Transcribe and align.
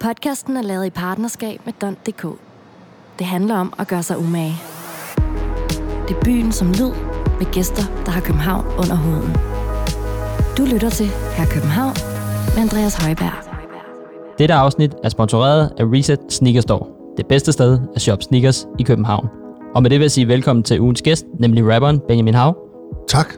Podcasten 0.00 0.56
er 0.56 0.62
lavet 0.62 0.86
i 0.86 0.90
partnerskab 0.90 1.60
med 1.64 1.72
Don.dk. 1.80 2.26
Det 3.18 3.26
handler 3.26 3.56
om 3.56 3.72
at 3.78 3.88
gøre 3.88 4.02
sig 4.02 4.18
umage. 4.18 4.54
Det 6.08 6.16
er 6.16 6.20
byen 6.24 6.52
som 6.52 6.68
lyd, 6.68 6.92
med 7.38 7.52
gæster, 7.52 7.82
der 8.04 8.10
har 8.10 8.20
København 8.20 8.66
under 8.66 8.96
huden. 8.96 9.36
Du 10.58 10.74
lytter 10.74 10.90
til 10.90 11.06
Her 11.06 11.46
København 11.46 11.94
med 12.54 12.62
Andreas 12.62 12.94
Højberg. 13.04 13.32
Dette 14.38 14.54
afsnit 14.54 14.94
er 15.04 15.08
sponsoreret 15.08 15.72
af 15.78 15.84
Reset 15.84 16.20
Sneaker 16.28 16.60
Store, 16.60 16.86
det 17.16 17.26
bedste 17.26 17.52
sted 17.52 17.78
at 17.94 18.00
shoppe 18.00 18.24
sneakers 18.24 18.66
i 18.78 18.82
København. 18.82 19.28
Og 19.74 19.82
med 19.82 19.90
det 19.90 19.98
vil 19.98 20.04
jeg 20.04 20.10
sige 20.10 20.28
velkommen 20.28 20.62
til 20.62 20.80
ugens 20.80 21.02
gæst, 21.02 21.26
nemlig 21.38 21.74
rapperen 21.74 22.00
Benjamin 22.08 22.34
Hav. 22.34 22.56
Tak. 23.08 23.34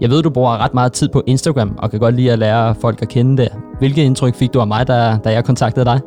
Jeg 0.00 0.10
ved, 0.10 0.22
du 0.22 0.30
bruger 0.30 0.58
ret 0.58 0.74
meget 0.74 0.92
tid 0.92 1.08
på 1.08 1.22
Instagram, 1.26 1.74
og 1.78 1.90
kan 1.90 2.00
godt 2.00 2.14
lide 2.14 2.32
at 2.32 2.38
lære 2.38 2.74
folk 2.74 3.02
at 3.02 3.08
kende 3.08 3.42
der. 3.42 3.69
Hvilket 3.80 4.02
indtryk 4.02 4.34
fik 4.34 4.54
du 4.54 4.60
af 4.60 4.66
mig, 4.66 4.86
da, 4.86 5.18
da 5.24 5.30
jeg 5.30 5.44
kontaktede 5.44 5.84
dig? 5.84 6.00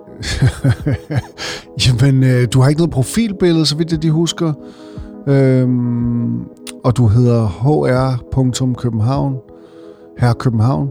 Jamen, 1.88 2.24
øh, 2.24 2.48
du 2.54 2.62
har 2.62 2.70
ikke 2.70 2.80
noget 2.80 2.92
profilbillede, 2.92 3.66
så 3.66 3.76
vidt 3.78 3.92
jeg 3.92 4.04
de 4.04 4.12
husker. 4.12 4.54
Øhm, 5.28 6.40
og 6.84 6.98
du 6.98 7.08
hedder 7.08 7.48
hr.københavn. 7.48 9.36
Her 10.18 10.34
København. 10.34 10.90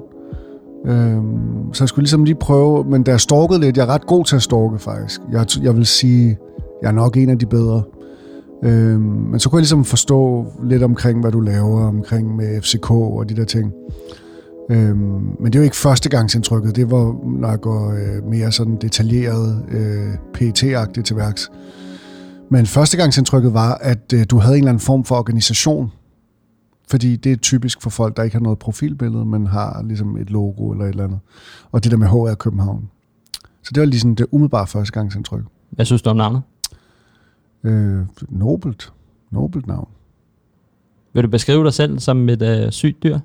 Øhm, 0.87 1.73
så 1.73 1.84
jeg 1.84 1.89
skulle 1.89 2.03
ligesom 2.03 2.25
lige 2.25 2.34
prøve, 2.34 2.84
men 2.84 3.03
da 3.03 3.11
jeg 3.11 3.20
stalkede 3.20 3.61
lidt, 3.61 3.77
jeg 3.77 3.83
er 3.83 3.89
ret 3.89 4.06
god 4.06 4.25
til 4.25 4.37
at 4.37 4.42
stalke 4.42 4.78
faktisk. 4.78 5.20
Jeg, 5.33 5.47
jeg 5.62 5.77
vil 5.77 5.87
sige, 5.87 6.39
jeg 6.83 6.89
er 6.89 6.92
nok 6.92 7.17
en 7.17 7.30
af 7.30 7.39
de 7.39 7.47
bedre. 7.47 7.83
Øhm, 8.64 9.01
men 9.01 9.41
så 9.41 9.51
kunne 9.51 9.56
jeg 9.59 9.62
ligesom 9.62 9.84
forstå 9.84 10.47
lidt 10.62 10.83
omkring, 10.83 11.20
hvad 11.20 11.33
du 11.33 11.41
laver, 11.41 11.87
omkring 11.87 12.37
med 12.37 12.61
FCK 12.62 12.91
og 12.91 13.28
de 13.28 13.37
der 13.37 13.45
ting. 13.45 13.73
Øhm, 14.73 15.37
men 15.41 15.45
det 15.45 15.55
er 15.55 15.59
jo 15.59 15.65
ikke 15.65 15.77
førstegangsindtrykket, 15.77 16.77
det 16.77 16.91
var, 16.91 17.27
når 17.41 17.49
jeg 17.49 17.61
går 17.61 17.91
øh, 17.91 18.25
mere 18.25 18.53
sådan 18.53 18.77
detaljeret 18.77 19.65
øh, 19.69 20.15
PET-agtigt 20.35 21.03
til 21.03 21.17
værks. 21.17 21.51
Men 22.51 22.67
førstegangsindtrykket 22.67 23.55
var, 23.55 23.75
at 23.75 24.12
øh, 24.14 24.25
du 24.31 24.39
havde 24.39 24.56
en 24.56 24.62
eller 24.62 24.70
anden 24.70 24.81
form 24.81 25.05
for 25.05 25.17
organisation, 25.17 25.92
fordi 26.91 27.17
det 27.17 27.33
er 27.33 27.37
typisk 27.37 27.83
for 27.83 27.91
folk, 27.91 28.17
der 28.17 28.23
ikke 28.23 28.37
har 28.37 28.42
noget 28.42 28.59
profilbillede, 28.59 29.25
men 29.25 29.47
har 29.47 29.83
ligesom 29.83 30.17
et 30.17 30.31
logo 30.31 30.70
eller 30.70 30.84
et 30.84 30.91
eller 30.91 31.05
andet. 31.05 31.19
Og 31.73 31.84
det 31.84 31.92
der 31.92 31.98
med 31.98 32.09
HR 32.09 32.34
København. 32.34 32.91
Så 33.62 33.70
det 33.75 33.81
var 33.81 33.86
ligesom 33.86 34.17
det 34.17 34.27
umiddelbare 34.31 34.67
førstegangsindtryk. 34.67 35.42
Hvad 35.70 35.84
synes 35.84 36.03
du 36.03 36.11
om 36.11 36.17
navnet? 36.17 36.42
Øh, 37.64 38.01
nobelt. 38.29 38.92
Nobelt 39.31 39.67
navn. 39.67 39.89
Vil 41.14 41.23
du 41.23 41.29
beskrive 41.29 41.64
dig 41.64 41.73
selv 41.73 41.98
som 41.98 42.29
et 42.29 42.42
øh, 42.42 42.70
sygt 42.70 43.03
dyr? 43.03 43.19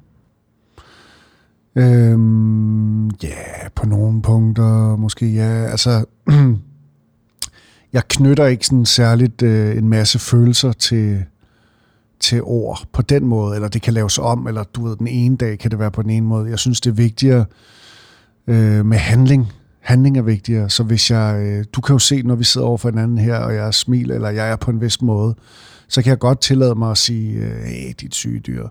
Øhm, 1.78 3.10
ja, 3.10 3.70
på 3.76 3.88
nogle 3.88 4.22
punkter 4.22 4.96
måske 4.96 5.34
ja. 5.34 5.66
Altså, 5.66 6.06
jeg 7.94 8.08
knytter 8.08 8.46
ikke 8.46 8.66
sådan 8.66 8.86
særligt 8.86 9.42
øh, 9.42 9.78
en 9.78 9.90
masse 9.90 10.20
følelser 10.20 10.72
til, 10.72 11.24
til 12.20 12.42
ord 12.44 12.88
på 12.92 13.02
den 13.02 13.26
måde, 13.26 13.56
eller 13.56 13.68
det 13.68 13.82
kan 13.82 13.94
laves 13.94 14.18
om, 14.18 14.48
eller 14.48 14.64
du 14.64 14.88
ved, 14.88 14.96
den 14.96 15.08
ene 15.08 15.38
dag 15.38 15.60
kan 15.60 15.72
det 15.72 15.80
være 15.80 15.92
på 15.92 16.02
den 16.02 16.10
ene 16.10 16.26
måde. 16.26 16.50
Jeg 16.50 16.60
synes, 16.60 16.82
det 16.82 16.90
er 16.90 16.96
vigtigere 16.96 17.46
øh, 18.48 18.86
med 18.86 18.98
handling. 18.98 19.52
Handling 19.80 20.18
er 20.18 20.22
vigtigere, 20.22 20.70
så 20.70 20.84
hvis 20.84 21.12
jeg, 21.12 21.40
øh, 21.42 21.66
du 21.74 21.82
kan 21.82 21.94
jo 21.94 22.00
se, 22.00 22.22
når 22.22 22.36
vi 22.36 22.44
sidder 22.44 22.68
over 22.68 22.78
for 22.78 22.90
hinanden 22.90 23.18
her, 23.18 23.36
og 23.36 23.56
jeg 23.56 23.74
smiler, 23.74 24.16
eller 24.16 24.30
jeg 24.30 24.52
er 24.52 24.56
på 24.56 24.72
en 24.72 24.82
vis 24.82 25.02
måde, 25.02 25.36
så 25.88 26.02
kan 26.02 26.10
jeg 26.10 26.20
godt 26.20 26.42
tillade 26.42 26.76
mig 26.76 26.92
at 26.92 26.98
sige, 26.98 27.34
øh, 27.34 27.64
hey, 27.64 27.94
dit 28.02 28.16
syge 28.16 28.40
dyr. 28.40 28.68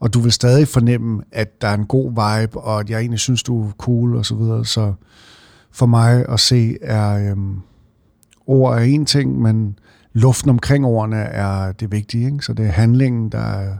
Og 0.00 0.14
du 0.14 0.20
vil 0.20 0.32
stadig 0.32 0.68
fornemme, 0.68 1.22
at 1.32 1.62
der 1.62 1.68
er 1.68 1.74
en 1.74 1.86
god 1.86 2.10
vibe, 2.10 2.60
og 2.60 2.80
at 2.80 2.90
jeg 2.90 3.00
egentlig 3.00 3.20
synes, 3.20 3.42
du 3.42 3.64
er 3.64 3.70
cool, 3.78 4.16
og 4.16 4.26
så 4.26 4.34
videre. 4.34 4.64
Så 4.64 4.92
for 5.70 5.86
mig 5.86 6.28
at 6.28 6.40
se 6.40 6.76
er, 6.82 7.30
øh, 7.30 7.36
ord 8.46 8.74
er 8.74 8.78
en 8.78 9.06
ting, 9.06 9.42
men 9.42 9.78
luften 10.12 10.50
omkring 10.50 10.86
ordene 10.86 11.16
er 11.16 11.72
det 11.72 11.92
vigtige. 11.92 12.26
Ikke? 12.26 12.44
Så 12.44 12.52
det 12.52 12.66
er 12.66 12.70
handlingen, 12.70 13.28
der 13.28 13.38
er, 13.38 13.76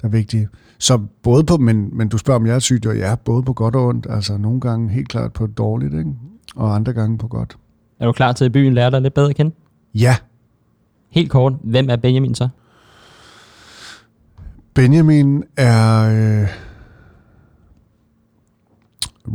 der 0.00 0.08
er 0.08 0.08
vigtig. 0.08 0.48
Så 0.78 0.98
både 1.22 1.44
på, 1.44 1.56
men, 1.56 1.96
men 1.96 2.08
du 2.08 2.18
spørger, 2.18 2.40
om 2.40 2.46
jeg 2.46 2.54
er 2.54 2.58
syg, 2.58 2.86
og 2.86 2.96
ja, 2.96 3.14
både 3.14 3.42
på 3.42 3.52
godt 3.52 3.76
og 3.76 3.86
ondt. 3.86 4.06
Altså 4.10 4.36
nogle 4.36 4.60
gange 4.60 4.90
helt 4.90 5.08
klart 5.08 5.32
på 5.32 5.46
dårligt, 5.46 5.94
ikke? 5.94 6.10
og 6.56 6.74
andre 6.74 6.92
gange 6.92 7.18
på 7.18 7.28
godt. 7.28 7.56
Er 8.00 8.06
du 8.06 8.12
klar 8.12 8.32
til, 8.32 8.44
at 8.44 8.52
byen 8.52 8.74
lærer 8.74 8.90
dig 8.90 9.02
lidt 9.02 9.14
bedre 9.14 9.28
at 9.28 9.36
kende? 9.36 9.54
Ja. 9.94 10.16
Helt 11.14 11.30
kort, 11.30 11.52
hvem 11.62 11.90
er 11.90 11.96
Benjamin 11.96 12.34
så? 12.34 12.48
Benjamin 14.74 15.44
er 15.56 16.02
øh, 16.02 16.48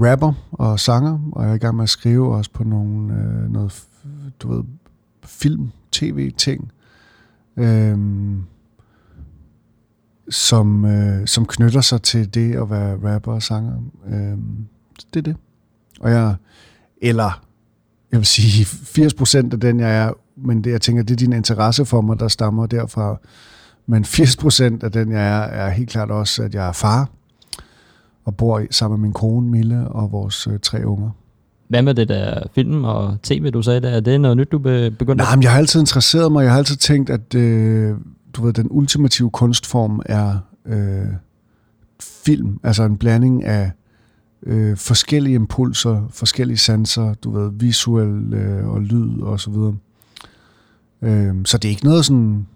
rapper 0.02 0.34
og 0.52 0.80
sanger, 0.80 1.20
og 1.32 1.44
jeg 1.44 1.52
er 1.52 1.56
i 1.56 1.58
gang 1.58 1.76
med 1.76 1.84
at 1.84 1.90
skrive 1.90 2.36
også 2.36 2.52
på 2.52 2.64
nogle, 2.64 3.14
øh, 3.14 3.52
noget, 3.52 3.84
du 4.40 4.54
ved, 4.54 4.64
film, 5.24 5.72
tv-ting, 5.92 6.72
øh, 7.58 7.98
som, 10.30 10.86
øh, 10.86 11.28
som 11.28 11.46
knytter 11.46 11.82
sig 11.82 12.02
til 12.02 12.34
det 12.34 12.56
at 12.56 12.70
være 12.70 13.14
rapper 13.14 13.34
og 13.34 13.44
sanger. 13.44 13.82
Øh, 14.08 14.38
det 15.14 15.20
er 15.20 15.22
det. 15.22 15.36
Og 16.00 16.12
jeg, 16.12 16.36
eller 17.02 17.44
jeg 18.12 18.20
vil 18.20 18.26
sige 18.26 18.66
80% 18.66 19.54
af 19.54 19.60
den, 19.60 19.80
jeg 19.80 19.98
er, 19.98 20.14
men 20.46 20.64
det, 20.64 20.72
jeg 20.72 20.82
tænker, 20.82 21.04
det 21.04 21.12
er 21.12 21.16
din 21.16 21.34
interesse 21.34 21.86
for 21.86 22.02
mig, 22.02 22.20
der 22.20 22.28
stammer 22.28 22.66
derfra. 22.66 23.18
Men 23.88 24.06
80 24.06 24.38
procent 24.38 24.84
af 24.84 24.92
den, 24.92 25.12
jeg 25.12 25.28
er, 25.28 25.42
er 25.42 25.70
helt 25.70 25.90
klart 25.90 26.12
også, 26.12 26.44
at 26.44 26.56
jeg 26.56 26.68
er 26.68 26.72
far, 26.72 27.10
og 28.26 28.36
bor 28.36 28.62
sammen 28.72 29.00
med 29.00 29.08
min 29.08 29.14
kone 29.14 29.48
Mille 29.48 29.88
og 29.88 30.12
vores 30.12 30.48
øh, 30.48 30.60
tre 30.60 30.88
unger. 30.88 31.10
Hvad 31.68 31.82
med 31.82 31.94
det 31.94 32.10
der 32.10 32.44
film 32.56 32.84
og 32.84 33.18
tv, 33.24 33.52
du 33.52 33.62
sagde 33.62 33.82
der? 33.82 33.90
Er 33.90 34.00
det 34.00 34.22
noget 34.22 34.38
nyt, 34.38 34.52
du 34.52 34.60
begyndte 34.60 35.16
Nej, 35.16 35.36
men 35.36 35.44
jeg 35.44 35.52
har 35.52 35.58
altid 35.58 35.80
interesseret 35.80 36.32
mig. 36.32 36.44
Jeg 36.44 36.52
har 36.52 36.58
altid 36.58 36.76
tænkt, 36.76 37.10
at 37.10 37.36
øh, 37.36 37.96
du 38.34 38.46
ved, 38.46 38.54
den 38.54 38.68
ultimative 38.70 39.30
kunstform 39.30 40.02
er 40.06 40.38
øh, 40.66 41.08
film. 42.02 42.60
Altså 42.64 42.84
en 42.84 42.98
blanding 42.98 43.44
af 43.44 43.72
øh, 44.44 44.78
forskellige 44.78 45.36
impulser, 45.36 46.08
forskellige 46.10 46.58
sanser, 46.58 47.14
du 47.14 47.32
ved, 47.32 47.52
visuel 47.54 48.34
øh, 48.34 48.68
og 48.68 48.82
lyd 48.82 49.22
og 49.22 49.40
så 49.40 49.52
videre. 49.52 49.76
Øh, 51.02 51.36
så 51.46 51.58
det 51.58 51.68
er 51.68 51.70
ikke 51.70 51.86
noget 51.86 52.06
sådan, 52.06 52.48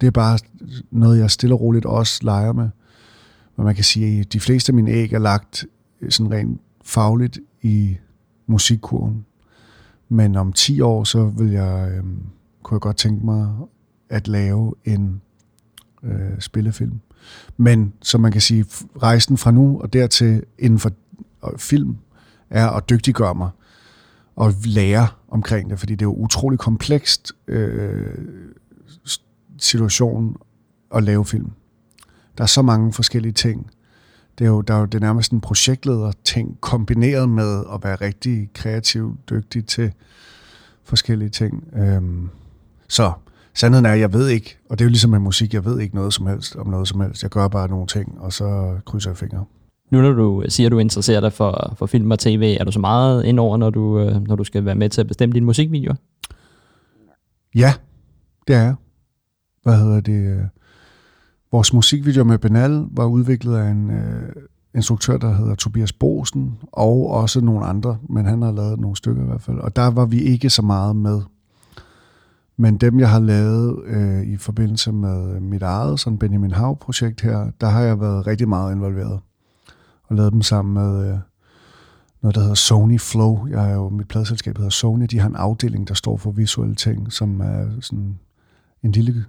det 0.00 0.06
er 0.06 0.10
bare 0.10 0.38
noget, 0.90 1.18
jeg 1.18 1.30
stille 1.30 1.54
og 1.54 1.60
roligt 1.60 1.86
også 1.86 2.20
leger 2.22 2.52
med. 2.52 2.68
Og 3.56 3.64
man 3.64 3.74
kan 3.74 3.84
sige, 3.84 4.20
at 4.20 4.32
de 4.32 4.40
fleste 4.40 4.70
af 4.70 4.74
mine 4.74 4.90
æg 4.90 5.12
er 5.12 5.18
lagt 5.18 5.66
øh, 6.00 6.10
sådan 6.10 6.32
rent 6.32 6.60
fagligt 6.84 7.38
i 7.62 7.96
musikkurven. 8.46 9.24
Men 10.08 10.36
om 10.36 10.52
10 10.52 10.80
år, 10.80 11.04
så 11.04 11.24
vil 11.24 11.50
jeg, 11.50 11.90
øh, 11.92 12.04
kunne 12.62 12.74
jeg 12.74 12.80
godt 12.80 12.96
tænke 12.96 13.24
mig 13.24 13.54
at 14.08 14.28
lave 14.28 14.74
en 14.84 15.20
øh, 16.02 16.40
spillefilm. 16.40 17.00
Men 17.56 17.92
som 18.02 18.20
man 18.20 18.32
kan 18.32 18.40
sige, 18.40 18.64
rejsen 19.02 19.36
fra 19.36 19.50
nu 19.50 19.80
og 19.80 19.92
dertil 19.92 20.42
inden 20.58 20.78
for 20.78 20.90
film 21.56 21.96
er 22.50 22.68
at 22.68 22.90
dygtiggøre 22.90 23.34
mig 23.34 23.50
og 24.38 24.54
lære 24.64 25.08
omkring 25.28 25.70
det, 25.70 25.78
fordi 25.78 25.92
det 25.92 26.02
er 26.02 26.06
jo 26.06 26.14
utrolig 26.14 26.58
komplekst 26.58 27.32
øh, 27.48 28.06
situation 29.58 30.36
at 30.94 31.02
lave 31.02 31.24
film. 31.24 31.50
Der 32.38 32.42
er 32.42 32.48
så 32.48 32.62
mange 32.62 32.92
forskellige 32.92 33.32
ting. 33.32 33.70
Det 34.38 34.44
er 34.44 34.48
jo, 34.48 34.60
der 34.60 34.74
er 34.74 34.78
jo 34.78 34.84
det 34.84 34.94
er 34.94 35.00
nærmest 35.00 35.32
en 35.32 35.40
projektleder-ting, 35.40 36.60
kombineret 36.60 37.28
med 37.28 37.64
at 37.74 37.84
være 37.84 37.94
rigtig 37.94 38.50
kreativ, 38.54 39.16
dygtig 39.30 39.66
til 39.66 39.92
forskellige 40.84 41.30
ting. 41.30 41.64
Øhm, 41.76 42.28
så 42.88 43.12
sandheden 43.54 43.86
er, 43.86 43.92
at 43.92 44.00
jeg 44.00 44.12
ved 44.12 44.28
ikke, 44.28 44.58
og 44.70 44.78
det 44.78 44.84
er 44.84 44.86
jo 44.86 44.90
ligesom 44.90 45.10
med 45.10 45.18
musik, 45.18 45.54
jeg 45.54 45.64
ved 45.64 45.80
ikke 45.80 45.94
noget 45.94 46.14
som 46.14 46.26
helst 46.26 46.56
om 46.56 46.66
noget 46.66 46.88
som 46.88 47.00
helst. 47.00 47.22
Jeg 47.22 47.30
gør 47.30 47.48
bare 47.48 47.68
nogle 47.68 47.86
ting, 47.86 48.20
og 48.20 48.32
så 48.32 48.78
krydser 48.86 49.10
jeg 49.10 49.16
fingre. 49.16 49.44
Nu 49.90 50.02
når 50.02 50.12
du 50.12 50.42
øh, 50.42 50.50
siger, 50.50 50.66
at 50.66 50.72
du 50.72 50.78
interesserer 50.78 51.20
dig 51.20 51.32
for, 51.32 51.74
for 51.78 51.86
film 51.86 52.10
og 52.10 52.18
tv, 52.18 52.56
er 52.60 52.64
du 52.64 52.72
så 52.72 52.80
meget 52.80 53.24
indover, 53.24 53.56
når 53.56 53.70
du, 53.70 53.98
øh, 53.98 54.26
når 54.26 54.36
du 54.36 54.44
skal 54.44 54.64
være 54.64 54.74
med 54.74 54.88
til 54.88 55.00
at 55.00 55.06
bestemme 55.06 55.32
dine 55.32 55.46
musikvideoer? 55.46 55.94
Ja, 57.54 57.72
det 58.48 58.56
er 58.56 58.62
jeg. 58.62 58.74
Hvad 59.62 59.76
hedder 59.76 60.00
det? 60.00 60.36
Øh, 60.36 60.42
vores 61.52 61.72
musikvideo 61.72 62.24
med 62.24 62.38
Benal 62.38 62.84
var 62.90 63.04
udviklet 63.04 63.56
af 63.56 63.70
en 63.70 63.90
øh, 63.90 64.32
instruktør, 64.74 65.16
der 65.16 65.34
hedder 65.34 65.54
Tobias 65.54 65.92
Bosen, 65.92 66.58
og 66.72 67.10
også 67.10 67.40
nogle 67.40 67.66
andre, 67.66 67.98
men 68.08 68.26
han 68.26 68.42
har 68.42 68.52
lavet 68.52 68.80
nogle 68.80 68.96
stykker 68.96 69.22
i 69.22 69.26
hvert 69.26 69.42
fald. 69.42 69.58
Og 69.58 69.76
der 69.76 69.86
var 69.86 70.06
vi 70.06 70.20
ikke 70.20 70.50
så 70.50 70.62
meget 70.62 70.96
med. 70.96 71.20
Men 72.56 72.76
dem, 72.76 73.00
jeg 73.00 73.10
har 73.10 73.20
lavet 73.20 73.82
øh, 73.86 74.22
i 74.22 74.36
forbindelse 74.36 74.92
med 74.92 75.40
mit 75.40 75.62
eget 75.62 76.00
sådan 76.00 76.18
Benjamin 76.18 76.50
Hav-projekt 76.50 77.20
her, 77.20 77.50
der 77.60 77.66
har 77.66 77.82
jeg 77.82 78.00
været 78.00 78.26
rigtig 78.26 78.48
meget 78.48 78.74
involveret. 78.74 79.20
Og 80.08 80.16
lavede 80.16 80.30
dem 80.30 80.42
sammen 80.42 80.74
med 80.74 81.08
øh, 81.08 81.18
noget, 82.22 82.34
der 82.34 82.40
hedder 82.40 82.54
Sony 82.54 83.00
Flow. 83.00 83.46
Jeg 83.46 83.70
er 83.70 83.74
jo, 83.74 83.88
mit 83.88 84.08
pladselskab 84.08 84.56
hedder 84.56 84.70
Sony. 84.70 85.06
De 85.10 85.18
har 85.18 85.28
en 85.28 85.36
afdeling, 85.36 85.88
der 85.88 85.94
står 85.94 86.16
for 86.16 86.30
visuelle 86.30 86.74
ting, 86.74 87.12
som 87.12 87.40
er 87.40 87.80
sådan 87.80 88.18
en 88.82 88.92
lille 88.92 89.24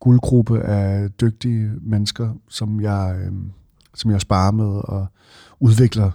guldgruppe 0.00 0.60
af 0.60 1.10
dygtige 1.10 1.70
mennesker, 1.80 2.34
som 2.48 2.80
jeg, 2.80 3.16
øh, 3.20 3.32
som 3.94 4.10
jeg 4.10 4.20
sparer 4.20 4.52
med 4.52 4.80
og 4.84 5.06
udvikler 5.60 6.10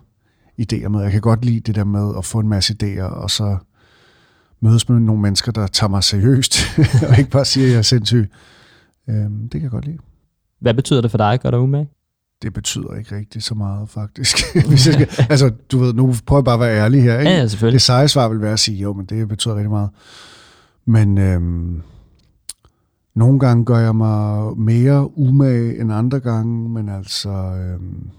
idéer 0.61 0.87
med. 0.87 1.01
Jeg 1.01 1.11
kan 1.11 1.21
godt 1.21 1.45
lide 1.45 1.59
det 1.59 1.75
der 1.75 1.83
med 1.83 2.13
at 2.17 2.25
få 2.25 2.39
en 2.39 2.49
masse 2.49 2.75
idéer, 2.83 3.03
og 3.03 3.29
så 3.29 3.57
mødes 4.59 4.89
med 4.89 4.99
nogle 4.99 5.21
mennesker, 5.21 5.51
der 5.51 5.67
tager 5.67 5.89
mig 5.89 6.03
seriøst, 6.03 6.55
og 7.09 7.17
ikke 7.19 7.31
bare 7.31 7.45
siger, 7.45 7.65
at 7.65 7.71
jeg 7.71 7.77
er 7.77 7.81
sindssyg. 7.81 8.29
Øh, 9.09 9.15
det 9.15 9.51
kan 9.51 9.61
jeg 9.61 9.71
godt 9.71 9.85
lide. 9.85 9.97
Hvad 10.59 10.73
betyder 10.73 11.01
det 11.01 11.11
for 11.11 11.17
dig, 11.17 11.39
gør 11.41 11.51
dig 11.51 11.59
umage? 11.59 11.89
Det 12.43 12.53
betyder 12.53 12.95
ikke 12.95 13.15
rigtig 13.15 13.43
så 13.43 13.55
meget, 13.55 13.89
faktisk. 13.89 14.37
Hvis 14.69 14.87
jeg 14.87 14.93
skal, 14.93 15.25
altså, 15.29 15.51
du 15.71 15.79
ved, 15.79 15.93
nu 15.93 16.13
prøver 16.25 16.39
jeg 16.39 16.45
bare 16.45 16.53
at 16.53 16.59
være 16.59 16.77
ærlig 16.77 17.03
her. 17.03 17.19
Ikke? 17.19 17.31
Ja, 17.31 17.37
ja, 17.37 17.47
selvfølgelig. 17.47 17.73
Det 17.73 17.81
seje 17.81 18.07
svar 18.07 18.29
vil 18.29 18.41
være 18.41 18.53
at 18.53 18.59
sige, 18.59 18.77
jo, 18.77 18.93
men 18.93 19.05
det 19.05 19.27
betyder 19.27 19.55
rigtig 19.55 19.69
meget. 19.69 19.89
Men 20.85 21.17
øhm, 21.17 21.81
nogle 23.15 23.39
gange 23.39 23.65
gør 23.65 23.79
jeg 23.79 23.95
mig 23.95 24.57
mere 24.57 25.17
umage 25.17 25.79
end 25.79 25.93
andre 25.93 26.19
gange, 26.19 26.69
men 26.69 26.89
altså... 26.89 27.29
Øhm, 27.29 28.09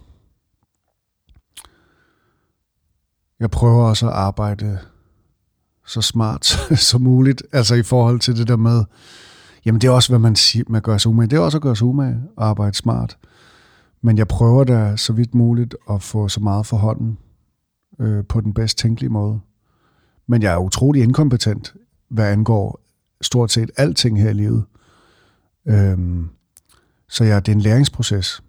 jeg 3.40 3.50
prøver 3.50 3.84
også 3.84 4.06
at 4.06 4.12
arbejde 4.12 4.78
så 5.86 6.00
smart 6.00 6.46
som 6.90 7.00
muligt, 7.00 7.42
altså 7.52 7.74
i 7.74 7.82
forhold 7.82 8.20
til 8.20 8.36
det 8.36 8.48
der 8.48 8.56
med, 8.56 8.84
jamen 9.64 9.80
det 9.80 9.88
er 9.88 9.92
også, 9.92 10.08
hvad 10.08 10.18
man 10.18 10.36
siger, 10.36 10.64
man 10.68 10.82
gør 10.82 10.98
sig 10.98 11.10
umage. 11.10 11.28
Det 11.30 11.36
er 11.36 11.40
også 11.40 11.58
at 11.58 11.62
gøre 11.62 11.76
sig 11.76 11.86
umage 11.86 12.22
og 12.36 12.46
arbejde 12.48 12.76
smart. 12.76 13.16
Men 14.04 14.18
jeg 14.18 14.28
prøver 14.28 14.64
da 14.64 14.96
så 14.96 15.12
vidt 15.12 15.34
muligt 15.34 15.76
at 15.90 16.02
få 16.02 16.28
så 16.28 16.40
meget 16.40 16.66
for 16.66 16.76
hånden 16.76 17.18
øh, 17.98 18.24
på 18.24 18.40
den 18.40 18.54
bedst 18.54 18.78
tænkelige 18.78 19.10
måde. 19.10 19.40
Men 20.26 20.42
jeg 20.42 20.52
er 20.52 20.58
utrolig 20.58 21.02
inkompetent, 21.02 21.74
hvad 22.08 22.32
angår 22.32 22.80
stort 23.20 23.52
set 23.52 23.70
alting 23.76 24.20
her 24.20 24.30
i 24.30 24.32
livet. 24.32 24.64
Øhm, 25.66 26.28
så 27.08 27.24
ja, 27.24 27.40
det 27.40 27.48
er 27.48 27.52
en 27.52 27.60
læringsproces. 27.60 28.42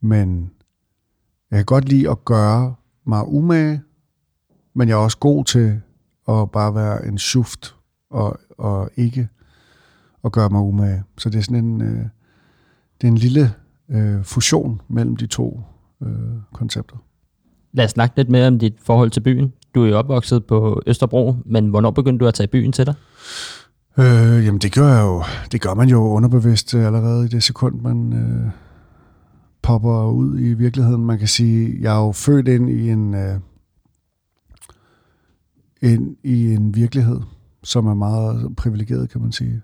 Men 0.00 0.50
jeg 1.50 1.58
kan 1.58 1.64
godt 1.64 1.88
lide 1.88 2.10
at 2.10 2.24
gøre 2.24 2.74
mig 3.04 3.28
umage, 3.28 3.82
men 4.74 4.88
jeg 4.88 4.94
er 4.94 4.98
også 4.98 5.18
god 5.18 5.44
til 5.44 5.80
at 6.28 6.50
bare 6.50 6.74
være 6.74 7.06
en 7.06 7.18
schuft 7.18 7.76
og, 8.10 8.40
og 8.58 8.90
ikke 8.96 9.28
at 10.24 10.32
gøre 10.32 10.50
mig 10.50 10.60
umage. 10.60 11.04
Så 11.18 11.30
det 11.30 11.38
er 11.38 11.42
sådan 11.42 11.64
en, 11.64 11.80
øh, 11.80 12.06
det 13.00 13.06
er 13.06 13.12
en 13.12 13.18
lille 13.18 13.54
øh, 13.90 14.24
fusion 14.24 14.80
mellem 14.88 15.16
de 15.16 15.26
to 15.26 15.60
øh, 16.02 16.08
koncepter. 16.52 16.96
Lad 17.72 17.84
os 17.84 17.90
snakke 17.90 18.16
lidt 18.16 18.28
mere 18.28 18.46
om 18.46 18.58
dit 18.58 18.74
forhold 18.82 19.10
til 19.10 19.20
byen. 19.20 19.52
Du 19.74 19.84
er 19.84 19.88
jo 19.88 19.98
opvokset 19.98 20.44
på 20.44 20.82
Østerbro, 20.86 21.36
men 21.44 21.68
hvornår 21.68 21.90
begyndte 21.90 22.24
du 22.24 22.28
at 22.28 22.34
tage 22.34 22.46
byen 22.46 22.72
til 22.72 22.86
dig? 22.86 22.94
Øh, 23.98 24.46
jamen 24.46 24.58
det 24.58 24.74
gør 24.74 24.88
jeg 24.88 25.02
jo. 25.02 25.22
Det 25.52 25.60
gør 25.60 25.74
man 25.74 25.88
jo 25.88 25.98
underbevidst 25.98 26.74
allerede 26.74 27.24
i 27.24 27.28
det 27.28 27.42
sekund, 27.42 27.80
man 27.80 28.12
øh, 28.12 28.50
popper 29.62 30.06
ud 30.06 30.40
i 30.40 30.54
virkeligheden. 30.54 31.06
Man 31.06 31.18
kan 31.18 31.28
sige, 31.28 31.76
jeg 31.80 31.96
er 31.96 32.06
jo 32.06 32.12
født 32.12 32.48
ind 32.48 32.70
i 32.70 32.90
en, 32.90 33.14
øh, 33.14 33.40
ind 35.82 36.16
i 36.24 36.54
en 36.54 36.74
virkelighed, 36.74 37.20
som 37.62 37.86
er 37.86 37.94
meget 37.94 38.56
privilegeret, 38.56 39.10
kan 39.10 39.20
man 39.20 39.32
sige. 39.32 39.62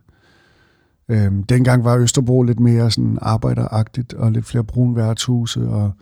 Øhm, 1.10 1.42
dengang 1.42 1.84
var 1.84 1.96
Østerbro 1.96 2.42
lidt 2.42 2.60
mere 2.60 2.90
sådan 2.90 3.18
arbejderagtigt, 3.22 4.14
og 4.14 4.32
lidt 4.32 4.46
flere 4.46 4.64
brune 4.64 4.96
værtshuse, 4.96 5.68
og 5.68 5.92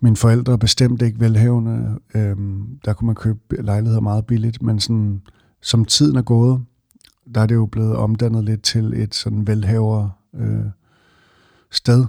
mine 0.00 0.16
forældre 0.16 0.58
bestemt 0.58 1.02
ikke 1.02 1.20
velhavende. 1.20 1.98
Øhm, 2.14 2.78
der 2.84 2.92
kunne 2.92 3.06
man 3.06 3.14
købe 3.14 3.62
lejligheder 3.62 4.00
meget 4.00 4.26
billigt, 4.26 4.62
men 4.62 4.80
sådan, 4.80 5.22
som 5.62 5.84
tiden 5.84 6.16
er 6.16 6.22
gået, 6.22 6.60
der 7.34 7.40
er 7.40 7.46
det 7.46 7.54
jo 7.54 7.66
blevet 7.66 7.96
omdannet 7.96 8.44
lidt 8.44 8.62
til 8.62 8.92
et 9.02 9.14
sådan 9.14 9.46
velhaver 9.46 10.08
øh, 10.34 10.64
sted. 11.70 12.04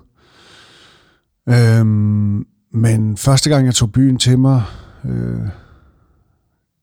Øhm, 1.49 2.45
men 2.71 3.17
første 3.17 3.49
gang 3.49 3.65
jeg 3.65 3.75
tog 3.75 3.91
byen 3.91 4.17
til 4.17 4.39
mig, 4.39 4.63
øh, 5.05 5.47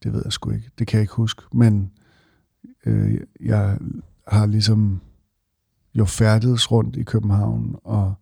det 0.02 0.12
ved 0.12 0.22
jeg 0.24 0.32
sgu 0.32 0.50
ikke, 0.50 0.70
det 0.78 0.86
kan 0.86 0.96
jeg 0.96 1.02
ikke 1.02 1.14
huske, 1.14 1.42
men 1.52 1.90
øh, 2.86 3.20
jeg 3.40 3.78
har 4.28 4.46
ligesom 4.46 5.00
jo 5.98 6.04
færdedes 6.04 6.72
rundt 6.72 6.96
i 6.96 7.02
København, 7.02 7.76
og 7.84 8.14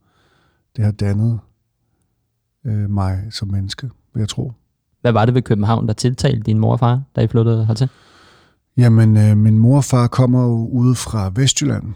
det 0.77 0.85
har 0.85 0.93
dannet 0.93 1.41
øh, 2.65 2.91
mig 2.91 3.27
som 3.31 3.49
menneske, 3.49 3.91
vil 4.15 4.21
jeg 4.21 4.29
tro. 4.29 4.53
Hvad 5.01 5.13
var 5.13 5.25
det 5.25 5.35
ved 5.35 5.43
København, 5.43 5.87
der 5.87 5.93
tiltalte 5.93 6.43
din 6.43 6.59
mor 6.59 6.73
og 6.73 6.79
far, 6.79 7.03
da 7.17 7.21
I 7.21 7.27
flyttede 7.27 7.67
hertil? 7.67 7.89
Jamen, 8.77 9.17
øh, 9.17 9.37
min 9.37 9.59
mor 9.59 9.77
og 9.77 9.85
far 9.85 10.07
kommer 10.07 10.43
jo 10.43 10.69
ude 10.69 10.95
fra 10.95 11.33
Vestjylland, 11.35 11.95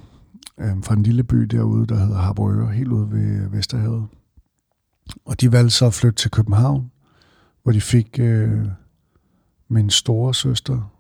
øh, 0.59 0.83
fra 0.83 0.95
en 0.95 1.03
lille 1.03 1.23
by 1.23 1.37
derude, 1.37 1.87
der 1.87 1.97
hedder 1.97 2.17
Harboøre, 2.17 2.73
helt 2.73 2.93
ude 2.93 3.11
ved 3.11 3.49
Vesterhavet. 3.49 4.07
Og 5.25 5.41
de 5.41 5.53
valgte 5.53 5.71
så 5.71 5.87
at 5.87 5.95
flytte 5.95 6.17
til 6.17 6.31
København, 6.31 6.91
hvor 7.63 7.73
de 7.73 7.81
fik 7.81 8.19
øh, 8.21 8.67
min 9.69 9.91
store 9.91 10.35
søster, 10.35 10.91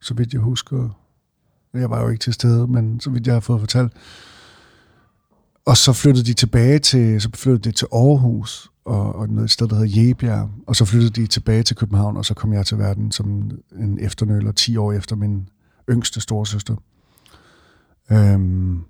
så 0.00 0.14
vidt 0.14 0.32
jeg 0.32 0.40
husker. 0.40 1.03
Jeg 1.74 1.90
var 1.90 2.02
jo 2.02 2.08
ikke 2.08 2.22
til 2.22 2.32
stede, 2.32 2.66
men 2.66 3.00
så 3.00 3.10
vidt 3.10 3.26
jeg 3.26 3.34
har 3.34 3.40
fået 3.40 3.60
fortalt. 3.60 3.92
Og 5.66 5.76
så 5.76 5.92
flyttede 5.92 6.26
de 6.26 6.34
tilbage 6.34 6.78
til, 6.78 7.20
så 7.20 7.30
flyttede 7.34 7.70
de 7.70 7.72
til 7.72 7.88
Aarhus, 7.92 8.70
og, 8.84 9.14
og 9.14 9.28
noget 9.28 9.50
sted, 9.50 9.68
der 9.68 9.76
hedder 9.76 10.02
Jebjerg. 10.02 10.50
Og 10.66 10.76
så 10.76 10.84
flyttede 10.84 11.22
de 11.22 11.26
tilbage 11.26 11.62
til 11.62 11.76
København, 11.76 12.16
og 12.16 12.24
så 12.24 12.34
kom 12.34 12.52
jeg 12.52 12.66
til 12.66 12.78
verden 12.78 13.12
som 13.12 13.50
en 13.78 13.98
efternøler 14.00 14.52
10 14.52 14.76
år 14.76 14.92
efter 14.92 15.16
min 15.16 15.48
yngste 15.90 16.20
storesøster. 16.20 16.76
Øhm, 18.12 18.84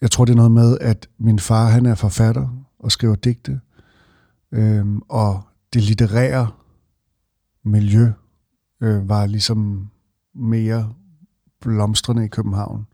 jeg 0.00 0.10
tror, 0.10 0.24
det 0.24 0.32
er 0.32 0.36
noget 0.36 0.52
med, 0.52 0.78
at 0.80 1.08
min 1.18 1.38
far 1.38 1.68
han 1.68 1.86
er 1.86 1.94
forfatter 1.94 2.64
og 2.78 2.92
skriver 2.92 3.14
digte. 3.14 3.60
Øhm, 4.52 5.02
og 5.08 5.42
det 5.72 5.82
litterære 5.82 6.48
miljø 7.64 8.12
øh, 8.80 9.08
var 9.08 9.26
ligesom 9.26 9.90
mere 10.38 10.92
blomstrende 11.60 12.24
i 12.24 12.28
København, 12.28 12.86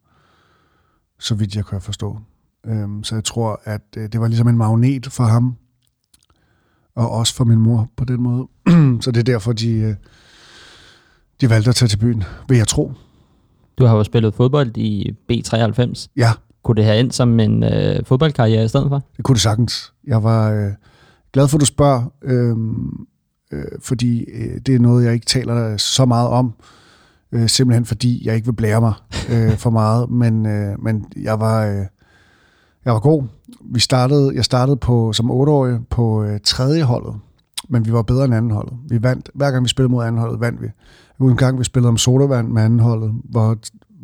så 1.18 1.34
vidt 1.34 1.56
jeg 1.56 1.66
kan 1.66 1.80
forstå. 1.80 2.18
Øhm, 2.66 3.04
så 3.04 3.14
jeg 3.14 3.24
tror, 3.24 3.60
at 3.64 3.82
øh, 3.96 4.08
det 4.12 4.20
var 4.20 4.28
ligesom 4.28 4.48
en 4.48 4.56
magnet 4.56 5.06
for 5.06 5.24
ham, 5.24 5.56
og 6.94 7.10
også 7.10 7.34
for 7.34 7.44
min 7.44 7.58
mor 7.58 7.90
på 7.96 8.04
den 8.04 8.22
måde. 8.22 8.48
så 9.02 9.10
det 9.10 9.20
er 9.20 9.24
derfor, 9.24 9.52
de, 9.52 9.70
øh, 9.70 9.94
de 11.40 11.50
valgte 11.50 11.68
at 11.68 11.74
tage 11.74 11.88
til 11.88 11.96
byen, 11.96 12.24
vil 12.48 12.56
jeg 12.56 12.68
tro. 12.68 12.92
Du 13.78 13.84
har 13.84 13.96
jo 13.96 14.04
spillet 14.04 14.34
fodbold 14.34 14.76
i 14.76 15.16
B93. 15.32 16.06
Ja. 16.16 16.30
Kunne 16.62 16.76
det 16.76 16.84
have 16.84 17.00
endt 17.00 17.14
som 17.14 17.40
en 17.40 17.62
øh, 17.62 18.04
fodboldkarriere 18.04 18.64
i 18.64 18.68
stedet 18.68 18.88
for? 18.88 19.02
Det 19.16 19.24
kunne 19.24 19.34
det 19.34 19.42
sagtens. 19.42 19.92
Jeg 20.06 20.22
var 20.22 20.50
øh, 20.50 20.72
glad 21.32 21.48
for, 21.48 21.56
at 21.56 21.60
du 21.60 21.66
spørger, 21.66 22.12
øh, 22.22 22.56
øh, 23.52 23.64
fordi 23.80 24.24
øh, 24.24 24.60
det 24.66 24.74
er 24.74 24.78
noget, 24.78 25.04
jeg 25.04 25.14
ikke 25.14 25.26
taler 25.26 25.76
så 25.76 26.04
meget 26.04 26.28
om, 26.28 26.54
øh, 27.34 27.48
simpelthen 27.48 27.84
fordi 27.84 28.26
jeg 28.26 28.34
ikke 28.34 28.46
vil 28.46 28.52
blære 28.52 28.80
mig 28.80 28.94
øh, 29.30 29.56
for 29.56 29.70
meget, 29.70 30.10
men, 30.10 30.46
øh, 30.46 30.82
men 30.82 31.04
jeg 31.16 31.40
var... 31.40 31.66
Øh, 31.66 31.86
jeg 32.84 32.92
var 32.92 33.00
god. 33.00 33.22
Vi 33.64 33.80
startede, 33.80 34.32
jeg 34.34 34.44
startede 34.44 34.76
på, 34.76 35.12
som 35.12 35.30
otteårig 35.30 35.80
på 35.90 36.24
øh, 36.24 36.40
tredje 36.44 36.82
holdet, 36.82 37.14
men 37.68 37.86
vi 37.86 37.92
var 37.92 38.02
bedre 38.02 38.24
end 38.24 38.34
anden 38.34 38.50
holdet. 38.50 38.74
Vi 38.88 39.02
vandt, 39.02 39.30
hver 39.34 39.50
gang 39.50 39.64
vi 39.64 39.68
spillede 39.68 39.92
mod 39.92 40.04
anden 40.04 40.20
holdet, 40.20 40.40
vandt 40.40 40.62
vi. 40.62 40.66
En 41.20 41.36
gang 41.36 41.58
vi 41.58 41.64
spillede 41.64 41.88
om 41.88 41.96
sodavand 41.96 42.48
med 42.48 42.62
anden 42.62 42.80
holdet, 42.80 43.14
hvor, 43.24 43.56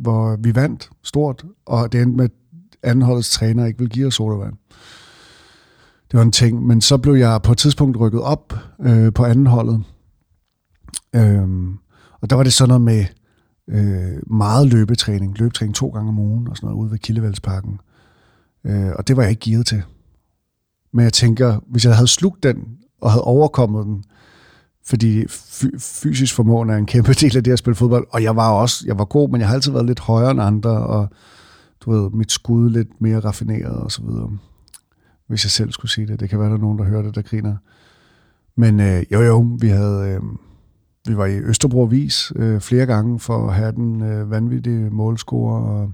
hvor 0.02 0.36
vi 0.40 0.54
vandt 0.54 0.90
stort, 1.02 1.44
og 1.66 1.92
det 1.92 2.02
endte 2.02 2.16
med, 2.16 2.24
at 2.24 2.30
anden 2.82 3.02
holdets 3.02 3.30
træner 3.30 3.66
ikke 3.66 3.78
ville 3.78 3.90
give 3.90 4.06
os 4.06 4.14
sodavand. 4.14 4.54
Det 6.10 6.16
var 6.18 6.22
en 6.22 6.32
ting, 6.32 6.66
men 6.66 6.80
så 6.80 6.98
blev 6.98 7.14
jeg 7.14 7.40
på 7.42 7.52
et 7.52 7.58
tidspunkt 7.58 8.00
rykket 8.00 8.20
op 8.20 8.54
øh, 8.80 9.12
på 9.12 9.24
anden 9.24 9.46
holdet. 9.46 9.82
Øhm, 11.14 11.78
og 12.20 12.30
der 12.30 12.36
var 12.36 12.42
det 12.42 12.52
sådan 12.52 12.68
noget 12.68 12.82
med 12.82 13.04
øh, 13.70 14.36
meget 14.36 14.66
løbetræning, 14.66 15.38
løbetræning 15.38 15.74
to 15.74 15.88
gange 15.88 16.08
om 16.08 16.18
ugen 16.18 16.48
og 16.48 16.56
sådan 16.56 16.66
noget 16.66 16.82
ude 16.82 16.90
ved 16.90 16.98
Kildevældsparken. 16.98 17.80
Øh, 18.64 18.90
og 18.98 19.08
det 19.08 19.16
var 19.16 19.22
jeg 19.22 19.30
ikke 19.30 19.40
givet 19.40 19.66
til. 19.66 19.82
Men 20.92 21.04
jeg 21.04 21.12
tænker, 21.12 21.60
hvis 21.66 21.84
jeg 21.84 21.94
havde 21.94 22.08
slugt 22.08 22.42
den 22.42 22.56
og 23.00 23.10
havde 23.10 23.24
overkommet 23.24 23.86
den, 23.86 24.04
fordi 24.84 25.24
fysisk 25.78 26.34
formåen 26.34 26.70
er 26.70 26.76
en 26.76 26.86
kæmpe 26.86 27.12
del 27.20 27.36
af 27.36 27.44
det 27.44 27.52
at 27.52 27.58
spille 27.58 27.74
fodbold, 27.74 28.06
og 28.10 28.22
jeg 28.22 28.36
var 28.36 28.50
også, 28.50 28.84
jeg 28.86 28.98
var 28.98 29.04
god, 29.04 29.30
men 29.30 29.40
jeg 29.40 29.48
har 29.48 29.54
altid 29.54 29.72
været 29.72 29.86
lidt 29.86 30.00
højere 30.00 30.30
end 30.30 30.42
andre, 30.42 30.70
og 30.70 31.08
du 31.80 31.90
ved, 31.90 32.10
mit 32.10 32.32
skud 32.32 32.70
lidt 32.70 33.00
mere 33.00 33.20
raffineret 33.20 33.76
og 33.76 33.92
så 33.92 34.02
videre. 34.02 34.30
Hvis 35.26 35.44
jeg 35.44 35.50
selv 35.50 35.72
skulle 35.72 35.90
sige 35.90 36.06
det. 36.06 36.20
Det 36.20 36.30
kan 36.30 36.38
være, 36.38 36.48
der 36.48 36.54
er 36.54 36.60
nogen, 36.60 36.78
der 36.78 36.84
hører 36.84 37.02
det, 37.02 37.14
der 37.14 37.22
griner. 37.22 37.56
Men 38.56 38.80
øh, 38.80 39.02
jo 39.12 39.20
jo, 39.20 39.56
vi 39.60 39.68
havde, 39.68 40.08
øh, 40.08 40.20
vi 41.06 41.16
var 41.16 41.26
i 41.26 41.38
Østerbro 41.38 41.82
Vis 41.84 42.32
øh, 42.36 42.60
flere 42.60 42.86
gange 42.86 43.20
for 43.20 43.48
at 43.48 43.54
have 43.54 43.72
den 43.72 44.02
øh, 44.02 44.30
vanvittige 44.30 44.90
målscore, 44.90 45.62
og 45.62 45.92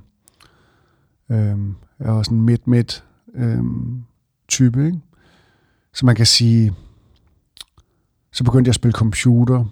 øh, 1.30 1.58
jeg 2.00 2.14
var 2.14 2.22
sådan 2.22 2.40
midt-midt 2.40 3.04
øh, 3.34 3.62
type, 4.48 4.86
ikke? 4.86 5.00
Så 5.94 6.06
man 6.06 6.16
kan 6.16 6.26
sige, 6.26 6.74
så 8.32 8.44
begyndte 8.44 8.68
jeg 8.68 8.70
at 8.70 8.74
spille 8.74 8.92
computer, 8.92 9.64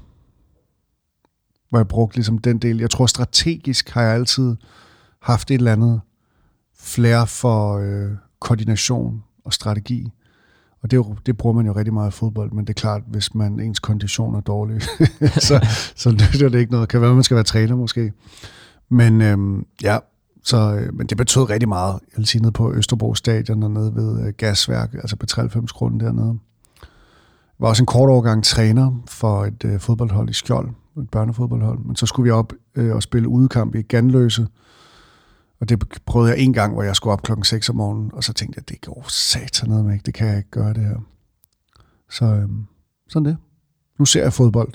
hvor 1.70 1.78
jeg 1.78 1.88
brugte 1.88 2.16
ligesom 2.16 2.38
den 2.38 2.58
del. 2.58 2.78
Jeg 2.78 2.90
tror 2.90 3.06
strategisk 3.06 3.90
har 3.90 4.02
jeg 4.02 4.14
altid 4.14 4.56
haft 5.22 5.50
et 5.50 5.54
eller 5.54 5.72
andet 5.72 6.00
flere 6.78 7.26
for 7.26 7.78
øh, 7.78 8.10
koordination 8.38 9.24
og 9.44 9.52
strategi. 9.52 10.12
Og 10.84 10.90
det, 10.90 10.96
jo, 10.96 11.16
det 11.26 11.36
bruger 11.36 11.54
man 11.54 11.66
jo 11.66 11.72
rigtig 11.72 11.94
meget 11.94 12.10
i 12.10 12.14
fodbold, 12.14 12.52
men 12.52 12.64
det 12.64 12.70
er 12.70 12.80
klart, 12.80 13.02
hvis 13.06 13.34
man 13.34 13.60
ens 13.60 13.78
kondition 13.78 14.34
er 14.34 14.40
dårlig, 14.40 14.82
så, 15.48 15.66
så 15.96 16.10
nytter 16.10 16.48
det 16.48 16.58
ikke 16.58 16.72
noget. 16.72 16.88
Kan 16.88 17.00
være, 17.00 17.10
at 17.10 17.16
man 17.16 17.24
skal 17.24 17.34
være 17.34 17.44
træner 17.44 17.76
måske. 17.76 18.12
Men 18.88 19.22
øhm, 19.22 19.66
ja, 19.82 19.98
så, 20.42 20.74
øh, 20.74 20.94
men 20.94 21.06
det 21.06 21.16
betød 21.16 21.50
rigtig 21.50 21.68
meget. 21.68 21.92
Jeg 21.92 22.18
vil 22.18 22.26
sige 22.26 22.42
nede 22.42 22.52
på 22.52 22.72
Østerbro 22.72 23.14
Stadion 23.14 23.62
og 23.62 23.70
nede 23.70 23.94
ved 23.94 24.26
øh, 24.26 24.32
Gasværk, 24.36 24.94
altså 24.94 25.16
på 25.16 25.26
93 25.26 25.72
grunden 25.72 26.00
dernede. 26.00 26.38
Jeg 26.80 27.58
var 27.58 27.68
også 27.68 27.82
en 27.82 27.86
kort 27.86 28.10
overgang 28.10 28.44
træner 28.44 29.02
for 29.08 29.44
et 29.44 29.64
øh, 29.64 29.80
fodboldhold 29.80 30.30
i 30.30 30.32
Skjold, 30.32 30.68
et 30.98 31.10
børnefodboldhold. 31.10 31.78
Men 31.78 31.96
så 31.96 32.06
skulle 32.06 32.24
vi 32.24 32.30
op 32.30 32.52
øh, 32.74 32.94
og 32.94 33.02
spille 33.02 33.28
udekamp 33.28 33.74
i 33.74 33.82
Ganløse. 33.82 34.46
Og 35.61 35.68
det 35.68 35.84
prøvede 36.06 36.32
jeg 36.32 36.38
en 36.40 36.52
gang, 36.52 36.73
hvor 36.73 36.82
jeg 36.82 36.96
skulle 36.96 37.12
op 37.12 37.23
klokken 37.23 37.44
6 37.44 37.68
om 37.68 37.76
morgenen, 37.76 38.11
og 38.12 38.25
så 38.25 38.32
tænkte 38.32 38.58
jeg, 38.58 38.68
det 38.68 38.80
går 38.80 39.04
satan 39.08 39.68
noget 39.68 39.84
med, 39.84 39.99
det 40.06 40.14
kan 40.14 40.28
jeg 40.28 40.37
ikke 40.37 40.50
gøre 40.50 40.75
det 40.75 40.84
her. 40.84 40.96
Så 42.11 42.25
øh, 42.25 42.49
sådan 43.08 43.26
det. 43.26 43.37
Nu 43.99 44.04
ser 44.04 44.23
jeg 44.23 44.32
fodbold, 44.32 44.73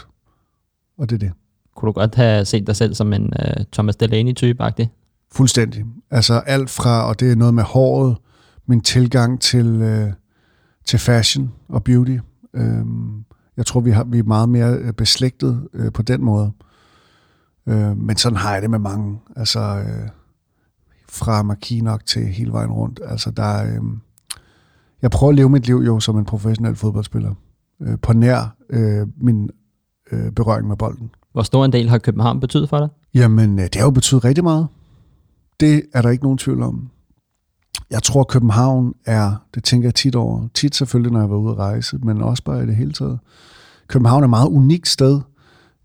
og 0.97 1.09
det 1.09 1.15
er 1.15 1.19
det. 1.19 1.31
Kunne 1.75 1.87
du 1.87 1.91
godt 1.91 2.15
have 2.15 2.45
set 2.45 2.67
dig 2.67 2.75
selv 2.75 2.93
som 2.95 3.13
en 3.13 3.23
uh, 3.23 3.63
Thomas 3.71 3.95
Delaney-type-agtig? 3.95 4.87
Fuldstændig. 5.31 5.85
Altså 6.11 6.33
alt 6.33 6.69
fra, 6.69 7.07
og 7.07 7.19
det 7.19 7.31
er 7.31 7.35
noget 7.35 7.53
med 7.53 7.63
håret, 7.63 8.17
min 8.65 8.81
tilgang 8.81 9.41
til, 9.41 9.81
øh, 9.81 10.13
til 10.85 10.99
fashion 10.99 11.51
og 11.69 11.83
beauty. 11.83 12.17
Øhm, 12.53 13.25
jeg 13.57 13.65
tror, 13.65 13.79
vi, 13.79 13.91
har, 13.91 14.03
vi 14.03 14.19
er 14.19 14.23
meget 14.23 14.49
mere 14.49 14.73
øh, 14.73 14.93
beslægtet 14.93 15.67
øh, 15.73 15.91
på 15.91 16.01
den 16.01 16.23
måde. 16.23 16.51
Øh, 17.67 17.97
men 17.97 18.17
sådan 18.17 18.37
har 18.37 18.53
jeg 18.53 18.61
det 18.61 18.69
med 18.69 18.79
mange. 18.79 19.19
Altså 19.35 19.59
øh, 19.59 20.09
fra 21.09 21.43
Marquis 21.43 21.83
til 22.05 22.27
hele 22.27 22.51
vejen 22.51 22.71
rundt. 22.71 22.99
Altså 23.05 23.31
der 23.31 23.43
er, 23.43 23.75
øh, 23.75 23.81
jeg 25.01 25.11
prøver 25.11 25.29
at 25.29 25.35
leve 25.35 25.49
mit 25.49 25.67
liv 25.67 25.75
jo 25.75 25.99
som 25.99 26.17
en 26.17 26.25
professionel 26.25 26.75
fodboldspiller. 26.75 27.33
Øh, 27.81 27.97
på 28.01 28.13
nær 28.13 28.55
øh, 28.69 29.07
min 29.21 29.49
øh, 30.11 30.31
berøring 30.31 30.67
med 30.67 30.77
bolden. 30.77 31.09
Hvor 31.31 31.43
stor 31.43 31.65
en 31.65 31.73
del 31.73 31.89
har 31.89 31.97
København 31.97 32.39
betydet 32.39 32.69
for 32.69 32.79
dig? 32.79 32.89
Jamen, 33.13 33.59
øh, 33.59 33.65
det 33.65 33.75
har 33.75 33.83
jo 33.83 33.91
betydet 33.91 34.25
rigtig 34.25 34.43
meget. 34.43 34.67
Det 35.59 35.83
er 35.93 36.01
der 36.01 36.09
ikke 36.09 36.23
nogen 36.23 36.37
tvivl 36.37 36.61
om. 36.61 36.89
Jeg 37.91 38.03
tror, 38.03 38.23
København 38.23 38.93
er, 39.05 39.45
det 39.55 39.63
tænker 39.63 39.87
jeg 39.87 39.95
tit 39.95 40.15
over, 40.15 40.47
tit 40.53 40.75
selvfølgelig, 40.75 41.11
når 41.11 41.19
jeg 41.19 41.29
var 41.29 41.37
ude 41.37 41.51
at 41.51 41.57
rejse, 41.57 41.97
men 41.97 42.21
også 42.21 42.43
bare 42.43 42.63
i 42.63 42.65
det 42.65 42.75
hele 42.75 42.93
taget. 42.93 43.19
København 43.87 44.23
er 44.23 44.25
et 44.25 44.29
meget 44.29 44.47
unikt 44.47 44.87
sted 44.87 45.21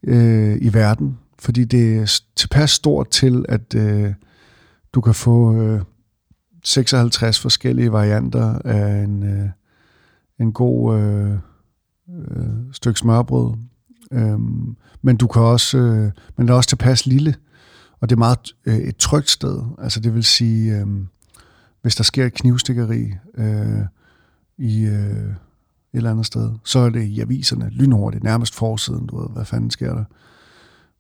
øh, 0.03 0.59
i 0.61 0.75
verden, 0.75 1.19
fordi 1.39 1.65
det 1.65 1.99
er 1.99 2.21
tilpas 2.37 2.71
stort 2.71 3.09
til, 3.09 3.45
at 3.49 3.75
øh, 3.75 4.13
du 4.95 5.01
kan 5.01 5.15
få 5.15 5.55
øh, 5.57 5.81
56 6.65 7.41
forskellige 7.41 7.93
varianter 7.93 8.59
af 8.65 9.05
en, 9.05 9.23
øh, 9.23 9.49
en 10.41 10.53
god 10.53 10.99
øh, 10.99 11.39
øh, 12.09 12.49
stykke 12.73 12.99
smørbrød. 12.99 13.55
Øhm, 14.13 14.77
men 15.03 15.17
du 15.17 15.27
kan 15.27 15.43
også, 15.43 15.79
øh, 15.79 16.11
men 16.37 16.47
det 16.47 16.51
er 16.51 16.57
også 16.57 16.69
tilpas 16.69 17.07
lille, 17.07 17.35
og 18.01 18.11
det 18.11 18.17
er 18.17 18.19
meget 18.19 18.55
øh, 18.67 18.77
et 18.77 18.97
trygt 18.97 19.31
sted. 19.31 19.63
Altså 19.79 20.01
det 20.01 20.15
vil 20.15 20.25
sige, 20.25 20.79
øh, 20.79 20.87
hvis 21.83 21.97
der 21.97 22.05
sker 22.05 22.27
et 22.27 22.35
knivstikkeri 22.35 23.13
øh, 23.35 23.81
i 24.59 24.85
øh, 24.85 25.35
et 25.95 25.99
eller 25.99 26.11
andet 26.11 26.27
sted, 26.27 26.51
så 26.65 26.79
er 26.79 26.91
det 26.91 27.03
i 27.03 27.21
aviserne 27.21 27.69
lynhurtigt, 27.71 28.25
nærmest 28.25 28.55
forsiden, 28.55 29.07
du 29.07 29.21
ved, 29.21 29.29
hvad 29.31 29.45
fanden 29.45 29.71
sker 29.71 29.95
der. 29.95 30.05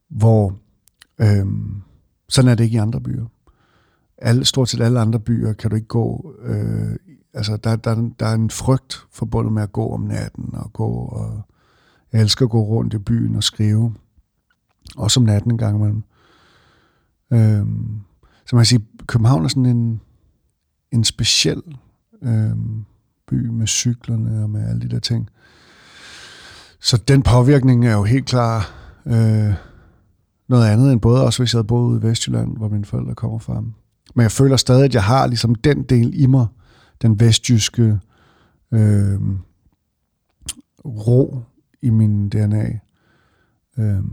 Hvor 0.09 0.59
øh, 1.19 1.47
sådan 2.29 2.51
er 2.51 2.55
det 2.55 2.65
ikke 2.65 2.75
i 2.75 2.79
andre 2.79 3.01
byer. 3.01 3.27
Alle, 4.19 4.45
stort 4.45 4.69
set 4.69 4.81
alle 4.81 5.01
andre 5.01 5.21
byer 5.21 5.53
kan 5.53 5.71
du 5.71 5.77
ikke 5.77 5.89
gå, 5.89 6.35
øh, 6.43 6.97
altså 7.35 7.57
der, 7.57 7.77
der, 7.77 8.11
der 8.21 8.27
er 8.27 8.35
en 8.35 8.51
frygt 8.51 9.07
forbundet 9.13 9.53
med 9.53 9.63
at 9.63 9.73
gå 9.73 9.93
om 9.95 10.01
natten 10.01 10.51
og 10.53 10.73
gå, 10.73 10.89
og 10.89 11.43
jeg 12.13 12.21
elsker 12.21 12.45
at 12.45 12.51
gå 12.51 12.63
rundt 12.63 12.95
i 12.95 12.99
byen 12.99 13.37
og 13.37 13.43
skrive, 13.43 13.95
også 14.97 15.21
om 15.21 15.27
natten 15.27 15.51
en 15.51 15.59
gang 15.59 15.77
imellem. 15.77 16.03
Øh, 17.33 17.67
så 18.47 18.57
man 18.57 18.61
kan 18.61 18.67
sige, 18.67 18.87
København 19.07 19.45
er 19.45 19.49
sådan 19.49 19.67
en, 19.67 20.01
en 20.93 21.05
speciel 21.05 21.63
øh, 22.23 22.57
by 23.29 23.47
med 23.49 23.67
cyklerne 23.67 24.43
og 24.43 24.51
med 24.51 24.69
alle 24.69 24.83
de 24.83 24.89
der 24.89 24.99
ting. 24.99 25.29
Så 26.81 26.97
den 26.97 27.23
påvirkning 27.23 27.87
er 27.87 27.93
jo 27.93 28.03
helt 28.05 28.27
klar 28.27 28.71
øh, 29.07 29.55
noget 30.49 30.67
andet 30.67 30.93
end 30.93 31.01
både 31.01 31.25
også, 31.25 31.43
hvis 31.43 31.53
jeg 31.53 31.59
havde 31.59 31.67
boet 31.67 31.91
ude 31.91 32.01
i 32.01 32.03
Vestjylland, 32.03 32.57
hvor 32.57 32.69
mine 32.69 32.85
forældre 32.85 33.15
kommer 33.15 33.39
fra. 33.39 33.63
Men 34.15 34.23
jeg 34.23 34.33
føler 34.33 34.57
stadig, 34.57 34.85
at 34.85 34.95
jeg 34.95 35.05
har 35.05 35.27
ligesom 35.27 35.55
den 35.55 35.83
del 35.83 36.23
i 36.23 36.27
mig, 36.27 36.47
den 37.03 37.21
vestjyske 37.21 38.01
øh, 38.73 39.21
ro 40.85 41.43
i 41.83 41.91
min 41.91 42.29
DNA. 42.29 42.79
Øh, 43.79 44.05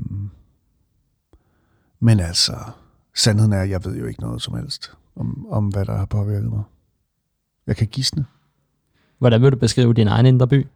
men 2.00 2.20
altså, 2.20 2.56
sandheden 3.16 3.54
er, 3.54 3.62
at 3.62 3.70
jeg 3.70 3.86
ved 3.86 3.98
jo 3.98 4.06
ikke 4.06 4.22
noget 4.22 4.42
som 4.42 4.56
helst 4.56 4.94
om, 5.16 5.48
om 5.50 5.68
hvad 5.68 5.86
der 5.86 5.98
har 5.98 6.06
påvirket 6.06 6.50
mig. 6.50 6.64
Jeg 7.68 7.76
kan 7.76 7.88
gisne. 7.88 8.26
Hvordan 9.18 9.42
vil 9.42 9.52
du 9.52 9.58
beskrive 9.58 9.94
din 9.94 10.08
egen 10.08 10.26
indre 10.26 10.48
by? 10.48 10.68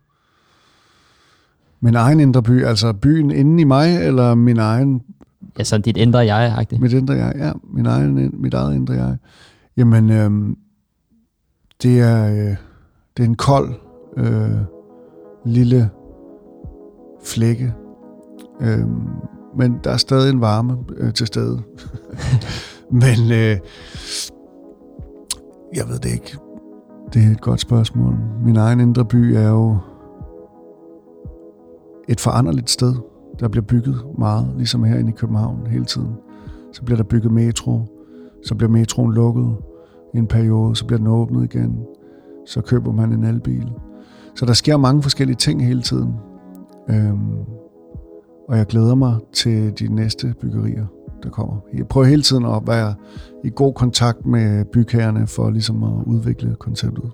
Min 1.80 1.96
egen 1.96 2.20
indre 2.20 2.44
by, 2.44 2.66
altså 2.66 2.94
byen 2.94 3.32
inde 3.32 3.62
i 3.62 3.64
mig, 3.64 4.06
eller 4.06 4.36
min 4.36 4.58
egen... 4.58 5.04
Ja, 5.60 5.64
sådan 5.64 5.82
dit 5.82 5.98
indre 5.98 6.20
jeg 6.20 6.56
-agtigt. 6.58 6.80
Mit 6.80 6.94
indre 6.94 7.14
jeg, 7.14 7.34
ja. 7.36 7.52
Min 7.64 7.86
egen, 7.86 8.32
mit 8.34 8.54
eget 8.54 8.76
indre 8.76 8.94
jeg. 8.94 9.18
Jamen, 9.78 10.10
øhm, 10.10 10.58
det, 11.82 12.00
er, 12.00 12.32
øh, 12.32 12.56
det 13.18 13.24
er 13.24 13.28
en 13.28 13.36
kold, 13.36 13.74
øh, 14.18 14.58
lille 15.46 15.90
flække. 17.26 17.74
Øhm, 18.62 19.08
men 19.58 19.80
der 19.84 19.92
er 19.92 19.98
stadig 19.98 20.30
en 20.34 20.42
varme 20.42 20.78
øh, 20.98 21.14
til 21.14 21.28
stede. 21.28 21.62
men 23.02 23.32
øh, 23.32 23.60
jeg 25.76 25.88
ved 25.88 26.00
det 26.00 26.14
ikke. 26.14 26.38
Det 27.14 27.24
er 27.24 27.32
et 27.32 27.42
godt 27.42 27.60
spørgsmål. 27.60 28.16
Min 28.44 28.56
egen 28.56 28.80
indre 28.80 29.06
by 29.06 29.34
er 29.36 29.50
jo 29.50 29.78
et 32.08 32.20
foranderligt 32.20 32.70
sted. 32.70 32.96
Der 33.40 33.48
bliver 33.48 33.66
bygget 33.66 33.96
meget, 34.18 34.48
ligesom 34.58 34.84
herinde 34.84 35.10
i 35.10 35.14
København 35.18 35.68
hele 35.68 35.86
tiden. 35.86 36.14
Så 36.74 36.84
bliver 36.84 36.98
der 36.98 37.04
bygget 37.04 37.32
metro. 37.32 37.82
Så 38.46 38.56
bliver 38.56 38.72
metroen 38.72 39.14
lukket 39.14 39.56
i 40.14 40.18
en 40.18 40.28
periode. 40.28 40.76
Så 40.76 40.86
bliver 40.86 40.98
den 40.98 41.08
åbnet 41.08 41.44
igen. 41.54 41.80
Så 42.46 42.62
køber 42.62 42.92
man 42.92 43.14
en 43.14 43.24
elbil. 43.24 43.72
Så 44.36 44.46
der 44.46 44.54
sker 44.54 44.78
mange 44.78 45.02
forskellige 45.02 45.36
ting 45.36 45.66
hele 45.66 45.82
tiden. 45.82 46.14
Øhm, 46.90 47.38
og 48.50 48.58
jeg 48.58 48.66
glæder 48.66 48.96
mig 48.96 49.16
til 49.34 49.80
de 49.80 49.96
næste 49.96 50.34
byggerier, 50.42 50.86
der 51.24 51.30
kommer. 51.30 51.56
Jeg 51.74 51.88
prøver 51.88 52.08
hele 52.08 52.22
tiden 52.22 52.46
at 52.46 52.62
være 52.68 52.94
i 53.44 53.52
god 53.56 53.74
kontakt 53.74 54.26
med 54.26 54.66
bygherrerne 54.66 55.28
for 55.28 55.50
ligesom 55.50 55.84
at 55.84 56.04
udvikle 56.06 56.56
konceptet. 56.60 57.12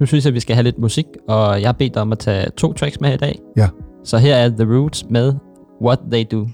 Nu 0.00 0.06
synes 0.06 0.24
jeg, 0.24 0.30
at 0.30 0.34
vi 0.34 0.40
skal 0.40 0.56
have 0.56 0.64
lidt 0.64 0.78
musik, 0.78 1.06
og 1.28 1.60
jeg 1.60 1.68
har 1.68 1.72
bedt 1.72 1.94
dig 1.94 2.02
om 2.02 2.12
at 2.12 2.18
tage 2.18 2.50
to 2.50 2.72
tracks 2.72 3.00
med 3.00 3.14
i 3.14 3.16
dag. 3.16 3.38
Ja. 3.56 3.68
Så 4.04 4.18
her 4.18 4.34
er 4.34 4.48
The 4.48 4.76
Roots 4.76 5.10
med 5.10 5.34
What 5.84 6.08
They 6.08 6.24
Do. 6.24 6.48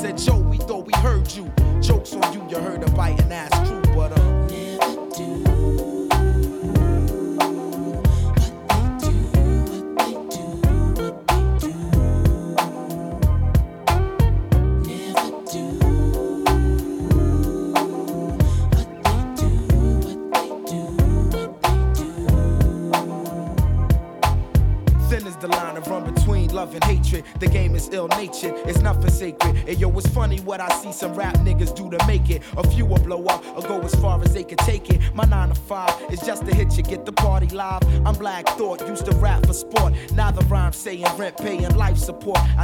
said, 0.00 0.16
Joe. 0.16 0.39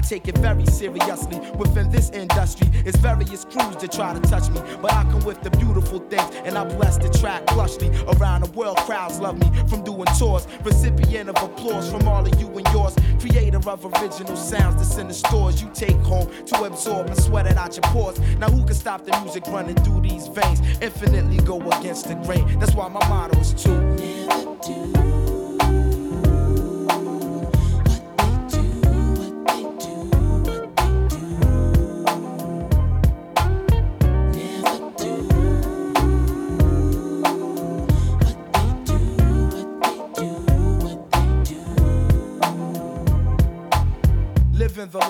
Take 0.09 0.29
it 0.29 0.39
very 0.39 0.65
seriously. 0.67 1.41
Within 1.57 1.91
this 1.91 2.11
industry, 2.11 2.69
it's 2.85 2.97
various 2.99 3.45
crews 3.45 3.77
that 3.77 3.93
try 3.93 4.15
to 4.15 4.21
touch 4.21 4.49
me. 4.51 4.61
But 4.81 4.93
I 4.93 5.03
come 5.05 5.25
with 5.25 5.43
the 5.43 5.51
beautiful 5.51 5.99
things, 5.99 6.31
and 6.45 6.57
I 6.57 6.65
bless 6.65 6.97
the 6.97 7.09
track 7.09 7.45
plushly. 7.47 7.91
Around 8.17 8.45
the 8.45 8.51
world, 8.53 8.77
crowds 8.79 9.19
love 9.19 9.39
me 9.39 9.51
from 9.69 9.83
doing 9.83 10.07
tours. 10.19 10.47
Recipient 10.63 11.29
of 11.29 11.43
applause 11.43 11.91
from 11.91 12.07
all 12.07 12.25
of 12.27 12.41
you 12.41 12.49
and 12.49 12.67
yours. 12.69 12.97
Creator 13.21 13.69
of 13.69 13.85
original 13.85 14.37
sounds 14.37 14.77
that's 14.77 14.99
in 14.99 15.09
the 15.09 15.15
stores 15.15 15.61
you 15.61 15.69
take 15.75 15.97
home 15.97 16.31
to 16.47 16.65
absorb 16.65 17.07
and 17.07 17.19
sweat 17.19 17.47
it 17.47 17.57
out 17.57 17.75
your 17.75 17.83
pores. 17.93 18.19
Now 18.39 18.49
who 18.49 18.65
can 18.65 18.75
stop 18.75 19.05
the 19.05 19.19
music 19.23 19.47
running 19.49 19.77
through 19.77 20.03
these 20.03 20.29
veins? 20.29 20.61
Infinitely 20.81 21.39
go 21.39 21.61
against 21.73 22.09
the 22.09 22.15
grain. 22.15 22.59
That's 22.59 22.75
why 22.75 22.89
my 22.89 23.07
motto 23.09 23.39
is 23.41 23.55
to 23.65 23.71
never 23.71 24.57
do. 24.65 25.36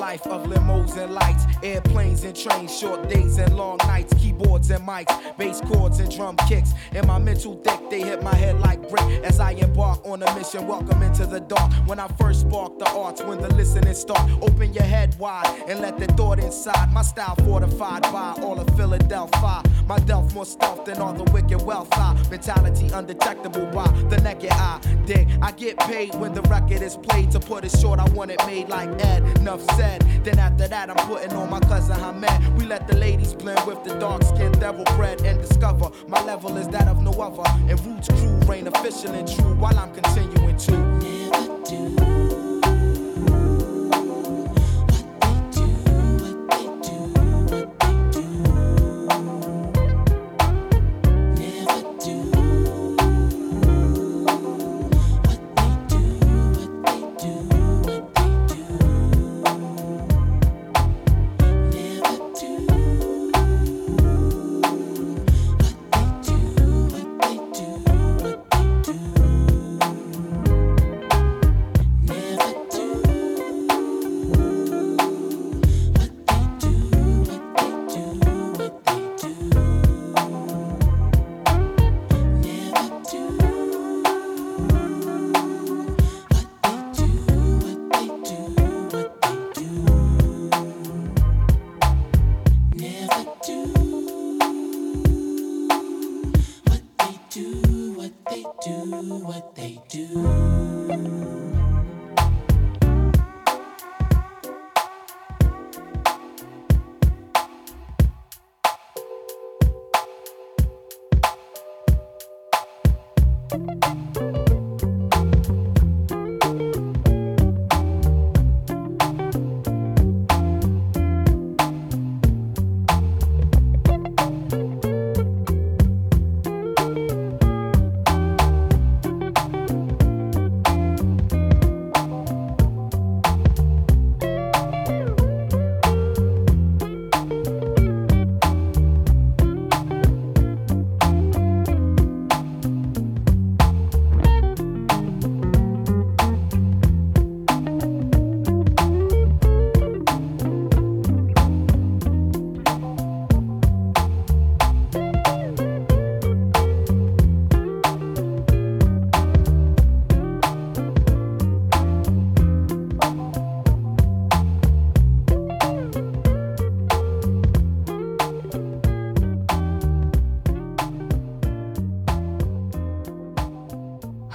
Life 0.06 0.26
of 0.28 0.44
limos 0.44 0.96
and 0.96 1.12
lights, 1.12 1.46
airplanes 1.64 2.22
and 2.22 2.36
trains, 2.36 2.78
short 2.78 3.08
days 3.08 3.38
and 3.38 3.56
long 3.56 3.76
nights, 3.78 4.14
keyboards 4.14 4.70
and 4.70 4.86
mics, 4.86 5.12
bass 5.36 5.60
chords 5.62 5.98
and 5.98 6.14
drum 6.14 6.36
kicks. 6.48 6.70
and 6.92 7.04
my 7.08 7.18
mental 7.18 7.56
thick, 7.64 7.86
they 7.90 8.00
hit 8.00 8.23
my 8.23 8.35
head 8.35 8.61
like 8.61 8.88
brick 8.88 9.05
as 9.25 9.40
I 9.40 9.52
embark 9.52 10.05
on 10.05 10.23
a 10.23 10.35
mission. 10.35 10.66
Welcome 10.66 11.02
into 11.02 11.26
the 11.26 11.40
dark. 11.40 11.73
When 11.87 11.99
I 12.00 12.09
first 12.19 12.43
spark 12.43 12.78
the 12.78 12.88
arts, 12.90 13.23
when 13.23 13.40
the 13.40 13.52
listening 13.55 13.95
start, 13.95 14.31
open 14.43 14.73
your 14.73 14.85
head 14.85 15.16
wide 15.19 15.64
and 15.69 15.81
let 15.81 15.99
the 15.99 16.07
thought 16.07 16.38
inside. 16.38 16.93
My 16.93 17.02
style 17.02 17.37
fortified 17.37 18.02
by 18.02 18.35
all 18.43 18.59
of 18.59 18.76
Philadelphia. 18.76 19.62
My 19.87 19.99
delf 20.00 20.35
more 20.35 20.47
stealth 20.47 20.85
than 20.85 20.99
all 20.99 21.12
the 21.12 21.31
wicked 21.33 21.62
wealth. 21.62 21.93
High 21.93 22.14
mentality 22.31 22.88
undetectable 22.93 23.66
by 23.66 23.87
the 24.09 24.18
naked 24.18 24.51
eye. 24.51 24.81
Dig, 25.07 25.29
I 25.40 25.53
get 25.53 25.79
paid 25.81 26.14
when 26.16 26.35
the 26.35 26.42
record 26.42 26.83
is 26.83 26.96
played. 26.96 27.31
To 27.33 27.40
put 27.40 27.64
it 27.64 27.70
short, 27.70 28.01
I 28.01 28.09
want 28.11 28.31
it 28.31 28.44
made 28.46 28.68
like 28.68 28.88
Ed. 29.03 29.22
Enough 29.38 29.62
said. 29.77 30.03
Then 30.25 30.38
after 30.38 30.66
that, 30.68 30.90
I'm 30.90 31.09
putting 31.09 31.33
on 31.33 31.51
my 31.51 31.61
cousin 31.61 31.96
Hamed. 31.96 32.59
We 32.59 32.66
let 32.66 32.88
the 32.88 32.96
ladies 32.96 33.35
blend 33.35 33.64
with 33.66 33.83
the 33.85 33.94
dark 33.99 34.22
skinned 34.22 34.59
devil 34.61 34.85
bread 34.96 35.20
and 35.22 35.40
discover 35.40 35.90
my 36.09 36.22
level 36.25 36.57
is 36.57 36.68
that 36.68 36.88
of 36.88 37.03
no 37.03 37.12
other. 37.12 37.42
And 37.70 37.75
Roots 37.84 38.08
crew 38.08 38.38
reign 38.46 38.66
official 38.68 39.12
and 39.12 39.28
true 39.28 39.54
while 39.56 39.78
I'm 39.78 39.92
continuing 39.92 40.56
to 40.56 40.72
never 40.72 41.64
do. 41.64 42.15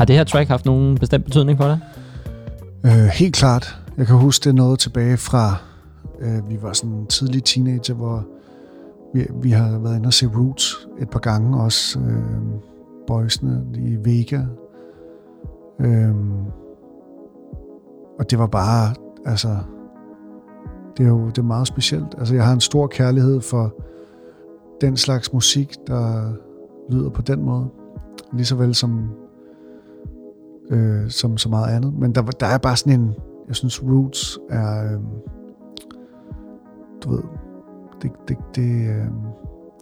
Har 0.02 0.06
det 0.06 0.16
her 0.16 0.24
track 0.24 0.50
haft 0.50 0.66
nogen 0.66 0.98
bestemt 0.98 1.26
betydning 1.26 1.58
for 1.58 1.66
dig? 1.66 1.80
Øh, 2.86 2.92
helt 2.92 3.36
klart. 3.36 3.80
Jeg 3.98 4.08
kan 4.08 4.16
huske 4.16 4.44
det 4.44 4.56
noget 4.56 4.80
tilbage 4.80 5.18
fra, 5.18 5.56
øh, 6.20 6.50
vi 6.50 6.62
var 6.62 6.74
sådan 6.74 7.06
tidlige 7.06 7.42
teenager, 7.42 7.94
hvor 7.94 8.26
vi, 9.14 9.28
vi 9.42 9.52
har 9.52 9.80
været 9.80 9.96
inde 9.96 10.08
og 10.08 10.14
se 10.14 10.28
Roots 10.28 10.88
et 11.00 11.10
par 11.10 11.20
gange 11.20 11.64
også. 11.64 12.00
Øh, 12.00 12.16
boysene 13.08 13.64
i 13.76 13.98
Vega. 14.04 14.42
Øh, 15.80 16.16
og 18.20 18.32
det 18.32 18.40
var 18.40 18.48
bare, 18.48 18.94
altså, 19.26 19.58
det 20.98 21.04
er 21.04 21.10
jo 21.10 21.28
det 21.28 21.38
er 21.38 21.42
meget 21.42 21.68
specielt. 21.68 22.16
Altså, 22.18 22.36
jeg 22.36 22.46
har 22.46 22.54
en 22.54 22.62
stor 22.62 22.88
kærlighed 22.88 23.42
for 23.42 23.74
den 24.82 24.98
slags 24.98 25.34
musik, 25.34 25.76
der 25.88 26.34
lyder 26.90 27.10
på 27.10 27.22
den 27.22 27.44
måde. 27.44 27.68
Ligeså 28.34 28.56
vel 28.56 28.76
som, 28.76 29.10
øh, 30.72 31.10
som 31.10 31.38
så 31.38 31.50
meget 31.50 31.76
andet. 31.76 31.94
Men 31.94 32.16
der, 32.16 32.22
der 32.22 32.46
er 32.46 32.58
bare 32.58 32.76
sådan 32.76 33.00
en, 33.00 33.14
jeg 33.48 33.56
synes 33.56 33.84
Roots 33.84 34.40
er, 34.50 34.94
øh, 34.94 35.00
du 37.04 37.12
ved, 37.12 37.24
det, 38.02 38.12
det, 38.28 38.38
det, 38.56 38.90
øh, 38.90 39.06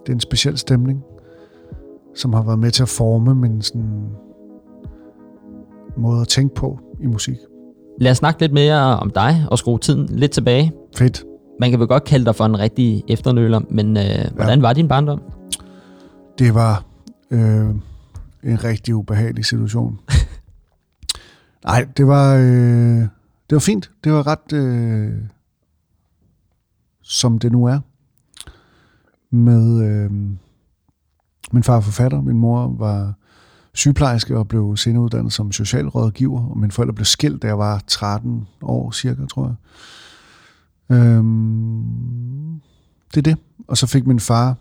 det 0.00 0.08
er 0.08 0.12
en 0.12 0.20
speciel 0.20 0.58
stemning, 0.58 1.02
som 2.14 2.32
har 2.32 2.42
været 2.42 2.58
med 2.58 2.70
til 2.70 2.82
at 2.82 2.88
forme 2.88 3.34
min 3.34 3.62
sådan, 3.62 4.08
måde 5.96 6.20
at 6.20 6.28
tænke 6.28 6.54
på 6.54 6.78
i 7.00 7.06
musik. 7.06 7.36
Lad 7.98 8.10
os 8.10 8.16
snakke 8.16 8.40
lidt 8.40 8.52
mere 8.52 8.98
om 8.98 9.10
dig 9.10 9.46
og 9.50 9.58
skrue 9.58 9.78
tiden 9.78 10.06
lidt 10.06 10.30
tilbage. 10.30 10.72
Fedt. 10.96 11.24
Man 11.60 11.70
kan 11.70 11.80
vel 11.80 11.88
godt 11.88 12.04
kalde 12.04 12.24
dig 12.24 12.34
for 12.34 12.44
en 12.44 12.58
rigtig 12.58 13.04
efternøler, 13.08 13.60
men 13.70 13.96
øh, 13.96 14.34
hvordan 14.34 14.58
ja. 14.58 14.62
var 14.62 14.72
din 14.72 14.88
barndom? 14.88 15.22
Det 16.38 16.54
var 16.54 16.84
øh, 17.30 17.70
en 18.44 18.64
rigtig 18.64 18.94
ubehagelig 18.94 19.44
situation. 19.44 19.98
Nej, 21.64 21.88
det 21.96 22.06
var, 22.06 22.34
øh, 22.34 23.00
det 23.50 23.56
var 23.56 23.58
fint. 23.58 23.90
Det 24.04 24.12
var 24.12 24.26
ret, 24.26 24.52
øh, 24.52 25.14
som 27.02 27.38
det 27.38 27.52
nu 27.52 27.64
er. 27.64 27.80
Med 29.30 29.82
øh, 29.84 30.10
min 31.52 31.62
far 31.62 31.76
er 31.76 31.80
forfatter, 31.80 32.20
min 32.20 32.38
mor 32.38 32.74
var 32.78 33.14
sygeplejerske 33.74 34.38
og 34.38 34.48
blev 34.48 34.76
senere 34.76 35.02
uddannet 35.02 35.32
som 35.32 35.52
socialrådgiver, 35.52 36.50
og 36.50 36.58
mine 36.58 36.72
forældre 36.72 36.94
blev 36.94 37.04
skilt, 37.04 37.42
da 37.42 37.46
jeg 37.46 37.58
var 37.58 37.82
13 37.86 38.46
år 38.62 38.90
cirka, 38.90 39.26
tror 39.26 39.46
jeg. 39.46 39.56
Øhm, 40.96 42.60
det 43.14 43.16
er 43.16 43.22
det. 43.22 43.36
Og 43.68 43.76
så 43.76 43.86
fik 43.86 44.06
min 44.06 44.20
far 44.20 44.56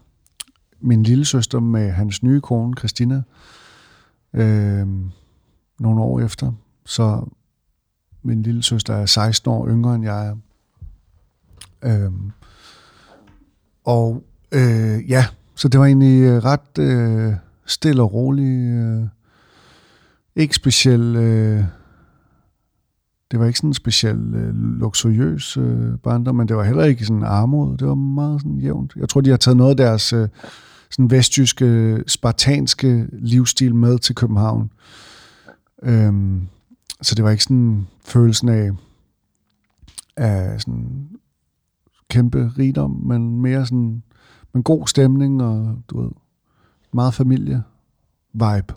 min 0.82 1.04
lille 1.04 1.26
søster 1.26 1.60
med 1.60 1.92
hans 1.92 2.24
nye 2.24 2.42
kone, 2.42 2.74
Christina, 2.78 3.22
øhm, 4.34 5.12
nogle 5.80 6.02
år 6.02 6.20
efter. 6.20 6.52
Så 6.90 7.26
min 8.24 8.44
lille 8.44 8.64
søster 8.64 8.94
er 8.94 9.06
16 9.06 9.52
år 9.52 9.68
yngre 9.68 9.96
end 9.96 10.04
jeg 10.04 10.28
er. 10.28 10.36
Øhm, 11.84 12.32
og 13.86 14.24
øh, 14.52 15.10
ja, 15.10 15.26
så 15.56 15.68
det 15.68 15.80
var 15.80 15.86
egentlig 15.86 16.22
øh, 16.22 16.44
ret 16.44 16.78
øh, 16.80 17.34
stille 17.66 18.02
og 18.02 18.14
rolig. 18.14 18.58
Øh, 18.58 19.08
ikke 20.36 20.56
specielt... 20.56 21.18
Øh, 21.18 21.64
det 23.32 23.40
var 23.40 23.46
ikke 23.46 23.60
sådan 23.60 23.70
en 23.70 23.74
speciel 23.74 24.34
øh, 24.36 24.56
luksuriøs 24.56 25.58
øh, 25.58 25.98
barndom, 26.04 26.36
men 26.36 26.48
det 26.48 26.58
var 26.58 26.64
heller 26.64 26.84
ikke 26.84 27.06
sådan 27.06 27.24
armod. 27.24 27.78
Det 27.78 27.88
var 27.88 27.96
meget 27.96 28.42
sådan 28.42 28.58
jævnt. 28.58 28.94
Jeg 28.96 29.10
tror, 29.10 29.22
de 29.22 29.30
har 29.30 29.38
taget 29.38 29.58
noget 29.58 29.72
af 29.72 29.78
deres 29.78 30.14
øh, 30.14 30.28
sådan 30.90 31.12
vestjyske, 31.12 32.04
spartanske 32.08 33.08
livsstil 33.12 33.76
med 33.76 34.00
til 34.00 34.16
København. 34.16 34.72
Øhm, 35.84 36.48
så 37.02 37.16
det 37.16 37.24
var 37.24 37.30
ikke 37.30 37.44
sådan 37.44 37.88
følelsen 38.06 38.50
af, 38.50 38.72
af 40.18 40.62
sådan 40.62 41.10
kæmpe 42.10 42.52
rigdom, 42.60 42.92
men 42.92 43.42
mere 43.42 43.66
sådan 43.66 44.04
en 44.56 44.64
god 44.64 44.88
stemning 44.88 45.44
og 45.44 45.78
du 45.90 46.02
ved, 46.02 46.12
meget 46.94 47.14
familie 47.14 47.64
vibe. 48.34 48.74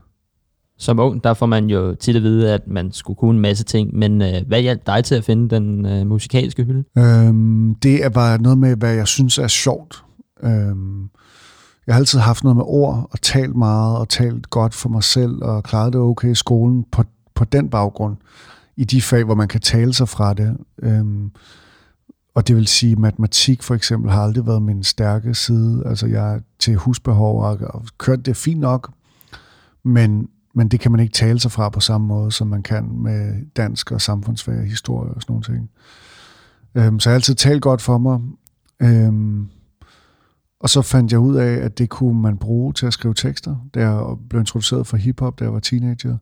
Som 0.79 0.99
ung, 0.99 1.25
der 1.25 1.35
får 1.35 1.47
man 1.47 1.71
jo 1.71 1.95
tit 1.95 2.17
at 2.17 2.23
vide, 2.23 2.53
at 2.53 2.69
man 2.69 2.93
skulle 2.93 3.17
kunne 3.17 3.37
en 3.37 3.43
masse 3.43 3.65
ting, 3.65 3.95
men 3.95 4.23
øh, 4.23 4.47
hvad 4.47 4.61
hjalp 4.61 4.87
dig 4.87 5.05
til 5.05 5.15
at 5.15 5.25
finde 5.25 5.57
den 5.57 5.87
øh, 5.87 6.07
musikalske 6.07 6.65
hylde? 6.65 6.85
Øhm, 6.99 7.75
det 7.75 8.05
er 8.05 8.09
bare 8.09 8.43
noget 8.43 8.59
med, 8.59 8.77
hvad 8.77 8.95
jeg 8.95 9.09
synes 9.09 9.39
er 9.39 9.47
sjovt. 9.47 10.05
Øhm, 10.43 11.11
jeg 11.87 11.95
har 11.95 11.99
altid 11.99 12.19
haft 12.19 12.45
noget 12.45 12.57
med 12.57 12.65
ord, 12.67 13.09
og 13.11 13.21
talt 13.21 13.57
meget, 13.57 13.99
og 13.99 14.09
talt 14.09 14.51
godt 14.51 14.75
for 14.75 14.89
mig 14.89 15.03
selv, 15.03 15.43
og 15.43 15.63
klaret 15.65 15.93
det 15.93 16.01
okay 16.01 16.31
i 16.31 16.35
skolen 16.35 16.85
på, 16.93 17.05
på 17.35 17.45
den 17.45 17.71
baggrund, 17.71 18.17
i 18.77 18.85
de 18.85 19.03
fag, 19.03 19.25
hvor 19.25 19.35
man 19.35 19.49
kan 19.49 19.61
tale 19.61 19.95
sig 19.95 20.09
fra 20.09 20.35
det. 20.35 20.57
Øhm, 20.83 21.31
og 22.35 22.49
det 22.49 22.57
vil 22.57 22.67
sige, 22.67 22.97
matematik 22.97 23.63
for 23.63 23.75
eksempel 23.75 24.11
har 24.11 24.23
aldrig 24.23 24.47
været 24.47 24.63
min 24.63 24.85
stærke 24.85 25.35
side. 25.35 25.83
Altså 25.87 26.07
jeg 26.07 26.35
er 26.35 26.41
til 26.59 26.77
husbehov 26.77 27.43
og, 27.43 27.59
og 27.61 27.85
kørt 27.99 28.27
det 28.27 28.37
fint 28.37 28.61
nok, 28.61 28.93
men, 29.85 30.29
men 30.55 30.69
det 30.69 30.81
kan 30.81 30.91
man 30.91 31.01
ikke 31.01 31.13
tale 31.13 31.41
sig 31.41 31.53
fra 31.53 31.69
på 31.69 31.81
samme 31.81 32.07
måde, 32.07 32.33
som 32.33 32.47
man 32.47 32.63
kan 32.63 32.91
med 32.93 33.47
dansk 33.57 33.93
og 33.93 34.01
samfundsfag 34.01 34.59
og 34.59 34.65
historie 34.65 35.11
og 35.11 35.23
sådan 35.23 35.33
nogle 35.33 35.45
ting. 35.45 35.71
Øhm, 36.75 37.01
så 37.01 37.11
jeg 37.11 37.13
har 37.13 37.17
altid 37.17 37.35
talt 37.35 37.63
godt 37.63 37.83
for 37.83 37.99
mig. 37.99 38.21
Øhm, 38.83 39.49
og 40.61 40.71
så 40.71 40.83
fandt 40.83 41.13
jeg 41.13 41.21
ud 41.21 41.37
af, 41.37 41.53
at 41.53 41.79
det 41.79 41.89
kunne 41.89 42.21
man 42.21 42.39
bruge 42.39 42.73
til 42.73 42.87
at 42.87 42.93
skrive 42.93 43.15
tekster, 43.15 43.57
da 43.75 43.81
jeg 43.81 44.17
blev 44.29 44.41
introduceret 44.41 44.87
for 44.87 44.97
hiphop, 44.97 45.39
da 45.39 45.45
jeg 45.45 45.53
var 45.53 45.61
teenager. 45.61 46.17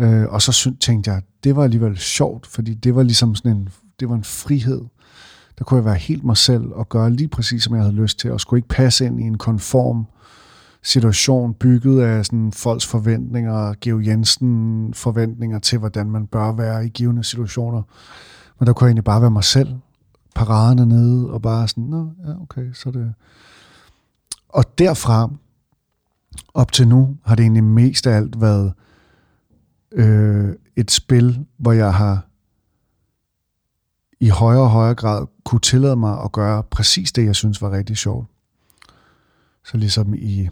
Øh, 0.00 0.26
og 0.28 0.42
så 0.42 0.72
tænkte 0.80 1.10
jeg, 1.10 1.22
det 1.44 1.56
var 1.56 1.64
alligevel 1.64 1.98
sjovt, 1.98 2.46
fordi 2.46 2.74
det 2.74 2.94
var 2.94 3.02
ligesom 3.02 3.34
sådan 3.34 3.56
en, 3.56 3.68
det 4.00 4.08
var 4.08 4.14
en 4.14 4.24
frihed. 4.24 4.84
Der 5.58 5.64
kunne 5.64 5.78
jeg 5.78 5.84
være 5.84 5.94
helt 5.94 6.24
mig 6.24 6.36
selv 6.36 6.64
og 6.72 6.88
gøre 6.88 7.10
lige 7.10 7.28
præcis, 7.28 7.62
som 7.62 7.74
jeg 7.74 7.82
havde 7.82 7.94
lyst 7.94 8.18
til, 8.18 8.32
og 8.32 8.40
skulle 8.40 8.58
ikke 8.58 8.68
passe 8.68 9.06
ind 9.06 9.20
i 9.20 9.22
en 9.22 9.38
konform 9.38 10.06
situation, 10.82 11.54
bygget 11.54 12.02
af 12.02 12.26
sådan 12.26 12.52
folks 12.52 12.86
forventninger, 12.86 13.74
Geo 13.80 14.00
Jensen 14.00 14.94
forventninger 14.94 15.58
til, 15.58 15.78
hvordan 15.78 16.10
man 16.10 16.26
bør 16.26 16.52
være 16.52 16.86
i 16.86 16.88
givende 16.88 17.24
situationer. 17.24 17.82
Men 18.58 18.66
der 18.66 18.72
kunne 18.72 18.84
jeg 18.84 18.90
egentlig 18.90 19.04
bare 19.04 19.20
være 19.20 19.30
mig 19.30 19.44
selv, 19.44 19.68
paraderne 20.34 20.86
nede, 20.86 21.30
og 21.30 21.42
bare 21.42 21.68
sådan, 21.68 21.84
nå, 21.84 22.10
ja, 22.26 22.42
okay, 22.42 22.72
så 22.72 22.90
det... 22.90 23.14
Og 24.48 24.78
derfra, 24.78 25.30
op 26.54 26.72
til 26.72 26.88
nu, 26.88 27.16
har 27.24 27.34
det 27.34 27.42
egentlig 27.42 27.64
mest 27.64 28.06
af 28.06 28.16
alt 28.16 28.40
været 28.40 28.66
øh, 28.66 28.72
øh, 29.92 30.54
et 30.76 30.90
spil, 30.90 31.46
hvor 31.58 31.72
jeg 31.72 31.94
har 31.94 32.26
i 34.20 34.28
højere 34.28 34.62
og 34.62 34.70
højere 34.70 34.94
grad 34.94 35.26
kunne 35.44 35.60
tillade 35.60 35.96
mig 35.96 36.22
at 36.22 36.32
gøre 36.32 36.62
præcis 36.62 37.12
det, 37.12 37.24
jeg 37.24 37.36
synes 37.36 37.62
var 37.62 37.70
rigtig 37.70 37.96
sjovt. 37.96 38.26
Så 39.64 39.76
ligesom 39.76 40.14
i, 40.14 40.48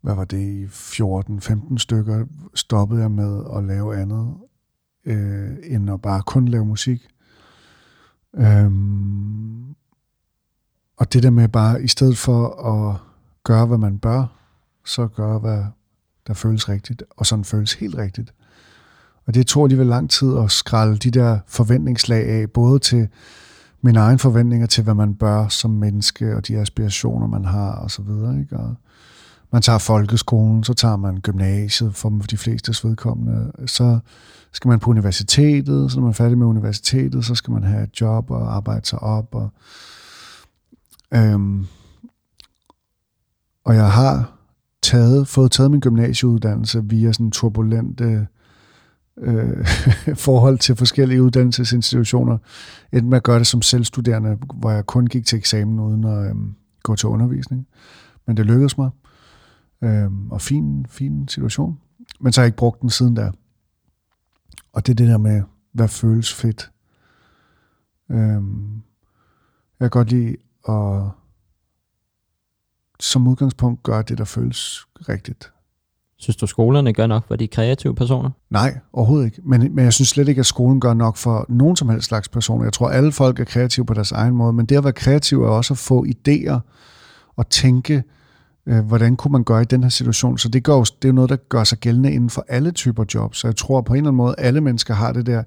hvad 0.00 0.14
var 0.14 0.24
det, 0.24 0.38
i 0.38 0.64
14-15 0.66 1.78
stykker, 1.78 2.26
stoppede 2.54 3.00
jeg 3.00 3.10
med 3.10 3.44
at 3.56 3.64
lave 3.64 3.96
andet, 3.96 4.34
øh, 5.04 5.56
end 5.62 5.90
at 5.90 6.02
bare 6.02 6.22
kun 6.22 6.48
lave 6.48 6.64
musik. 6.64 7.08
Øhm, 8.34 9.74
og 10.96 11.12
det 11.12 11.22
der 11.22 11.30
med 11.30 11.48
bare, 11.48 11.82
i 11.82 11.88
stedet 11.88 12.18
for 12.18 12.48
at 12.48 12.96
gøre, 13.44 13.66
hvad 13.66 13.78
man 13.78 13.98
bør, 13.98 14.26
så 14.84 15.06
gøre, 15.06 15.38
hvad 15.38 15.64
der 16.26 16.34
føles 16.34 16.68
rigtigt, 16.68 17.02
og 17.16 17.26
sådan 17.26 17.44
føles 17.44 17.72
helt 17.72 17.96
rigtigt. 17.96 18.34
Og 19.26 19.34
det 19.34 19.46
tog 19.46 19.64
alligevel 19.64 19.86
lang 19.86 20.10
tid 20.10 20.38
at 20.38 20.50
skralde 20.50 20.96
de 20.96 21.10
der 21.10 21.38
forventningslag 21.46 22.28
af, 22.28 22.50
både 22.50 22.78
til 22.78 23.08
mine 23.82 24.00
egne 24.00 24.18
forventninger 24.18 24.66
til, 24.66 24.84
hvad 24.84 24.94
man 24.94 25.14
bør 25.14 25.48
som 25.48 25.70
menneske, 25.70 26.36
og 26.36 26.48
de 26.48 26.58
aspirationer, 26.58 27.26
man 27.26 27.44
har, 27.44 27.72
og 27.72 27.90
så 27.90 28.02
videre. 28.02 28.40
Ikke? 28.40 28.56
Og 28.56 28.74
man 29.52 29.62
tager 29.62 29.78
folkeskolen, 29.78 30.64
så 30.64 30.74
tager 30.74 30.96
man 30.96 31.20
gymnasiet 31.20 31.94
for 31.94 32.08
de 32.30 32.36
fleste 32.36 32.88
vedkommende. 32.88 33.52
Så 33.66 33.98
skal 34.52 34.68
man 34.68 34.80
på 34.80 34.90
universitetet, 34.90 35.90
så 35.90 35.96
når 35.96 36.02
man 36.02 36.10
er 36.10 36.14
færdig 36.14 36.38
med 36.38 36.46
universitetet, 36.46 37.24
så 37.24 37.34
skal 37.34 37.52
man 37.52 37.62
have 37.62 37.84
et 37.84 38.00
job 38.00 38.30
og 38.30 38.56
arbejde 38.56 38.86
sig 38.86 38.98
op. 38.98 39.34
Og, 39.34 39.50
øhm, 41.14 41.66
og 43.64 43.74
jeg 43.74 43.92
har 43.92 44.35
taget, 44.86 45.28
fået 45.28 45.52
taget 45.52 45.70
min 45.70 45.80
gymnasieuddannelse 45.80 46.84
via 46.84 47.12
sådan 47.12 47.30
turbulente 47.30 48.26
øh, 49.18 49.66
forhold 50.26 50.58
til 50.58 50.76
forskellige 50.76 51.22
uddannelsesinstitutioner, 51.22 52.38
enten 52.92 53.10
med 53.10 53.16
at 53.16 53.22
gøre 53.22 53.38
det 53.38 53.46
som 53.46 53.62
selvstuderende, 53.62 54.38
hvor 54.54 54.70
jeg 54.70 54.86
kun 54.86 55.06
gik 55.06 55.26
til 55.26 55.38
eksamen 55.38 55.80
uden 55.80 56.04
at 56.04 56.30
øh, 56.30 56.36
gå 56.82 56.96
til 56.96 57.08
undervisning. 57.08 57.66
Men 58.26 58.36
det 58.36 58.46
lykkedes 58.46 58.78
mig. 58.78 58.90
Øh, 59.84 60.10
og 60.30 60.40
fin, 60.40 60.86
fin 60.88 61.28
situation. 61.28 61.78
Men 62.20 62.32
så 62.32 62.40
har 62.40 62.44
jeg 62.44 62.48
ikke 62.48 62.56
brugt 62.56 62.82
den 62.82 62.90
siden 62.90 63.16
der. 63.16 63.32
Og 64.72 64.86
det 64.86 64.92
er 64.92 64.96
det 64.96 65.08
der 65.08 65.18
med, 65.18 65.42
hvad 65.72 65.88
føles 65.88 66.34
fedt. 66.34 66.70
Øh, 68.10 68.42
jeg 69.80 69.90
kan 69.90 69.90
godt 69.90 70.10
lide 70.10 70.36
at 70.68 71.02
som 73.00 73.28
udgangspunkt 73.28 73.82
gøre 73.82 74.02
det, 74.02 74.18
der 74.18 74.24
føles 74.24 74.86
rigtigt. 75.08 75.52
Synes 76.18 76.36
du, 76.36 76.46
skolerne 76.46 76.92
gør 76.92 77.06
nok 77.06 77.28
for 77.28 77.36
de 77.36 77.48
kreative 77.48 77.94
personer? 77.94 78.30
Nej, 78.50 78.78
overhovedet 78.92 79.26
ikke. 79.26 79.40
Men, 79.44 79.74
men 79.74 79.84
jeg 79.84 79.92
synes 79.92 80.08
slet 80.08 80.28
ikke, 80.28 80.40
at 80.40 80.46
skolen 80.46 80.80
gør 80.80 80.94
nok 80.94 81.16
for 81.16 81.46
nogen 81.48 81.76
som 81.76 81.88
helst 81.88 82.06
slags 82.08 82.28
personer. 82.28 82.64
Jeg 82.64 82.72
tror, 82.72 82.88
alle 82.88 83.12
folk 83.12 83.40
er 83.40 83.44
kreative 83.44 83.86
på 83.86 83.94
deres 83.94 84.12
egen 84.12 84.34
måde, 84.34 84.52
men 84.52 84.66
det 84.66 84.76
at 84.76 84.84
være 84.84 84.92
kreativ 84.92 85.42
er 85.42 85.48
også 85.48 85.74
at 85.74 85.78
få 85.78 86.04
idéer 86.04 86.58
og 87.36 87.50
tænke, 87.50 88.02
øh, 88.66 88.84
hvordan 88.84 89.16
kunne 89.16 89.32
man 89.32 89.44
gøre 89.44 89.62
i 89.62 89.64
den 89.64 89.82
her 89.82 89.90
situation. 89.90 90.38
Så 90.38 90.48
det, 90.48 90.64
gør, 90.64 90.82
det 91.02 91.08
er 91.08 91.12
noget, 91.12 91.30
der 91.30 91.36
gør 91.36 91.64
sig 91.64 91.78
gældende 91.78 92.12
inden 92.12 92.30
for 92.30 92.44
alle 92.48 92.70
typer 92.70 93.04
jobs. 93.14 93.38
Så 93.38 93.48
jeg 93.48 93.56
tror 93.56 93.80
på 93.80 93.92
en 93.92 93.96
eller 93.96 94.08
anden 94.08 94.16
måde, 94.16 94.34
alle 94.38 94.60
mennesker 94.60 94.94
har 94.94 95.12
det 95.12 95.26
der 95.26 95.42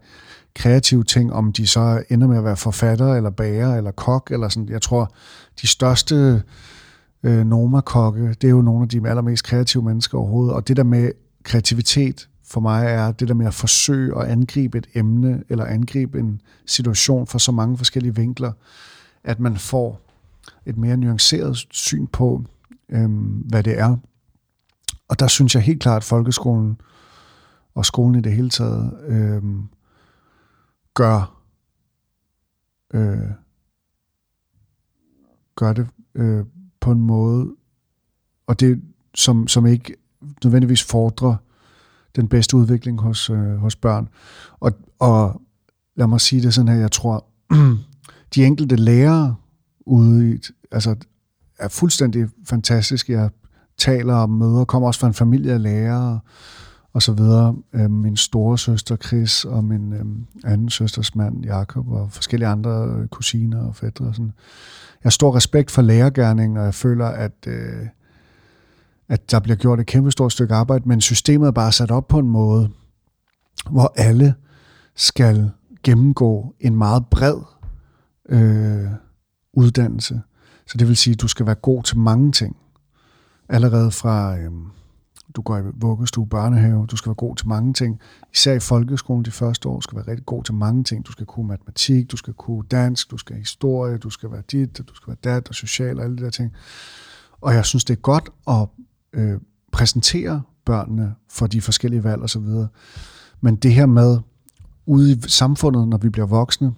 kreative 0.55 1.03
ting, 1.03 1.33
om 1.33 1.53
de 1.53 1.67
så 1.67 2.03
ender 2.09 2.27
med 2.27 2.37
at 2.37 2.43
være 2.43 2.57
forfatter, 2.57 3.13
eller 3.13 3.29
bager, 3.29 3.75
eller 3.75 3.91
kok, 3.91 4.31
eller 4.31 4.49
sådan. 4.49 4.69
Jeg 4.69 4.81
tror, 4.81 5.13
de 5.61 5.67
største 5.67 6.43
øh, 7.23 7.45
Noma-kokke, 7.45 8.29
det 8.29 8.43
er 8.43 8.51
jo 8.51 8.61
nogle 8.61 8.83
af 8.83 8.89
de 8.89 9.09
allermest 9.09 9.43
kreative 9.43 9.83
mennesker 9.83 10.17
overhovedet. 10.17 10.53
Og 10.53 10.67
det 10.67 10.77
der 10.77 10.83
med 10.83 11.11
kreativitet 11.43 12.29
for 12.43 12.61
mig 12.61 12.85
er 12.85 13.11
det 13.11 13.27
der 13.27 13.33
med 13.33 13.45
at 13.45 13.53
forsøge 13.53 14.21
at 14.21 14.27
angribe 14.27 14.77
et 14.77 14.87
emne, 14.93 15.43
eller 15.49 15.65
angribe 15.65 16.19
en 16.19 16.41
situation 16.65 17.27
fra 17.27 17.39
så 17.39 17.51
mange 17.51 17.77
forskellige 17.77 18.15
vinkler, 18.15 18.51
at 19.23 19.39
man 19.39 19.57
får 19.57 20.01
et 20.65 20.77
mere 20.77 20.97
nuanceret 20.97 21.57
syn 21.71 22.07
på, 22.07 22.43
øh, 22.89 23.09
hvad 23.49 23.63
det 23.63 23.79
er. 23.79 23.97
Og 25.07 25.19
der 25.19 25.27
synes 25.27 25.55
jeg 25.55 25.63
helt 25.63 25.81
klart, 25.81 25.97
at 25.97 26.03
folkeskolen 26.03 26.81
og 27.75 27.85
skolen 27.85 28.15
i 28.15 28.21
det 28.21 28.31
hele 28.31 28.49
taget 28.49 28.93
øh, 29.07 29.43
gør 30.93 31.39
øh, 32.93 33.31
gør 35.55 35.73
det 35.73 35.87
øh, 36.15 36.45
på 36.89 36.93
en 36.93 37.01
måde, 37.01 37.51
og 38.47 38.59
det 38.59 38.81
som, 39.15 39.47
som 39.47 39.65
ikke 39.65 39.95
nødvendigvis 40.43 40.83
fordrer 40.83 41.35
den 42.15 42.27
bedste 42.27 42.57
udvikling 42.57 43.01
hos, 43.01 43.29
øh, 43.29 43.55
hos 43.55 43.75
børn. 43.75 44.09
Og, 44.59 44.71
og 44.99 45.41
lad 45.95 46.07
mig 46.07 46.21
sige 46.21 46.41
det 46.41 46.53
sådan 46.53 46.67
her, 46.67 46.79
jeg 46.79 46.91
tror, 46.91 47.25
de 48.35 48.45
enkelte 48.45 48.75
lærere 48.75 49.35
ude 49.85 50.33
i, 50.33 50.39
altså, 50.71 50.95
er 51.59 51.67
fuldstændig 51.67 52.27
fantastiske. 52.45 53.13
Jeg 53.13 53.29
taler 53.77 54.13
om 54.13 54.29
møder, 54.29 54.65
kommer 54.65 54.87
også 54.87 54.99
fra 54.99 55.07
en 55.07 55.13
familie 55.13 55.53
af 55.53 55.61
lærere, 55.61 56.19
og 56.93 57.01
så 57.01 57.13
videre. 57.13 57.55
Øh, 57.73 57.91
min 57.91 58.17
store 58.17 58.57
søster 58.57 58.95
Chris 58.95 59.45
og 59.45 59.63
min 59.63 59.93
øh, 59.93 60.05
anden 60.51 60.69
søsters 60.69 61.15
mand 61.15 61.45
Jakob 61.45 61.87
og 61.87 62.11
forskellige 62.11 62.47
andre 62.47 62.85
øh, 62.85 63.07
kusiner 63.07 63.67
og 63.67 63.75
fædre. 63.75 64.05
Og 64.05 64.15
sådan. 64.15 64.33
Jeg 65.03 65.05
har 65.05 65.09
stor 65.09 65.35
respekt 65.35 65.71
for 65.71 65.81
lærergærningen, 65.81 66.57
og 66.57 66.65
jeg 66.65 66.73
føler, 66.73 67.05
at, 67.05 67.47
øh, 67.47 67.87
at 69.09 69.31
der 69.31 69.39
bliver 69.39 69.55
gjort 69.55 69.79
et 69.79 69.85
kæmpe 69.85 70.11
stort 70.11 70.31
stykke 70.31 70.53
arbejde, 70.53 70.87
men 70.87 71.01
systemet 71.01 71.47
er 71.47 71.51
bare 71.51 71.71
sat 71.71 71.91
op 71.91 72.07
på 72.07 72.19
en 72.19 72.29
måde, 72.29 72.69
hvor 73.69 73.93
alle 73.95 74.35
skal 74.95 75.51
gennemgå 75.83 76.55
en 76.59 76.75
meget 76.75 77.05
bred 77.11 77.37
øh, 78.29 78.89
uddannelse. 79.53 80.21
Så 80.67 80.77
det 80.77 80.87
vil 80.87 80.97
sige, 80.97 81.13
at 81.13 81.21
du 81.21 81.27
skal 81.27 81.45
være 81.45 81.55
god 81.55 81.83
til 81.83 81.97
mange 81.97 82.31
ting. 82.31 82.57
Allerede 83.49 83.91
fra... 83.91 84.37
Øh, 84.37 84.51
du 85.35 85.41
går 85.41 85.57
i 85.57 85.61
vuggestue, 85.73 86.27
børnehave, 86.27 86.85
du 86.85 86.95
skal 86.95 87.09
være 87.09 87.15
god 87.15 87.35
til 87.35 87.47
mange 87.47 87.73
ting. 87.73 87.99
Især 88.33 88.53
i 88.53 88.59
folkeskolen 88.59 89.25
de 89.25 89.31
første 89.31 89.69
år, 89.69 89.79
skal 89.79 89.95
være 89.95 90.07
rigtig 90.07 90.25
god 90.25 90.43
til 90.43 90.53
mange 90.53 90.83
ting. 90.83 91.05
Du 91.05 91.11
skal 91.11 91.25
kunne 91.25 91.47
matematik, 91.47 92.11
du 92.11 92.17
skal 92.17 92.33
kunne 92.33 92.63
dansk, 92.71 93.11
du 93.11 93.17
skal 93.17 93.33
have 93.33 93.41
historie, 93.41 93.97
du 93.97 94.09
skal 94.09 94.31
være 94.31 94.43
dit, 94.51 94.77
du 94.77 94.95
skal 94.95 95.07
være 95.07 95.33
dat 95.33 95.49
og 95.49 95.55
social 95.55 95.97
og 95.99 96.03
alle 96.03 96.17
de 96.17 96.23
der 96.23 96.29
ting. 96.29 96.53
Og 97.41 97.53
jeg 97.53 97.65
synes, 97.65 97.83
det 97.83 97.93
er 97.93 98.01
godt 98.01 98.29
at 98.47 98.67
øh, 99.13 99.39
præsentere 99.71 100.41
børnene 100.65 101.15
for 101.29 101.47
de 101.47 101.61
forskellige 101.61 102.03
valg 102.03 102.21
osv. 102.21 102.47
Men 103.41 103.55
det 103.55 103.73
her 103.73 103.85
med, 103.85 104.19
ude 104.85 105.11
i 105.11 105.21
samfundet, 105.27 105.87
når 105.87 105.97
vi 105.97 106.09
bliver 106.09 106.27
voksne, 106.27 106.73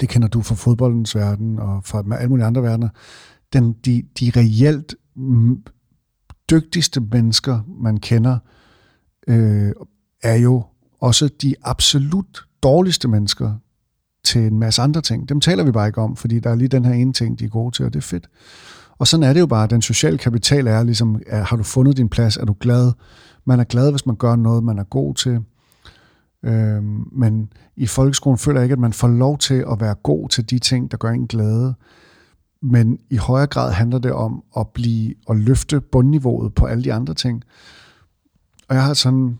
det 0.00 0.08
kender 0.08 0.28
du 0.28 0.42
fra 0.42 0.54
fodboldens 0.54 1.14
verden 1.14 1.58
og 1.58 1.84
fra 1.84 2.04
alle 2.16 2.28
mulige 2.28 2.46
andre 2.46 2.62
verdener, 2.62 2.88
den, 3.52 3.72
de, 3.72 4.04
de 4.20 4.32
reelt 4.36 4.94
dygtigste 6.50 7.00
mennesker, 7.00 7.60
man 7.80 7.96
kender, 7.96 8.38
øh, 9.28 9.72
er 10.22 10.34
jo 10.34 10.64
også 11.00 11.28
de 11.42 11.54
absolut 11.62 12.46
dårligste 12.62 13.08
mennesker 13.08 13.54
til 14.24 14.40
en 14.40 14.58
masse 14.58 14.82
andre 14.82 15.00
ting. 15.00 15.28
Dem 15.28 15.40
taler 15.40 15.64
vi 15.64 15.70
bare 15.70 15.86
ikke 15.86 16.00
om, 16.00 16.16
fordi 16.16 16.40
der 16.40 16.50
er 16.50 16.54
lige 16.54 16.68
den 16.68 16.84
her 16.84 16.92
ene 16.92 17.12
ting, 17.12 17.38
de 17.38 17.44
er 17.44 17.48
gode 17.48 17.76
til, 17.76 17.84
og 17.84 17.92
det 17.92 17.98
er 17.98 18.02
fedt. 18.02 18.28
Og 18.98 19.06
sådan 19.06 19.24
er 19.24 19.32
det 19.32 19.40
jo 19.40 19.46
bare. 19.46 19.66
Den 19.66 19.82
sociale 19.82 20.18
kapital 20.18 20.66
er 20.66 20.82
ligesom, 20.82 21.20
er, 21.26 21.42
har 21.42 21.56
du 21.56 21.62
fundet 21.62 21.96
din 21.96 22.08
plads? 22.08 22.36
Er 22.36 22.44
du 22.44 22.56
glad? 22.60 22.92
Man 23.44 23.60
er 23.60 23.64
glad, 23.64 23.90
hvis 23.90 24.06
man 24.06 24.16
gør 24.16 24.36
noget, 24.36 24.64
man 24.64 24.78
er 24.78 24.84
god 24.84 25.14
til. 25.14 25.40
Øhm, 26.42 27.04
men 27.12 27.52
i 27.76 27.86
folkeskolen 27.86 28.38
føler 28.38 28.60
jeg 28.60 28.64
ikke, 28.64 28.72
at 28.72 28.78
man 28.78 28.92
får 28.92 29.08
lov 29.08 29.38
til 29.38 29.64
at 29.72 29.80
være 29.80 29.94
god 29.94 30.28
til 30.28 30.50
de 30.50 30.58
ting, 30.58 30.90
der 30.90 30.96
gør 30.96 31.10
en 31.10 31.26
glade 31.26 31.74
men 32.62 32.98
i 33.10 33.16
højere 33.16 33.46
grad 33.46 33.72
handler 33.72 33.98
det 33.98 34.12
om 34.12 34.44
at 34.56 34.68
blive 34.68 35.14
og 35.26 35.36
løfte 35.36 35.80
bundniveauet 35.80 36.54
på 36.54 36.66
alle 36.66 36.84
de 36.84 36.92
andre 36.92 37.14
ting. 37.14 37.42
Og 38.68 38.74
jeg 38.74 38.84
har 38.84 38.94
sådan 38.94 39.38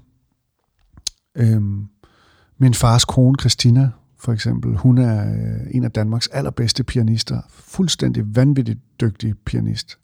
øhm, 1.37 1.87
min 2.59 2.75
fars 2.75 3.05
kone 3.05 3.37
Christina 3.41 3.91
for 4.19 4.33
eksempel, 4.33 4.77
hun 4.77 4.99
er 4.99 5.33
øh, 5.33 5.67
en 5.71 5.85
af 5.85 5.91
Danmarks 5.91 6.29
allerbedste 6.29 6.85
pianister, 6.85 7.41
fuldstændig 7.49 8.37
vanvittigt 8.37 8.79
dygtig 9.01 9.35
pianist. 9.39 9.99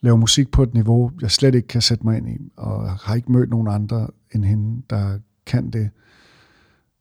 Laver 0.00 0.16
musik 0.16 0.50
på 0.50 0.62
et 0.62 0.74
niveau, 0.74 1.10
jeg 1.20 1.30
slet 1.30 1.54
ikke 1.54 1.68
kan 1.68 1.82
sætte 1.82 2.04
mig 2.04 2.16
ind 2.16 2.28
i, 2.28 2.52
og 2.56 2.90
har 2.90 3.14
ikke 3.14 3.32
mødt 3.32 3.50
nogen 3.50 3.68
andre 3.68 4.08
end 4.34 4.44
hende, 4.44 4.82
der 4.90 5.18
kan 5.46 5.70
det. 5.70 5.90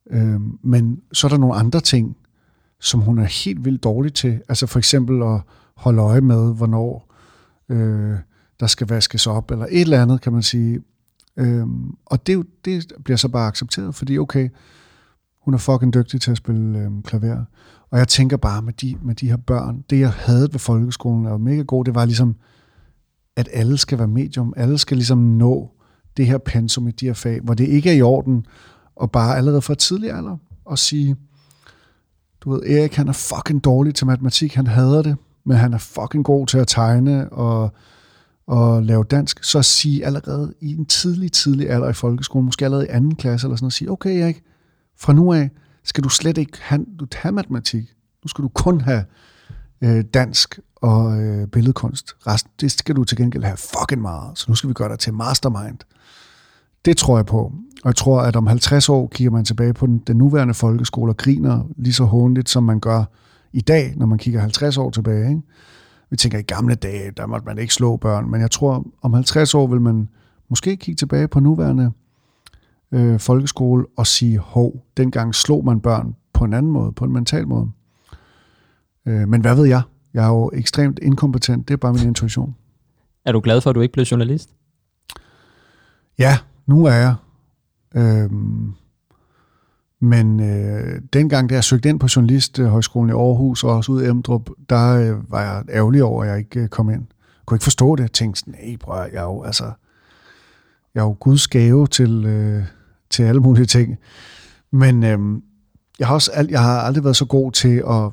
Øhm, 0.10 0.60
men 0.64 1.02
så 1.14 1.28
er 1.28 1.30
der 1.30 1.38
nogle 1.38 1.56
andre 1.56 1.80
ting, 1.80 2.18
som 2.82 3.00
hun 3.00 3.20
er 3.20 3.46
helt 3.46 3.66
vildt 3.66 3.84
dårlig 3.84 4.14
til. 4.14 4.42
Altså 4.50 4.68
for 4.68 4.80
eksempel 4.80 5.24
at 5.24 5.42
holde 5.76 6.02
øje 6.02 6.22
med, 6.22 6.56
hvornår 6.56 7.16
øh, 7.70 8.16
der 8.60 8.68
skal 8.68 8.88
vaskes 8.88 9.28
op, 9.28 9.52
eller 9.52 9.66
et 9.66 9.82
eller 9.82 10.02
andet, 10.02 10.22
kan 10.22 10.34
man 10.34 10.44
sige. 10.44 10.82
Øhm, 11.38 11.96
og 12.06 12.28
det, 12.28 12.46
det 12.66 12.94
bliver 13.04 13.18
så 13.18 13.28
bare 13.28 13.48
accepteret, 13.48 13.96
fordi 13.96 14.18
okay, 14.18 14.50
hun 15.42 15.54
er 15.54 15.58
fucking 15.58 15.94
dygtig 15.94 16.22
til 16.22 16.32
at 16.32 16.38
spille 16.38 16.80
øh, 16.80 17.04
klaver. 17.04 17.46
Og 17.92 17.98
jeg 18.00 18.08
tænker 18.08 18.38
bare 18.38 18.62
med 18.62 18.74
de, 18.74 18.98
med 19.02 19.16
de 19.16 19.30
her 19.30 19.38
børn, 19.38 19.84
det 19.90 20.00
jeg 20.00 20.12
havde 20.12 20.50
ved 20.52 20.60
folkeskolen, 20.60 21.26
og 21.26 21.42
mega 21.42 21.62
god, 21.62 21.86
det 21.86 21.96
var 21.96 22.06
ligesom, 22.06 22.36
at 23.36 23.50
alle 23.54 23.78
skal 23.78 23.98
være 23.98 24.08
medium, 24.08 24.54
alle 24.58 24.78
skal 24.78 24.98
ligesom 24.98 25.18
nå 25.18 25.72
det 26.18 26.28
her 26.28 26.38
pensum 26.38 26.88
i 26.88 26.92
de 26.92 27.06
her 27.06 27.14
fag, 27.14 27.40
hvor 27.42 27.54
det 27.54 27.68
ikke 27.68 27.90
er 27.90 27.94
i 27.94 28.02
orden, 28.02 28.46
og 28.96 29.12
bare 29.12 29.38
allerede 29.38 29.62
fra 29.62 29.76
tidlig 29.76 30.12
alder, 30.12 30.38
at 30.72 30.80
sige, 30.80 31.16
du 32.42 32.52
ved, 32.52 32.64
Erik 32.64 32.96
han 32.96 33.08
er 33.08 33.14
fucking 33.14 33.64
dårlig 33.64 33.96
til 33.96 34.08
matematik, 34.08 34.56
han 34.56 34.68
hader 34.68 35.02
det, 35.02 35.16
men 35.46 35.58
han 35.58 35.74
er 35.74 35.78
fucking 35.78 36.26
god 36.26 36.48
til 36.48 36.58
at 36.58 36.68
tegne 36.68 37.30
og, 37.30 37.72
og 38.48 38.84
lave 38.84 39.04
dansk, 39.04 39.44
så 39.44 39.62
sige 39.62 40.06
allerede 40.06 40.54
i 40.62 40.76
en 40.76 40.86
tidlig, 40.86 41.32
tidlig 41.32 41.70
alder 41.70 41.90
i 41.90 41.94
folkeskolen, 41.94 42.46
måske 42.46 42.66
allerede 42.66 42.86
i 42.86 42.90
anden 42.90 43.16
klasse 43.16 43.48
eller 43.48 43.56
sådan 43.56 43.64
noget, 43.64 43.74
sige, 43.74 43.92
okay 43.92 44.22
Erik, 44.22 44.44
fra 44.98 45.14
nu 45.14 45.34
af 45.34 45.50
skal 45.84 46.04
du 46.04 46.10
slet 46.10 46.38
ikke 46.38 46.58
have, 46.62 46.86
du 47.00 47.08
have 47.16 47.32
matematik. 47.32 47.84
Nu 48.24 48.28
skal 48.28 48.44
du 48.44 48.50
kun 48.50 48.82
have 48.82 49.04
øh, 49.82 50.04
dansk 50.14 50.60
og 50.76 51.22
øh, 51.22 51.48
billedkunst. 51.48 52.16
Resten, 52.28 52.52
det 52.62 52.72
skal 52.72 52.96
du 52.96 53.04
til 53.04 53.18
gengæld 53.18 53.44
have 53.44 53.58
fucking 53.58 54.02
meget. 54.02 54.38
Så 54.38 54.46
nu 54.48 54.56
skal 54.56 54.68
vi 54.70 54.74
gøre 54.74 54.90
dig 54.90 55.00
til 55.00 55.14
mastermind. 55.14 55.78
Det 56.86 56.98
tror 56.98 57.18
jeg 57.18 57.26
på. 57.26 57.54
Og 57.84 57.86
jeg 57.86 57.96
tror, 57.96 58.22
at 58.22 58.36
om 58.36 58.48
50 58.48 58.90
år 58.90 59.08
kigger 59.08 59.32
man 59.32 59.46
tilbage 59.46 59.74
på 59.74 59.86
den, 59.86 59.98
den 59.98 60.18
nuværende 60.18 60.54
folkeskole 60.54 61.12
og 61.12 61.18
griner 61.18 61.64
lige 61.78 61.94
så 61.94 62.04
håndligt, 62.04 62.50
som 62.50 62.64
man 62.64 62.80
gør 62.80 63.04
i 63.54 63.62
dag, 63.62 63.94
når 63.98 64.06
man 64.06 64.18
kigger 64.18 64.40
50 64.40 64.78
år 64.78 64.90
tilbage. 64.90 65.30
Ikke? 65.30 65.42
Vi 66.10 66.18
tænker, 66.18 66.38
i 66.38 66.42
gamle 66.42 66.76
dage, 66.76 67.12
der 67.18 67.28
måtte 67.28 67.46
man 67.46 67.58
ikke 67.58 67.74
slå 67.74 67.98
børn, 67.98 68.32
men 68.32 68.42
jeg 68.42 68.52
tror, 68.52 68.86
om 69.02 69.14
50 69.14 69.56
år 69.56 69.68
vil 69.68 69.82
man 69.82 70.10
måske 70.50 70.78
kigge 70.78 70.98
tilbage 70.98 71.28
på 71.28 71.40
nuværende 71.40 71.92
øh, 72.92 73.20
folkeskole 73.20 73.86
og 73.98 74.08
sige, 74.08 74.38
hov, 74.38 74.86
dengang 74.98 75.36
slog 75.36 75.66
man 75.66 75.80
børn 75.80 76.16
på 76.34 76.44
en 76.44 76.54
anden 76.54 76.72
måde, 76.72 76.92
på 76.92 77.06
en 77.06 77.14
mental 77.14 77.48
måde. 77.48 77.72
Øh, 79.06 79.28
men 79.28 79.42
hvad 79.42 79.56
ved 79.56 79.66
jeg? 79.66 79.82
Jeg 80.14 80.26
er 80.26 80.30
jo 80.30 80.52
ekstremt 80.54 81.00
inkompetent, 81.02 81.68
det 81.68 81.74
er 81.74 81.78
bare 81.78 81.94
min 81.94 82.08
intuition. 82.08 82.56
Er 83.26 83.32
du 83.32 83.40
glad 83.40 83.62
for, 83.62 83.70
at 83.70 83.76
du 83.76 83.82
ikke 83.82 83.94
blev 83.94 84.04
journalist? 84.04 84.50
Ja, 86.20 86.38
nu 86.70 86.86
er 86.86 86.94
jeg. 86.94 87.16
Øhm, 87.96 88.74
men 90.00 90.40
øh, 90.40 91.02
dengang, 91.14 91.50
da 91.50 91.56
jeg 91.56 91.64
søgte 91.64 91.90
ind 91.90 92.00
på 92.00 92.08
Journalisthøjskolen 92.16 93.10
i 93.10 93.14
Aarhus 93.14 93.64
og 93.64 93.76
også 93.76 93.92
ud 93.92 94.04
i 94.04 94.08
Emdrup, 94.08 94.50
der 94.70 94.96
øh, 94.96 95.32
var 95.32 95.42
jeg 95.42 95.64
ærgerlig 95.70 96.04
over, 96.04 96.24
at 96.24 96.30
jeg 96.30 96.38
ikke 96.38 96.60
øh, 96.60 96.68
kom 96.68 96.90
ind. 96.90 97.02
Jeg 97.10 97.46
kunne 97.46 97.56
ikke 97.56 97.64
forstå 97.64 97.96
det. 97.96 98.04
Jeg 98.04 98.12
tænkte, 98.12 98.52
nej, 98.52 98.78
prøv, 98.80 98.96
jeg 99.14 99.20
er 99.20 99.24
jo, 99.24 99.44
altså, 99.44 99.72
jeg 100.94 101.02
er 101.02 101.06
jo 101.06 101.18
guds 101.20 101.48
gave 101.48 101.88
til, 101.88 102.26
øh, 102.26 102.64
til 103.10 103.24
alle 103.24 103.42
mulige 103.42 103.66
ting. 103.66 103.98
Men 104.72 105.04
øh, 105.04 105.42
jeg, 106.00 106.08
har 106.08 106.14
også, 106.14 106.48
jeg 106.50 106.64
har 106.64 106.80
aldrig 106.80 107.04
været 107.04 107.16
så 107.16 107.26
god 107.26 107.52
til 107.52 107.84
at 107.90 108.12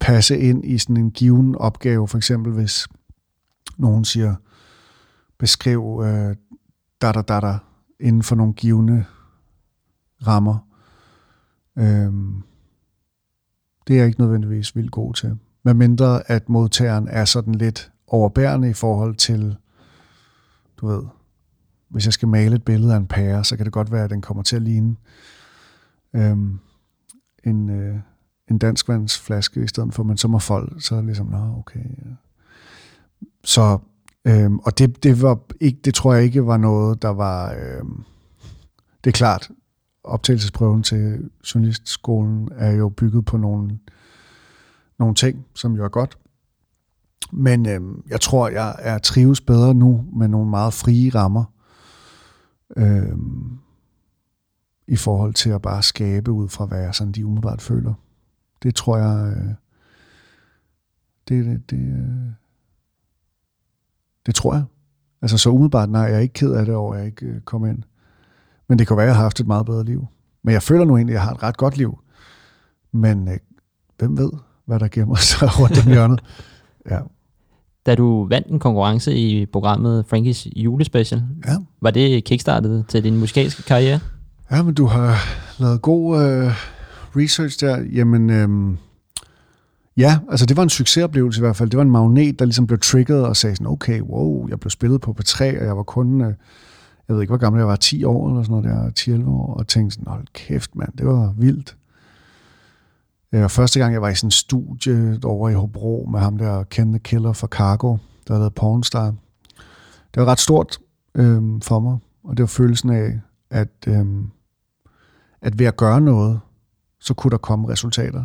passe 0.00 0.38
ind 0.38 0.64
i 0.64 0.78
sådan 0.78 0.96
en 0.96 1.10
given 1.10 1.56
opgave. 1.56 2.08
For 2.08 2.18
eksempel 2.18 2.52
hvis 2.52 2.88
nogen 3.76 4.04
siger, 4.04 4.34
beskriv 5.38 6.02
øh, 6.04 6.36
da 7.02 7.12
da 7.12 7.22
da 7.22 7.40
da 7.40 7.58
inden 8.00 8.22
for 8.22 8.36
nogle 8.36 8.52
givende 8.52 9.04
rammer. 10.26 10.58
Øhm, 11.78 12.42
det 13.86 13.94
er 13.94 13.98
jeg 13.98 14.06
ikke 14.06 14.20
nødvendigvis 14.20 14.76
vildt 14.76 14.90
god 14.90 15.14
til. 15.14 15.38
Med 15.62 15.74
mindre 15.74 16.30
at 16.30 16.48
modtageren 16.48 17.08
er 17.08 17.24
sådan 17.24 17.54
lidt 17.54 17.92
overbærende 18.06 18.70
i 18.70 18.72
forhold 18.72 19.14
til, 19.14 19.56
du 20.76 20.86
ved, 20.86 21.02
hvis 21.88 22.04
jeg 22.04 22.12
skal 22.12 22.28
male 22.28 22.56
et 22.56 22.64
billede 22.64 22.94
af 22.94 22.96
en 22.96 23.06
pære, 23.06 23.44
så 23.44 23.56
kan 23.56 23.64
det 23.66 23.72
godt 23.72 23.92
være, 23.92 24.04
at 24.04 24.10
den 24.10 24.22
kommer 24.22 24.42
til 24.42 24.56
at 24.56 24.62
ligne 24.62 24.96
øhm, 26.14 26.58
en, 27.44 27.70
øh, 27.70 27.96
en 28.50 28.58
danskvandsflaske 28.58 29.64
i 29.64 29.66
stedet 29.66 29.94
for, 29.94 30.02
men 30.02 30.16
så 30.16 30.28
må 30.28 30.38
folk, 30.38 30.82
så 30.82 30.94
er 30.94 30.98
det 30.98 31.06
ligesom, 31.06 31.26
nå, 31.26 31.58
okay. 31.58 31.80
Ja. 31.80 32.10
Så, 33.44 33.78
øhm, 34.24 34.58
og 34.58 34.78
det, 34.78 35.02
det, 35.02 35.22
var 35.22 35.38
ikke, 35.60 35.78
det 35.84 35.94
tror 35.94 36.14
jeg 36.14 36.24
ikke 36.24 36.46
var 36.46 36.56
noget, 36.56 37.02
der 37.02 37.08
var, 37.08 37.52
øhm, 37.52 38.04
det 39.04 39.10
er 39.10 39.16
klart, 39.16 39.50
optagelsesprøven 40.04 40.82
til 40.82 41.30
journalistskolen 41.54 42.48
er 42.56 42.70
jo 42.70 42.88
bygget 42.88 43.24
på 43.24 43.36
nogle, 43.36 43.78
nogle 44.98 45.14
ting, 45.14 45.46
som 45.54 45.76
jo 45.76 45.84
er 45.84 45.88
godt. 45.88 46.18
Men 47.32 47.68
øhm, 47.68 48.02
jeg 48.08 48.20
tror, 48.20 48.48
jeg 48.48 48.76
er 48.78 48.98
trives 48.98 49.40
bedre 49.40 49.74
nu 49.74 50.04
med 50.12 50.28
nogle 50.28 50.50
meget 50.50 50.74
frie 50.74 51.10
rammer. 51.10 51.44
Øhm, 52.76 53.58
i 54.86 54.96
forhold 54.96 55.34
til 55.34 55.50
at 55.50 55.62
bare 55.62 55.82
skabe 55.82 56.32
ud 56.32 56.48
fra, 56.48 56.66
hvad 56.66 56.80
jeg 56.80 56.94
sådan 56.94 57.12
de 57.12 57.26
umiddelbart 57.26 57.62
føler. 57.62 57.94
Det 58.62 58.74
tror 58.74 58.96
jeg, 58.98 59.36
øh, 59.36 59.54
det, 61.28 61.44
det, 61.44 61.70
det, 61.70 61.78
øh, 61.78 62.32
det 64.26 64.34
tror 64.34 64.54
jeg. 64.54 64.62
Altså 65.22 65.38
så 65.38 65.50
umiddelbart, 65.50 65.90
nej, 65.90 66.02
jeg 66.02 66.14
er 66.14 66.18
ikke 66.18 66.32
ked 66.34 66.52
af 66.52 66.66
det 66.66 66.74
over, 66.74 66.94
at 66.94 66.98
jeg 66.98 67.06
ikke 67.06 67.26
øh, 67.26 67.40
kom 67.40 67.64
ind. 67.66 67.82
Men 68.68 68.78
det 68.78 68.86
kan 68.86 68.96
være, 68.96 69.04
at 69.04 69.08
jeg 69.08 69.16
har 69.16 69.22
haft 69.22 69.40
et 69.40 69.46
meget 69.46 69.66
bedre 69.66 69.84
liv. 69.84 70.06
Men 70.44 70.52
jeg 70.52 70.62
føler 70.62 70.84
nu 70.84 70.96
egentlig, 70.96 71.12
at 71.14 71.16
jeg 71.18 71.22
har 71.22 71.34
et 71.34 71.42
ret 71.42 71.56
godt 71.56 71.76
liv. 71.76 71.98
Men 72.92 73.28
øh, 73.28 73.36
hvem 73.98 74.18
ved, 74.18 74.30
hvad 74.66 74.78
der 74.80 74.88
gemmer 74.88 75.14
sig 75.30 75.60
rundt 75.60 75.86
om 75.86 75.92
hjørnet. 75.92 76.20
Ja. 76.90 76.98
Da 77.86 77.94
du 77.94 78.26
vandt 78.28 78.46
en 78.48 78.58
konkurrence 78.58 79.14
i 79.16 79.46
programmet 79.46 80.04
Frankies 80.06 80.48
julespecial, 80.56 81.22
Ja. 81.46 81.56
var 81.80 81.90
det 81.90 82.24
kickstartet 82.24 82.84
til 82.88 83.04
din 83.04 83.16
musikalske 83.18 83.62
karriere? 83.62 84.00
Ja, 84.50 84.62
men 84.62 84.74
du 84.74 84.86
har 84.86 85.16
lavet 85.58 85.82
god 85.82 86.22
øh, 86.22 86.50
research 87.16 87.60
der. 87.60 87.80
Jamen, 87.92 88.30
øhm, 88.30 88.78
ja, 89.96 90.18
altså 90.30 90.46
det 90.46 90.56
var 90.56 90.62
en 90.62 90.68
succesoplevelse 90.68 91.38
i 91.38 91.44
hvert 91.44 91.56
fald. 91.56 91.70
Det 91.70 91.76
var 91.76 91.82
en 91.82 91.90
magnet, 91.90 92.38
der 92.38 92.44
ligesom 92.44 92.66
blev 92.66 92.78
trigget 92.78 93.26
og 93.26 93.36
sagde 93.36 93.56
sådan, 93.56 93.66
okay, 93.66 94.00
wow, 94.00 94.48
jeg 94.48 94.60
blev 94.60 94.70
spillet 94.70 95.00
på 95.00 95.16
P3, 95.20 95.42
og 95.42 95.64
jeg 95.66 95.76
var 95.76 95.82
kun, 95.82 96.20
øh, 96.20 96.34
jeg 97.08 97.16
ved 97.16 97.20
ikke, 97.20 97.30
hvor 97.30 97.38
gammel 97.38 97.60
jeg 97.60 97.66
var, 97.68 97.76
10 97.76 98.04
år 98.04 98.28
eller 98.30 98.42
sådan 98.42 98.62
noget 98.62 98.94
der, 98.96 99.16
10-11 99.24 99.28
år, 99.28 99.54
og 99.54 99.66
tænkte 99.66 99.94
sådan, 99.94 100.08
hold 100.12 100.26
kæft, 100.32 100.76
mand, 100.76 100.92
det 100.98 101.06
var 101.06 101.34
vildt. 101.38 101.76
Øh, 103.34 103.42
Og 103.42 103.50
første 103.50 103.80
gang, 103.80 103.92
jeg 103.92 104.02
var 104.02 104.08
i 104.08 104.14
sådan 104.14 104.26
en 104.26 104.30
studie 104.30 105.18
over 105.24 105.48
i 105.48 105.54
Hobro 105.54 106.08
med 106.10 106.20
ham 106.20 106.38
der, 106.38 106.62
Ken 106.62 106.92
the 106.92 106.98
Killer 106.98 107.32
fra 107.32 107.46
Cargo, 107.46 107.96
der 108.28 108.34
havde 108.36 108.50
Pornstar. 108.50 109.14
Det 110.14 110.20
var 110.20 110.24
ret 110.24 110.40
stort 110.40 110.78
øhm, 111.14 111.60
for 111.60 111.80
mig, 111.80 111.98
og 112.24 112.36
det 112.36 112.42
var 112.42 112.46
følelsen 112.46 112.90
af, 112.90 113.20
at, 113.50 113.68
øhm, 113.86 114.30
at 115.42 115.58
ved 115.58 115.66
at 115.66 115.76
gøre 115.76 116.00
noget, 116.00 116.40
så 117.02 117.14
kunne 117.14 117.30
der 117.30 117.36
komme 117.36 117.68
resultater. 117.68 118.24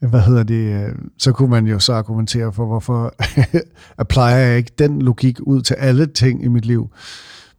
Hvad 0.10 0.20
hedder 0.20 0.42
det? 0.42 0.94
Så 1.18 1.32
kunne 1.32 1.50
man 1.50 1.66
jo 1.66 1.78
så 1.78 1.92
argumentere 1.92 2.52
for, 2.52 2.66
hvorfor 2.66 3.14
applyer 4.02 4.36
jeg 4.36 4.56
ikke 4.56 4.72
den 4.78 5.02
logik 5.02 5.40
ud 5.40 5.62
til 5.62 5.74
alle 5.74 6.06
ting 6.06 6.44
i 6.44 6.48
mit 6.48 6.64
liv. 6.64 6.90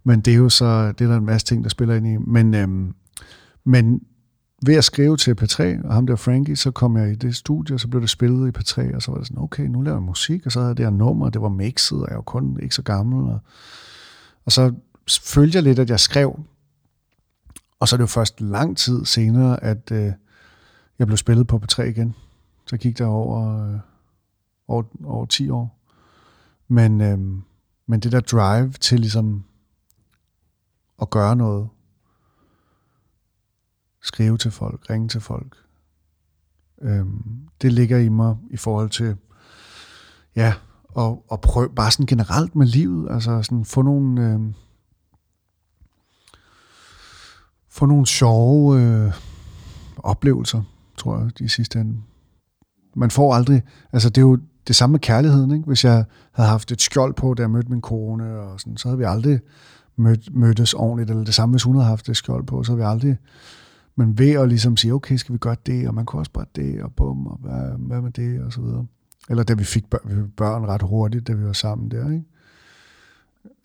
Men 0.04 0.22
det 0.22 0.34
er 0.34 0.38
jo 0.38 0.50
så, 0.50 0.92
det 0.92 1.06
er 1.06 1.10
der 1.10 1.18
en 1.18 1.26
masse 1.26 1.48
ting, 1.48 1.64
der 1.64 1.70
spiller 1.70 1.96
ind 1.96 2.08
i. 2.08 2.18
Men, 2.18 2.54
øhm, 2.54 2.94
men 3.66 4.02
ved 4.66 4.76
at 4.76 4.84
skrive 4.84 5.18
til 5.18 5.36
P3, 5.42 5.88
og 5.88 5.94
ham 5.94 6.08
der 6.08 6.16
Frankie, 6.16 6.56
så 6.56 6.72
kom 6.72 6.98
jeg 6.98 7.12
i 7.12 7.16
det 7.16 7.36
studie, 7.36 7.76
og 7.76 7.80
så 7.80 7.88
blev 7.88 8.02
det 8.02 8.10
spillet 8.10 8.48
i 8.48 8.60
P3, 8.60 8.96
og 8.96 9.02
så 9.02 9.12
var 9.12 9.18
det 9.18 9.28
sådan, 9.28 9.44
okay, 9.44 9.64
nu 9.64 9.82
laver 9.82 9.98
jeg 9.98 10.04
musik, 10.04 10.46
og 10.46 10.52
så 10.52 10.60
havde 10.60 10.70
jeg 10.70 10.78
det 10.78 10.86
her 10.86 10.92
nummer, 10.92 11.30
det 11.30 11.42
var 11.42 11.50
mixet, 11.50 12.02
og 12.02 12.08
jeg 12.10 12.16
var 12.16 12.22
kun 12.22 12.60
ikke 12.62 12.76
så 12.76 12.82
gammel. 12.82 13.32
Og, 13.32 13.40
og 14.46 14.52
så 14.52 14.74
følte 15.24 15.56
jeg 15.56 15.64
lidt, 15.64 15.80
at 15.80 15.90
jeg 15.90 16.00
skrev, 16.00 16.40
og 17.80 17.88
så 17.88 17.96
er 17.96 17.98
det 17.98 18.02
jo 18.02 18.08
først 18.08 18.42
lang 18.42 18.78
tid 18.78 19.06
senere, 19.06 19.64
at 19.64 19.92
øh, 19.92 20.14
jeg 21.00 21.08
blev 21.08 21.18
spillet 21.18 21.48
på 21.48 21.62
P3 21.64 21.82
igen. 21.82 22.16
Så 22.66 22.78
gik 22.78 22.98
der 22.98 23.06
over, 23.06 23.68
øh, 23.68 23.80
over, 24.68 24.84
over 25.04 25.26
10 25.26 25.50
år. 25.50 25.80
Men, 26.68 27.02
øh, 27.02 27.20
men 27.88 28.00
det 28.00 28.12
der 28.12 28.20
drive 28.20 28.72
til 28.72 29.00
ligesom 29.00 29.44
at 31.02 31.10
gøre 31.10 31.36
noget, 31.36 31.70
skrive 34.02 34.38
til 34.38 34.52
folk, 34.52 34.90
ringe 34.90 35.08
til 35.08 35.22
folk, 35.22 35.58
øh, 36.82 37.06
det 37.62 37.74
ligger 37.74 37.98
i 37.98 38.10
mig 38.10 38.38
i 38.50 38.58
forhold 38.58 38.90
til, 38.90 39.18
ja, 40.36 40.54
og, 40.84 41.26
og 41.28 41.42
prøve 41.42 41.70
bare 41.76 41.92
sådan 41.92 42.06
generelt 42.06 42.56
med 42.56 42.66
livet, 42.66 43.12
altså 43.12 43.42
sådan 43.42 43.66
få 43.66 43.82
nogle, 43.82 44.34
øh, 44.34 44.40
få 47.70 47.86
nogle 47.86 48.06
sjove 48.06 48.82
øh, 48.82 49.12
oplevelser, 49.98 50.62
tror 50.98 51.20
jeg, 51.20 51.40
de 51.40 51.50
sidste 51.50 51.80
ende. 51.80 51.98
Man 52.96 53.12
får 53.12 53.34
aldrig, 53.34 53.64
altså 53.94 54.10
det 54.10 54.18
er 54.18 54.26
jo 54.26 54.38
det 54.68 54.76
samme 54.76 54.92
med 54.92 55.00
kærligheden, 55.00 55.52
ikke? 55.52 55.66
Hvis 55.66 55.86
jeg 55.86 56.06
havde 56.32 56.50
haft 56.50 56.72
et 56.72 56.82
skjold 56.82 57.14
på, 57.14 57.34
da 57.34 57.42
jeg 57.42 57.52
mødte 57.52 57.70
min 57.70 57.82
kone, 57.82 58.40
og 58.40 58.60
sådan, 58.60 58.78
så 58.78 58.88
havde 58.88 58.98
vi 58.98 59.04
aldrig 59.04 59.40
mød, 59.96 60.32
mødtes 60.32 60.74
ordentligt, 60.74 61.10
eller 61.10 61.24
det 61.24 61.34
samme, 61.34 61.54
hvis 61.54 61.64
hun 61.64 61.76
havde 61.76 61.88
haft 61.88 62.10
et 62.10 62.18
skjold 62.18 62.46
på, 62.46 62.64
så 62.64 62.72
havde 62.72 62.80
vi 62.80 62.86
aldrig, 62.86 63.18
men 63.96 64.18
ved 64.18 64.32
at 64.32 64.50
ligesom 64.50 64.78
sige, 64.78 64.94
okay, 64.94 65.16
skal 65.16 65.34
vi 65.34 65.38
gøre 65.38 65.56
det, 65.66 65.88
og 65.88 65.94
man 65.94 66.06
kunne 66.06 66.22
også 66.22 66.32
bare 66.32 66.46
det, 66.56 66.84
og 66.84 66.94
bum, 66.94 67.28
og 67.28 67.40
hvad, 67.42 67.88
hvad 67.88 68.02
med 68.02 68.12
det, 68.12 68.42
og 68.42 68.54
så 68.54 68.62
videre. 68.62 68.86
Eller 69.30 69.44
da 69.44 69.54
vi 69.54 69.64
fik 69.64 69.90
børn, 69.90 70.02
vi 70.06 70.16
fik 70.16 70.36
børn 70.38 70.66
ret 70.66 70.82
hurtigt, 70.82 71.28
da 71.28 71.34
vi 71.34 71.46
var 71.46 71.54
sammen 71.54 71.92
der, 71.92 72.12
ikke? 72.12 72.26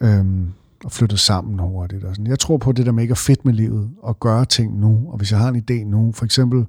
Øhm, 0.01 0.53
og 0.85 0.93
flyttet 0.93 1.21
sammen 1.21 1.59
hurtigt. 1.59 2.05
Og 2.05 2.15
sådan. 2.15 2.27
Jeg 2.27 2.39
tror 2.39 2.57
på 2.57 2.73
det 2.73 2.87
der 2.87 2.93
med 2.93 3.03
ikke 3.03 3.13
at 3.13 3.19
fedt 3.19 3.45
med 3.45 3.55
livet, 3.55 3.91
og 3.99 4.21
gøre 4.21 4.45
ting 4.45 4.81
nu. 4.81 5.07
Og 5.09 5.17
hvis 5.17 5.31
jeg 5.31 5.39
har 5.39 5.49
en 5.49 5.65
idé 5.71 5.85
nu, 5.85 6.13
for 6.13 6.25
eksempel, 6.25 6.67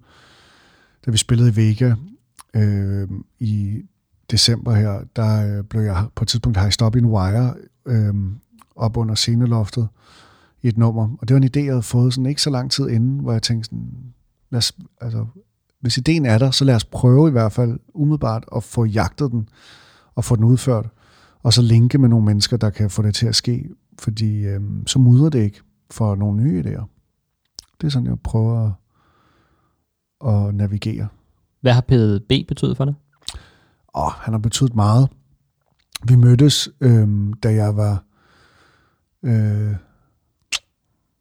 da 1.05 1.11
vi 1.11 1.17
spillede 1.17 1.49
i 1.49 1.55
Vega 1.55 1.93
øh, 2.53 3.07
i 3.39 3.81
december 4.31 4.73
her, 4.73 4.99
der 5.15 5.57
øh, 5.57 5.63
blev 5.63 5.81
jeg 5.81 6.05
på 6.15 6.23
et 6.23 6.27
tidspunkt 6.27 6.57
hejst 6.57 6.81
op 6.81 6.95
i 6.95 6.99
en 6.99 7.05
wire 7.05 7.53
øh, 7.85 8.13
op 8.75 8.97
under 8.97 9.15
sceneloftet 9.15 9.87
i 10.61 10.67
et 10.67 10.77
nummer. 10.77 11.09
Og 11.21 11.27
det 11.27 11.33
var 11.33 11.41
en 11.41 11.49
idé, 11.55 11.59
jeg 11.59 11.73
havde 11.73 11.83
fået 11.83 12.13
sådan 12.13 12.25
ikke 12.25 12.41
så 12.41 12.49
lang 12.49 12.71
tid 12.71 12.89
inden, 12.89 13.19
hvor 13.19 13.31
jeg 13.31 13.41
tænkte 13.41 13.65
sådan, 13.65 13.89
lad 14.49 14.57
os, 14.57 14.73
altså, 15.01 15.25
hvis 15.81 15.97
ideen 15.97 16.25
er 16.25 16.37
der, 16.37 16.51
så 16.51 16.65
lad 16.65 16.75
os 16.75 16.85
prøve 16.85 17.27
i 17.27 17.31
hvert 17.31 17.51
fald 17.51 17.79
umiddelbart 17.93 18.45
at 18.55 18.63
få 18.63 18.85
jagtet 18.85 19.31
den 19.31 19.49
og 20.15 20.23
få 20.23 20.35
den 20.35 20.43
udført. 20.43 20.89
Og 21.43 21.53
så 21.53 21.61
linke 21.61 21.97
med 21.97 22.09
nogle 22.09 22.25
mennesker, 22.25 22.57
der 22.57 22.69
kan 22.69 22.89
få 22.89 23.01
det 23.01 23.15
til 23.15 23.27
at 23.27 23.35
ske, 23.35 23.69
fordi 23.99 24.45
øh, 24.45 24.61
så 24.87 24.99
mudrer 24.99 25.29
det 25.29 25.39
ikke 25.39 25.61
for 25.91 26.15
nogle 26.15 26.43
nye 26.43 26.63
idéer. 26.63 26.85
Det 27.81 27.87
er 27.87 27.91
sådan, 27.91 28.07
jeg 28.07 28.19
prøver 28.19 28.71
at, 30.21 30.29
at 30.31 30.55
navigere. 30.55 31.07
Hvad 31.61 31.73
har 31.73 31.81
PDB 31.81 32.47
betydet 32.47 32.77
for 32.77 32.85
dig? 32.85 32.93
Og 33.87 34.11
han 34.11 34.33
har 34.33 34.39
betydet 34.39 34.75
meget. 34.75 35.09
Vi 36.07 36.15
mødtes, 36.15 36.69
øh, 36.81 37.33
da 37.43 37.53
jeg 37.53 37.77
var... 37.77 38.03
Øh, 39.23 39.75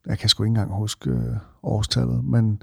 jeg 0.06 0.18
kan 0.18 0.28
sgu 0.28 0.42
ikke 0.42 0.48
engang 0.48 0.72
huske 0.72 1.10
øh, 1.10 1.36
årstallet, 1.62 2.24
men 2.24 2.62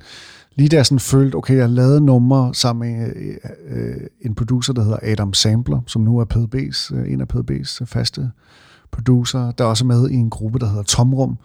lige 0.55 0.69
da 0.69 0.75
jeg 0.75 0.85
sådan 0.85 0.99
følte, 0.99 1.35
okay, 1.35 1.57
jeg 1.57 1.69
lavede 1.69 2.01
numre 2.01 2.53
sammen 2.53 2.97
med 2.97 3.13
øh, 3.15 3.35
øh, 3.67 4.07
en 4.21 4.35
producer, 4.35 4.73
der 4.73 4.83
hedder 4.83 4.99
Adam 5.01 5.33
Sampler, 5.33 5.81
som 5.87 6.01
nu 6.01 6.19
er 6.19 6.25
PDB's, 6.33 6.95
øh, 6.95 7.13
en 7.13 7.21
af 7.21 7.25
PDB's 7.33 7.85
faste 7.85 8.31
producer, 8.91 9.51
der 9.51 9.63
også 9.63 9.83
er 9.83 9.87
med 9.87 10.09
i 10.09 10.13
en 10.13 10.29
gruppe, 10.29 10.59
der 10.59 10.67
hedder 10.67 10.83
Tomrum. 10.83 11.29
En 11.29 11.37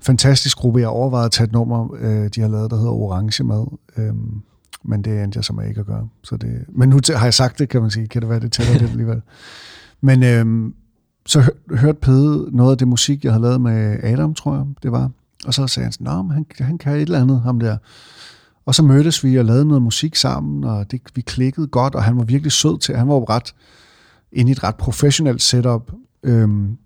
fantastisk 0.00 0.56
gruppe. 0.56 0.80
Jeg 0.80 0.88
overvejede 0.88 1.26
at 1.26 1.32
tage 1.32 1.44
et 1.44 1.52
nummer, 1.52 1.94
øh, 2.00 2.28
de 2.34 2.40
har 2.40 2.48
lavet, 2.48 2.70
der 2.70 2.76
hedder 2.76 2.92
Orange 2.92 3.44
Mad. 3.44 3.66
Øh, 3.96 4.14
men 4.84 5.02
det 5.02 5.22
endte 5.22 5.36
jeg 5.36 5.44
som 5.44 5.62
ikke 5.68 5.80
at 5.80 5.86
gøre. 5.86 6.08
Så 6.22 6.36
det, 6.36 6.64
men 6.68 6.88
nu 6.88 7.00
har 7.16 7.26
jeg 7.26 7.34
sagt 7.34 7.58
det, 7.58 7.68
kan 7.68 7.80
man 7.80 7.90
sige. 7.90 8.08
Kan 8.08 8.22
det 8.22 8.30
være, 8.30 8.40
det 8.40 8.52
tæller 8.52 8.72
lidt 8.72 8.90
alligevel. 8.90 9.22
Men 10.00 10.22
øh, 10.22 10.72
så 11.26 11.40
hør, 11.40 11.76
hørte 11.76 11.98
Pede 12.00 12.56
noget 12.56 12.70
af 12.70 12.78
det 12.78 12.88
musik, 12.88 13.24
jeg 13.24 13.32
havde 13.32 13.42
lavet 13.42 13.60
med 13.60 14.04
Adam, 14.04 14.34
tror 14.34 14.54
jeg, 14.54 14.64
det 14.82 14.92
var. 14.92 15.10
Og 15.46 15.54
så 15.54 15.66
sagde 15.66 15.84
han 15.84 15.92
sådan, 15.92 16.30
han, 16.30 16.46
han 16.58 16.78
kan 16.78 16.96
et 16.96 17.00
eller 17.00 17.20
andet, 17.20 17.40
ham 17.40 17.60
der. 17.60 17.76
Og 18.66 18.74
så 18.74 18.82
mødtes 18.82 19.24
vi 19.24 19.38
og 19.38 19.44
lavede 19.44 19.64
noget 19.64 19.82
musik 19.82 20.16
sammen, 20.16 20.64
og 20.64 20.90
det, 20.90 21.00
vi 21.14 21.20
klikkede 21.20 21.66
godt, 21.66 21.94
og 21.94 22.04
han 22.04 22.16
var 22.16 22.24
virkelig 22.24 22.52
sød 22.52 22.78
til. 22.78 22.96
Han 22.96 23.08
var 23.08 23.14
jo 23.14 23.24
ret 23.24 23.54
inde 24.32 24.50
i 24.50 24.52
et 24.52 24.62
ret 24.62 24.76
professionelt 24.76 25.42
setup, 25.42 25.92
øhm, 26.22 26.78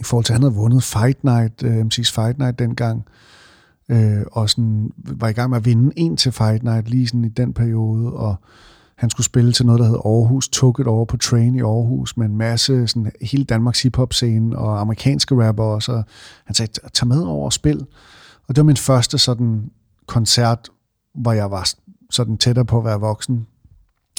i 0.00 0.02
forhold 0.02 0.24
til, 0.24 0.32
at 0.32 0.34
han 0.34 0.42
havde 0.42 0.54
vundet 0.54 0.82
Fight 0.82 1.24
Night, 1.24 1.62
øh, 1.62 1.80
MC's 1.80 2.12
Fight 2.14 2.38
Night 2.38 2.58
dengang, 2.58 3.04
øh, 3.88 4.22
og 4.32 4.50
sådan, 4.50 4.90
var 4.96 5.28
i 5.28 5.32
gang 5.32 5.50
med 5.50 5.58
at 5.58 5.64
vinde 5.64 5.92
en 5.96 6.16
til 6.16 6.32
Fight 6.32 6.62
Night 6.62 6.88
lige 6.88 7.06
sådan 7.06 7.24
i 7.24 7.28
den 7.28 7.52
periode, 7.52 8.12
og 8.12 8.36
Han 8.96 9.10
skulle 9.10 9.24
spille 9.24 9.52
til 9.52 9.66
noget, 9.66 9.80
der 9.80 9.86
hed 9.86 9.98
Aarhus, 10.04 10.48
Took 10.48 10.78
over 10.78 11.04
på 11.04 11.16
Train 11.16 11.54
i 11.54 11.60
Aarhus, 11.60 12.16
med 12.16 12.26
en 12.26 12.36
masse, 12.36 12.86
sådan, 12.86 13.12
hele 13.20 13.44
Danmarks 13.44 13.82
hiphop-scene 13.82 14.58
og 14.58 14.80
amerikanske 14.80 15.46
rapper 15.46 15.64
også. 15.64 15.92
Og 15.92 16.04
han 16.44 16.54
sagde, 16.54 16.72
tag 16.92 17.08
med 17.08 17.22
over 17.22 17.44
og 17.44 17.52
spil. 17.52 17.86
Og 18.48 18.56
det 18.56 18.56
var 18.56 18.62
min 18.64 18.76
første 18.76 19.18
sådan 19.18 19.70
koncert, 20.06 20.68
hvor 21.14 21.32
jeg 21.32 21.50
var 21.50 21.68
sådan 22.10 22.38
tættere 22.38 22.64
på 22.64 22.78
at 22.78 22.84
være 22.84 23.00
voksen. 23.00 23.46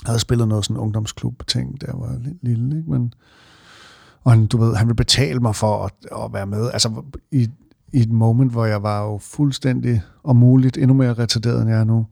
Jeg 0.04 0.10
havde 0.10 0.20
spillet 0.20 0.48
noget 0.48 0.66
sådan 0.66 0.78
ungdomsklub-ting, 0.78 1.82
der 1.82 1.98
var 1.98 2.20
lille, 2.41 2.78
ikke? 2.78 2.91
Men, 2.91 3.14
og 4.24 4.32
han, 4.32 4.47
du 4.47 4.57
ved, 4.57 4.76
han 4.76 4.88
ville 4.88 4.95
betale 4.95 5.39
mig 5.39 5.55
for 5.55 5.86
at, 5.86 6.24
at 6.26 6.34
være 6.34 6.47
med. 6.47 6.72
Altså, 6.72 7.03
i, 7.32 7.49
i 7.93 8.01
et 8.01 8.11
moment, 8.11 8.51
hvor 8.51 8.65
jeg 8.65 8.84
var 8.84 9.03
jo 9.03 9.18
fuldstændig, 9.18 10.01
om 10.24 10.36
muligt, 10.36 10.78
endnu 10.78 10.93
mere 10.93 11.13
retarderet, 11.13 11.61
end 11.61 11.70
jeg 11.70 11.80
er 11.80 11.84
nu. 11.84 12.05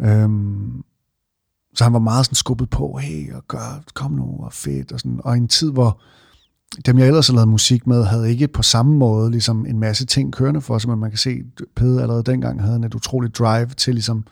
Øhm, 0.00 0.84
så 1.74 1.84
han 1.84 1.92
var 1.92 1.98
meget 1.98 2.26
sådan 2.26 2.34
skubbet 2.34 2.70
på, 2.70 2.96
hey, 2.96 3.32
og 3.32 3.44
gør, 3.48 3.82
kom 3.94 4.10
nu, 4.10 4.36
og 4.38 4.52
fedt, 4.52 4.92
og 4.92 5.00
sådan. 5.00 5.20
Og 5.24 5.34
i 5.34 5.38
en 5.38 5.48
tid, 5.48 5.72
hvor 5.72 6.00
dem, 6.86 6.98
jeg 6.98 7.06
ellers 7.06 7.26
havde 7.26 7.36
lavet 7.36 7.48
musik 7.48 7.86
med, 7.86 8.04
havde 8.04 8.30
ikke 8.30 8.48
på 8.48 8.62
samme 8.62 8.96
måde 8.96 9.30
ligesom 9.30 9.66
en 9.66 9.78
masse 9.78 10.06
ting 10.06 10.32
kørende 10.32 10.60
for 10.60 10.78
sig, 10.78 10.90
men 10.90 10.98
man 10.98 11.10
kan 11.10 11.18
se, 11.18 11.42
Pede 11.76 12.02
allerede 12.02 12.22
dengang 12.22 12.62
havde 12.62 12.76
en 12.76 12.84
et 12.84 12.94
utroligt 12.94 13.38
drive 13.38 13.66
til 13.66 13.94
ligesom, 13.94 14.24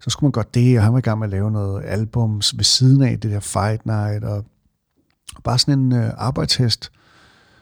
så 0.00 0.10
skulle 0.10 0.28
man 0.28 0.32
godt 0.32 0.54
det, 0.54 0.78
og 0.78 0.84
han 0.84 0.92
var 0.92 0.98
i 0.98 1.02
gang 1.02 1.18
med 1.18 1.26
at 1.26 1.30
lave 1.30 1.50
noget 1.50 1.84
albums 1.86 2.56
ved 2.56 2.64
siden 2.64 3.02
af 3.02 3.20
det 3.20 3.30
der 3.30 3.40
Fight 3.40 3.86
Night, 3.86 4.24
og 4.24 4.44
bare 5.44 5.58
sådan 5.58 5.78
en 5.78 5.92
øh, 5.92 6.10
arbejdshest. 6.16 6.92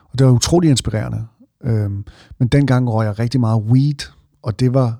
Og 0.04 0.18
det 0.18 0.26
var 0.26 0.32
utrolig 0.32 0.70
inspirerende. 0.70 1.26
Øhm, 1.64 2.04
men 2.38 2.48
dengang 2.48 2.90
røg 2.90 3.06
jeg 3.06 3.18
rigtig 3.18 3.40
meget 3.40 3.62
weed, 3.62 4.12
og 4.42 4.60
det 4.60 4.74
var 4.74 4.98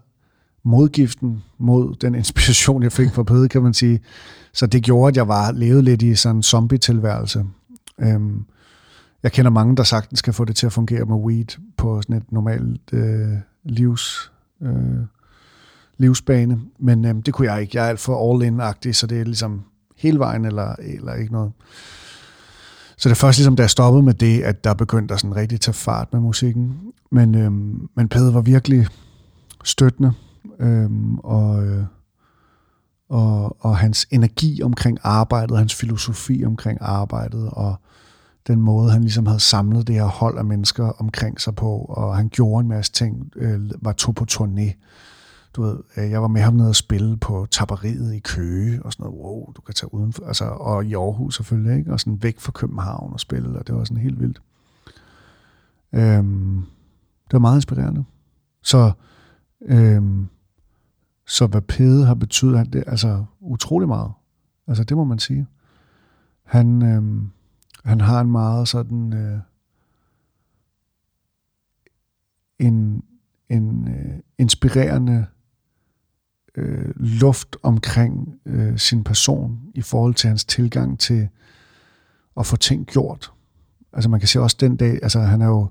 modgiften 0.64 1.42
mod 1.58 1.94
den 1.94 2.14
inspiration, 2.14 2.82
jeg 2.82 2.92
fik 2.92 3.10
fra 3.10 3.22
Pede, 3.22 3.48
kan 3.48 3.62
man 3.62 3.74
sige. 3.74 4.00
Så 4.52 4.66
det 4.66 4.82
gjorde, 4.82 5.08
at 5.08 5.16
jeg 5.16 5.28
var 5.28 5.52
levet 5.52 5.84
lidt 5.84 6.02
i 6.02 6.14
sådan 6.14 6.36
en 6.36 6.42
zombie-tilværelse. 6.42 7.44
Øhm, 8.00 8.44
jeg 9.22 9.32
kender 9.32 9.50
mange, 9.50 9.76
der 9.76 9.82
sagtens 9.82 10.18
skal 10.18 10.32
få 10.32 10.44
det 10.44 10.56
til 10.56 10.66
at 10.66 10.72
fungere 10.72 11.04
med 11.04 11.16
weed 11.16 11.58
på 11.76 12.02
sådan 12.02 12.16
et 12.16 12.32
normalt 12.32 12.92
øh, 12.92 13.28
livs, 13.64 14.32
øh, 14.62 15.06
livsbane, 15.98 16.60
men 16.78 17.04
øh, 17.04 17.14
det 17.26 17.34
kunne 17.34 17.52
jeg 17.52 17.62
ikke. 17.62 17.76
Jeg 17.76 17.84
er 17.84 17.88
alt 17.88 18.00
for 18.00 18.32
all-in-agtig, 18.32 18.94
så 18.94 19.06
det 19.06 19.20
er 19.20 19.24
ligesom 19.24 19.62
hele 19.96 20.18
vejen 20.18 20.44
eller, 20.44 20.74
eller 20.78 21.14
ikke 21.14 21.32
noget. 21.32 21.52
Så 23.02 23.08
det 23.08 23.14
er 23.14 23.20
først 23.20 23.38
ligesom, 23.38 23.56
da 23.56 23.62
jeg 23.62 23.70
stoppede 23.70 24.02
med 24.02 24.14
det, 24.14 24.42
at 24.42 24.64
der 24.64 24.74
begyndte 24.74 25.14
at 25.14 25.20
sådan 25.20 25.36
rigtig 25.36 25.60
tage 25.60 25.74
fart 25.74 26.12
med 26.12 26.20
musikken. 26.20 26.78
Men, 27.10 27.34
øhm, 27.34 27.88
men 27.96 28.08
Pede 28.08 28.34
var 28.34 28.40
virkelig 28.40 28.86
støttende, 29.64 30.12
øhm, 30.58 31.18
og, 31.18 31.64
øh, 31.64 31.84
og, 33.08 33.56
og 33.64 33.76
hans 33.76 34.06
energi 34.10 34.62
omkring 34.62 34.98
arbejdet, 35.02 35.58
hans 35.58 35.74
filosofi 35.74 36.44
omkring 36.46 36.78
arbejdet, 36.80 37.50
og 37.52 37.74
den 38.46 38.60
måde, 38.60 38.92
han 38.92 39.02
ligesom 39.02 39.26
havde 39.26 39.40
samlet 39.40 39.86
det 39.86 39.94
her 39.94 40.04
hold 40.04 40.38
af 40.38 40.44
mennesker 40.44 40.84
omkring 40.84 41.40
sig 41.40 41.54
på, 41.54 41.70
og 41.78 42.16
han 42.16 42.28
gjorde 42.28 42.62
en 42.62 42.68
masse 42.68 42.92
ting, 42.92 43.32
øh, 43.36 43.60
var 43.80 43.92
to 43.92 44.12
på 44.12 44.26
turné. 44.32 44.72
Du 45.56 45.62
ved, 45.62 45.78
øh, 45.96 46.10
jeg 46.10 46.22
var 46.22 46.28
med 46.28 46.40
ham 46.40 46.54
nede 46.54 46.68
og 46.68 46.76
spille 46.76 47.16
på 47.16 47.46
taberiet 47.50 48.14
i 48.14 48.18
Køge, 48.18 48.82
og 48.82 48.92
sådan 48.92 49.04
noget, 49.04 49.20
wow, 49.20 49.52
du 49.52 49.60
kan 49.60 49.74
tage 49.74 49.94
udenfor, 49.94 50.26
altså, 50.26 50.44
og 50.44 50.84
i 50.84 50.94
Aarhus 50.94 51.36
selvfølgelig, 51.36 51.78
ikke? 51.78 51.92
og 51.92 52.00
sådan 52.00 52.22
væk 52.22 52.40
fra 52.40 52.52
København 52.52 53.12
og 53.12 53.20
spille, 53.20 53.58
og 53.58 53.66
det 53.66 53.74
var 53.74 53.84
sådan 53.84 54.02
helt 54.02 54.20
vildt. 54.20 54.42
Øhm, 55.92 56.66
det 57.26 57.32
var 57.32 57.38
meget 57.38 57.56
inspirerende. 57.56 58.04
Så, 58.62 58.92
øhm, 59.62 60.28
så 61.26 61.46
hvad 61.46 61.60
Pede 61.60 62.06
har 62.06 62.14
betydet, 62.14 62.72
det, 62.72 62.84
altså 62.86 63.24
utrolig 63.40 63.88
meget. 63.88 64.12
Altså 64.66 64.84
det 64.84 64.96
må 64.96 65.04
man 65.04 65.18
sige. 65.18 65.46
Han, 66.44 66.82
øhm, 66.82 67.30
han 67.84 68.00
har 68.00 68.20
en 68.20 68.30
meget 68.30 68.68
sådan 68.68 69.12
øh, 69.12 69.38
en, 72.58 73.04
en 73.48 73.88
øh, 73.88 74.18
inspirerende 74.38 75.26
øh, 76.56 76.92
luft 76.96 77.56
omkring 77.62 78.34
øh, 78.46 78.78
sin 78.78 79.04
person 79.04 79.58
i 79.74 79.82
forhold 79.82 80.14
til 80.14 80.28
hans 80.28 80.44
tilgang 80.44 80.98
til 80.98 81.28
at 82.36 82.46
få 82.46 82.56
ting 82.56 82.86
gjort. 82.86 83.32
Altså 83.92 84.10
man 84.10 84.20
kan 84.20 84.28
se 84.28 84.40
også 84.40 84.56
den 84.60 84.76
dag, 84.76 84.98
altså 85.02 85.20
han 85.20 85.42
er 85.42 85.46
jo, 85.46 85.68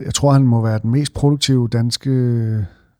jeg 0.00 0.14
tror 0.14 0.32
han 0.32 0.42
må 0.42 0.62
være 0.62 0.78
den 0.78 0.90
mest 0.90 1.14
produktive 1.14 1.68
danske 1.68 2.10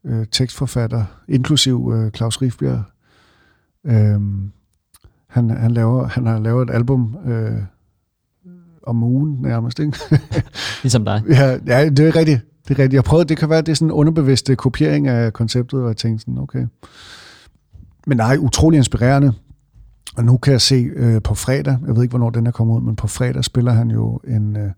øh, 0.03 0.25
tekstforfatter, 0.31 1.05
inklusiv 1.27 1.91
øh, 1.95 2.11
Claus 2.11 2.41
Rifbjerg. 2.41 2.83
Øh, 3.85 4.21
han, 5.27 5.49
han, 5.49 5.71
laver, 5.71 6.07
han 6.07 6.25
har 6.25 6.39
lavet 6.39 6.69
et 6.69 6.75
album 6.75 7.17
øh, 7.25 7.61
om 8.83 9.03
ugen 9.03 9.41
nærmest, 9.41 9.79
ikke? 9.79 9.97
ligesom 10.83 11.05
dig. 11.05 11.23
Ja, 11.29 11.57
ja, 11.67 11.89
det 11.89 11.99
er 11.99 12.15
rigtigt. 12.15 12.41
Det 12.67 12.73
er 12.73 12.79
rigtigt. 12.79 12.93
Jeg 12.93 13.03
prøvede, 13.03 13.29
det 13.29 13.37
kan 13.37 13.49
være, 13.49 13.61
det 13.61 13.69
er 13.69 13.75
sådan 13.75 13.87
en 13.87 13.91
underbevidst 13.91 14.49
øh, 14.49 14.55
kopiering 14.55 15.07
af 15.07 15.33
konceptet, 15.33 15.81
og 15.81 15.87
jeg 15.87 15.97
tænkte 15.97 16.21
sådan, 16.21 16.37
okay. 16.37 16.67
Men 18.07 18.17
nej, 18.17 18.37
utrolig 18.39 18.77
inspirerende. 18.77 19.33
Og 20.17 20.25
nu 20.25 20.37
kan 20.37 20.51
jeg 20.51 20.61
se 20.61 20.75
øh, 20.75 21.21
på 21.21 21.35
fredag, 21.35 21.77
jeg 21.87 21.95
ved 21.95 22.03
ikke, 22.03 22.11
hvornår 22.11 22.29
den 22.29 22.47
er 22.47 22.51
kommet 22.51 22.75
ud, 22.75 22.81
men 22.81 22.95
på 22.95 23.07
fredag 23.07 23.43
spiller 23.43 23.71
han 23.71 23.91
jo 23.91 24.19
en 24.27 24.57
øh, 24.57 24.71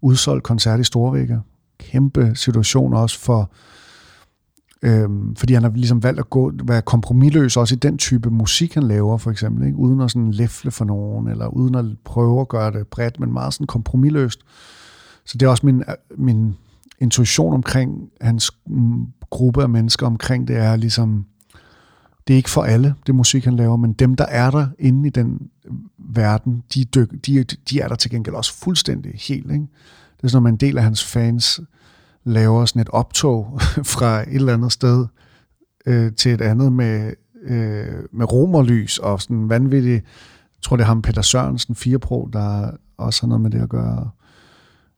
udsolgt 0.00 0.44
koncert 0.44 0.80
i 0.80 0.84
Storvækker. 0.84 1.40
Kæmpe 1.78 2.32
situation 2.34 2.94
også 2.94 3.20
for 3.20 3.50
øh, 4.82 5.08
fordi 5.36 5.54
han 5.54 5.62
har 5.62 5.70
ligesom 5.70 6.02
valgt 6.02 6.20
at 6.20 6.30
gå, 6.30 6.52
være 6.64 6.82
kompromilløs 6.82 7.56
også 7.56 7.74
i 7.74 7.78
den 7.78 7.98
type 7.98 8.30
musik, 8.30 8.74
han 8.74 8.82
laver, 8.82 9.18
for 9.18 9.30
eksempel. 9.30 9.66
Ikke? 9.66 9.78
Uden 9.78 10.00
at 10.00 10.10
sådan 10.10 10.30
læfle 10.30 10.70
for 10.70 10.84
nogen, 10.84 11.28
eller 11.28 11.46
uden 11.46 11.74
at 11.74 11.84
prøve 12.04 12.40
at 12.40 12.48
gøre 12.48 12.72
det 12.72 12.86
bredt, 12.86 13.20
men 13.20 13.32
meget 13.32 13.54
sådan 13.54 13.66
kompromilløst. 13.66 14.40
Så 15.24 15.38
det 15.38 15.46
er 15.46 15.50
også 15.50 15.66
min, 15.66 15.80
øh, 15.80 16.18
min 16.18 16.54
intuition 16.98 17.54
omkring 17.54 18.08
hans 18.20 18.50
mm, 18.66 19.06
gruppe 19.30 19.62
af 19.62 19.68
mennesker 19.68 20.06
omkring 20.06 20.48
det 20.48 20.56
er 20.56 20.76
ligesom, 20.76 21.26
det 22.28 22.34
er 22.34 22.36
ikke 22.36 22.50
for 22.50 22.62
alle, 22.62 22.94
det 23.06 23.14
musik, 23.14 23.44
han 23.44 23.56
laver, 23.56 23.76
men 23.76 23.92
dem, 23.92 24.14
der 24.14 24.26
er 24.26 24.50
der 24.50 24.66
inde 24.78 25.06
i 25.06 25.10
den 25.10 25.38
verden, 25.98 26.62
de, 26.74 26.84
dyk, 26.84 27.10
de, 27.26 27.44
de 27.44 27.80
er 27.80 27.88
der 27.88 27.94
til 27.94 28.10
gengæld 28.10 28.34
også 28.34 28.54
fuldstændig 28.54 29.12
helt. 29.28 29.52
Ikke? 29.52 29.66
Det 30.16 30.24
er 30.24 30.28
sådan, 30.28 30.40
at 30.40 30.42
man 30.42 30.54
en 30.54 30.60
del 30.60 30.78
af 30.78 30.84
hans 30.84 31.04
fans 31.04 31.60
laver 32.24 32.64
sådan 32.64 32.82
et 32.82 32.88
optog 32.88 33.60
fra 33.94 34.20
et 34.20 34.34
eller 34.34 34.54
andet 34.54 34.72
sted 34.72 35.06
øh, 35.86 36.12
til 36.12 36.32
et 36.32 36.40
andet 36.40 36.72
med, 36.72 37.12
øh, 37.42 38.04
med 38.12 38.32
romerlys 38.32 38.98
og 38.98 39.22
sådan 39.22 39.48
vanvittigt. 39.48 39.94
Jeg 39.94 40.62
tror, 40.62 40.76
det 40.76 40.82
er 40.82 40.86
ham 40.86 41.02
Peter 41.02 41.22
Sørensen, 41.22 41.74
Firepro, 41.74 42.28
der 42.32 42.70
også 42.96 43.22
har 43.22 43.28
noget 43.28 43.40
med 43.40 43.50
det 43.50 43.62
at 43.62 43.68
gøre. 43.68 44.10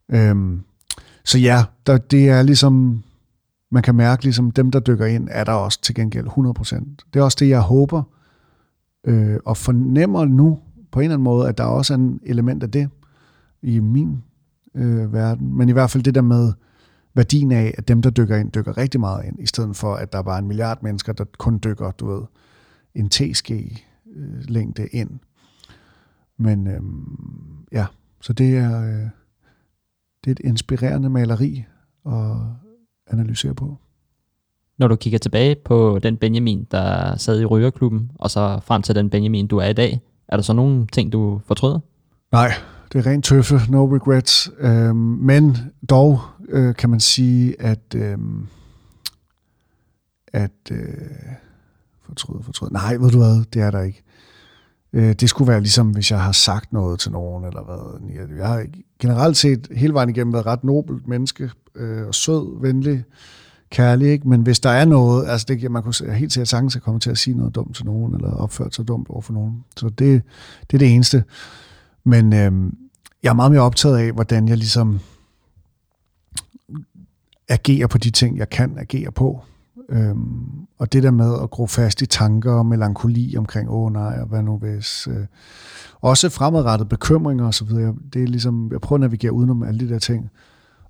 Øhm, 0.09 0.63
så 1.27 1.39
ja, 1.39 1.65
der, 1.87 1.99
det 1.99 2.29
er 2.29 2.43
ligesom, 2.43 3.03
man 3.71 3.83
kan 3.83 3.95
mærke, 3.95 4.23
ligesom 4.23 4.51
dem, 4.51 4.71
der 4.71 4.81
dykker 4.81 5.07
ind, 5.07 5.29
er 5.31 5.45
der 5.45 5.53
også 5.53 5.81
til 5.83 5.95
gengæld 5.95 6.27
100%. 6.27 6.97
Det 7.15 7.21
er 7.21 7.25
også 7.25 7.37
det, 7.41 7.49
jeg 7.49 7.61
håber 7.61 8.03
øh, 9.07 9.39
og 9.45 9.57
fornemmer 9.57 10.25
nu 10.25 10.59
på 10.91 11.01
en 11.01 11.05
eller 11.05 11.15
anden 11.15 11.25
måde, 11.25 11.49
at 11.49 11.59
der 11.59 11.65
også 11.65 11.93
er 11.95 11.99
en 11.99 12.21
element 12.23 12.63
af 12.63 12.71
det 12.71 12.89
i 13.63 13.81
min 13.81 14.23
øh, 14.75 15.13
verden. 15.13 15.57
Men 15.57 15.69
i 15.69 15.73
hvert 15.73 15.91
fald 15.91 16.03
det 16.03 16.15
der 16.15 16.23
med, 16.23 16.53
værdien 17.15 17.53
af, 17.53 17.75
at 17.79 17.89
dem, 17.89 18.03
der 18.03 18.11
dykker 18.11 18.37
ind, 18.37 18.53
dykker 18.53 18.79
rigtig 18.79 19.01
meget 19.01 19.25
ind, 19.25 19.41
i 19.41 19.47
stedet 19.47 19.77
for, 19.77 19.95
at 19.95 20.13
der 20.13 20.23
bare 20.23 20.35
er 20.35 20.39
en 20.39 20.49
milliard 20.49 20.83
mennesker, 20.83 21.13
der 21.13 21.25
kun 21.39 21.59
dykker, 21.65 21.91
du 21.91 22.07
ved, 22.07 22.23
en 22.95 23.09
TSG-længde 23.11 24.83
øh, 24.83 24.89
ind. 24.93 25.11
Men 26.39 26.67
øhm, 26.67 27.67
ja, 27.73 27.87
så 28.21 28.33
det 28.33 28.57
er, 28.57 28.83
øh, 28.83 29.09
det 30.27 30.31
er 30.31 30.45
et 30.45 30.51
inspirerende 30.51 31.11
maleri 31.11 31.65
at 32.07 32.37
analysere 33.07 33.55
på. 33.55 33.77
Når 34.79 34.89
du 34.89 34.97
kigger 34.97 35.19
tilbage 35.19 35.57
på 35.65 35.99
den 36.03 36.17
Benjamin, 36.17 36.67
der 36.71 37.17
sad 37.17 37.41
i 37.41 37.45
Rygerklubben, 37.45 38.11
og 38.15 38.31
så 38.31 38.61
frem 38.65 38.83
til 38.83 38.95
den 38.95 39.11
Benjamin, 39.11 39.47
du 39.47 39.59
er 39.59 39.67
i 39.67 39.73
dag, 39.73 40.01
er 40.29 40.37
der 40.37 40.43
så 40.43 40.53
nogle 40.53 40.87
ting, 40.87 41.13
du 41.13 41.41
fortryder? 41.47 41.79
Nej, 42.33 42.53
det 42.93 42.99
er 42.99 43.11
rent 43.11 43.25
tøffe, 43.25 43.61
no 43.69 43.95
regrets. 43.95 44.51
Øhm, 44.59 44.97
men 44.97 45.57
dog 45.91 46.21
øh, 46.49 46.75
kan 46.75 46.91
man 46.91 47.01
sige, 47.01 47.61
at, 47.63 47.95
øh, 47.95 48.19
at 50.33 50.71
øh, 50.71 50.79
fortryde, 52.03 52.43
fortryde. 52.43 52.73
Nej, 52.73 52.97
ved 52.97 53.11
du 53.11 53.19
hvad, 53.19 53.45
det 53.45 53.63
er 53.63 53.71
der 53.71 53.83
ikke. 53.83 54.03
Øh, 54.97 55.13
det 55.13 55.29
skulle 55.29 55.49
være 55.49 55.61
ligesom, 55.61 55.91
hvis 55.91 56.11
jeg 56.11 56.21
har 56.21 56.33
sagt 56.33 56.73
noget 56.73 57.01
til 57.01 57.13
nogen, 57.13 57.45
eller 57.45 57.63
hvad. 57.65 58.17
Jeg 58.37 58.47
har 58.47 58.67
generelt 58.99 59.37
set 59.37 59.69
hele 59.77 59.95
vejen 59.95 60.09
igennem 60.09 60.33
været 60.33 60.47
ret 60.47 60.65
nobelt 60.65 61.09
menneske, 61.09 61.51
øh, 61.75 62.07
og 62.07 62.15
sød, 62.15 62.61
venlig, 62.61 63.05
kærlig, 63.71 64.09
ikke? 64.09 64.29
men 64.29 64.43
hvis 64.43 64.61
der 64.61 64.71
er 64.71 64.85
noget, 64.85 65.29
altså 65.29 65.47
det, 65.49 65.71
man 65.71 65.83
kunne 65.83 66.15
helt 66.15 66.33
sikkert 66.33 66.49
sagtens 66.49 66.77
at 66.77 66.83
komme 66.83 67.01
til 67.01 67.11
at 67.11 67.19
sige 67.19 67.37
noget 67.37 67.55
dumt 67.55 67.77
til 67.77 67.85
nogen, 67.85 68.15
eller 68.15 68.31
opføre 68.31 68.69
sig 68.73 68.89
dumt 68.89 69.11
over 69.11 69.21
for 69.21 69.33
nogen. 69.33 69.65
Så 69.77 69.89
det, 69.89 70.23
det 70.71 70.75
er 70.75 70.79
det 70.79 70.95
eneste. 70.95 71.25
Men 72.05 72.33
øh, 72.33 72.53
jeg 73.23 73.31
er 73.31 73.35
meget 73.35 73.53
mere 73.53 73.63
optaget 73.63 73.99
af, 73.99 74.13
hvordan 74.13 74.49
jeg 74.49 74.57
ligesom 74.57 75.01
agerer 77.49 77.87
på 77.87 77.99
de 77.99 78.11
ting, 78.11 78.39
jeg 78.39 78.51
kan 78.51 78.79
agere 78.79 79.13
på. 79.13 79.45
Øhm, 79.89 80.67
og 80.79 80.93
det 80.93 81.03
der 81.03 81.11
med 81.11 81.43
at 81.43 81.51
gro 81.51 81.67
fast 81.67 82.03
i 82.03 82.07
tanker 82.07 82.53
og 82.53 82.67
melankoli 82.67 83.37
omkring, 83.37 83.71
åh 83.71 83.93
nej, 83.93 84.19
og 84.21 84.27
hvad 84.27 84.43
nu 84.43 84.59
hvis... 84.59 85.09
Øh, 85.11 85.27
også 86.01 86.29
fremadrettet 86.29 86.89
bekymringer 86.89 87.47
osv. 87.47 87.69
Det 88.13 88.23
er 88.23 88.27
ligesom, 88.27 88.73
jeg 88.73 88.81
prøver 88.81 88.99
at 88.99 89.01
navigere 89.01 89.33
udenom 89.33 89.63
alle 89.63 89.81
de 89.81 89.89
der 89.93 89.99
ting, 89.99 90.31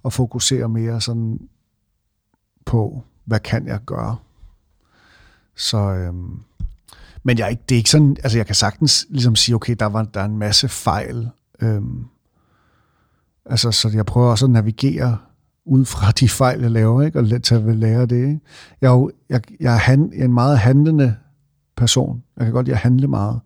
og 0.03 0.13
fokusere 0.13 0.69
mere 0.69 1.01
sådan 1.01 1.39
på, 2.65 3.03
hvad 3.25 3.41
kan 3.41 3.67
jeg 3.67 3.81
gøre? 3.87 4.17
Så, 5.57 5.79
øhm, 5.79 6.41
men 7.23 7.39
jeg 7.39 7.45
er 7.45 7.49
ikke, 7.49 7.63
det 7.69 7.75
er 7.75 7.79
ikke 7.79 7.91
sådan, 7.91 8.17
altså 8.23 8.39
jeg 8.39 8.47
kan 8.47 8.55
sagtens 8.55 9.07
ligesom 9.11 9.37
sige, 9.37 9.55
okay, 9.55 9.77
der 9.79 9.87
var 9.87 10.03
der 10.03 10.21
er 10.21 10.25
en 10.25 10.39
masse 10.39 10.69
fejl. 10.69 11.31
Øhm, 11.61 12.05
altså, 13.47 13.73
så 13.73 13.89
jeg 13.95 14.07
prøver 14.07 14.31
også 14.31 14.45
at 14.45 14.51
navigere 14.51 15.19
ud 15.67 15.85
fra 15.85 16.11
de 16.11 16.29
fejl, 16.29 16.61
jeg 16.61 16.71
laver, 16.71 17.03
ikke? 17.03 17.19
og 17.19 17.43
tage 17.43 17.67
ved 17.67 17.75
lære 17.75 18.07
det. 18.07 18.17
Ikke? 18.17 18.41
Jeg, 18.81 18.89
er 18.89 18.93
jo, 18.93 19.11
jeg, 19.29 19.41
jeg, 19.61 19.75
er 19.75 19.79
hand, 19.79 20.13
jeg 20.13 20.21
er 20.21 20.25
en 20.25 20.35
meget 20.35 20.59
handlende 20.59 21.15
person. 21.77 22.23
Jeg 22.37 22.47
kan 22.47 22.53
godt 22.53 22.67
lide 22.67 22.75
at 22.75 22.81
handle 22.81 23.09
meget. 23.09 23.41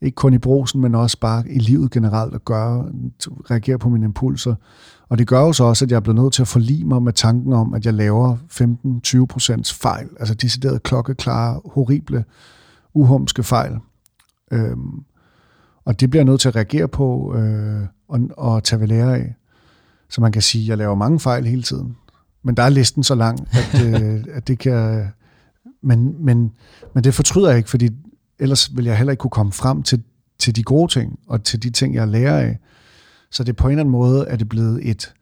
Ikke 0.00 0.14
kun 0.14 0.34
i 0.34 0.38
brosen, 0.38 0.80
men 0.80 0.94
også 0.94 1.20
bare 1.20 1.48
i 1.48 1.58
livet 1.58 1.90
generelt, 1.90 2.34
at 2.34 2.44
gøre, 2.44 2.92
reagere 3.50 3.78
på 3.78 3.88
mine 3.88 4.04
impulser. 4.04 4.54
Og 5.08 5.18
det 5.18 5.26
gør 5.26 5.40
jo 5.40 5.52
så 5.52 5.64
også, 5.64 5.84
at 5.84 5.90
jeg 5.90 5.96
er 5.96 6.00
blevet 6.00 6.20
nødt 6.20 6.32
til 6.32 6.42
at 6.42 6.48
forlige 6.48 6.84
mig 6.84 7.02
med 7.02 7.12
tanken 7.12 7.52
om, 7.52 7.74
at 7.74 7.86
jeg 7.86 7.94
laver 7.94 8.36
15-20 9.22 9.26
procents 9.26 9.74
fejl, 9.74 10.08
altså 10.20 10.34
decideret 10.34 10.82
klokkeklare, 10.82 11.60
horrible, 11.64 12.24
uhumske 12.94 13.42
fejl. 13.42 13.78
Øhm, 14.52 15.04
og 15.84 16.00
det 16.00 16.10
bliver 16.10 16.20
jeg 16.20 16.24
nødt 16.24 16.40
til 16.40 16.48
at 16.48 16.56
reagere 16.56 16.88
på 16.88 17.34
øh, 17.36 17.80
og, 18.08 18.20
og 18.36 18.64
tage 18.64 18.80
ved 18.80 18.88
lære 18.88 19.16
af. 19.16 19.34
Så 20.08 20.20
man 20.20 20.32
kan 20.32 20.42
sige, 20.42 20.62
at 20.62 20.68
jeg 20.68 20.78
laver 20.78 20.94
mange 20.94 21.20
fejl 21.20 21.46
hele 21.46 21.62
tiden. 21.62 21.96
Men 22.42 22.56
der 22.56 22.62
er 22.62 22.68
listen 22.68 23.02
så 23.02 23.14
lang, 23.14 23.48
at, 23.52 23.80
øh, 23.86 24.24
at 24.32 24.48
det 24.48 24.58
kan... 24.58 25.08
Men, 25.82 26.24
men, 26.24 26.52
men 26.94 27.04
det 27.04 27.14
fortryder 27.14 27.48
jeg 27.48 27.58
ikke, 27.58 27.70
fordi 27.70 27.88
ellers 28.38 28.76
vil 28.76 28.84
jeg 28.84 28.96
heller 28.96 29.10
ikke 29.10 29.20
kunne 29.20 29.30
komme 29.30 29.52
frem 29.52 29.82
til, 29.82 30.02
til 30.38 30.56
de 30.56 30.62
gode 30.62 30.92
ting, 30.92 31.18
og 31.28 31.44
til 31.44 31.62
de 31.62 31.70
ting, 31.70 31.94
jeg 31.94 32.08
lærer 32.08 32.38
af. 32.38 32.58
Så 33.30 33.44
det 33.44 33.56
på 33.56 33.66
en 33.66 33.70
eller 33.70 33.80
anden 33.80 33.92
måde 33.92 34.26
er 34.28 34.36
det 34.36 34.48
blevet 34.48 34.90
et, 34.90 35.14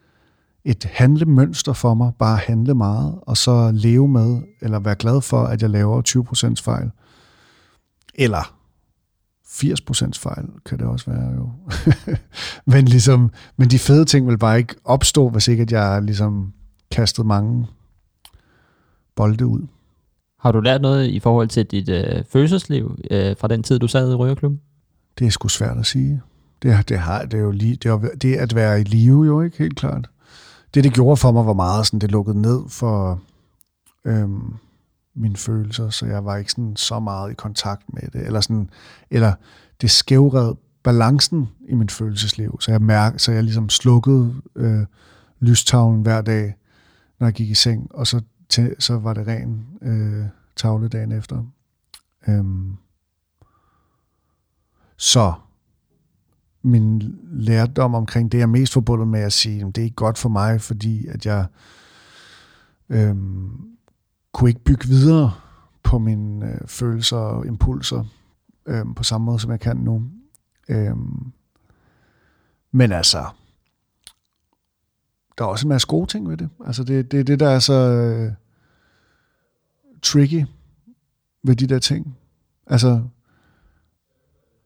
et 0.64 0.84
handlemønster 0.92 1.72
for 1.72 1.94
mig, 1.94 2.12
bare 2.18 2.36
handle 2.36 2.74
meget, 2.74 3.14
og 3.22 3.36
så 3.36 3.70
leve 3.74 4.08
med, 4.08 4.38
eller 4.60 4.78
være 4.78 4.94
glad 4.94 5.20
for, 5.20 5.44
at 5.44 5.62
jeg 5.62 5.70
laver 5.70 6.02
20% 6.58 6.64
fejl. 6.64 6.90
Eller 8.14 8.53
80% 9.54 10.10
fejl 10.16 10.44
kan 10.66 10.78
det 10.78 10.86
også 10.86 11.10
være 11.10 11.32
jo. 11.34 11.50
men, 12.72 12.84
ligesom, 12.84 13.30
men 13.56 13.68
de 13.68 13.78
fede 13.78 14.04
ting 14.04 14.28
vil 14.28 14.38
bare 14.38 14.58
ikke 14.58 14.74
opstå, 14.84 15.28
hvis 15.28 15.48
ikke 15.48 15.62
at 15.62 15.72
jeg 15.72 16.02
ligesom 16.02 16.52
kastet 16.90 17.26
mange 17.26 17.66
bolde 19.16 19.46
ud. 19.46 19.60
Har 20.40 20.52
du 20.52 20.60
lært 20.60 20.82
noget 20.82 21.08
i 21.08 21.20
forhold 21.20 21.48
til 21.48 21.66
dit 21.66 21.88
øh, 21.88 22.24
følelsesliv 22.30 22.98
øh, 23.10 23.36
fra 23.36 23.48
den 23.48 23.62
tid, 23.62 23.78
du 23.78 23.88
sad 23.88 24.10
i 24.10 24.14
Røgerklubben? 24.14 24.60
Det 25.18 25.26
er 25.26 25.30
sgu 25.30 25.48
svært 25.48 25.78
at 25.78 25.86
sige. 25.86 26.22
Det, 26.62 26.88
det, 26.88 26.98
har, 26.98 27.24
det 27.24 27.34
er 27.34 27.42
jo 27.42 27.50
lige, 27.50 27.76
det, 27.76 27.90
er, 27.90 27.98
det 27.98 28.36
at 28.36 28.54
være 28.54 28.80
i 28.80 28.84
live 28.84 29.24
jo 29.24 29.40
ikke, 29.40 29.58
helt 29.58 29.76
klart. 29.76 30.10
Det, 30.74 30.84
det 30.84 30.92
gjorde 30.92 31.16
for 31.16 31.32
mig, 31.32 31.46
var 31.46 31.52
meget 31.52 31.86
sådan, 31.86 31.98
det 31.98 32.10
lukkede 32.10 32.42
ned 32.42 32.60
for 32.68 33.20
øhm, 34.04 34.54
mine 35.14 35.36
følelser, 35.36 35.90
så 35.90 36.06
jeg 36.06 36.24
var 36.24 36.36
ikke 36.36 36.50
sådan 36.50 36.76
så 36.76 37.00
meget 37.00 37.30
i 37.30 37.34
kontakt 37.34 37.82
med 37.92 38.02
det, 38.12 38.26
eller 38.26 38.40
sådan, 38.40 38.70
eller 39.10 39.32
det 39.80 39.90
skævred 39.90 40.54
balancen 40.82 41.48
i 41.68 41.74
mit 41.74 41.92
følelsesliv, 41.92 42.60
så 42.60 42.70
jeg 42.70 42.82
mærke, 42.82 43.18
så 43.18 43.32
jeg 43.32 43.42
ligesom 43.42 43.68
slukkede 43.68 44.34
øh, 44.56 44.86
lystavlen 45.40 46.02
hver 46.02 46.22
dag, 46.22 46.54
når 47.20 47.26
jeg 47.26 47.34
gik 47.34 47.50
i 47.50 47.54
seng, 47.54 47.94
og 47.94 48.06
så, 48.06 48.20
til, 48.48 48.76
så 48.78 48.98
var 48.98 49.14
det 49.14 49.26
ren 49.26 49.66
øh, 49.82 50.26
tavle 50.56 50.88
dagen 50.88 51.12
efter. 51.12 51.44
Øhm. 52.28 52.76
Så 54.96 55.32
min 56.62 57.18
lærdom 57.32 57.94
omkring 57.94 58.32
det, 58.32 58.38
jeg 58.38 58.42
er 58.42 58.48
mest 58.48 58.72
forbundet 58.72 59.08
med 59.08 59.20
at 59.20 59.32
sige, 59.32 59.64
det 59.64 59.78
er 59.78 59.82
ikke 59.82 59.96
godt 59.96 60.18
for 60.18 60.28
mig, 60.28 60.60
fordi 60.60 61.06
at 61.06 61.26
jeg 61.26 61.46
øhm, 62.88 63.73
kunne 64.34 64.50
ikke 64.50 64.64
bygge 64.64 64.88
videre 64.88 65.32
på 65.82 65.98
mine 65.98 66.52
øh, 66.52 66.60
følelser 66.66 67.16
og 67.16 67.46
impulser 67.46 68.04
øh, 68.66 68.84
på 68.96 69.02
samme 69.02 69.24
måde, 69.24 69.38
som 69.38 69.50
jeg 69.50 69.60
kan 69.60 69.76
nu. 69.76 70.02
Øh, 70.68 70.96
men 72.72 72.92
altså, 72.92 73.24
der 75.38 75.44
er 75.44 75.48
også 75.48 75.66
en 75.66 75.68
masse 75.68 75.88
gode 75.88 76.06
ting 76.06 76.28
ved 76.28 76.36
det. 76.36 76.48
Altså 76.66 76.84
det 76.84 76.98
er 76.98 77.02
det, 77.02 77.26
det, 77.26 77.40
der 77.40 77.48
er 77.48 77.58
så 77.58 77.74
øh, 77.74 78.32
tricky 80.02 80.44
ved 81.42 81.56
de 81.56 81.66
der 81.66 81.78
ting. 81.78 82.16
Altså, 82.66 83.02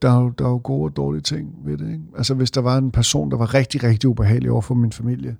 der 0.02 0.10
er, 0.10 0.20
jo, 0.22 0.28
der 0.28 0.44
er 0.44 0.48
jo 0.48 0.60
gode 0.64 0.84
og 0.84 0.96
dårlige 0.96 1.22
ting 1.22 1.56
ved 1.64 1.78
det. 1.78 1.92
Ikke? 1.92 2.04
Altså 2.16 2.34
hvis 2.34 2.50
der 2.50 2.60
var 2.60 2.78
en 2.78 2.90
person, 2.90 3.30
der 3.30 3.36
var 3.36 3.54
rigtig, 3.54 3.82
rigtig 3.82 4.08
ubehagelig 4.08 4.50
over 4.50 4.62
for 4.62 4.74
min 4.74 4.92
familie, 4.92 5.36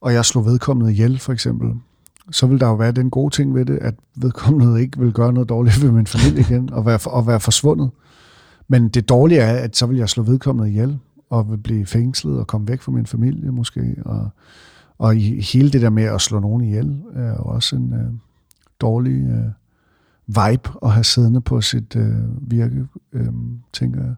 og 0.00 0.12
jeg 0.12 0.24
slog 0.24 0.44
vedkommende 0.44 0.92
ihjel 0.92 1.18
for 1.18 1.32
eksempel, 1.32 1.80
så 2.30 2.46
vil 2.46 2.60
der 2.60 2.66
jo 2.66 2.74
være 2.74 2.92
den 2.92 3.10
gode 3.10 3.34
ting 3.34 3.54
ved 3.54 3.64
det, 3.64 3.78
at 3.78 3.94
vedkommende 4.14 4.80
ikke 4.80 4.98
vil 4.98 5.12
gøre 5.12 5.32
noget 5.32 5.48
dårligt 5.48 5.82
ved 5.82 5.90
min 5.90 6.06
familie 6.06 6.40
igen, 6.40 6.72
og 6.72 6.86
være, 6.86 6.98
og 7.04 7.26
være 7.26 7.40
forsvundet. 7.40 7.90
Men 8.68 8.88
det 8.88 9.08
dårlige 9.08 9.40
er, 9.40 9.64
at 9.64 9.76
så 9.76 9.86
vil 9.86 9.98
jeg 9.98 10.08
slå 10.08 10.22
vedkommende 10.22 10.70
ihjel, 10.70 10.98
og 11.30 11.50
vil 11.50 11.56
blive 11.56 11.86
fængslet 11.86 12.38
og 12.38 12.46
komme 12.46 12.68
væk 12.68 12.80
fra 12.80 12.92
min 12.92 13.06
familie 13.06 13.52
måske. 13.52 13.96
Og, 14.04 14.28
og 14.98 15.16
i 15.16 15.40
hele 15.40 15.70
det 15.70 15.82
der 15.82 15.90
med 15.90 16.04
at 16.04 16.20
slå 16.20 16.40
nogen 16.40 16.64
ihjel, 16.64 17.02
er 17.14 17.28
jo 17.28 17.42
også 17.44 17.76
en 17.76 17.92
øh, 17.92 18.12
dårlig 18.80 19.22
øh, 19.22 19.50
vibe 20.26 20.70
at 20.82 20.90
have 20.90 21.04
siddende 21.04 21.40
på 21.40 21.60
sit 21.60 21.96
øh, 21.96 22.50
virke, 22.50 22.86
øh, 23.12 23.32
tænker 23.72 24.02
jeg. 24.02 24.14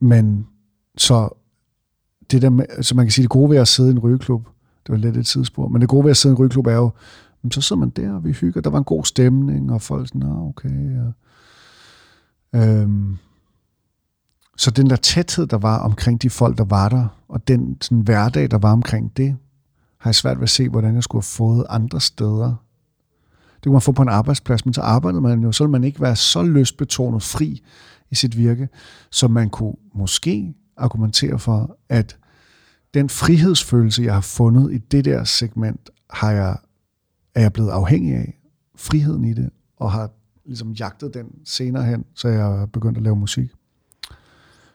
Men 0.00 0.46
så 0.96 1.28
det 2.30 2.42
der 2.42 2.50
med, 2.50 2.82
så 2.82 2.94
man 2.94 3.06
kan 3.06 3.10
sige, 3.10 3.22
det 3.22 3.30
gode 3.30 3.50
ved 3.50 3.56
at 3.56 3.68
sidde 3.68 3.88
i 3.88 3.92
en 3.92 3.98
rygeklub, 3.98 4.48
det 4.86 4.92
var 4.92 4.96
lidt 4.96 5.16
et 5.16 5.26
tidsspur, 5.26 5.68
men 5.68 5.80
det 5.80 5.88
gode 5.88 6.04
ved 6.04 6.10
at 6.10 6.16
sidde 6.16 6.32
i 6.32 6.34
en 6.34 6.38
rygeklub 6.38 6.66
er 6.66 6.74
jo, 6.74 6.90
så 7.50 7.60
sidder 7.60 7.80
man 7.80 7.90
der, 7.90 8.12
og 8.12 8.24
vi 8.24 8.32
hygger, 8.32 8.60
der 8.60 8.70
var 8.70 8.78
en 8.78 8.84
god 8.84 9.04
stemning, 9.04 9.72
og 9.72 9.82
folk 9.82 10.08
sådan, 10.08 10.22
ah, 10.22 10.48
okay. 10.48 10.96
Ja. 10.96 11.10
Øhm, 12.60 13.16
så 14.56 14.70
den 14.70 14.90
der 14.90 14.96
tæthed, 14.96 15.46
der 15.46 15.58
var 15.58 15.78
omkring 15.78 16.22
de 16.22 16.30
folk, 16.30 16.58
der 16.58 16.64
var 16.64 16.88
der, 16.88 17.06
og 17.28 17.48
den 17.48 17.76
sådan, 17.80 18.00
hverdag, 18.00 18.50
der 18.50 18.58
var 18.58 18.72
omkring 18.72 19.16
det, 19.16 19.36
har 19.98 20.10
jeg 20.10 20.14
svært 20.14 20.36
ved 20.36 20.42
at 20.42 20.50
se, 20.50 20.68
hvordan 20.68 20.94
jeg 20.94 21.02
skulle 21.02 21.22
have 21.22 21.36
fået 21.36 21.66
andre 21.68 22.00
steder 22.00 22.54
det 23.62 23.64
kunne 23.64 23.72
man 23.72 23.82
få 23.82 23.92
på 23.92 24.02
en 24.02 24.08
arbejdsplads, 24.08 24.64
men 24.64 24.74
så 24.74 24.80
arbejdede 24.80 25.20
man 25.20 25.42
jo, 25.42 25.52
så 25.52 25.64
ville 25.64 25.70
man 25.70 25.84
ikke 25.84 26.00
være 26.00 26.16
så 26.16 26.42
lystbetonet 26.42 27.22
fri 27.22 27.62
i 28.10 28.14
sit 28.14 28.36
virke, 28.36 28.68
så 29.10 29.28
man 29.28 29.50
kunne 29.50 29.74
måske 29.94 30.54
argumentere 30.76 31.38
for, 31.38 31.76
at 31.88 32.16
den 32.94 33.08
frihedsfølelse, 33.08 34.02
jeg 34.02 34.14
har 34.14 34.20
fundet 34.20 34.72
i 34.72 34.78
det 34.78 35.04
der 35.04 35.24
segment, 35.24 35.90
har 36.10 36.30
jeg, 36.30 36.56
er 37.34 37.40
jeg 37.40 37.52
blevet 37.52 37.70
afhængig 37.70 38.14
af. 38.14 38.38
Friheden 38.76 39.24
i 39.24 39.34
det, 39.34 39.50
og 39.76 39.92
har 39.92 40.10
ligesom 40.44 40.72
jagtet 40.72 41.14
den 41.14 41.26
senere 41.44 41.84
hen, 41.84 42.04
så 42.14 42.28
jeg 42.28 42.50
begyndte 42.50 42.72
begyndt 42.72 42.96
at 42.96 43.02
lave 43.02 43.16
musik. 43.16 43.50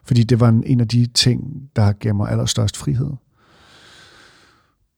Fordi 0.04 0.22
det 0.22 0.40
var 0.40 0.48
en, 0.48 0.64
en 0.64 0.80
af 0.80 0.88
de 0.88 1.06
ting, 1.06 1.70
der 1.76 1.92
gav 1.92 2.14
mig 2.14 2.30
allerstørst 2.30 2.76
frihed. 2.76 3.10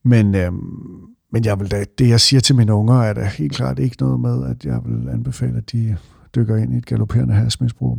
Men 0.03 0.35
øhm, 0.35 1.11
men 1.33 1.45
jeg 1.45 1.61
vil 1.61 1.71
da, 1.71 1.85
det, 1.99 2.09
jeg 2.09 2.21
siger 2.21 2.41
til 2.41 2.57
mine 2.57 2.75
unger, 2.75 2.95
er 2.95 3.13
da 3.13 3.25
helt 3.25 3.53
klart 3.53 3.79
ikke 3.79 3.97
noget 4.01 4.21
med, 4.21 4.47
at 4.47 4.65
jeg 4.65 4.81
vil 4.85 5.09
anbefale, 5.09 5.57
at 5.57 5.73
de 5.73 5.97
dykker 6.35 6.57
ind 6.57 6.75
i 6.75 6.77
et 6.77 6.87
galopperende 6.87 7.35
hasmisbrug. 7.35 7.99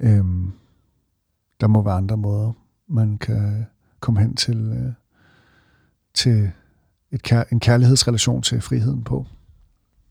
Øhm, 0.00 0.52
der 1.60 1.66
må 1.66 1.82
være 1.82 1.94
andre 1.94 2.16
måder, 2.16 2.52
man 2.88 3.18
kan 3.18 3.66
komme 4.02 4.20
hen 4.20 4.36
til, 4.36 4.56
øh, 4.56 4.92
til 6.14 6.50
et 7.12 7.22
kær, 7.22 7.42
en 7.52 7.60
kærlighedsrelation 7.60 8.42
til 8.42 8.60
friheden 8.60 9.04
på. 9.04 9.26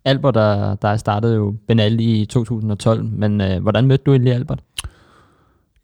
Albert, 0.05 0.33
der, 0.33 0.75
der 0.75 0.97
startede 0.97 1.35
jo 1.35 1.55
Benal 1.67 1.99
i 1.99 2.25
2012, 2.25 3.05
men 3.05 3.41
øh, 3.41 3.61
hvordan 3.61 3.87
mødte 3.87 4.03
du 4.03 4.11
egentlig 4.11 4.33
Albert? 4.33 4.63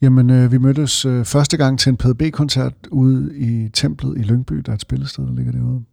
Jamen, 0.01 0.30
øh, 0.30 0.51
vi 0.51 0.58
mødtes 0.58 1.05
øh, 1.05 1.26
første 1.26 1.58
gang 1.58 1.80
til 1.80 1.89
en 1.89 1.97
PDB-koncert 1.97 2.74
ude 2.91 3.38
i 3.38 3.70
templet 3.70 4.18
i 4.18 4.22
Lyngby, 4.22 4.55
der 4.55 4.72
er 4.72 4.76
et 4.76 4.82
spillested, 4.82 5.24
der 5.24 5.34
ligger 5.34 5.51
derude. 5.51 5.84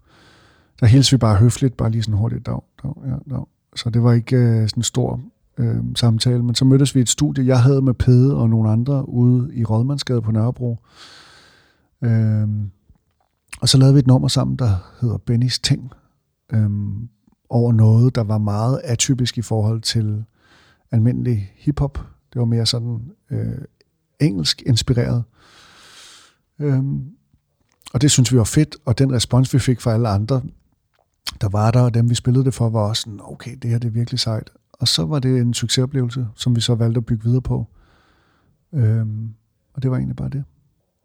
Der 0.80 0.86
hilste 0.86 1.16
vi 1.16 1.18
bare 1.18 1.36
høfligt, 1.36 1.76
bare 1.76 1.90
lige 1.90 2.02
sådan 2.02 2.18
hurtigt, 2.18 2.46
dag, 2.46 2.60
dag, 2.82 2.92
ja, 3.06 3.34
dag. 3.34 3.46
Så 3.76 3.90
det 3.90 4.02
var 4.02 4.12
ikke 4.12 4.36
øh, 4.36 4.68
sådan 4.68 4.78
en 4.80 4.82
stor 4.82 5.20
øh, 5.58 5.76
samtale, 5.96 6.42
men 6.42 6.54
så 6.54 6.64
mødtes 6.64 6.94
vi 6.94 7.00
i 7.00 7.02
et 7.02 7.08
studie, 7.08 7.46
jeg 7.46 7.62
havde 7.62 7.82
med 7.82 7.94
Pede 7.94 8.36
og 8.36 8.50
nogle 8.50 8.70
andre 8.70 9.08
ude 9.08 9.54
i 9.54 9.64
Rådmandsgade 9.64 10.22
på 10.22 10.30
Nørrebro. 10.30 10.70
Øh, 10.70 11.23
Øhm, 12.03 12.70
og 13.61 13.68
så 13.68 13.78
lavede 13.78 13.95
vi 13.95 13.99
et 13.99 14.07
nummer 14.07 14.28
sammen, 14.28 14.57
der 14.57 14.92
hedder 15.01 15.16
Bennys 15.16 15.59
Ting, 15.59 15.90
øhm, 16.53 17.09
over 17.49 17.72
noget, 17.72 18.14
der 18.14 18.24
var 18.24 18.38
meget 18.38 18.80
atypisk 18.84 19.38
i 19.38 19.42
forhold 19.42 19.80
til 19.80 20.24
almindelig 20.90 21.53
hiphop. 21.57 21.99
Det 22.32 22.38
var 22.38 22.45
mere 22.45 22.66
sådan 22.66 23.12
øh, 23.30 23.59
engelsk 24.20 24.62
inspireret. 24.66 25.24
Øhm, 26.59 27.11
og 27.95 28.01
det 28.03 28.11
synes 28.11 28.32
vi 28.32 28.38
var 28.38 28.45
fedt, 28.45 28.76
og 28.84 28.99
den 28.99 29.12
respons, 29.12 29.55
vi 29.55 29.59
fik 29.59 29.80
fra 29.80 29.92
alle 29.92 30.09
andre, 30.09 30.42
der 31.40 31.49
var 31.49 31.70
der, 31.70 31.80
og 31.80 31.95
dem 31.95 32.11
vi 32.11 32.14
spillede 32.14 32.45
det 32.45 32.55
for, 32.55 32.68
var 32.68 32.80
også 32.80 33.03
sådan, 33.03 33.20
okay, 33.22 33.57
det 33.62 33.70
her 33.70 33.78
det 33.78 33.88
er 33.88 33.92
virkelig 33.92 34.20
sejt. 34.20 34.51
Og 34.72 34.88
så 34.88 35.05
var 35.05 35.18
det 35.18 35.40
en 35.40 35.55
succesoplevelse, 35.55 36.28
som 36.34 36.57
vi 36.57 36.61
så 36.61 36.74
valgte 36.74 36.99
at 36.99 37.07
bygge 37.07 37.24
videre 37.24 37.42
på. 37.42 37.66
Øhm, 38.72 39.34
og 39.74 39.82
det 39.82 39.90
var 39.90 39.97
egentlig 39.97 40.16
bare 40.16 40.28
det. 40.28 40.45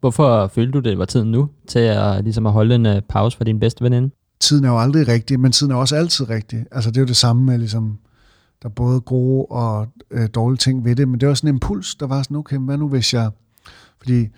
Hvorfor 0.00 0.46
følte 0.46 0.72
du, 0.72 0.78
det 0.78 0.98
var 0.98 1.04
tiden 1.04 1.30
nu 1.30 1.48
til 1.68 1.78
at, 1.78 2.24
ligesom 2.24 2.46
at 2.46 2.52
holde 2.52 2.74
en 2.74 2.86
uh, 2.86 2.92
pause 3.08 3.36
for 3.36 3.44
din 3.44 3.60
bedste 3.60 3.84
veninde? 3.84 4.10
Tiden 4.40 4.64
er 4.64 4.68
jo 4.68 4.78
aldrig 4.78 5.08
rigtig, 5.08 5.40
men 5.40 5.52
tiden 5.52 5.72
er 5.72 5.76
også 5.76 5.96
altid 5.96 6.30
rigtig. 6.30 6.66
Altså 6.72 6.90
det 6.90 6.96
er 6.96 7.00
jo 7.00 7.06
det 7.06 7.16
samme 7.16 7.42
med, 7.42 7.58
ligesom, 7.58 7.98
der 8.62 8.68
er 8.68 8.72
både 8.72 9.00
gode 9.00 9.46
og 9.46 9.86
øh, 10.10 10.28
dårlige 10.34 10.58
ting 10.58 10.84
ved 10.84 10.96
det, 10.96 11.08
men 11.08 11.20
det 11.20 11.26
er 11.26 11.30
også 11.30 11.46
en 11.46 11.54
impuls, 11.54 11.94
der 11.94 12.06
var 12.06 12.22
sådan, 12.22 12.36
okay, 12.36 12.58
hvad 12.58 12.78
nu 12.78 12.88
hvis 12.88 13.14
jeg... 13.14 13.30
Fordi 13.98 14.28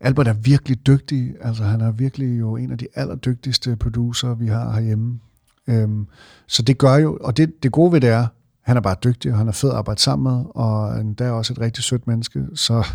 Albert 0.00 0.28
er 0.28 0.32
virkelig 0.32 0.86
dygtig, 0.86 1.34
altså 1.40 1.64
han 1.64 1.80
er 1.80 1.90
virkelig 1.90 2.40
jo 2.40 2.56
en 2.56 2.72
af 2.72 2.78
de 2.78 2.86
allerdygtigste 2.94 3.76
producer, 3.76 4.34
vi 4.34 4.46
har 4.46 4.72
herhjemme. 4.72 5.20
Øhm, 5.66 6.06
så 6.46 6.62
det 6.62 6.78
gør 6.78 6.96
jo, 6.96 7.18
og 7.20 7.36
det, 7.36 7.62
det 7.62 7.72
gode 7.72 7.92
ved 7.92 8.00
det 8.00 8.10
er, 8.10 8.26
han 8.62 8.76
er 8.76 8.80
bare 8.80 8.96
dygtig, 9.04 9.32
og 9.32 9.38
han 9.38 9.48
er 9.48 9.52
fed 9.52 9.70
at 9.70 9.76
arbejde 9.76 10.00
sammen 10.00 10.32
med, 10.32 10.44
og 10.54 10.92
han 10.92 11.16
er 11.18 11.30
også 11.30 11.52
et 11.52 11.60
rigtig 11.60 11.84
sødt 11.84 12.06
menneske. 12.06 12.46
Så, 12.54 12.86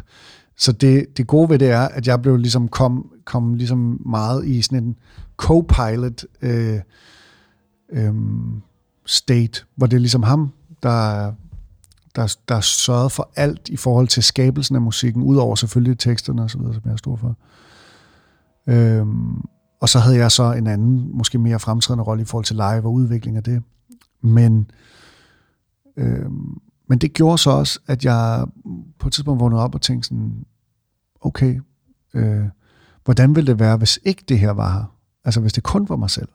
så 0.57 0.71
det, 0.71 1.17
det 1.17 1.27
gode 1.27 1.49
ved 1.49 1.59
det 1.59 1.69
er, 1.69 1.87
at 1.87 2.07
jeg 2.07 2.21
blev 2.21 2.37
ligesom 2.37 2.67
kom, 2.67 3.11
kom 3.25 3.53
ligesom 3.53 4.01
meget 4.05 4.45
i 4.45 4.61
sådan 4.61 4.83
en 4.83 4.95
co-pilot 5.37 6.23
øh, 6.41 6.79
øh, 7.89 8.13
state, 9.05 9.65
hvor 9.75 9.87
det 9.87 9.95
er 9.95 9.99
ligesom 9.99 10.23
ham, 10.23 10.51
der, 10.83 11.31
der, 12.15 12.35
der 12.49 12.61
sørgede 12.61 13.09
for 13.09 13.31
alt 13.35 13.69
i 13.69 13.77
forhold 13.77 14.07
til 14.07 14.23
skabelsen 14.23 14.75
af 14.75 14.81
musikken, 14.81 15.23
udover 15.23 15.55
selvfølgelig 15.55 15.97
teksterne 15.97 16.43
og 16.43 16.49
så 16.49 16.57
videre, 16.57 16.73
som 16.73 16.83
jeg 16.85 16.99
står 16.99 17.15
for. 17.15 17.35
Øh, 18.67 19.05
og 19.81 19.89
så 19.89 19.99
havde 19.99 20.17
jeg 20.17 20.31
så 20.31 20.51
en 20.51 20.67
anden, 20.67 21.09
måske 21.13 21.37
mere 21.37 21.59
fremtrædende 21.59 22.03
rolle 22.03 22.21
i 22.21 22.25
forhold 22.25 22.45
til 22.45 22.55
live 22.55 22.85
og 22.85 22.93
udvikling 22.93 23.37
af 23.37 23.43
det. 23.43 23.63
Men, 24.21 24.71
øh, 25.97 26.29
men 26.87 26.97
det 26.97 27.13
gjorde 27.13 27.37
så 27.37 27.49
også, 27.49 27.79
at 27.87 28.05
jeg 28.05 28.45
på 28.99 29.07
et 29.07 29.13
tidspunkt 29.13 29.39
vågnede 29.39 29.61
op 29.61 29.75
og 29.75 29.81
tænkte 29.81 30.07
sådan, 30.07 30.45
okay, 31.21 31.61
øh, 32.13 32.45
hvordan 33.05 33.35
ville 33.35 33.51
det 33.51 33.59
være, 33.59 33.77
hvis 33.77 33.99
ikke 34.03 34.23
det 34.29 34.39
her 34.39 34.51
var 34.51 34.73
her? 34.73 34.95
Altså 35.25 35.41
hvis 35.41 35.53
det 35.53 35.63
kun 35.63 35.89
var 35.89 35.95
mig 35.95 36.09
selv. 36.09 36.27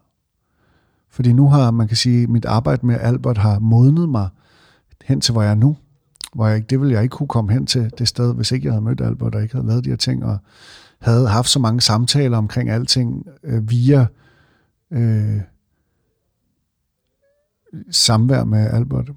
Fordi 1.10 1.32
nu 1.32 1.48
har, 1.48 1.70
man 1.70 1.88
kan 1.88 1.96
sige, 1.96 2.26
mit 2.26 2.44
arbejde 2.44 2.86
med 2.86 2.96
Albert 3.00 3.38
har 3.38 3.58
modnet 3.58 4.08
mig 4.08 4.28
hen 5.04 5.20
til, 5.20 5.32
hvor 5.32 5.42
jeg 5.42 5.50
er 5.50 5.54
nu. 5.54 5.76
Hvor 6.34 6.46
jeg, 6.46 6.70
det 6.70 6.80
ville 6.80 6.94
jeg 6.94 7.02
ikke 7.02 7.12
kunne 7.12 7.28
komme 7.28 7.52
hen 7.52 7.66
til 7.66 7.92
det 7.98 8.08
sted, 8.08 8.34
hvis 8.34 8.52
ikke 8.52 8.66
jeg 8.66 8.72
havde 8.72 8.84
mødt 8.84 9.00
Albert, 9.00 9.34
og 9.34 9.42
ikke 9.42 9.54
havde 9.54 9.66
lavet 9.66 9.84
de 9.84 9.90
her 9.90 9.96
ting, 9.96 10.24
og 10.24 10.38
havde 11.00 11.28
haft 11.28 11.48
så 11.48 11.58
mange 11.58 11.80
samtaler 11.80 12.38
omkring 12.38 12.70
alting 12.70 13.26
øh, 13.42 13.70
via 13.70 14.06
øh, 14.90 15.40
samvær 17.90 18.44
med 18.44 18.70
Albert. 18.70 19.10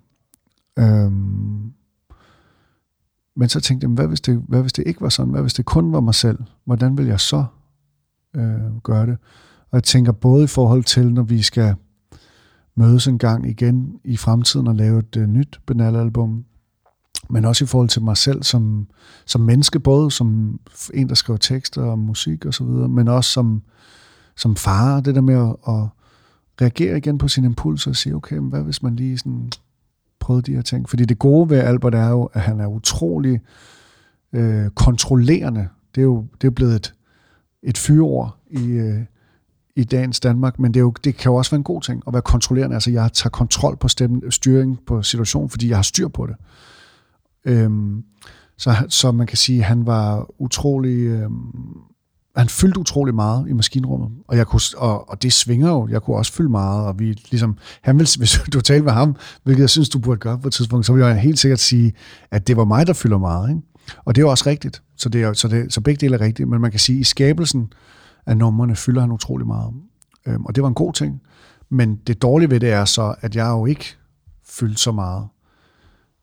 Øhm, 0.80 1.74
men 3.36 3.50
så 3.50 3.60
tænkte 3.60 3.86
jeg, 3.86 3.94
hvad 3.94 4.08
hvis, 4.08 4.22
det, 4.22 4.44
hvad 4.48 4.62
hvis 4.62 4.74
det 4.74 4.84
ikke 4.88 5.02
var 5.02 5.10
sådan? 5.10 5.32
Hvad 5.32 5.42
hvis 5.42 5.54
det 5.54 5.66
kun 5.66 5.94
var 5.94 6.00
mig 6.00 6.16
selv? 6.16 6.40
Hvordan 6.66 6.98
vil 6.98 7.06
jeg 7.06 7.20
så 7.20 7.46
øh, 8.36 8.78
gøre 8.84 9.06
det? 9.06 9.18
Og 9.72 9.76
jeg 9.78 9.84
tænker 9.84 10.12
både 10.12 10.44
i 10.44 10.48
forhold 10.48 10.84
til, 10.84 11.14
når 11.14 11.24
vi 11.24 11.42
skal 11.42 11.76
mødes 12.76 13.08
en 13.08 13.18
gang 13.18 13.50
igen 13.50 14.00
i 14.04 14.18
fremtiden 14.18 14.68
og 14.68 14.76
lave 14.76 15.00
et 15.00 15.16
øh, 15.18 15.28
nyt 15.28 15.62
Benal-album, 15.66 16.46
men 17.30 17.46
også 17.46 17.64
i 17.64 17.68
forhold 17.68 17.90
til 17.90 18.02
mig 18.02 18.18
selv 18.18 18.44
som, 18.44 18.88
som 19.26 19.42
menneske, 19.42 19.80
både 19.80 20.12
som 20.12 20.60
en, 20.94 21.10
der 21.10 21.16
skriver 21.16 21.38
tekster 21.38 21.82
og 21.82 22.00
musik 22.00 22.46
og 22.46 22.54
så 22.54 22.64
videre, 22.64 22.90
men 22.90 23.08
også 23.08 23.32
som, 23.32 23.62
som 24.36 24.56
far, 24.56 25.00
det 25.00 25.16
der 25.16 25.22
med 25.22 25.36
at, 25.36 25.56
at 25.68 25.88
reagere 26.62 26.98
igen 26.98 27.18
på 27.18 27.28
sine 27.28 27.48
impulser 27.48 27.92
og 27.92 27.96
sige, 27.96 28.16
okay, 28.16 28.38
men 28.38 28.50
hvad 28.50 28.62
hvis 28.62 28.84
man 28.84 28.96
lige 28.96 29.18
sådan 29.18 29.52
prøvet 30.24 30.46
de 30.46 30.56
her 30.56 30.62
ting? 30.62 30.90
Fordi 30.90 31.06
det 31.06 31.20
gode 31.20 31.50
ved 31.50 31.58
Albert 31.58 31.96
er 31.96 32.10
jo, 32.10 32.24
at 32.34 32.42
han 32.42 32.60
er 32.60 32.68
utrolig 32.68 33.42
øh, 34.34 34.70
kontrollerende. 34.70 35.68
Det 35.96 36.02
er 36.02 36.06
jo 36.06 36.26
det 36.42 36.48
er 36.48 36.52
blevet 36.52 36.76
et, 36.76 36.94
et 37.64 37.78
fyreord 37.78 38.38
i, 38.50 38.66
øh, 38.66 39.02
i 39.76 39.84
dagens 39.84 40.20
Danmark, 40.20 40.60
men 40.60 40.74
det, 40.74 40.80
er 40.80 40.84
jo, 40.84 40.94
det 41.04 41.16
kan 41.16 41.30
jo 41.30 41.36
også 41.36 41.52
være 41.52 41.58
en 41.58 41.64
god 41.64 41.82
ting 41.82 42.04
at 42.08 42.14
være 42.14 42.22
kontrollerende. 42.22 42.76
Altså 42.76 42.92
jeg 42.92 43.14
tager 43.14 43.30
kontrol 43.30 43.78
på 43.78 43.88
stemmen, 43.88 44.32
styring 44.32 44.80
på 44.86 45.02
situationen, 45.02 45.50
fordi 45.50 45.70
jeg 45.70 45.78
har 45.78 45.84
styr 45.84 46.08
på 46.08 46.28
det. 46.28 46.36
Øhm, 47.46 48.04
så, 48.58 48.86
så 48.90 49.12
man 49.12 49.28
kan 49.28 49.38
sige, 49.38 49.60
at 49.60 49.66
han 49.66 49.86
var 49.86 50.28
utrolig... 50.42 50.98
Øhm, 50.98 51.93
han 52.36 52.50
fyldte 52.50 52.80
utrolig 52.80 53.16
meget 53.16 53.50
i 53.50 53.54
maskinrummet, 53.54 54.10
og, 54.28 54.38
jeg 54.38 54.48
kunne, 54.48 54.62
og, 54.78 55.10
og 55.10 55.24
det 55.24 55.34
svinger 55.34 55.70
jo. 55.70 55.88
Jeg 55.88 56.02
kunne 56.02 56.18
også 56.18 56.34
fylde 56.34 56.50
meget, 56.50 56.86
og 56.86 57.00
vi 57.00 57.06
ligesom, 57.06 57.58
han 57.82 57.98
ville, 57.98 58.10
hvis 58.20 58.42
du 58.54 58.62
talte 58.62 58.84
med 58.84 58.92
ham, 58.92 59.16
hvilket 59.44 59.62
jeg 59.62 59.70
synes, 59.70 59.90
du 59.90 60.00
burde 60.00 60.20
gøre 60.20 60.40
på 60.40 60.48
et 60.48 60.54
tidspunkt, 60.54 60.86
så 60.86 60.94
vil 60.94 61.04
jeg 61.04 61.20
helt 61.20 61.40
sikkert 61.40 61.60
sige, 61.60 61.94
at 62.32 62.48
det 62.48 62.58
var 62.58 62.66
mig, 62.66 62.88
der 62.88 62.94
fylder 62.94 63.18
meget. 63.18 63.50
Ikke? 63.50 63.62
Og 64.06 64.16
det 64.16 64.22
er 64.22 64.26
jo 64.26 64.30
også 64.30 64.50
rigtigt. 64.50 64.84
Så, 64.98 65.10
det 65.10 65.24
er, 65.24 65.34
så, 65.34 65.48
det, 65.48 65.74
så 65.74 65.82
begge 65.82 66.06
dele 66.06 66.16
er 66.16 66.22
rigtigt, 66.22 66.50
men 66.50 66.62
man 66.62 66.72
kan 66.72 66.80
sige, 66.80 66.96
at 66.96 67.02
i 67.02 67.04
skabelsen 67.04 67.74
af 68.26 68.38
numrene 68.38 68.76
fylder 68.76 69.02
han 69.02 69.12
utrolig 69.12 69.48
meget. 69.48 69.74
Øhm, 70.26 70.46
og 70.46 70.56
det 70.56 70.62
var 70.62 70.68
en 70.68 70.76
god 70.76 70.94
ting. 70.94 71.22
Men 71.70 71.96
det 71.96 72.22
dårlige 72.22 72.50
ved 72.50 72.60
det 72.60 72.72
er 72.72 72.86
så, 72.86 73.16
at 73.22 73.36
jeg 73.36 73.50
jo 73.50 73.66
ikke 73.66 73.86
fyldte 74.46 74.82
så 74.82 74.92
meget. 74.92 75.28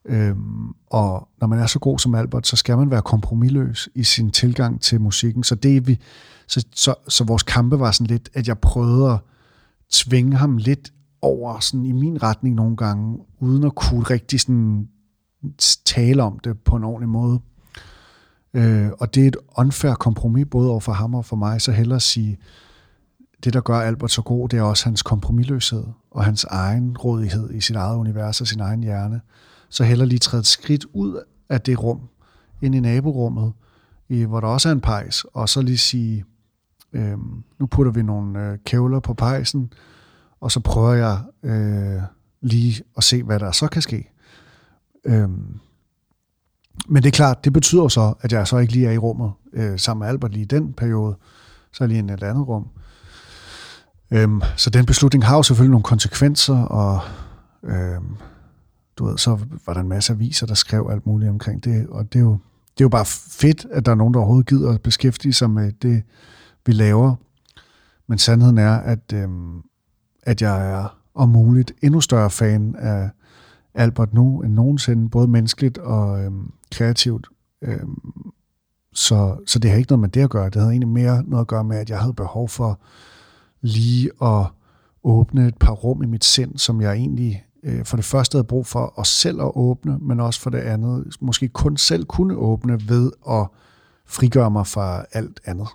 Øhm, 0.05 0.69
og 0.89 1.27
når 1.41 1.47
man 1.47 1.59
er 1.59 1.65
så 1.65 1.79
god 1.79 1.99
som 1.99 2.15
Albert, 2.15 2.47
så 2.47 2.55
skal 2.55 2.77
man 2.77 2.91
være 2.91 3.01
kompromilløs 3.01 3.89
i 3.95 4.03
sin 4.03 4.31
tilgang 4.31 4.81
til 4.81 5.01
musikken. 5.01 5.43
Så 5.43 5.55
det 5.55 5.87
vi, 5.87 5.99
så, 6.47 6.65
så, 6.75 6.95
så 7.07 7.23
vores 7.23 7.43
kampe 7.43 7.79
var 7.79 7.91
sådan 7.91 8.07
lidt, 8.07 8.29
at 8.33 8.47
jeg 8.47 8.59
prøvede 8.59 9.11
at 9.11 9.19
tvinge 9.89 10.37
ham 10.37 10.57
lidt 10.57 10.93
over 11.21 11.59
sådan 11.59 11.85
i 11.85 11.91
min 11.91 12.23
retning 12.23 12.55
nogle 12.55 12.77
gange, 12.77 13.19
uden 13.39 13.63
at 13.63 13.75
kunne 13.75 14.03
rigtig 14.03 14.39
sådan 14.39 14.87
tale 15.85 16.23
om 16.23 16.39
det 16.39 16.59
på 16.59 16.75
en 16.75 16.83
ordentlig 16.83 17.09
måde. 17.09 17.39
Øh, 18.53 18.89
og 18.99 19.15
det 19.15 19.23
er 19.23 19.27
et 19.27 19.37
unfair 19.57 19.93
kompromis, 19.93 20.47
både 20.51 20.69
over 20.69 20.79
for 20.79 20.91
ham 20.91 21.15
og 21.15 21.25
for 21.25 21.35
mig, 21.35 21.61
så 21.61 21.71
hellere 21.71 21.99
sige, 21.99 22.37
det, 23.43 23.53
der 23.53 23.61
gør 23.61 23.79
Albert 23.79 24.11
så 24.11 24.21
god, 24.21 24.49
det 24.49 24.59
er 24.59 24.63
også 24.63 24.85
hans 24.85 25.01
kompromilløshed 25.01 25.83
og 26.11 26.25
hans 26.25 26.43
egen 26.43 26.97
rådighed 26.97 27.53
i 27.53 27.61
sit 27.61 27.75
eget 27.75 27.97
univers 27.97 28.41
og 28.41 28.47
sin 28.47 28.59
egen 28.59 28.83
hjerne. 28.83 29.21
Så 29.71 29.83
heller 29.83 30.05
lige 30.05 30.19
træde 30.19 30.39
et 30.39 30.45
skridt 30.45 30.85
ud 30.93 31.23
af 31.49 31.61
det 31.61 31.83
rum, 31.83 31.99
ind 32.61 32.75
i 32.75 32.79
naborummet, 32.79 33.53
i, 34.09 34.23
hvor 34.23 34.39
der 34.39 34.47
også 34.47 34.69
er 34.69 34.73
en 34.73 34.81
pejs, 34.81 35.25
og 35.33 35.49
så 35.49 35.61
lige 35.61 35.77
sige, 35.77 36.25
øh, 36.93 37.17
nu 37.59 37.65
putter 37.65 37.91
vi 37.91 38.03
nogle 38.03 38.47
øh, 38.47 38.57
kævler 38.65 38.99
på 38.99 39.13
pejsen, 39.13 39.73
og 40.41 40.51
så 40.51 40.59
prøver 40.59 40.93
jeg 40.93 41.19
øh, 41.43 42.01
lige 42.41 42.83
at 42.97 43.03
se, 43.03 43.23
hvad 43.23 43.39
der 43.39 43.51
så 43.51 43.67
kan 43.67 43.81
ske. 43.81 44.09
Øh, 45.05 45.29
men 46.87 47.03
det 47.03 47.05
er 47.05 47.11
klart, 47.11 47.45
det 47.45 47.53
betyder 47.53 47.87
så, 47.87 48.13
at 48.21 48.31
jeg 48.31 48.47
så 48.47 48.57
ikke 48.57 48.73
lige 48.73 48.87
er 48.87 48.91
i 48.91 48.97
rummet 48.97 49.31
øh, 49.53 49.79
sammen 49.79 49.99
med 49.99 50.07
Albert 50.07 50.31
lige 50.31 50.43
i 50.43 50.45
den 50.45 50.73
periode, 50.73 51.15
så 51.71 51.83
er 51.83 51.87
lige 51.87 52.05
i 52.09 52.13
et 52.13 52.23
andet 52.23 52.47
rum. 52.47 52.67
Øhm, 54.11 54.41
så 54.55 54.69
den 54.69 54.85
beslutning 54.85 55.25
har 55.25 55.35
jo 55.35 55.43
selvfølgelig 55.43 55.71
nogle 55.71 55.83
konsekvenser, 55.83 56.57
og 56.63 57.01
øhm, 57.63 58.17
du 58.97 59.05
ved, 59.05 59.17
så 59.17 59.39
var 59.65 59.73
der 59.73 59.81
en 59.81 59.89
masse 59.89 60.13
aviser, 60.13 60.45
der 60.45 60.53
skrev 60.53 60.87
alt 60.91 61.05
muligt 61.05 61.29
omkring 61.29 61.63
det, 61.63 61.87
og 61.87 62.13
det 62.13 62.19
er 62.19 62.23
jo, 62.23 62.37
det 62.77 62.81
er 62.81 62.85
jo 62.85 62.89
bare 62.89 63.05
fedt, 63.05 63.65
at 63.71 63.85
der 63.85 63.91
er 63.91 63.95
nogen, 63.95 64.13
der 64.13 64.19
overhovedet 64.19 64.47
gider 64.47 64.71
at 64.71 64.81
beskæftige 64.81 65.33
sig 65.33 65.49
med 65.49 65.71
det, 65.71 66.03
vi 66.65 66.71
laver. 66.71 67.15
Men 68.07 68.17
sandheden 68.17 68.57
er, 68.57 68.75
at, 68.75 69.13
øhm, 69.13 69.61
at 70.23 70.41
jeg 70.41 70.71
er 70.71 70.97
om 71.13 71.29
muligt 71.29 71.73
endnu 71.81 72.01
større 72.01 72.29
fan 72.29 72.75
af 72.75 73.09
Albert 73.73 74.13
nu 74.13 74.41
end 74.41 74.53
nogensinde, 74.53 75.09
både 75.09 75.27
menneskeligt 75.27 75.77
og 75.77 76.23
øhm, 76.23 76.51
kreativt. 76.71 77.27
Øhm, 77.61 77.99
så, 78.93 79.37
så 79.45 79.59
det 79.59 79.71
har 79.71 79.77
ikke 79.77 79.91
noget 79.91 79.99
med 79.99 80.09
det 80.09 80.21
at 80.21 80.29
gøre. 80.29 80.45
Det 80.45 80.55
havde 80.55 80.71
egentlig 80.71 80.87
mere 80.87 81.23
noget 81.23 81.41
at 81.41 81.47
gøre 81.47 81.63
med, 81.63 81.77
at 81.77 81.89
jeg 81.89 81.99
havde 81.99 82.13
behov 82.13 82.49
for 82.49 82.79
lige 83.61 84.11
at 84.21 84.45
åbne 85.03 85.47
et 85.47 85.57
par 85.57 85.71
rum 85.71 86.03
i 86.03 86.05
mit 86.05 86.25
sind, 86.25 86.57
som 86.57 86.81
jeg 86.81 86.93
egentlig 86.93 87.45
øh, 87.63 87.85
for 87.85 87.97
det 87.97 88.05
første 88.05 88.35
havde 88.35 88.47
brug 88.47 88.67
for 88.67 88.93
os 88.99 89.07
selv 89.07 89.41
at 89.41 89.51
åbne, 89.55 89.97
men 90.01 90.19
også 90.19 90.41
for 90.41 90.49
det 90.49 90.57
andet, 90.57 91.15
måske 91.19 91.47
kun 91.47 91.77
selv 91.77 92.05
kunne 92.05 92.35
åbne 92.35 92.89
ved 92.89 93.11
at 93.29 93.47
frigøre 94.05 94.51
mig 94.51 94.67
fra 94.67 95.05
alt 95.11 95.39
andet. 95.45 95.67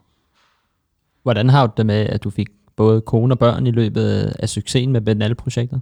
Hvordan 1.22 1.48
har 1.48 1.66
du 1.66 1.72
det 1.76 1.86
med, 1.86 2.06
at 2.06 2.24
du 2.24 2.30
fik 2.30 2.48
både 2.76 3.00
kone 3.00 3.34
og 3.34 3.38
børn 3.38 3.66
i 3.66 3.70
løbet 3.70 4.34
af 4.38 4.48
succesen 4.48 4.92
med 4.92 5.00
Benal-projektet? 5.00 5.80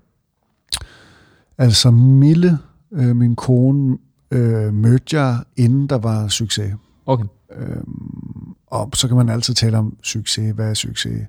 Altså 1.59 1.91
Mille, 1.91 2.59
øh, 2.93 3.17
min 3.17 3.37
kone, 3.37 3.99
øh, 4.31 4.75
mødte 4.75 5.21
jeg, 5.21 5.39
inden 5.57 5.87
der 5.87 5.99
var 5.99 6.29
succes. 6.29 6.75
Okay. 7.07 7.25
Øhm, 7.57 8.55
og 8.67 8.91
så 8.95 9.09
kan 9.09 9.17
man 9.17 9.29
altid 9.29 9.55
tale 9.55 9.79
om 9.79 9.97
succes. 10.03 10.55
Hvad 10.55 10.71
er 10.71 10.75
succes? 10.75 11.27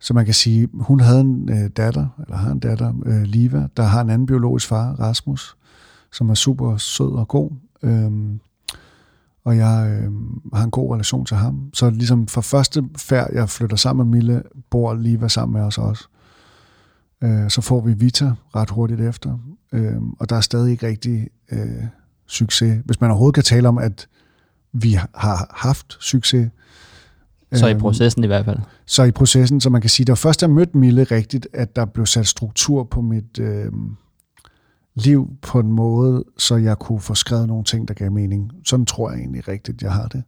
Så 0.00 0.14
man 0.14 0.24
kan 0.24 0.34
sige, 0.34 0.68
hun 0.72 1.00
havde 1.00 1.20
en 1.20 1.48
øh, 1.50 1.70
datter, 1.76 2.06
eller 2.18 2.36
har 2.36 2.50
en 2.50 2.58
datter, 2.58 2.92
øh, 3.06 3.22
Liva, 3.22 3.68
der 3.76 3.82
har 3.82 4.00
en 4.00 4.10
anden 4.10 4.26
biologisk 4.26 4.66
far, 4.66 4.92
Rasmus, 4.92 5.56
som 6.12 6.30
er 6.30 6.34
super 6.34 6.76
sød 6.76 7.12
og 7.12 7.28
god. 7.28 7.50
Øhm, 7.82 8.40
og 9.44 9.56
jeg 9.56 10.00
øh, 10.02 10.12
har 10.54 10.64
en 10.64 10.70
god 10.70 10.94
relation 10.94 11.26
til 11.26 11.36
ham. 11.36 11.70
Så 11.74 11.90
ligesom 11.90 12.28
fra 12.28 12.40
første 12.40 12.84
færd, 12.96 13.30
jeg 13.32 13.48
flytter 13.48 13.76
sammen 13.76 14.10
med 14.10 14.16
Mille, 14.16 14.42
bor 14.70 14.94
Liva 14.94 15.28
sammen 15.28 15.52
med 15.52 15.66
os 15.66 15.78
også. 15.78 16.08
Øh, 17.22 17.50
så 17.50 17.60
får 17.60 17.80
vi 17.80 17.92
Vita 17.92 18.32
ret 18.56 18.70
hurtigt 18.70 19.00
efter, 19.00 19.38
øh, 19.72 19.96
og 20.18 20.28
der 20.28 20.36
er 20.36 20.40
stadig 20.40 20.70
ikke 20.70 20.86
rigtig 20.86 21.28
øh, 21.52 21.84
succes. 22.26 22.82
Hvis 22.84 23.00
man 23.00 23.10
overhovedet 23.10 23.34
kan 23.34 23.44
tale 23.44 23.68
om, 23.68 23.78
at 23.78 24.08
vi 24.72 24.98
har 25.14 25.54
haft 25.56 25.96
succes. 26.00 26.50
Så 27.52 27.66
i 27.66 27.74
processen 27.74 28.24
i 28.24 28.26
hvert 28.26 28.44
fald. 28.44 28.58
Så 28.86 29.02
i 29.02 29.10
processen, 29.10 29.60
så 29.60 29.70
man 29.70 29.80
kan 29.80 29.90
sige, 29.90 30.04
det 30.04 30.10
var 30.10 30.16
først, 30.16 30.42
jeg 30.42 30.50
mødte 30.50 30.78
Mille 30.78 31.04
rigtigt, 31.04 31.48
at 31.52 31.76
der 31.76 31.84
blev 31.84 32.06
sat 32.06 32.26
struktur 32.26 32.84
på 32.84 33.00
mit 33.00 33.38
øh, 33.38 33.72
liv 34.94 35.30
på 35.42 35.60
en 35.60 35.72
måde, 35.72 36.24
så 36.38 36.56
jeg 36.56 36.78
kunne 36.78 37.00
få 37.00 37.14
skrevet 37.14 37.48
nogle 37.48 37.64
ting, 37.64 37.88
der 37.88 37.94
gav 37.94 38.12
mening. 38.12 38.52
Sådan 38.64 38.86
tror 38.86 39.10
jeg 39.10 39.18
egentlig 39.18 39.48
rigtigt, 39.48 39.82
jeg 39.82 39.92
har 39.92 40.08
det. 40.08 40.22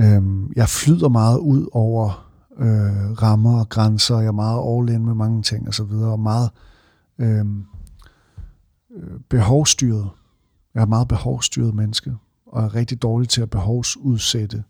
Øh, 0.00 0.22
jeg 0.56 0.68
flyder 0.68 1.08
meget 1.08 1.38
ud 1.38 1.66
over 1.72 2.28
øh, 2.58 3.22
rammer 3.22 3.60
og 3.60 3.68
grænser, 3.68 4.18
jeg 4.18 4.26
er 4.26 4.32
meget 4.32 4.78
all 4.78 4.94
in 4.94 5.04
med 5.04 5.14
mange 5.14 5.42
ting 5.42 5.68
og 5.68 5.74
så 5.74 5.84
videre, 5.84 6.12
og 6.12 6.20
meget 6.20 6.50
øh, 7.18 7.44
behovsstyret. 9.28 10.08
Jeg 10.74 10.82
er 10.82 10.86
meget 10.86 11.08
behovsstyret 11.08 11.74
menneske, 11.74 12.14
og 12.46 12.64
er 12.64 12.74
rigtig 12.74 13.02
dårlig 13.02 13.28
til 13.28 13.42
at 13.42 13.50
behovsudsætte. 13.50 14.64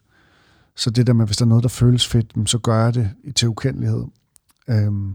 Så 0.79 0.91
det 0.91 1.07
der 1.07 1.13
med, 1.13 1.27
hvis 1.27 1.37
der 1.37 1.45
er 1.45 1.49
noget, 1.49 1.63
der 1.63 1.69
føles 1.69 2.07
fedt, 2.07 2.51
så 2.51 2.59
gør 2.59 2.85
jeg 2.85 2.95
det 2.95 3.11
til 3.35 3.49
ukendelighed. 3.49 4.05
Øhm, 4.69 5.15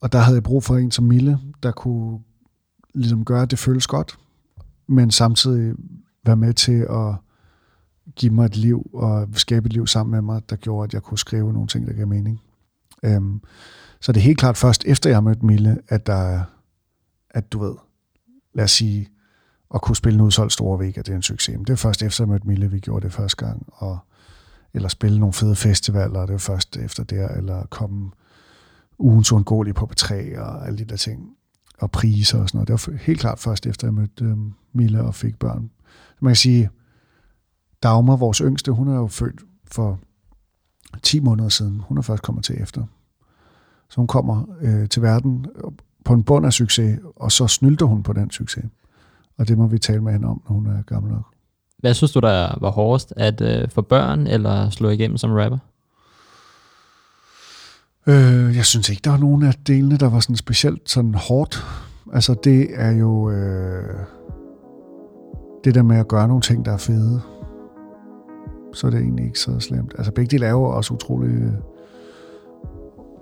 og 0.00 0.12
der 0.12 0.18
havde 0.18 0.36
jeg 0.36 0.42
brug 0.42 0.64
for 0.64 0.76
en 0.76 0.90
som 0.90 1.04
Mille, 1.04 1.38
der 1.62 1.72
kunne 1.72 2.20
ligesom 2.94 3.24
gøre, 3.24 3.42
at 3.42 3.50
det 3.50 3.58
føles 3.58 3.86
godt, 3.86 4.18
men 4.86 5.10
samtidig 5.10 5.74
være 6.24 6.36
med 6.36 6.54
til 6.54 6.86
at 6.90 7.14
give 8.16 8.32
mig 8.32 8.44
et 8.44 8.56
liv 8.56 8.90
og 8.94 9.28
skabe 9.32 9.66
et 9.66 9.72
liv 9.72 9.86
sammen 9.86 10.10
med 10.10 10.22
mig, 10.22 10.50
der 10.50 10.56
gjorde, 10.56 10.84
at 10.84 10.94
jeg 10.94 11.02
kunne 11.02 11.18
skrive 11.18 11.52
nogle 11.52 11.68
ting, 11.68 11.86
der 11.86 11.92
gav 11.92 12.06
mening. 12.06 12.40
Øhm, 13.02 13.40
så 14.00 14.12
det 14.12 14.20
er 14.20 14.24
helt 14.24 14.38
klart 14.38 14.56
først 14.56 14.84
efter 14.84 15.10
jeg 15.10 15.16
har 15.16 15.20
mødt 15.20 15.42
Mille, 15.42 15.78
at 15.88 16.06
der 16.06 16.44
at 17.30 17.52
du 17.52 17.58
ved, 17.58 17.74
lad 18.54 18.64
os 18.64 18.70
sige, 18.70 19.08
at 19.74 19.82
kunne 19.82 19.96
spille 19.96 20.14
en 20.14 20.20
udsolgt 20.20 20.52
store 20.52 20.78
væg, 20.78 20.98
at 20.98 21.06
det 21.06 21.12
er 21.12 21.16
en 21.16 21.22
succes. 21.22 21.56
Men 21.56 21.64
det 21.64 21.72
er 21.72 21.76
først 21.76 22.02
efter, 22.02 22.24
jeg 22.24 22.28
mødte 22.28 22.46
Mille, 22.46 22.70
vi 22.70 22.80
gjorde 22.80 23.04
det 23.04 23.12
første 23.12 23.46
gang, 23.46 23.66
og, 23.72 23.98
eller 24.74 24.88
spille 24.88 25.18
nogle 25.18 25.32
fede 25.32 25.56
festivaler, 25.56 26.20
det 26.20 26.32
var 26.32 26.38
først 26.38 26.76
efter 26.76 27.04
der, 27.04 27.28
eller 27.28 27.66
komme 27.66 28.10
ugens 28.98 29.32
uundgåelige 29.32 29.74
på 29.74 29.90
B3 29.92 30.40
og 30.40 30.66
alle 30.66 30.78
de 30.78 30.84
der 30.84 30.96
ting, 30.96 31.30
og 31.78 31.90
priser 31.90 32.40
og 32.40 32.48
sådan 32.48 32.58
noget. 32.58 32.68
Det 32.68 32.92
var 32.92 32.98
helt 32.98 33.20
klart 33.20 33.38
først 33.38 33.66
efter, 33.66 33.86
jeg 33.86 33.94
mødte 33.94 34.24
øh, 34.24 34.36
Mille 34.72 35.02
og 35.02 35.14
fik 35.14 35.38
børn. 35.38 35.70
Man 36.20 36.30
kan 36.30 36.36
sige, 36.36 36.70
Dagmar, 37.82 38.16
vores 38.16 38.38
yngste, 38.38 38.72
hun 38.72 38.88
er 38.88 38.94
jo 38.94 39.06
født 39.06 39.40
for 39.64 39.98
10 41.02 41.20
måneder 41.20 41.48
siden. 41.48 41.80
Hun 41.80 41.98
er 41.98 42.02
først 42.02 42.22
kommet 42.22 42.44
til 42.44 42.62
efter. 42.62 42.84
Så 43.88 43.96
hun 43.96 44.06
kommer 44.06 44.44
øh, 44.60 44.88
til 44.88 45.02
verden 45.02 45.46
på 46.04 46.12
en 46.12 46.22
bund 46.22 46.46
af 46.46 46.52
succes, 46.52 47.00
og 47.16 47.32
så 47.32 47.46
snylter 47.46 47.86
hun 47.86 48.02
på 48.02 48.12
den 48.12 48.30
succes. 48.30 48.64
Og 49.38 49.48
det 49.48 49.58
må 49.58 49.66
vi 49.66 49.78
tale 49.78 50.00
med 50.00 50.12
hende 50.12 50.28
om, 50.28 50.42
når 50.48 50.54
hun 50.54 50.66
er 50.66 50.82
gammel 50.82 51.12
nok. 51.12 51.34
Hvad 51.80 51.94
synes 51.94 52.12
du, 52.12 52.20
der 52.20 52.58
var 52.60 52.70
hårdest? 52.70 53.12
At 53.16 53.40
øh, 53.40 53.68
få 53.68 53.82
børn 53.82 54.26
eller 54.26 54.70
slå 54.70 54.88
igennem 54.88 55.16
som 55.16 55.30
rapper? 55.30 55.58
Øh, 58.06 58.56
jeg 58.56 58.64
synes 58.64 58.88
ikke, 58.88 59.00
der 59.04 59.10
var 59.10 59.18
nogen 59.18 59.42
af 59.42 59.54
delene, 59.66 59.96
der 59.96 60.08
var 60.08 60.20
sådan 60.20 60.36
specielt 60.36 60.90
sådan 60.90 61.14
hårdt. 61.14 61.64
Altså 62.12 62.34
det 62.44 62.68
er 62.74 62.90
jo 62.90 63.30
øh, 63.30 63.94
det 65.64 65.74
der 65.74 65.82
med 65.82 65.96
at 65.96 66.08
gøre 66.08 66.28
nogle 66.28 66.42
ting, 66.42 66.64
der 66.64 66.72
er 66.72 66.76
fede. 66.76 67.20
Så 68.72 68.86
er 68.86 68.90
det 68.90 69.00
egentlig 69.00 69.24
ikke 69.24 69.38
så 69.38 69.60
slemt. 69.60 69.94
Altså 69.98 70.12
begge 70.12 70.30
dele 70.30 70.46
er 70.46 70.50
jo 70.50 70.62
også 70.62 70.94
utrolig 70.94 71.30
øh, 71.30 71.52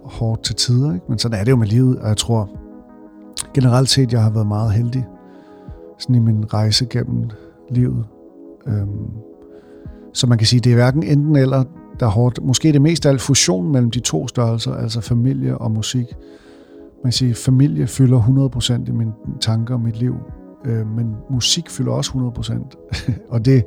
hårdt 0.04 0.44
til 0.44 0.54
tider, 0.54 0.94
ikke? 0.94 1.06
men 1.09 1.18
sådan 1.18 1.40
er 1.40 1.44
det 1.44 1.50
jo 1.50 1.56
med 1.56 1.66
livet, 1.66 1.98
og 1.98 2.09
jeg 2.09 2.16
tror 2.16 2.50
generelt 3.54 3.88
set, 3.88 4.12
jeg 4.12 4.22
har 4.22 4.30
været 4.30 4.46
meget 4.46 4.72
heldig 4.72 5.06
sådan 5.98 6.14
i 6.14 6.18
min 6.18 6.54
rejse 6.54 6.86
gennem 6.86 7.30
livet. 7.70 8.04
Øhm, 8.68 9.10
så 10.12 10.26
man 10.26 10.38
kan 10.38 10.46
sige, 10.46 10.60
det 10.60 10.70
er 10.70 10.76
hverken 10.76 11.02
enten 11.02 11.36
eller, 11.36 11.64
der 12.00 12.06
er 12.06 12.10
hårdt. 12.10 12.42
Måske 12.42 12.72
det 12.72 12.82
mest 12.82 13.06
af 13.06 13.10
alt 13.10 13.20
fusion 13.20 13.72
mellem 13.72 13.90
de 13.90 14.00
to 14.00 14.28
størrelser, 14.28 14.74
altså 14.74 15.00
familie 15.00 15.58
og 15.58 15.70
musik. 15.70 16.06
Man 17.02 17.04
kan 17.04 17.12
sige, 17.12 17.34
familie 17.34 17.86
fylder 17.86 18.20
100% 18.86 18.88
i 18.88 18.92
mine 18.92 19.12
tanker 19.40 19.74
og 19.74 19.80
mit 19.80 19.98
liv, 19.98 20.14
øh, 20.64 20.86
men 20.86 21.14
musik 21.30 21.70
fylder 21.70 21.92
også 21.92 22.10
100%. 22.10 23.12
og 23.32 23.44
det, 23.44 23.64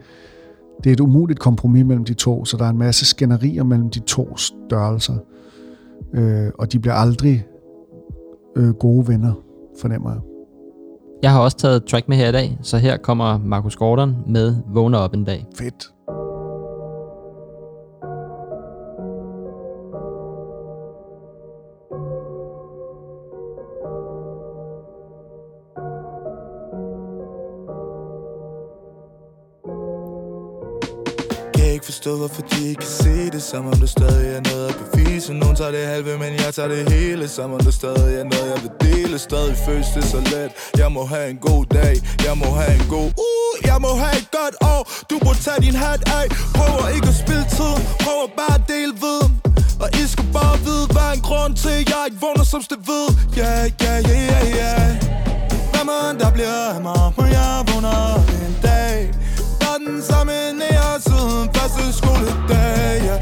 det 0.83 0.89
er 0.89 0.93
et 0.93 0.99
umuligt 0.99 1.39
kompromis 1.39 1.85
mellem 1.85 2.05
de 2.05 2.13
to, 2.13 2.45
så 2.45 2.57
der 2.57 2.65
er 2.65 2.69
en 2.69 2.77
masse 2.77 3.05
skænderier 3.05 3.63
mellem 3.63 3.89
de 3.89 3.99
to 3.99 4.37
størrelser. 4.37 5.15
Øh, 6.13 6.51
og 6.59 6.71
de 6.71 6.79
bliver 6.79 6.93
aldrig 6.93 7.45
øh, 8.55 8.69
gode 8.69 9.07
venner, 9.07 9.33
fornemmer 9.81 10.11
jeg. 10.11 10.30
Jeg 11.23 11.31
har 11.31 11.39
også 11.39 11.57
taget 11.57 11.85
track 11.85 12.07
med 12.07 12.17
her 12.17 12.29
i 12.29 12.31
dag, 12.31 12.57
så 12.61 12.77
her 12.77 12.97
kommer 12.97 13.37
Markus 13.37 13.75
Gordon 13.75 14.17
med 14.27 14.55
Vågner 14.67 14.97
op 14.97 15.13
en 15.13 15.25
dag. 15.25 15.45
Fedt. 15.57 15.91
ikke 31.81 31.85
forstå, 31.85 32.17
hvorfor 32.17 32.41
de 32.41 32.67
ikke 32.67 32.79
kan 32.79 32.89
se 32.89 33.29
det 33.31 33.41
Som 33.41 33.65
om 33.65 33.73
der 33.73 33.85
stadig 33.85 34.35
er 34.35 34.41
noget 34.51 34.67
at 34.69 34.75
bevise 34.75 35.00
nogen 35.29 35.55
tager 35.55 35.71
det 35.71 35.85
halve, 35.87 36.17
men 36.17 36.33
jeg 36.33 36.53
tager 36.53 36.67
det 36.67 36.91
hele. 36.91 37.27
Som 37.27 37.53
om 37.53 37.59
der 37.59 37.71
stadig 37.71 38.19
er 38.19 38.23
noget, 38.23 38.47
jeg 38.53 38.59
vil 38.63 38.71
dele. 38.81 39.19
Stadig 39.19 39.55
føles 39.65 39.87
det 39.95 40.03
så 40.03 40.17
let. 40.17 40.51
Jeg 40.77 40.91
må 40.91 41.05
have 41.05 41.29
en 41.29 41.37
god 41.37 41.65
dag. 41.65 41.95
Jeg 42.27 42.37
må 42.37 42.49
have 42.61 42.73
en 42.81 42.87
god 42.89 43.09
uh, 43.27 43.53
Jeg 43.65 43.77
må 43.81 43.91
have 44.03 44.17
et 44.21 44.29
godt 44.39 44.55
år. 44.73 44.81
Du 45.09 45.19
må 45.25 45.33
tage 45.33 45.61
din 45.61 45.75
hat 45.75 46.01
af. 46.19 46.25
Prøver 46.57 46.87
ikke 46.95 47.07
at 47.07 47.17
spille 47.23 47.45
tid. 47.57 47.75
Prøver 48.03 48.27
bare 48.39 48.55
at 48.59 48.63
dele 48.67 48.93
viden. 49.03 49.31
Og 49.83 49.89
I 50.01 50.03
skal 50.13 50.25
bare 50.33 50.57
vide, 50.67 50.85
hvad 50.93 51.05
er 51.09 51.13
en 51.19 51.23
grund 51.29 51.53
til, 51.63 51.77
jeg 51.91 52.01
ikke 52.07 52.19
vågner 52.25 52.45
som 52.53 52.61
det 52.71 52.79
ved. 52.89 53.07
Ja, 53.39 53.51
ja, 53.83 53.93
ja, 54.09 54.17
ja, 54.31 54.41
ja. 54.61 54.75
Hvad 55.71 55.83
man 55.91 56.19
der 56.21 56.31
bliver 56.37 56.59
af 56.75 56.81
mig, 56.81 57.05
må 57.17 57.23
jeg 57.37 57.53
vågner 57.69 58.15
en 58.45 58.55
dag. 58.67 58.95
Der 59.61 59.73
den 59.87 60.01
samme 60.09 60.33
nære 60.61 60.93
siden 61.07 61.45
første 61.55 61.83
skoledag 61.97 63.20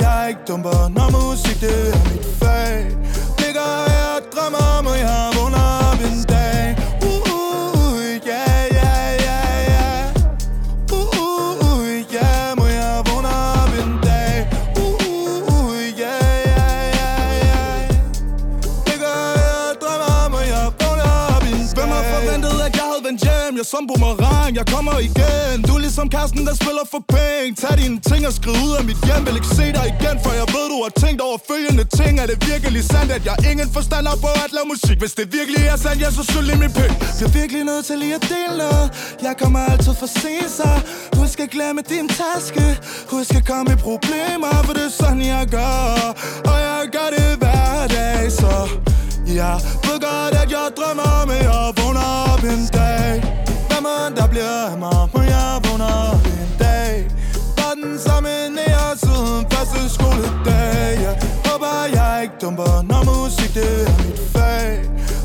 jeg 0.00 0.10
håber 0.10 0.28
ikke 0.28 0.40
dumper, 0.48 0.88
når 0.88 1.08
musik 1.10 1.60
det 1.60 1.94
er 1.94 2.02
mit 2.10 2.26
fag. 2.40 2.76
Ligger 3.40 3.68
her 3.90 4.06
og 4.16 4.22
drømmer 4.32 4.64
om, 4.78 4.86
at 4.86 4.98
jeg 4.98 5.33
som 23.74 23.86
boomerang, 23.90 24.50
jeg 24.60 24.66
kommer 24.74 24.94
igen. 25.08 25.56
Du 25.68 25.72
er 25.78 25.82
ligesom 25.86 26.06
kæresten, 26.14 26.42
der 26.48 26.54
spiller 26.62 26.84
for 26.92 27.02
penge. 27.16 27.50
Tag 27.62 27.74
dine 27.82 27.98
ting 28.10 28.22
og 28.28 28.34
skriv 28.38 28.54
ud 28.66 28.72
af 28.78 28.84
mit 28.90 29.00
hjem. 29.06 29.20
Vil 29.26 29.34
ikke 29.40 29.52
se 29.60 29.66
dig 29.78 29.86
igen, 29.94 30.16
for 30.24 30.32
jeg 30.40 30.46
ved, 30.54 30.66
du 30.72 30.78
har 30.86 30.92
tænkt 31.04 31.20
over 31.26 31.38
følgende 31.50 31.84
ting. 31.98 32.12
Er 32.22 32.26
det 32.30 32.38
virkelig 32.52 32.82
sandt, 32.92 33.10
at 33.16 33.22
jeg 33.30 33.36
ingen 33.50 33.68
forstand 33.76 34.04
har 34.10 34.18
på 34.26 34.30
at 34.44 34.50
lave 34.56 34.66
musik? 34.74 34.96
Hvis 35.04 35.14
det 35.18 35.26
virkelig 35.38 35.62
er 35.72 35.78
sandt, 35.84 35.98
jeg 36.04 36.12
så 36.18 36.22
skyld 36.30 36.48
i 36.54 36.56
min 36.62 36.72
penge 36.80 36.96
er 37.26 37.32
virkelig 37.40 37.62
nødt 37.70 37.84
til 37.88 37.96
lige 38.02 38.14
at 38.20 38.24
dele 38.34 38.54
noget. 38.64 38.86
Jeg 39.26 39.34
kommer 39.42 39.60
altid 39.72 39.94
for 40.02 40.10
sent, 40.20 40.50
så 40.58 40.68
Husk 41.18 41.36
at 41.44 41.50
glemme 41.56 41.80
din 41.92 42.06
taske. 42.20 42.64
Husk 43.12 43.32
at 43.40 43.44
komme 43.50 43.68
i 43.74 43.78
problemer, 43.88 44.52
for 44.66 44.72
det 44.78 44.86
er 44.90 44.94
sådan, 45.02 45.22
jeg 45.34 45.44
gør. 45.56 45.76
Og 46.50 46.56
jeg 46.68 46.80
gør 46.96 47.08
det 47.16 47.28
hver 47.42 47.86
dag, 47.96 48.20
så 48.40 48.52
jeg 49.40 49.56
ved 49.86 49.98
godt, 50.06 50.34
at 50.42 50.48
jeg 50.56 50.66
drømmer 50.78 51.08
om, 51.20 51.28
at 51.36 51.42
jeg 51.50 51.64
vågner 51.78 52.06
op 52.32 52.44
en 52.52 52.62
dag. 52.76 52.83
Dumper, 62.44 62.82
når 62.90 63.02
musik 63.04 63.54
det 63.54 63.86
er 63.86 64.04
mit 64.04 64.18
fag 64.32 64.68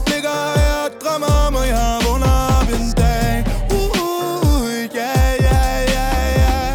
Ligger 0.09 0.37
her 0.55 0.73
og 0.85 0.89
drømmer 1.01 1.33
om, 1.47 1.55
at 1.61 1.67
jeg 1.73 1.89
vågner 2.05 2.33
op 2.57 2.69
en 2.77 2.85
dag 3.01 3.31
uh, 3.75 3.99
uh, 4.03 4.51
uh, 4.51 4.73
yeah, 4.99 5.29
yeah, 5.47 5.75
yeah, 5.95 6.23
yeah. 6.39 6.69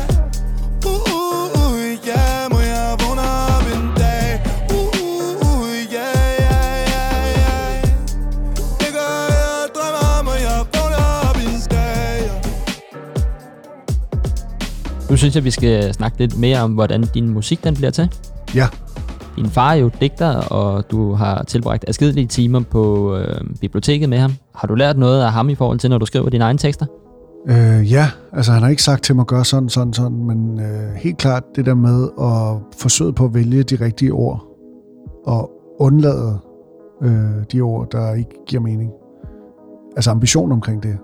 Uh, 0.90 1.00
uh, 1.18 1.60
uh, 1.60 1.82
yeah, 2.08 2.40
må 2.52 2.58
jeg 2.72 2.88
vågne 3.02 3.26
op 3.54 3.66
en 3.76 3.86
dag 4.02 4.28
uh, 4.76 4.76
uh, 4.76 5.48
uh, 5.48 5.72
yeah, 5.96 6.16
yeah, 6.42 6.74
yeah, 6.94 7.20
yeah. 7.42 7.70
Ligger 8.82 9.06
her 9.32 9.46
og 9.62 9.66
drømmer 9.76 10.04
om, 10.18 10.24
at 10.34 10.38
jeg 10.46 10.58
vågner 10.74 11.04
op 11.28 11.38
en 11.46 11.60
dag. 11.74 12.18
Nu 15.10 15.16
synes 15.16 15.34
jeg, 15.34 15.44
vi 15.44 15.50
skal 15.50 15.94
snakke 15.94 16.18
lidt 16.18 16.38
mere 16.38 16.58
om, 16.60 16.70
hvordan 16.72 17.00
din 17.14 17.28
musik 17.28 17.64
den 17.64 17.74
bliver 17.74 17.90
til. 17.90 18.08
Ja. 18.54 18.68
Din 19.36 19.46
far 19.46 19.72
er 19.72 19.76
jo 19.76 19.90
digter, 20.00 20.36
og 20.36 20.90
du 20.90 21.12
har 21.12 21.42
tilbragt 21.42 21.84
adskillige 21.88 22.26
timer 22.26 22.60
på 22.60 23.16
øh, 23.16 23.40
biblioteket 23.60 24.08
med 24.08 24.18
ham. 24.18 24.32
Har 24.54 24.68
du 24.68 24.74
lært 24.74 24.98
noget 24.98 25.22
af 25.22 25.32
ham 25.32 25.48
i 25.48 25.54
forhold 25.54 25.78
til, 25.78 25.90
når 25.90 25.98
du 25.98 26.06
skriver 26.06 26.30
dine 26.30 26.44
egne 26.44 26.58
tekster? 26.58 26.86
Øh, 27.48 27.92
ja, 27.92 28.06
altså 28.32 28.52
han 28.52 28.62
har 28.62 28.70
ikke 28.70 28.82
sagt 28.82 29.04
til 29.04 29.14
mig 29.14 29.22
at 29.22 29.26
gøre 29.26 29.44
sådan, 29.44 29.68
sådan, 29.68 29.92
sådan, 29.92 30.24
men 30.24 30.60
øh, 30.60 30.94
helt 30.96 31.18
klart 31.18 31.42
det 31.56 31.66
der 31.66 31.74
med 31.74 32.08
at 32.20 32.78
forsøge 32.78 33.12
på 33.12 33.24
at 33.24 33.34
vælge 33.34 33.62
de 33.62 33.84
rigtige 33.84 34.12
ord, 34.12 34.44
og 35.26 35.50
undlade 35.78 36.38
øh, 37.02 37.44
de 37.52 37.60
ord, 37.60 37.90
der 37.92 38.14
ikke 38.14 38.30
giver 38.46 38.62
mening. 38.62 38.90
Altså 39.96 40.10
ambition 40.10 40.52
omkring 40.52 40.82
det. 40.82 40.98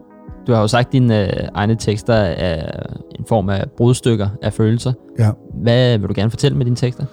Du 0.46 0.52
har 0.52 0.60
jo 0.60 0.66
sagt, 0.68 0.86
at 0.86 0.92
dine 0.92 1.42
øh, 1.42 1.48
egne 1.54 1.74
tekster 1.74 2.14
er 2.14 2.86
en 3.18 3.24
form 3.28 3.48
af 3.48 3.64
brudstykker 3.76 4.28
af 4.42 4.52
følelser. 4.52 4.92
Ja. 5.18 5.30
Hvad 5.54 5.98
vil 5.98 6.08
du 6.08 6.14
gerne 6.16 6.30
fortælle 6.30 6.58
med 6.58 6.64
dine 6.64 6.76
tekster? 6.76 7.04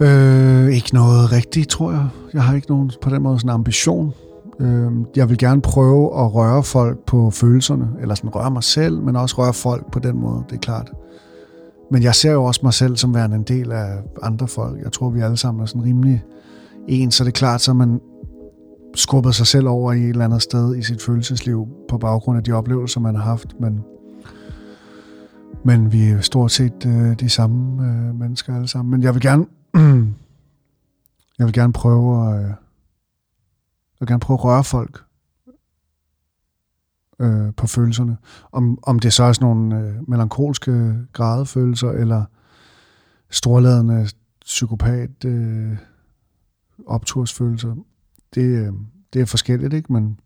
Øh, 0.00 0.68
ikke 0.68 0.94
noget 0.94 1.32
rigtigt, 1.32 1.68
tror 1.68 1.92
jeg. 1.92 2.08
Jeg 2.34 2.42
har 2.42 2.54
ikke 2.54 2.68
nogen 2.68 2.90
på 3.02 3.10
den 3.10 3.22
måde 3.22 3.38
sådan 3.38 3.50
en 3.50 3.54
ambition. 3.54 4.14
Øh, 4.60 4.92
jeg 5.16 5.28
vil 5.28 5.38
gerne 5.38 5.60
prøve 5.60 6.20
at 6.20 6.34
røre 6.34 6.62
folk 6.62 6.98
på 7.06 7.30
følelserne, 7.30 7.88
eller 8.00 8.14
sådan 8.14 8.34
røre 8.34 8.50
mig 8.50 8.64
selv, 8.64 9.02
men 9.02 9.16
også 9.16 9.34
røre 9.38 9.52
folk 9.52 9.92
på 9.92 9.98
den 9.98 10.16
måde, 10.20 10.44
det 10.48 10.56
er 10.56 10.60
klart. 10.60 10.90
Men 11.90 12.02
jeg 12.02 12.14
ser 12.14 12.32
jo 12.32 12.44
også 12.44 12.60
mig 12.62 12.74
selv 12.74 12.96
som 12.96 13.14
værende 13.14 13.36
en 13.36 13.42
del 13.42 13.72
af 13.72 13.88
andre 14.22 14.48
folk. 14.48 14.82
Jeg 14.82 14.92
tror, 14.92 15.10
vi 15.10 15.20
alle 15.20 15.36
sammen 15.36 15.62
er 15.62 15.66
sådan 15.66 15.84
rimelig 15.84 16.24
ens, 16.88 17.14
så 17.14 17.24
det 17.24 17.28
er 17.28 17.32
klart, 17.32 17.60
så 17.60 17.72
man 17.72 18.00
skubbet 18.94 19.34
sig 19.34 19.46
selv 19.46 19.68
over 19.68 19.92
i 19.92 20.02
et 20.02 20.08
eller 20.08 20.24
andet 20.24 20.42
sted 20.42 20.76
i 20.76 20.82
sit 20.82 21.02
følelsesliv 21.02 21.68
på 21.88 21.98
baggrund 21.98 22.38
af 22.38 22.44
de 22.44 22.52
oplevelser, 22.52 23.00
man 23.00 23.14
har 23.14 23.22
haft, 23.22 23.60
men, 23.60 23.80
men 25.64 25.92
vi 25.92 26.08
er 26.08 26.20
stort 26.20 26.52
set 26.52 26.86
øh, 26.86 27.20
de 27.20 27.28
samme 27.28 27.86
øh, 27.86 28.20
mennesker 28.20 28.54
alle 28.54 28.68
sammen. 28.68 28.90
Men 28.90 29.02
jeg 29.02 29.14
vil 29.14 29.22
gerne, 29.22 29.46
jeg 31.38 31.46
vil 31.46 31.52
gerne 31.52 31.72
prøve 31.72 32.28
at, 32.28 32.44
øh, 32.44 32.48
jeg 32.48 34.00
vil 34.00 34.08
gerne 34.08 34.20
prøve 34.20 34.38
at 34.38 34.44
røre 34.44 34.64
folk 34.64 35.04
øh, 37.18 37.54
på 37.54 37.66
følelserne. 37.66 38.16
Om, 38.52 38.78
om 38.82 38.98
det 38.98 39.12
så 39.12 39.24
er 39.24 39.32
sådan 39.32 39.46
nogle 39.46 39.78
øh, 39.80 40.08
melankolske 40.08 41.06
gradefølelser, 41.12 41.90
eller 41.90 42.24
storladende 43.30 44.08
psykopat 44.40 45.24
øh, 45.24 45.76
optursfølelser. 46.86 47.74
Det, 48.34 48.66
øh, 48.66 48.72
det 49.12 49.20
er 49.20 49.26
forskelligt, 49.26 49.72
ikke? 49.72 49.92
Men 49.92 50.20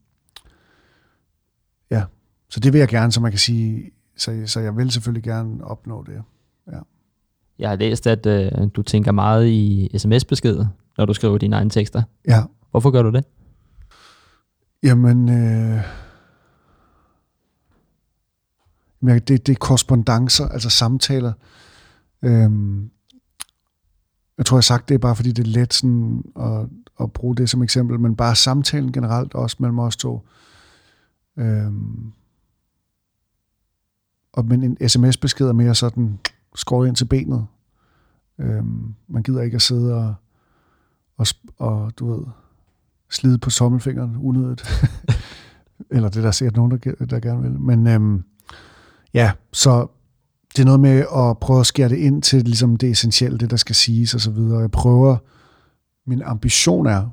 ja, 1.90 2.05
så 2.48 2.61
det 2.61 2.72
vil 2.72 2.78
jeg 2.78 2.88
gerne, 2.88 3.12
så 3.12 3.20
man 3.20 3.32
kan 3.32 3.38
sige, 3.38 3.90
så, 4.16 4.42
så 4.46 4.61
jeg 4.61 4.76
vil 4.76 4.90
selvfølgelig 4.90 5.22
gerne 5.22 5.64
opnå 5.64 6.05
det. 6.05 6.22
Ja. 6.72 6.80
Jeg 7.61 7.68
har 7.68 7.76
læst, 7.76 8.06
at 8.06 8.26
øh, 8.26 8.50
du 8.74 8.82
tænker 8.82 9.12
meget 9.12 9.48
i 9.48 9.90
sms-beskeder, 9.98 10.66
når 10.98 11.06
du 11.06 11.14
skriver 11.14 11.38
dine 11.38 11.56
egne 11.56 11.70
tekster. 11.70 12.02
Ja. 12.28 12.42
Hvorfor 12.70 12.90
gør 12.90 13.02
du 13.02 13.11
det? 13.11 13.24
Jamen, 14.82 15.28
øh, 15.28 15.84
det, 19.02 19.46
det 19.46 19.48
er 19.48 19.56
korrespondancer, 19.61 20.48
altså 20.48 20.70
samtaler. 20.70 21.32
Øhm, 22.22 22.90
jeg 24.38 24.46
tror, 24.46 24.56
jeg 24.56 24.58
har 24.58 24.62
sagt 24.62 24.88
det 24.88 25.00
bare, 25.00 25.16
fordi 25.16 25.32
det 25.32 25.46
er 25.46 25.50
let 25.50 25.74
sådan 25.74 26.24
at, 26.40 26.66
at 27.00 27.12
bruge 27.12 27.36
det 27.36 27.50
som 27.50 27.62
eksempel, 27.62 28.00
men 28.00 28.16
bare 28.16 28.36
samtalen 28.36 28.92
generelt 28.92 29.34
også 29.34 29.56
mellem 29.58 29.78
os 29.78 29.96
to. 29.96 30.26
Øhm, 31.36 32.12
og 34.32 34.44
men 34.46 34.62
en 34.62 34.88
sms-besked 34.88 35.46
er 35.46 35.52
mere 35.52 35.74
sådan 35.74 36.18
skåret 36.55 36.88
ind 36.88 36.96
til 36.96 37.05
benet. 37.05 37.46
Øhm, 38.38 38.94
man 39.09 39.22
gider 39.22 39.42
ikke 39.42 39.55
at 39.55 39.62
sidde 39.62 39.94
og, 39.94 40.14
og, 41.16 41.26
og 41.59 41.92
du 41.98 42.12
ved, 42.12 42.24
slide 43.11 43.38
på 43.38 43.51
sommelfingeren 43.51 44.16
unødigt. 44.16 44.62
Eller 45.90 46.09
det 46.09 46.16
er 46.16 46.22
der 46.22 46.30
sikkert 46.30 46.57
nogen, 46.57 46.70
der, 46.70 47.07
der 47.07 47.20
gerne 47.20 47.42
vil. 47.42 47.61
Men 47.61 47.86
øhm, 47.86 48.24
ja, 49.14 49.32
så 49.53 49.86
det 50.57 50.62
er 50.62 50.64
noget 50.64 50.80
med 50.80 51.05
at 51.16 51.38
prøve 51.38 51.61
at 51.61 51.66
skære 51.66 51.88
det 51.88 51.96
ind 51.96 52.22
til 52.22 52.44
ligesom 52.44 52.76
det 52.76 52.90
essentielle, 52.90 53.38
det 53.38 53.51
der 53.51 53.57
skal 53.57 53.74
siges 53.74 54.14
og 54.14 54.20
så 54.20 54.30
videre. 54.30 54.61
Jeg 54.61 54.70
prøver, 54.70 55.16
min 56.07 56.22
ambition 56.22 56.86
er, 56.86 57.09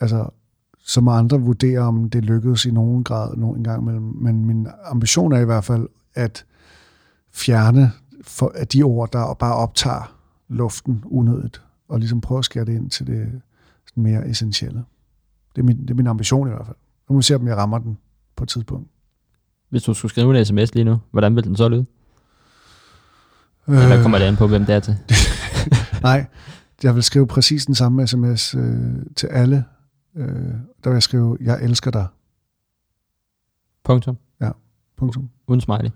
altså, 0.00 0.30
så 0.78 1.00
må 1.00 1.10
andre 1.10 1.40
vurdere, 1.40 1.80
om 1.80 2.10
det 2.10 2.24
lykkedes 2.24 2.64
i 2.64 2.70
nogen 2.70 3.04
grad 3.04 3.36
nogen 3.36 3.64
gang 3.64 3.82
imellem, 3.82 4.12
men 4.16 4.44
min 4.44 4.66
ambition 4.84 5.32
er 5.32 5.38
i 5.38 5.44
hvert 5.44 5.64
fald 5.64 5.88
at 6.14 6.44
fjerne 7.32 7.92
for, 8.22 8.52
at 8.54 8.72
de 8.72 8.82
ord, 8.82 9.12
der 9.12 9.34
bare 9.34 9.54
optager 9.54 10.16
luften 10.48 11.04
unødigt, 11.06 11.62
og 11.88 11.98
ligesom 11.98 12.20
prøve 12.20 12.38
at 12.38 12.44
skære 12.44 12.64
det 12.64 12.72
ind 12.74 12.90
til 12.90 13.06
det 13.06 13.42
sådan 13.86 14.02
mere 14.02 14.28
essentielle. 14.28 14.84
Det 15.56 15.62
er, 15.62 15.66
min, 15.66 15.82
det 15.82 15.90
er 15.90 15.94
min 15.94 16.06
ambition 16.06 16.48
i 16.48 16.50
hvert 16.50 16.66
fald. 16.66 16.76
Nu 17.08 17.12
må 17.12 17.18
vi 17.18 17.22
se, 17.22 17.34
om 17.34 17.48
jeg 17.48 17.56
rammer 17.56 17.78
den 17.78 17.98
på 18.36 18.44
et 18.44 18.48
tidspunkt. 18.48 18.88
Hvis 19.68 19.82
du 19.82 19.94
skulle 19.94 20.10
skrive 20.10 20.38
en 20.38 20.44
sms 20.44 20.74
lige 20.74 20.84
nu, 20.84 20.98
hvordan 21.10 21.36
vil 21.36 21.44
den 21.44 21.56
så 21.56 21.68
lyde? 21.68 21.86
Eller 23.66 24.02
kommer 24.02 24.18
det 24.18 24.24
an 24.24 24.36
på, 24.36 24.46
hvem 24.46 24.64
det 24.64 24.74
er 24.74 24.80
til? 24.80 24.96
Nej, 26.02 26.26
jeg 26.82 26.94
vil 26.94 27.02
skrive 27.02 27.26
præcis 27.26 27.66
den 27.66 27.74
samme 27.74 28.06
sms 28.06 28.54
øh, 28.54 28.96
til 29.16 29.26
alle. 29.26 29.64
Øh, 30.16 30.26
der 30.84 30.90
vil 30.90 30.92
jeg 30.92 31.02
skrive, 31.02 31.38
jeg 31.40 31.62
elsker 31.62 31.90
dig. 31.90 32.06
Punktum. 33.84 34.18
Punktum. 34.98 35.30
Uden 35.46 35.60
smiley. 35.60 35.90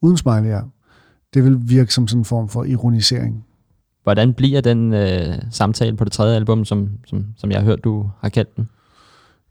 Uden 0.00 0.16
smiley, 0.16 0.48
ja. 0.48 0.60
Det 1.34 1.44
vil 1.44 1.58
virke 1.62 1.94
som 1.94 2.08
sådan 2.08 2.20
en 2.20 2.24
form 2.24 2.48
for 2.48 2.64
ironisering. 2.64 3.44
Hvordan 4.02 4.34
bliver 4.34 4.60
den 4.60 4.92
øh, 4.92 5.34
samtale 5.50 5.96
på 5.96 6.04
det 6.04 6.12
tredje 6.12 6.36
album, 6.36 6.64
som, 6.64 6.90
som, 7.06 7.26
som 7.36 7.50
jeg 7.50 7.60
har 7.60 7.64
hørt, 7.64 7.84
du 7.84 8.10
har 8.20 8.28
kaldt 8.28 8.56
den? 8.56 8.68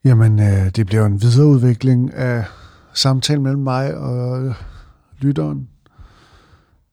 Jamen, 0.05 0.39
øh, 0.39 0.69
det 0.75 0.86
bliver 0.86 1.05
en 1.05 1.21
videreudvikling 1.21 2.13
af 2.13 2.45
samtalen 2.93 3.43
mellem 3.43 3.61
mig 3.61 3.97
og 3.97 4.53
lytteren. 5.19 5.69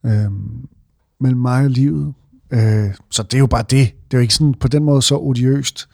Øh, 0.07 0.31
mellem 1.21 1.41
mig 1.41 1.65
og 1.65 1.71
livet. 1.71 2.15
Øh, 2.51 2.95
så 3.11 3.23
det 3.23 3.35
er 3.35 3.39
jo 3.39 3.47
bare 3.47 3.63
det. 3.63 3.95
Det 4.11 4.15
er 4.15 4.19
jo 4.19 4.23
ikke 4.23 4.35
sådan 4.35 4.55
på 4.55 4.69
den 4.69 4.85
måde 4.85 5.03
så 5.03 5.17
odiøst. 5.17 5.89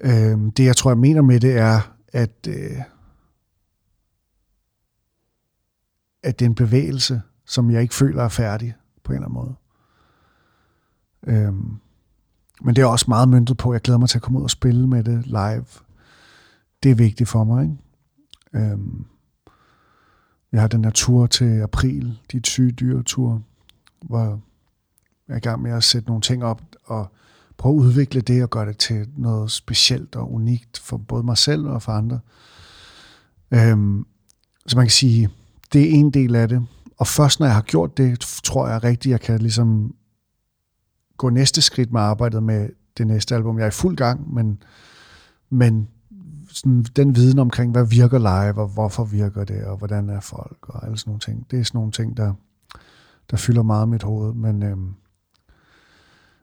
Øh, 0.00 0.38
det, 0.56 0.64
jeg 0.64 0.76
tror, 0.76 0.90
jeg 0.90 0.98
mener 0.98 1.22
med 1.22 1.40
det, 1.40 1.56
er, 1.56 1.94
at, 2.12 2.48
øh, 2.48 2.78
at 6.22 6.38
det 6.38 6.44
er 6.44 6.48
en 6.48 6.54
bevægelse, 6.54 7.22
som 7.48 7.70
jeg 7.70 7.82
ikke 7.82 7.94
føler 7.94 8.22
er 8.22 8.28
færdig 8.28 8.74
på 9.04 9.12
en 9.12 9.16
eller 9.16 9.28
anden 9.28 9.34
måde. 9.34 9.54
Øhm, 11.26 11.76
men 12.62 12.76
det 12.76 12.82
er 12.82 12.86
også 12.86 13.04
meget 13.08 13.28
myntet 13.28 13.56
på, 13.56 13.72
jeg 13.72 13.80
glæder 13.80 13.98
mig 13.98 14.08
til 14.08 14.18
at 14.18 14.22
komme 14.22 14.38
ud 14.38 14.44
og 14.44 14.50
spille 14.50 14.88
med 14.88 15.04
det 15.04 15.26
live. 15.26 15.64
Det 16.82 16.90
er 16.90 16.94
vigtigt 16.94 17.28
for 17.28 17.44
mig, 17.44 17.62
ikke? 17.62 17.76
Øhm, 18.54 19.06
jeg 20.52 20.60
har 20.60 20.68
den 20.68 20.84
her 20.84 20.90
tur 20.90 21.26
til 21.26 21.60
april, 21.60 22.18
de 22.32 22.40
syge 22.44 22.72
dyre 22.72 23.02
tur, 23.02 23.42
hvor 24.02 24.40
jeg 25.28 25.34
er 25.34 25.36
i 25.36 25.40
gang 25.40 25.62
med 25.62 25.70
at 25.70 25.84
sætte 25.84 26.08
nogle 26.08 26.22
ting 26.22 26.44
op 26.44 26.62
og 26.84 27.12
prøve 27.56 27.74
at 27.74 27.80
udvikle 27.80 28.20
det 28.20 28.42
og 28.42 28.50
gøre 28.50 28.66
det 28.66 28.78
til 28.78 29.08
noget 29.16 29.50
specielt 29.50 30.16
og 30.16 30.32
unikt 30.32 30.78
for 30.78 30.96
både 30.96 31.22
mig 31.22 31.38
selv 31.38 31.66
og 31.66 31.82
for 31.82 31.92
andre. 31.92 32.20
Øhm, 33.50 34.06
så 34.66 34.76
man 34.76 34.86
kan 34.86 34.90
sige, 34.90 35.28
det 35.72 35.82
er 35.82 35.90
en 35.90 36.10
del 36.10 36.36
af 36.36 36.48
det. 36.48 36.66
Og 36.98 37.06
først 37.06 37.40
når 37.40 37.46
jeg 37.46 37.54
har 37.54 37.62
gjort 37.62 37.96
det, 37.96 38.20
tror 38.20 38.68
jeg 38.68 38.84
rigtigt, 38.84 39.12
jeg 39.12 39.20
kan 39.20 39.38
ligesom 39.38 39.94
gå 41.16 41.30
næste 41.30 41.62
skridt 41.62 41.92
med 41.92 42.00
arbejdet 42.00 42.42
med 42.42 42.68
det 42.98 43.06
næste 43.06 43.34
album. 43.34 43.58
Jeg 43.58 43.64
er 43.64 43.68
i 43.68 43.70
fuld 43.70 43.96
gang, 43.96 44.34
men, 44.34 44.62
men 45.50 45.88
sådan 46.48 46.82
den 46.82 47.16
viden 47.16 47.38
omkring, 47.38 47.72
hvad 47.72 47.86
virker 47.86 48.18
live, 48.18 48.62
og 48.62 48.68
hvorfor 48.68 49.04
virker 49.04 49.44
det, 49.44 49.64
og 49.64 49.76
hvordan 49.76 50.08
er 50.08 50.20
folk, 50.20 50.68
og 50.68 50.84
alle 50.84 50.98
sådan 50.98 51.10
nogle 51.10 51.20
ting. 51.20 51.46
Det 51.50 51.60
er 51.60 51.64
sådan 51.64 51.78
nogle 51.78 51.92
ting, 51.92 52.16
der, 52.16 52.32
der 53.30 53.36
fylder 53.36 53.62
meget 53.62 53.86
i 53.86 53.90
mit 53.90 54.02
hoved. 54.02 54.34
Men, 54.34 54.62
øhm, 54.62 54.94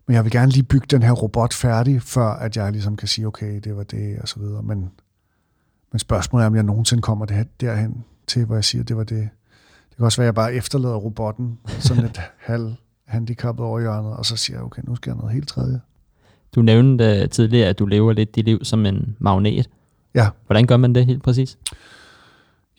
men 0.08 0.16
jeg 0.16 0.24
vil 0.24 0.32
gerne 0.32 0.52
lige 0.52 0.64
bygge 0.64 0.88
den 0.90 1.04
her 1.04 1.12
robot 1.12 1.54
færdig, 1.54 2.02
før 2.02 2.28
at 2.28 2.58
jeg 2.58 2.72
ligesom 2.72 2.98
kan 2.98 3.08
sige, 3.08 3.28
okay, 3.28 3.60
det 3.64 3.76
var 3.76 3.84
det, 3.84 4.20
og 4.20 4.28
så 4.28 4.40
videre. 4.40 4.64
Men, 4.64 4.92
men 5.92 6.00
spørgsmålet 6.00 6.44
er, 6.44 6.48
om 6.48 6.56
jeg 6.56 6.64
nogensinde 6.64 7.02
kommer 7.02 7.26
det 7.26 7.62
derhen 7.62 8.04
til, 8.28 8.46
hvor 8.46 8.56
jeg 8.56 8.64
siger, 8.64 8.84
det 8.84 8.98
var 8.98 9.04
det. 9.04 9.30
Det 9.96 9.98
kan 9.98 10.06
også 10.06 10.22
være, 10.22 10.26
at 10.26 10.28
jeg 10.28 10.36
bare 10.36 10.54
efterlader 10.54 10.96
robotten 10.96 11.58
sådan 11.80 12.06
et 12.06 12.22
halv 12.38 12.74
handicappet 13.06 13.66
over 13.66 13.80
hjørnet, 13.80 14.14
og 14.14 14.26
så 14.26 14.36
siger 14.36 14.58
jeg, 14.58 14.66
okay, 14.66 14.82
nu 14.86 14.96
skal 14.96 15.10
jeg 15.10 15.18
noget 15.18 15.34
helt 15.34 15.48
tredje. 15.48 15.82
Du 16.56 16.62
nævnte 16.62 17.22
uh, 17.24 17.30
tidligere, 17.30 17.70
at 17.70 17.80
du 17.80 17.86
lever 17.86 18.14
lidt 18.14 18.36
dit 18.36 18.46
liv 18.46 18.64
som 18.64 18.86
en 18.86 19.16
magnet. 19.20 19.70
Ja. 20.16 20.30
Hvordan 20.46 20.66
gør 20.66 20.78
man 20.78 20.96
det 20.96 21.06
helt 21.06 21.24
præcis? 21.24 21.58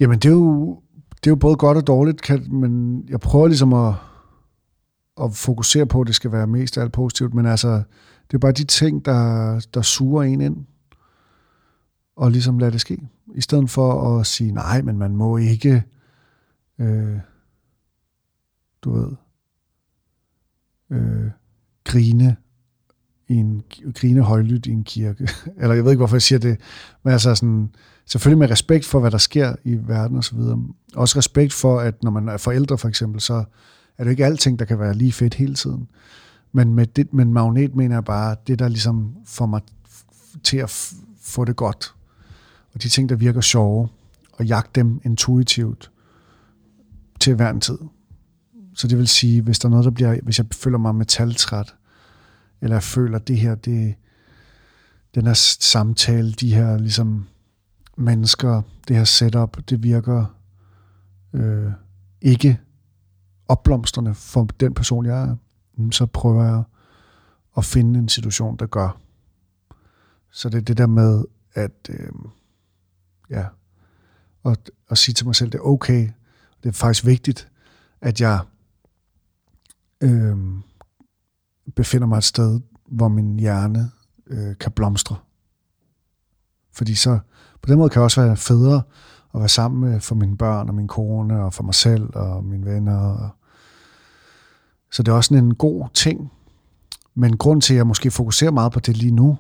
Jamen, 0.01 0.19
det 0.19 0.29
er 0.29 0.33
jo, 0.33 0.81
det 1.11 1.27
er 1.27 1.31
jo 1.31 1.37
både 1.37 1.57
godt 1.57 1.79
og 1.79 1.87
dårligt, 1.87 2.23
kan, 2.23 2.47
men 2.51 3.05
jeg 3.09 3.21
prøver 3.21 3.47
ligesom 3.47 3.73
at, 3.73 3.95
at 5.23 5.33
fokusere 5.33 5.87
på, 5.87 6.01
at 6.01 6.07
det 6.07 6.14
skal 6.14 6.33
være 6.33 6.47
mest 6.47 6.79
alt 6.79 6.93
positivt, 6.93 7.35
men 7.35 7.47
altså, 7.47 7.83
det 8.31 8.35
er 8.35 8.39
bare 8.39 8.53
de 8.53 8.64
ting, 8.64 9.05
der, 9.05 9.61
der 9.75 9.83
suger 9.83 10.23
en 10.23 10.41
ind, 10.41 10.57
og 12.17 12.31
ligesom 12.31 12.59
lade 12.59 12.71
det 12.71 12.81
ske. 12.81 12.99
I 13.35 13.41
stedet 13.41 13.71
for 13.71 14.19
at 14.19 14.27
sige, 14.27 14.53
nej, 14.53 14.83
men 14.83 14.99
man 14.99 15.17
må 15.17 15.37
ikke, 15.37 15.83
øh, 16.79 17.18
du 18.83 18.93
ved, 18.93 19.12
øh, 20.91 21.31
grine 21.85 22.37
i 23.29 23.35
en 23.35 23.62
grine 23.95 24.22
højlydt 24.22 24.66
i 24.66 24.70
en 24.70 24.85
kirke. 24.85 25.29
Eller 25.61 25.74
jeg 25.74 25.85
ved 25.85 25.93
ikke, 25.93 26.01
hvorfor 26.01 26.16
jeg 26.16 26.22
siger 26.22 26.39
det, 26.39 26.61
men 27.03 27.12
altså 27.12 27.35
sådan, 27.35 27.70
selvfølgelig 28.07 28.39
med 28.39 28.51
respekt 28.51 28.85
for, 28.85 29.01
hvad 29.01 29.11
der 29.11 29.18
sker 29.18 29.55
i 29.64 29.79
verden 29.87 30.16
og 30.16 30.24
så 30.24 30.37
videre. 30.37 30.62
Også 30.95 31.18
respekt 31.18 31.53
for, 31.53 31.81
at 31.81 32.03
når 32.03 32.11
man 32.11 32.29
er 32.29 32.37
forældre 32.37 32.79
for 32.79 32.89
eksempel, 32.89 33.20
så 33.20 33.45
er 33.99 34.05
det 34.05 34.11
ikke 34.11 34.24
alting, 34.24 34.59
der 34.59 34.64
kan 34.64 34.79
være 34.79 34.95
lige 34.95 35.12
fedt 35.12 35.35
hele 35.35 35.55
tiden. 35.55 35.89
Men 36.53 36.74
med, 36.74 36.87
det, 36.87 37.12
men 37.12 37.33
magnet 37.33 37.74
mener 37.74 37.97
jeg 37.97 38.05
bare, 38.05 38.37
det 38.47 38.59
der 38.59 38.68
ligesom 38.68 39.14
får 39.27 39.47
mig 39.47 39.61
til 40.45 40.57
at 40.57 40.95
få 41.20 41.45
det 41.45 41.57
godt. 41.57 41.95
Og 42.74 42.83
de 42.83 42.89
ting, 42.89 43.09
der 43.09 43.16
virker 43.16 43.41
sjove, 43.41 43.89
og 44.33 44.47
jagte 44.47 44.81
dem 44.81 45.01
intuitivt 45.05 45.91
til 47.21 47.35
hver 47.35 47.51
en 47.51 47.61
tid. 47.61 47.79
Så 48.75 48.89
det 48.89 48.99
vil 48.99 49.09
sige, 49.09 49.43
hvis 49.43 49.59
der 49.59 49.69
er 49.69 49.71
noget, 49.71 49.85
der 49.85 49.91
bliver, 49.91 50.21
hvis 50.23 50.39
jeg 50.39 50.47
føler 50.53 50.79
mig 50.79 50.95
metaltræt, 50.95 51.75
eller 52.61 52.77
jeg 52.77 52.83
føler, 52.83 53.19
at 53.19 53.29
det 53.29 53.39
her, 53.39 53.55
det, 53.55 53.95
den 55.14 55.27
her 55.27 55.35
samtale, 55.61 56.33
de 56.33 56.55
her 56.55 56.79
ligesom 56.79 57.27
mennesker, 57.97 58.62
det 58.89 58.97
her 58.97 59.05
setup, 59.05 59.57
det 59.71 59.83
virker 59.83 60.37
øh, 61.33 61.73
ikke 62.21 62.61
opblomstrende 63.49 64.14
for 64.14 64.45
den 64.61 64.75
person, 64.75 65.07
jeg 65.07 65.23
er, 65.23 65.37
mm, 65.77 65.93
så 65.93 66.07
prøver 66.07 66.45
jeg 66.45 66.62
at 67.57 67.64
finde 67.64 67.99
en 67.99 68.09
situation, 68.09 68.57
der 68.57 68.67
gør. 68.67 69.01
Så 70.31 70.49
det 70.49 70.59
er 70.59 70.62
det 70.62 70.79
der 70.79 70.87
med, 70.87 71.25
at 71.55 71.91
øh, 71.91 72.12
ja, 73.31 73.45
og, 74.43 74.57
og 74.89 74.99
sige 74.99 75.14
til 75.14 75.27
mig 75.27 75.35
selv, 75.35 75.51
det 75.51 75.59
er 75.59 75.62
okay, 75.62 76.09
det 76.63 76.69
er 76.69 76.73
faktisk 76.73 77.07
vigtigt, 77.07 77.49
at 78.01 78.21
jeg 78.21 78.41
øh, 80.01 80.37
befinder 81.77 82.07
mig 82.07 82.19
et 82.19 82.25
sted, 82.25 82.61
hvor 82.89 83.09
min 83.09 83.39
hjerne 83.39 83.91
øh, 84.27 84.59
kan 84.61 84.73
blomstre. 84.73 85.17
Fordi 86.73 86.95
så, 86.95 87.19
på 87.63 87.67
den 87.71 87.79
måde 87.79 87.91
kan 87.91 88.01
jeg 88.01 88.05
også 88.05 88.23
være 88.23 88.37
federe 88.37 88.83
at 89.35 89.41
være 89.41 89.49
sammen 89.49 89.91
med 89.91 90.01
for 90.01 90.15
mine 90.15 90.37
børn 90.37 90.69
og 90.69 90.75
min 90.75 90.89
kone 90.89 91.45
og 91.45 91.55
for 91.55 91.63
mig 91.63 91.75
selv 91.75 92.11
og 92.15 92.45
mine 92.45 92.67
venner. 92.67 92.97
Og 92.97 93.31
så 94.93 95.03
det 95.03 95.13
er 95.13 95.17
også 95.17 95.29
sådan 95.29 95.45
en 95.45 95.55
god 95.55 95.89
ting. 95.95 96.33
Men 97.15 97.37
grund 97.37 97.63
til, 97.63 97.75
at 97.75 97.79
jeg 97.79 97.87
måske 97.87 98.11
fokuserer 98.11 98.51
meget 98.51 98.73
på 98.73 98.81
det 98.81 98.97
lige 98.97 99.11
nu, 99.11 99.39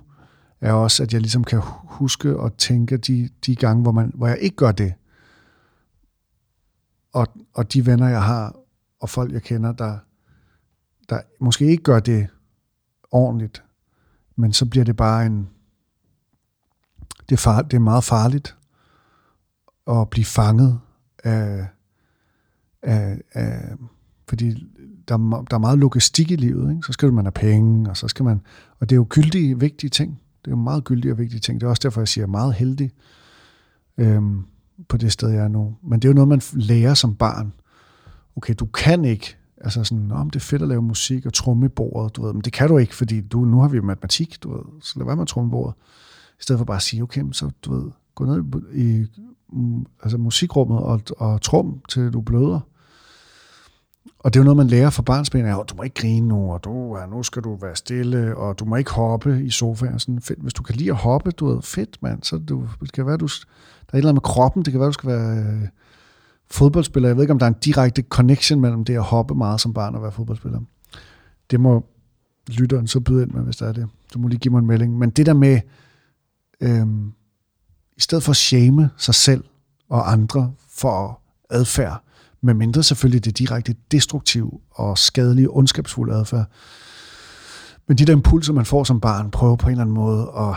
er 0.60 0.72
også, 0.72 1.02
at 1.02 1.12
jeg 1.12 1.20
ligesom 1.20 1.44
kan 1.44 1.60
huske 1.84 2.36
og 2.36 2.56
tænke 2.56 2.96
de, 2.96 3.28
de 3.46 3.56
gange, 3.56 3.82
hvor, 3.82 3.92
man, 3.92 4.12
hvor 4.14 4.26
jeg 4.26 4.38
ikke 4.38 4.56
gør 4.56 4.72
det. 4.72 4.94
Og, 7.16 7.26
og 7.54 7.72
de 7.72 7.86
venner, 7.86 8.08
jeg 8.08 8.22
har, 8.22 8.56
og 9.00 9.10
folk, 9.10 9.32
jeg 9.32 9.42
kender, 9.42 9.72
der, 9.72 9.98
der 11.08 11.20
måske 11.40 11.66
ikke 11.66 11.82
gør 11.82 12.00
det 12.00 12.28
ordentligt, 13.10 13.64
men 14.36 14.52
så 14.52 14.66
bliver 14.66 14.84
det 14.84 14.96
bare 14.96 15.26
en... 15.26 15.48
Det 17.28 17.32
er, 17.32 17.36
far, 17.36 17.62
det 17.62 17.76
er 17.76 17.80
meget 17.80 18.04
farligt 18.04 18.56
at 19.86 20.10
blive 20.10 20.24
fanget 20.24 20.80
af, 21.24 21.66
af, 22.82 23.22
af 23.32 23.76
fordi 24.28 24.50
der, 25.08 25.16
der 25.50 25.56
er 25.56 25.58
meget 25.58 25.78
logistik 25.78 26.30
i 26.30 26.36
livet. 26.36 26.70
Ikke? 26.70 26.82
Så 26.86 26.92
skal 26.92 27.12
man 27.12 27.24
have 27.24 27.32
penge, 27.32 27.90
og 27.90 27.96
så 27.96 28.08
skal 28.08 28.24
man... 28.24 28.40
Og 28.80 28.90
det 28.90 28.94
er 28.94 28.98
jo 28.98 29.06
gyldige, 29.10 29.60
vigtige 29.60 29.90
ting. 29.90 30.20
Det 30.44 30.46
er 30.46 30.56
jo 30.56 30.62
meget 30.62 30.84
gyldige 30.84 31.12
og 31.12 31.18
vigtige 31.18 31.40
ting. 31.40 31.60
Det 31.60 31.66
er 31.66 31.70
også 31.70 31.80
derfor, 31.82 32.00
jeg 32.00 32.08
siger 32.08 32.26
meget 32.26 32.54
heldig 32.54 32.90
øhm, 33.98 34.44
på 34.88 34.96
det 34.96 35.12
sted, 35.12 35.28
jeg 35.28 35.44
er 35.44 35.48
nu. 35.48 35.76
Men 35.82 36.00
det 36.00 36.08
er 36.08 36.10
jo 36.10 36.14
noget, 36.14 36.28
man 36.28 36.42
lærer 36.52 36.94
som 36.94 37.14
barn. 37.14 37.52
Okay, 38.36 38.54
du 38.58 38.66
kan 38.66 39.04
ikke 39.04 39.36
Altså 39.60 39.84
sådan, 39.84 40.12
om 40.12 40.30
det 40.30 40.40
er 40.40 40.44
fedt 40.44 40.62
at 40.62 40.68
lave 40.68 40.82
musik 40.82 41.26
og 41.26 41.32
tromme 41.32 41.66
i 41.66 41.68
bordet, 41.68 42.16
du 42.16 42.22
ved. 42.22 42.32
Men 42.32 42.42
det 42.42 42.52
kan 42.52 42.68
du 42.68 42.78
ikke, 42.78 42.94
fordi 42.94 43.20
du, 43.20 43.44
nu 43.44 43.60
har 43.60 43.68
vi 43.68 43.80
matematik, 43.80 44.42
du 44.42 44.52
ved. 44.52 44.62
Så 44.80 44.98
lad 44.98 45.06
være 45.06 45.16
med 45.16 45.22
at 45.22 45.28
tromme 45.28 45.48
i 45.48 45.50
bordet. 45.50 45.74
I 46.40 46.42
stedet 46.42 46.58
for 46.58 46.64
bare 46.64 46.76
at 46.76 46.82
sige, 46.82 47.02
okay, 47.02 47.24
så 47.32 47.50
du 47.62 47.74
ved, 47.74 47.90
gå 48.14 48.24
ned 48.24 48.44
i 48.74 49.06
altså 50.02 50.18
musikrummet 50.18 50.78
og, 50.78 51.00
og 51.16 51.42
trum, 51.42 51.80
til 51.88 52.12
du 52.12 52.20
bløder. 52.20 52.60
Og 54.18 54.34
det 54.34 54.38
er 54.38 54.42
jo 54.42 54.44
noget, 54.44 54.56
man 54.56 54.66
lærer 54.66 54.90
fra 54.90 55.02
barnsben 55.02 55.46
af, 55.46 55.66
du 55.66 55.74
må 55.76 55.82
ikke 55.82 55.94
grine 55.94 56.28
nu, 56.28 56.52
og 56.52 56.64
du, 56.64 56.96
ja, 56.98 57.06
nu 57.06 57.22
skal 57.22 57.42
du 57.42 57.56
være 57.56 57.76
stille, 57.76 58.36
og 58.36 58.58
du 58.58 58.64
må 58.64 58.76
ikke 58.76 58.90
hoppe 58.90 59.44
i 59.44 59.50
sofaen. 59.50 59.98
Sådan, 59.98 60.20
fedt. 60.20 60.42
Hvis 60.42 60.54
du 60.54 60.62
kan 60.62 60.74
lide 60.74 60.90
at 60.90 60.96
hoppe, 60.96 61.30
du 61.30 61.46
ved, 61.46 61.62
fedt 61.62 62.02
mand, 62.02 62.22
så 62.22 62.38
du, 62.38 62.68
det 62.80 62.92
kan 62.92 63.06
være, 63.06 63.16
du, 63.16 63.26
der 63.26 63.92
er 63.92 63.94
et 63.94 63.98
eller 63.98 64.08
andet 64.08 64.14
med 64.14 64.32
kroppen, 64.32 64.62
det 64.62 64.72
kan 64.72 64.80
være, 64.80 64.88
du 64.88 64.92
skal 64.92 65.08
være 65.08 65.38
øh, 65.38 65.68
fodboldspiller. 66.50 67.08
Jeg 67.08 67.16
ved 67.16 67.22
ikke, 67.22 67.32
om 67.32 67.38
der 67.38 67.46
er 67.46 67.50
en 67.50 67.56
direkte 67.64 68.02
connection 68.02 68.60
mellem 68.60 68.84
det 68.84 68.94
at 68.94 69.02
hoppe 69.02 69.34
meget 69.34 69.60
som 69.60 69.72
barn 69.72 69.94
og 69.94 70.02
være 70.02 70.12
fodboldspiller. 70.12 70.60
Det 71.50 71.60
må 71.60 71.86
lytteren 72.48 72.86
så 72.86 73.00
byde 73.00 73.22
ind 73.22 73.30
med, 73.30 73.42
hvis 73.42 73.56
der 73.56 73.66
er 73.66 73.72
det. 73.72 73.88
Du 74.14 74.18
må 74.18 74.28
lige 74.28 74.38
give 74.38 74.52
mig 74.52 74.58
en 74.58 74.66
melding. 74.66 74.98
Men 74.98 75.10
det 75.10 75.26
der 75.26 75.34
med, 75.34 75.60
øh, 76.60 76.86
i 77.96 78.00
stedet 78.00 78.24
for 78.24 78.30
at 78.30 78.36
shame 78.36 78.90
sig 78.96 79.14
selv 79.14 79.44
og 79.88 80.12
andre 80.12 80.52
for 80.70 81.20
adfærd, 81.50 82.02
med 82.46 82.54
mindre 82.54 82.82
selvfølgelig 82.82 83.24
det 83.24 83.38
direkte 83.38 83.74
destruktiv 83.90 84.60
og 84.70 84.98
skadelige, 84.98 85.50
ondskabsfulde 85.50 86.14
adfærd. 86.14 86.46
Men 87.86 87.98
de 87.98 88.04
der 88.04 88.12
impulser, 88.12 88.52
man 88.52 88.64
får 88.64 88.84
som 88.84 89.00
barn, 89.00 89.30
prøver 89.30 89.56
på 89.56 89.66
en 89.66 89.70
eller 89.70 89.82
anden 89.82 89.94
måde, 89.94 90.30
og 90.30 90.56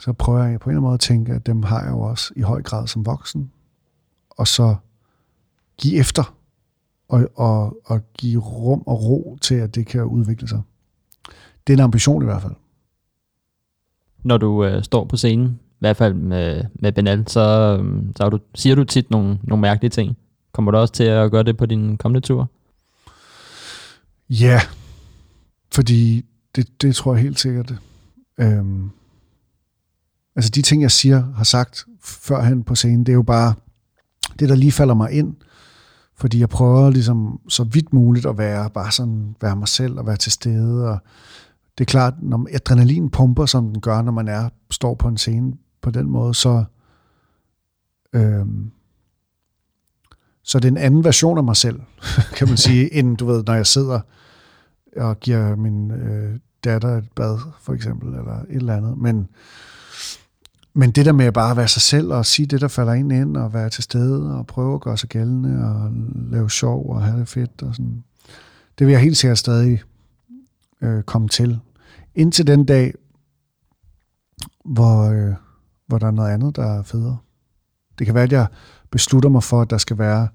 så 0.00 0.12
prøver 0.12 0.44
jeg 0.44 0.60
på 0.60 0.70
en 0.70 0.72
eller 0.72 0.78
anden 0.78 0.86
måde 0.86 0.94
at 0.94 1.00
tænke, 1.00 1.32
at 1.32 1.46
dem 1.46 1.62
har 1.62 1.82
jeg 1.82 1.90
jo 1.90 2.00
også 2.00 2.32
i 2.36 2.40
høj 2.40 2.62
grad 2.62 2.86
som 2.86 3.06
voksen. 3.06 3.50
Og 4.30 4.48
så 4.48 4.76
give 5.78 6.00
efter, 6.00 6.34
og, 7.08 7.28
og, 7.34 7.76
og 7.84 8.00
give 8.14 8.40
rum 8.40 8.82
og 8.86 9.02
ro 9.02 9.38
til, 9.40 9.54
at 9.54 9.74
det 9.74 9.86
kan 9.86 10.04
udvikle 10.04 10.48
sig. 10.48 10.62
Det 11.66 11.72
er 11.72 11.76
en 11.76 11.84
ambition 11.84 12.22
i 12.22 12.24
hvert 12.24 12.42
fald. 12.42 12.54
Når 14.22 14.38
du 14.38 14.64
øh, 14.64 14.82
står 14.82 15.04
på 15.04 15.16
scenen, 15.16 15.46
i 15.48 15.78
hvert 15.78 15.96
fald 15.96 16.14
med, 16.14 16.64
med 16.74 16.92
Benal, 16.92 17.28
så, 17.28 17.78
øh, 17.82 18.02
så 18.16 18.28
du, 18.28 18.38
siger 18.54 18.74
du 18.74 18.84
tit 18.84 19.10
nogle, 19.10 19.38
nogle 19.42 19.62
mærkelige 19.62 19.90
ting. 19.90 20.16
Kommer 20.52 20.70
du 20.70 20.78
også 20.78 20.94
til 20.94 21.04
at 21.04 21.30
gøre 21.30 21.42
det 21.42 21.56
på 21.56 21.66
din 21.66 21.96
kommende 21.96 22.26
tur? 22.26 22.50
Ja, 24.30 24.60
fordi 25.72 26.24
det, 26.56 26.82
det 26.82 26.96
tror 26.96 27.14
jeg 27.14 27.22
helt 27.22 27.40
sikkert. 27.40 27.74
Øhm, 28.40 28.90
altså 30.36 30.50
de 30.50 30.62
ting, 30.62 30.82
jeg 30.82 30.90
siger, 30.90 31.32
har 31.34 31.44
sagt 31.44 31.86
førhen 32.00 32.64
på 32.64 32.74
scenen, 32.74 33.06
det 33.06 33.12
er 33.12 33.16
jo 33.16 33.22
bare 33.22 33.54
det, 34.38 34.48
der 34.48 34.54
lige 34.54 34.72
falder 34.72 34.94
mig 34.94 35.12
ind. 35.12 35.36
Fordi 36.16 36.40
jeg 36.40 36.48
prøver 36.48 36.90
ligesom 36.90 37.40
så 37.48 37.64
vidt 37.64 37.92
muligt 37.92 38.26
at 38.26 38.38
være 38.38 38.70
bare 38.70 38.92
sådan, 38.92 39.36
være 39.40 39.56
mig 39.56 39.68
selv 39.68 39.98
og 39.98 40.06
være 40.06 40.16
til 40.16 40.32
stede. 40.32 40.88
Og 40.88 40.98
det 41.78 41.84
er 41.84 41.90
klart, 41.90 42.14
når 42.22 42.48
adrenalin 42.52 43.10
pumper, 43.10 43.46
som 43.46 43.68
den 43.68 43.80
gør, 43.80 44.02
når 44.02 44.12
man 44.12 44.28
er, 44.28 44.48
står 44.70 44.94
på 44.94 45.08
en 45.08 45.16
scene 45.16 45.52
på 45.82 45.90
den 45.90 46.10
måde, 46.10 46.34
så, 46.34 46.64
øhm, 48.12 48.70
så 50.52 50.58
det 50.58 50.64
er 50.64 50.72
en 50.72 50.76
anden 50.76 51.04
version 51.04 51.38
af 51.38 51.44
mig 51.44 51.56
selv, 51.56 51.80
kan 52.36 52.48
man 52.48 52.56
sige, 52.56 52.94
end 52.94 53.16
du 53.16 53.26
ved, 53.26 53.44
når 53.46 53.54
jeg 53.54 53.66
sidder 53.66 54.00
og 54.96 55.20
giver 55.20 55.56
min 55.56 55.90
øh, 55.90 56.38
datter 56.64 56.98
et 56.98 57.08
bad, 57.16 57.38
for 57.60 57.72
eksempel, 57.72 58.08
eller 58.08 58.40
et 58.40 58.56
eller 58.56 58.76
andet. 58.76 58.98
Men, 58.98 59.28
men 60.74 60.90
det 60.90 61.06
der 61.06 61.12
med 61.12 61.24
at 61.24 61.32
bare 61.32 61.56
være 61.56 61.68
sig 61.68 61.82
selv 61.82 62.12
og 62.12 62.26
sige 62.26 62.46
det, 62.46 62.60
der 62.60 62.68
falder 62.68 62.92
ind 62.92 63.12
ind, 63.12 63.36
og 63.36 63.54
være 63.54 63.70
til 63.70 63.82
stede 63.84 64.38
og 64.38 64.46
prøve 64.46 64.74
at 64.74 64.80
gøre 64.80 64.96
sig 64.96 65.08
gældende 65.08 65.64
og 65.64 65.90
lave 66.30 66.50
sjov 66.50 66.90
og 66.90 67.02
have 67.02 67.20
det 67.20 67.28
fedt 67.28 67.62
og 67.62 67.74
sådan, 67.74 68.04
det 68.78 68.86
vil 68.86 68.92
jeg 68.92 69.02
helt 69.02 69.16
sikkert 69.16 69.38
stadig 69.38 69.82
øh, 70.80 71.02
komme 71.02 71.28
til. 71.28 71.60
Indtil 72.14 72.46
den 72.46 72.64
dag, 72.64 72.94
hvor, 74.64 75.02
øh, 75.02 75.34
hvor 75.86 75.98
der 75.98 76.06
er 76.06 76.10
noget 76.10 76.30
andet, 76.30 76.56
der 76.56 76.78
er 76.78 76.82
federe. 76.82 77.18
Det 77.98 78.06
kan 78.06 78.14
være, 78.14 78.24
at 78.24 78.32
jeg 78.32 78.46
beslutter 78.90 79.28
mig 79.28 79.42
for, 79.42 79.62
at 79.62 79.70
der 79.70 79.78
skal 79.78 79.98
være 79.98 80.28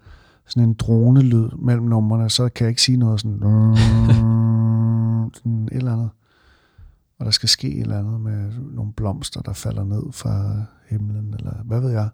sådan 0.47 0.69
en 0.69 0.73
dronelyd 0.73 1.49
mellem 1.57 1.85
numrene, 1.85 2.29
så 2.29 2.49
kan 2.49 2.65
jeg 2.65 2.69
ikke 2.69 2.81
sige 2.81 2.97
noget 2.97 3.21
sådan, 3.21 3.39
sådan 5.37 5.69
et 5.71 5.77
eller 5.77 5.93
andet 5.93 6.09
og 7.19 7.25
der 7.25 7.31
skal 7.31 7.49
ske 7.49 7.75
et 7.75 7.81
eller 7.81 7.99
andet 7.99 8.21
med 8.21 8.51
nogle 8.73 8.93
blomster, 8.93 9.41
der 9.41 9.53
falder 9.53 9.83
ned 9.83 10.03
fra 10.11 10.61
himlen, 10.89 11.33
eller 11.33 11.63
hvad 11.63 11.81
ved 11.81 11.91
jeg. 11.91 12.09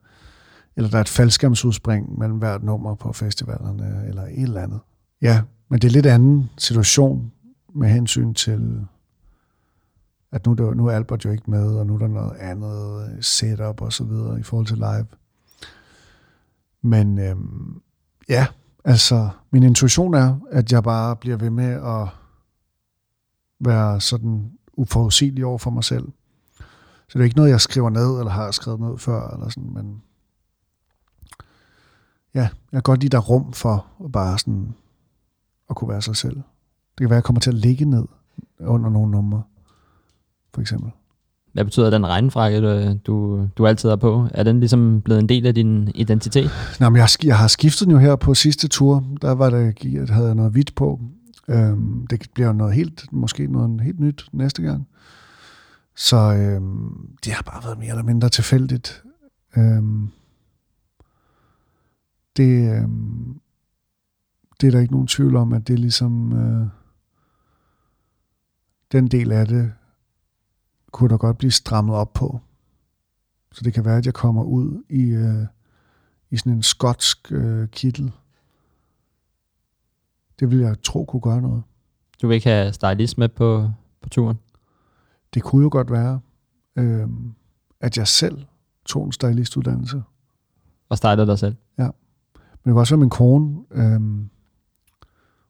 Eller 0.75 0.89
der 0.89 0.97
er 0.97 1.01
et 1.01 1.09
faldskærmsudspring 1.09 2.19
mellem 2.19 2.38
hvert 2.38 2.63
nummer 2.63 2.95
på 2.95 3.13
festivalerne, 3.13 4.05
eller 4.07 4.23
et 4.23 4.41
eller 4.41 4.61
andet. 4.61 4.79
Ja, 5.21 5.41
men 5.69 5.79
det 5.79 5.88
er 5.88 5.91
lidt 5.91 6.05
anden 6.05 6.49
situation 6.57 7.31
med 7.75 7.89
hensyn 7.89 8.34
til, 8.34 8.88
at 10.31 10.45
nu, 10.45 10.53
der, 10.53 10.73
nu 10.73 10.88
er 10.88 10.91
Albert 10.91 11.25
jo 11.25 11.31
ikke 11.31 11.51
med, 11.51 11.75
og 11.75 11.88
nu 11.88 11.93
er 11.93 11.99
der 11.99 12.07
noget 12.07 12.36
andet 12.38 13.17
setup 13.25 13.81
og 13.81 13.93
så 13.93 14.03
videre 14.03 14.39
i 14.39 14.43
forhold 14.43 14.67
til 14.67 14.77
live. 14.77 15.05
Men 16.81 17.19
øhm, 17.19 17.81
ja, 18.30 18.47
altså 18.84 19.30
min 19.51 19.63
intuition 19.63 20.13
er, 20.13 20.39
at 20.51 20.71
jeg 20.71 20.84
bare 20.84 21.15
bliver 21.15 21.38
ved 21.38 21.49
med 21.49 21.74
at 21.74 22.07
være 23.59 24.01
sådan 24.01 24.51
uforudsigelig 24.74 25.45
over 25.45 25.57
for 25.57 25.71
mig 25.71 25.84
selv. 25.84 26.11
Så 27.07 27.13
det 27.13 27.19
er 27.19 27.24
ikke 27.24 27.38
noget, 27.38 27.49
jeg 27.51 27.61
skriver 27.61 27.89
ned, 27.89 28.19
eller 28.19 28.30
har 28.32 28.51
skrevet 28.51 28.80
ned 28.80 28.97
før, 28.97 29.30
eller 29.30 29.49
sådan, 29.49 29.74
men 29.74 30.03
ja, 32.34 32.41
jeg 32.41 32.49
kan 32.71 32.82
godt 32.82 32.99
lide, 32.99 33.09
der 33.09 33.19
rum 33.19 33.53
for 33.53 33.88
at 34.05 34.11
bare 34.11 34.39
sådan 34.39 34.74
at 35.69 35.76
kunne 35.76 35.89
være 35.89 36.01
sig 36.01 36.15
selv. 36.15 36.36
Det 36.36 36.99
kan 36.99 37.09
være, 37.09 37.17
at 37.17 37.21
jeg 37.21 37.24
kommer 37.24 37.39
til 37.39 37.51
at 37.51 37.57
ligge 37.57 37.86
ned 37.86 38.05
under 38.59 38.89
nogle 38.89 39.11
numre, 39.11 39.43
for 40.53 40.61
eksempel. 40.61 40.91
Hvad 41.53 41.65
betyder 41.65 41.89
den 41.89 42.07
regnfrakke, 42.07 42.61
du, 42.95 43.47
du, 43.57 43.67
altid 43.67 43.89
har 43.89 43.95
på? 43.95 44.27
Er 44.31 44.43
den 44.43 44.59
ligesom 44.59 45.01
blevet 45.01 45.21
en 45.21 45.29
del 45.29 45.45
af 45.47 45.55
din 45.55 45.91
identitet? 45.95 46.49
Nå, 46.79 46.89
men 46.89 46.95
jeg, 46.95 47.03
har 47.03 47.17
jeg 47.23 47.37
har 47.37 47.47
skiftet 47.47 47.85
den 47.85 47.91
jo 47.91 47.97
her 47.97 48.15
på 48.15 48.33
sidste 48.33 48.67
tur. 48.67 49.03
Der 49.21 49.31
var 49.31 49.49
det, 49.49 49.83
jeg 49.83 50.07
havde 50.09 50.27
jeg 50.27 50.35
noget 50.35 50.51
hvidt 50.51 50.75
på. 50.75 50.99
Øhm, 51.47 52.07
det 52.07 52.27
bliver 52.33 52.53
noget 52.53 52.73
helt, 52.73 53.05
måske 53.11 53.47
noget 53.47 53.81
helt 53.81 53.99
nyt 53.99 54.25
næste 54.31 54.61
gang. 54.61 54.87
Så 55.95 56.17
øhm, 56.17 57.07
det 57.25 57.33
har 57.33 57.43
bare 57.43 57.63
været 57.63 57.79
mere 57.79 57.89
eller 57.89 58.03
mindre 58.03 58.29
tilfældigt. 58.29 59.03
Øhm, 59.57 60.07
det, 62.37 62.77
øhm, 62.77 63.39
det 64.61 64.67
er 64.67 64.71
der 64.71 64.79
ikke 64.79 64.93
nogen 64.93 65.07
tvivl 65.07 65.35
om, 65.35 65.53
at 65.53 65.67
det 65.67 65.73
er 65.73 65.77
ligesom 65.77 66.33
øh, 66.33 66.67
den 68.91 69.07
del 69.07 69.31
af 69.31 69.47
det, 69.47 69.71
kunne 70.93 71.09
der 71.09 71.17
godt 71.17 71.37
blive 71.37 71.51
strammet 71.51 71.95
op 71.95 72.13
på. 72.13 72.39
Så 73.51 73.61
det 73.63 73.73
kan 73.73 73.85
være, 73.85 73.97
at 73.97 74.05
jeg 74.05 74.13
kommer 74.13 74.43
ud 74.43 74.83
i, 74.89 75.01
øh, 75.01 75.45
i 76.29 76.37
sådan 76.37 76.53
en 76.53 76.63
skotsk 76.63 77.31
øh, 77.31 77.67
kittel. 77.67 78.11
Det 80.39 80.51
vil 80.51 80.59
jeg 80.59 80.81
tro 80.83 81.05
kunne 81.05 81.21
gøre 81.21 81.41
noget. 81.41 81.63
Du 82.21 82.27
vil 82.27 82.35
ikke 82.35 82.49
have 82.49 82.73
stylist 82.73 83.17
med 83.17 83.29
på, 83.29 83.71
på 84.01 84.09
turen? 84.09 84.39
Det 85.33 85.43
kunne 85.43 85.63
jo 85.63 85.69
godt 85.71 85.91
være, 85.91 86.19
øh, 86.75 87.07
at 87.79 87.97
jeg 87.97 88.07
selv 88.07 88.45
tog 88.85 89.05
en 89.05 89.11
stylistuddannelse. 89.11 90.03
Og 90.89 90.97
stylede 90.97 91.27
dig 91.27 91.39
selv? 91.39 91.55
Men 92.63 92.69
det 92.69 92.73
kan 92.73 92.79
også 92.79 92.95
min 92.95 93.09
kone. 93.09 93.65
Øh, 93.71 94.01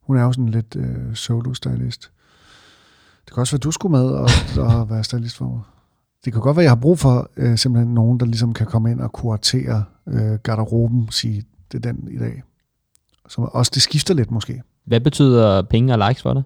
hun 0.02 0.18
er 0.18 0.24
jo 0.24 0.32
sådan 0.32 0.50
lidt 0.50 0.76
øh, 0.76 1.16
solo-stylist. 1.16 2.12
Det 3.26 3.34
kan 3.34 3.42
også 3.42 3.54
være, 3.54 3.60
du 3.60 3.72
skulle 3.72 3.92
med 3.92 4.06
og, 4.06 4.30
og 4.58 4.90
være 4.90 5.04
stylist 5.04 5.38
for 5.38 5.46
mig. 5.46 5.62
Det 6.26 6.34
kan 6.34 6.42
godt 6.42 6.58
være, 6.58 6.64
jeg 6.64 6.72
har 6.72 6.76
brug 6.82 7.00
for 7.00 7.30
øh, 7.38 7.58
simpelthen 7.58 7.94
nogen, 7.94 8.20
der 8.20 8.26
ligesom 8.26 8.54
kan 8.54 8.68
komme 8.68 8.92
ind 8.92 9.02
og 9.02 9.12
kuratere 9.12 9.84
øh, 10.08 10.34
garderoben, 10.44 11.08
sige, 11.12 11.44
det 11.72 11.86
er 11.86 11.92
den 11.92 12.08
i 12.12 12.18
dag. 12.18 12.44
Så 13.30 13.42
også 13.42 13.72
det 13.74 13.82
skifter 13.82 14.14
lidt 14.14 14.32
måske. 14.32 14.64
Hvad 14.86 15.00
betyder 15.02 15.62
penge 15.62 15.94
og 15.94 16.08
likes 16.10 16.22
for 16.22 16.34
dig? 16.34 16.44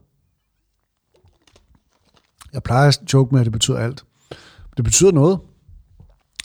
Jeg 2.53 2.63
plejer 2.63 2.88
at 2.88 3.13
joke 3.13 3.36
med, 3.36 3.41
at 3.41 3.45
det 3.45 3.53
betyder 3.53 3.78
alt. 3.78 4.03
Det 4.78 4.86
betyder 4.86 5.11
noget. 5.11 5.39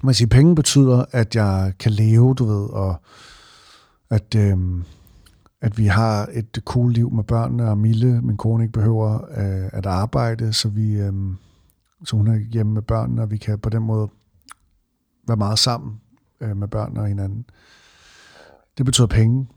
Man 0.02 0.14
siger, 0.14 0.28
penge 0.28 0.54
betyder, 0.54 1.04
at 1.10 1.36
jeg 1.36 1.72
kan 1.78 1.92
leve, 1.92 2.34
du 2.34 2.44
ved, 2.44 2.70
og 2.70 2.96
at, 4.10 4.34
øhm, 4.36 4.84
at 5.62 5.78
vi 5.78 5.86
har 5.86 6.28
et 6.32 6.62
cool 6.64 6.92
liv 6.92 7.12
med 7.12 7.24
børnene, 7.24 7.70
og 7.70 7.78
Mille, 7.78 8.22
min 8.22 8.36
kone, 8.36 8.64
ikke 8.64 8.72
behøver 8.72 9.14
øh, 9.14 9.70
at 9.72 9.86
arbejde, 9.86 10.52
så, 10.52 10.68
vi, 10.68 10.92
øh, 10.92 11.12
så 12.04 12.16
hun 12.16 12.26
er 12.26 12.36
hjemme 12.36 12.72
med 12.72 12.82
børnene, 12.82 13.22
og 13.22 13.30
vi 13.30 13.36
kan 13.36 13.58
på 13.58 13.68
den 13.68 13.82
måde 13.82 14.08
være 15.28 15.36
meget 15.36 15.58
sammen 15.58 16.00
øh, 16.40 16.56
med 16.56 16.68
børnene 16.68 17.00
og 17.00 17.06
hinanden. 17.06 17.44
Det 18.78 18.86
betyder 18.86 19.06
penge. 19.06 19.48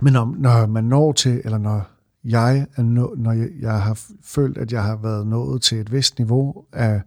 Men 0.00 0.12
når, 0.12 0.34
når 0.38 0.66
man 0.66 0.84
når 0.84 1.12
til, 1.12 1.42
eller 1.44 1.58
når 1.58 1.82
jeg, 2.24 2.66
er 2.76 2.82
nå, 2.82 3.14
når 3.18 3.32
jeg, 3.32 3.48
jeg 3.60 3.82
har 3.82 4.00
følt, 4.22 4.58
at 4.58 4.72
jeg 4.72 4.82
har 4.82 4.96
været 4.96 5.26
nået 5.26 5.62
til 5.62 5.78
et 5.78 5.92
vist 5.92 6.18
niveau 6.18 6.64
af 6.72 7.02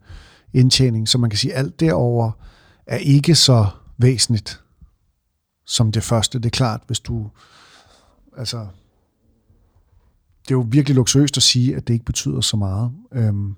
indtjening, 0.54 1.10
så 1.10 1.18
man 1.18 1.30
kan 1.30 1.38
sige, 1.38 1.54
at 1.54 1.60
alt 1.60 1.80
derover 1.80 2.32
er 2.86 2.98
ikke 2.98 3.36
så 3.36 3.68
væsentligt 3.98 4.64
som 5.66 5.92
det 5.92 6.04
første. 6.04 6.40
Det 6.40 6.46
er 6.46 6.50
klart, 6.50 6.82
hvis 6.88 7.00
du... 7.00 7.30
Altså, 8.38 8.68
det 10.44 10.52
er 10.52 10.56
jo 10.56 10.66
virkelig 10.70 10.96
luksuriøst 10.96 11.38
at 11.38 11.44
sige, 11.44 11.76
at 11.76 11.88
det 11.88 11.94
ikke 11.94 12.06
betyder 12.06 12.42
så 12.42 12.58
meget 12.58 12.92
øhm, 13.12 13.56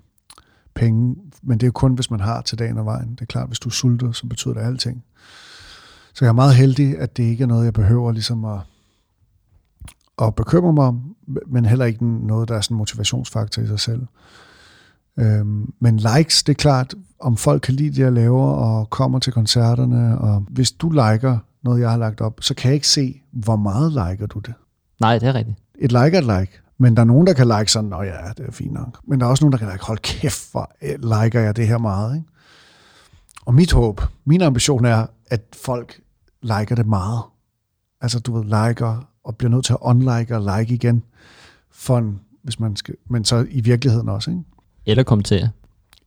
penge, 0.74 1.16
men 1.42 1.58
det 1.58 1.62
er 1.62 1.68
jo 1.68 1.72
kun, 1.72 1.94
hvis 1.94 2.10
man 2.10 2.20
har 2.20 2.40
til 2.40 2.58
dagen 2.58 2.78
og 2.78 2.86
vejen. 2.86 3.10
Det 3.10 3.20
er 3.20 3.26
klart, 3.26 3.48
hvis 3.48 3.58
du 3.58 3.70
sulter, 3.70 4.12
så 4.12 4.26
betyder 4.26 4.54
det 4.54 4.60
alting. 4.60 5.04
Så 6.14 6.24
jeg 6.24 6.28
er 6.28 6.34
meget 6.34 6.54
heldig, 6.54 6.98
at 6.98 7.16
det 7.16 7.22
ikke 7.22 7.42
er 7.42 7.48
noget, 7.48 7.64
jeg 7.64 7.72
behøver 7.72 8.12
ligesom 8.12 8.44
at, 8.44 8.60
at 10.22 10.34
bekymre 10.34 10.72
mig 10.72 10.84
om, 10.84 11.16
men 11.46 11.64
heller 11.64 11.84
ikke 11.84 12.06
noget, 12.26 12.48
der 12.48 12.56
er 12.56 12.60
sådan 12.60 12.74
en 12.74 12.78
motivationsfaktor 12.78 13.62
i 13.62 13.66
sig 13.66 13.80
selv. 13.80 14.06
Øhm, 15.18 15.72
men 15.80 15.96
likes, 15.96 16.42
det 16.42 16.52
er 16.52 16.56
klart, 16.56 16.94
om 17.20 17.36
folk 17.36 17.62
kan 17.62 17.74
lide 17.74 17.90
det, 17.90 17.98
jeg 17.98 18.12
laver, 18.12 18.46
og 18.46 18.90
kommer 18.90 19.18
til 19.18 19.32
koncerterne, 19.32 20.18
og 20.18 20.44
hvis 20.50 20.72
du 20.72 20.90
liker 20.90 21.38
noget, 21.62 21.80
jeg 21.80 21.90
har 21.90 21.96
lagt 21.98 22.20
op, 22.20 22.38
så 22.40 22.54
kan 22.54 22.68
jeg 22.68 22.74
ikke 22.74 22.88
se, 22.88 23.22
hvor 23.32 23.56
meget 23.56 23.92
liker 23.92 24.26
du 24.26 24.38
det. 24.38 24.54
Nej, 25.00 25.18
det 25.18 25.28
er 25.28 25.34
rigtigt. 25.34 25.58
Et 25.78 25.92
like 25.92 26.16
er 26.16 26.18
et 26.18 26.40
like. 26.40 26.60
Men 26.78 26.96
der 26.96 27.02
er 27.02 27.06
nogen, 27.06 27.26
der 27.26 27.32
kan 27.32 27.46
like 27.58 27.72
sådan, 27.72 27.90
nå 27.90 28.02
ja, 28.02 28.16
det 28.36 28.46
er 28.46 28.52
fint 28.52 28.72
nok. 28.72 28.98
Men 29.04 29.20
der 29.20 29.26
er 29.26 29.30
også 29.30 29.44
nogen, 29.44 29.52
der 29.52 29.58
kan 29.58 29.68
like, 29.68 29.84
hold 29.84 29.98
kæft, 29.98 30.50
hvor 30.50 30.72
liker 30.82 31.40
jeg 31.40 31.56
det 31.56 31.66
her 31.66 31.78
meget. 31.78 32.16
Ikke? 32.16 32.28
Og 33.46 33.54
mit 33.54 33.72
håb, 33.72 34.00
min 34.24 34.42
ambition 34.42 34.84
er, 34.84 35.06
at 35.26 35.42
folk 35.62 36.00
liker 36.42 36.74
det 36.74 36.86
meget. 36.86 37.22
Altså, 38.00 38.18
du 38.20 38.36
ved, 38.36 38.44
liker 38.44 39.08
og 39.24 39.36
bliver 39.36 39.50
nødt 39.50 39.64
til 39.64 39.72
at 39.72 39.78
unlike 39.80 40.36
og 40.36 40.58
like 40.58 40.74
igen, 40.74 41.04
for 41.70 41.98
en, 41.98 42.20
hvis 42.42 42.60
man 42.60 42.76
skal, 42.76 42.94
men 43.10 43.24
så 43.24 43.46
i 43.50 43.60
virkeligheden 43.60 44.08
også. 44.08 44.30
Ikke? 44.30 44.42
Eller 44.86 45.02
kommentere. 45.02 45.50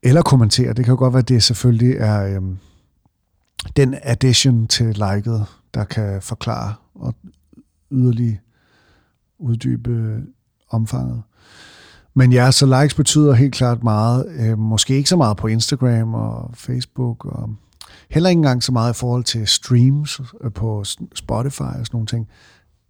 Eller 0.04 0.22
kommentere. 0.22 0.74
Det 0.74 0.86
kan 0.86 0.92
jo 0.92 0.98
godt 0.98 1.14
være, 1.14 1.22
at 1.22 1.30
det 1.30 1.44
selvfølgelig 1.44 1.96
er 1.98 2.36
øhm, 2.36 2.58
den 3.76 3.96
addition 4.04 4.68
til 4.68 4.86
liket, 4.88 5.46
der 5.74 5.84
kan 5.84 6.22
forklare 6.22 6.74
og 6.96 7.16
yderligere 7.92 8.38
uddybe 9.42 9.92
øh, 9.92 10.20
omfanget. 10.70 11.22
Men 12.14 12.34
ja, 12.34 12.52
så 12.52 12.82
likes 12.82 12.94
betyder 12.94 13.34
helt 13.34 13.54
klart 13.54 13.84
meget. 13.84 14.26
Øh, 14.40 14.58
måske 14.58 14.96
ikke 14.96 15.10
så 15.10 15.18
meget 15.18 15.38
på 15.38 15.48
Instagram 15.48 16.14
og 16.14 16.52
Facebook, 16.54 17.26
og 17.26 17.50
heller 18.10 18.30
ikke 18.30 18.38
engang 18.38 18.64
så 18.64 18.72
meget 18.72 18.94
i 18.94 18.98
forhold 18.98 19.24
til 19.24 19.48
streams 19.48 20.22
øh, 20.42 20.52
på 20.52 20.84
Spotify 21.16 21.62
og 21.62 21.86
sådan 21.86 21.88
nogle 21.94 22.08
ting. 22.08 22.28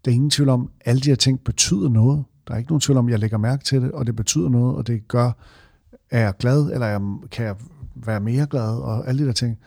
Det 0.05 0.11
er 0.11 0.15
ingen 0.15 0.29
tvivl 0.29 0.49
om, 0.49 0.69
at 0.81 0.87
alle 0.87 1.01
de 1.01 1.09
her 1.09 1.15
ting 1.15 1.39
betyder 1.39 1.89
noget. 1.89 2.23
Der 2.47 2.53
er 2.53 2.57
ikke 2.57 2.69
nogen 2.71 2.81
tvivl 2.81 2.97
om, 2.97 3.07
at 3.07 3.11
jeg 3.11 3.19
lægger 3.19 3.37
mærke 3.37 3.63
til 3.63 3.81
det, 3.81 3.91
og 3.91 4.07
det 4.07 4.15
betyder 4.15 4.49
noget, 4.49 4.75
og 4.75 4.87
det 4.87 5.07
gør, 5.07 5.31
er 6.11 6.19
jeg 6.19 6.33
glad, 6.39 6.71
eller 6.73 6.87
jeg, 6.87 7.01
kan 7.31 7.45
jeg 7.45 7.55
være 7.95 8.19
mere 8.19 8.47
glad, 8.47 8.77
og 8.77 9.07
alle 9.07 9.21
de 9.21 9.27
der 9.27 9.33
ting. 9.33 9.57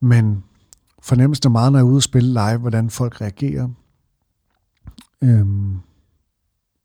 Men 0.00 0.44
fornemmelsen 1.02 1.48
er 1.48 1.52
meget, 1.52 1.72
når 1.72 1.78
jeg 1.78 1.84
er 1.84 1.88
ude 1.88 1.96
og 1.96 2.02
spille 2.02 2.32
live, 2.32 2.58
hvordan 2.58 2.90
folk 2.90 3.20
reagerer, 3.20 3.68
øhm, 5.24 5.78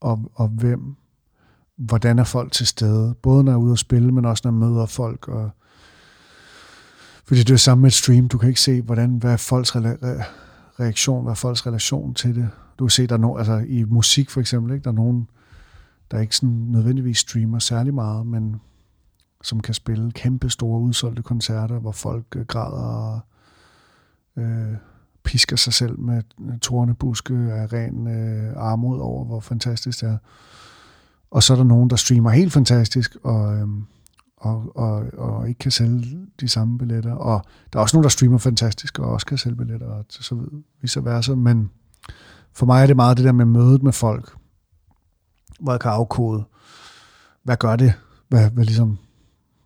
og, 0.02 0.32
og 0.34 0.48
hvem, 0.48 0.96
hvordan 1.78 2.20
er 2.20 2.24
folk 2.24 2.52
til 2.52 2.68
stede, 2.68 3.16
både 3.22 3.44
når 3.44 3.52
jeg 3.52 3.56
er 3.56 3.62
ude 3.62 3.72
og 3.72 3.78
spille, 3.78 4.12
men 4.12 4.26
også 4.26 4.42
når 4.46 4.52
jeg 4.52 4.70
møder 4.70 4.86
folk, 4.86 5.28
og 5.28 5.50
fordi 7.26 7.40
det 7.40 7.54
er 7.54 7.58
samme 7.58 7.82
med 7.82 7.90
et 7.90 7.94
stream, 7.94 8.28
du 8.28 8.38
kan 8.38 8.50
ikke 8.50 8.62
se, 8.62 8.82
hvordan, 8.82 9.18
hvad 9.18 9.34
er 9.34 9.38
folks 9.38 9.76
re- 9.76 10.24
reaktion, 10.80 11.24
hvad 11.24 11.32
er 11.32 11.36
folks 11.36 11.68
relation 11.68 12.14
til 12.14 12.36
det. 12.36 12.50
Du 12.80 12.86
kan 12.86 12.90
se, 12.90 13.08
der 13.08 13.16
er 13.16 13.20
no, 13.20 13.38
altså 13.38 13.66
i 13.68 13.84
musik 13.84 14.30
for 14.30 14.40
eksempel, 14.42 14.74
ikke? 14.74 14.84
der 14.84 14.90
er 14.90 14.96
nogen, 14.96 15.30
der 16.12 16.20
ikke 16.20 16.36
sådan 16.36 16.50
nødvendigvis 16.50 17.18
streamer 17.18 17.60
særlig 17.60 17.94
meget, 17.94 18.28
men 18.28 18.62
som 19.44 19.60
kan 19.60 19.74
spille 19.74 20.12
kæmpe 20.12 20.50
store 20.50 20.80
udsolgte 20.80 21.24
koncerter, 21.24 21.80
hvor 21.80 21.92
folk 21.92 22.26
øh, 22.36 22.46
græder 22.46 22.84
og 22.84 23.20
øh, 24.38 24.74
pisker 25.24 25.56
sig 25.56 25.74
selv 25.74 26.00
med 26.00 26.60
tornebuske 26.62 27.34
af 27.34 27.74
ren 27.74 28.08
øh, 28.08 28.54
armod 28.56 29.00
over, 29.00 29.26
hvor 29.26 29.40
fantastisk 29.40 30.02
det 30.02 30.10
er. 30.10 30.18
Og 31.32 31.44
så 31.44 31.54
er 31.54 31.58
der 31.58 31.64
nogen, 31.64 31.90
der 31.90 31.96
streamer 31.96 32.30
helt 32.30 32.54
fantastisk, 32.54 33.16
og, 33.24 33.58
øh, 33.58 33.68
og, 34.38 34.72
og, 34.76 35.06
og 35.18 35.50
ikke 35.50 35.60
kan 35.60 35.72
sælge 35.72 36.28
de 36.40 36.48
samme 36.48 36.78
billetter. 36.78 37.14
Og 37.14 37.44
der 37.74 37.80
er 37.80 37.84
også 37.84 37.98
nogen, 37.98 38.04
der 38.04 38.10
streamer 38.10 38.38
fantastisk, 38.38 39.00
og 39.00 39.12
også 39.12 39.26
kan 39.26 39.38
sælge 39.38 39.56
billetter, 39.56 39.88
og 39.88 40.06
så 40.10 40.46
vice 40.82 41.06
versa. 41.06 41.36
Men 41.36 41.70
for 42.54 42.66
mig 42.66 42.82
er 42.82 42.88
det 42.88 42.96
meget 42.96 43.18
det 43.18 43.26
der 43.26 43.32
med 43.32 43.46
mødet 43.46 43.84
med 43.84 43.91
folk, 43.91 44.36
hvor 45.60 45.74
jeg 45.74 45.80
kan 45.80 45.91
afkode, 45.91 46.44
hvad 47.44 47.58
gør 47.58 47.76
det? 47.76 47.94
Hvad, 48.28 48.50
hvad 48.50 48.66
ligesom, 48.66 48.98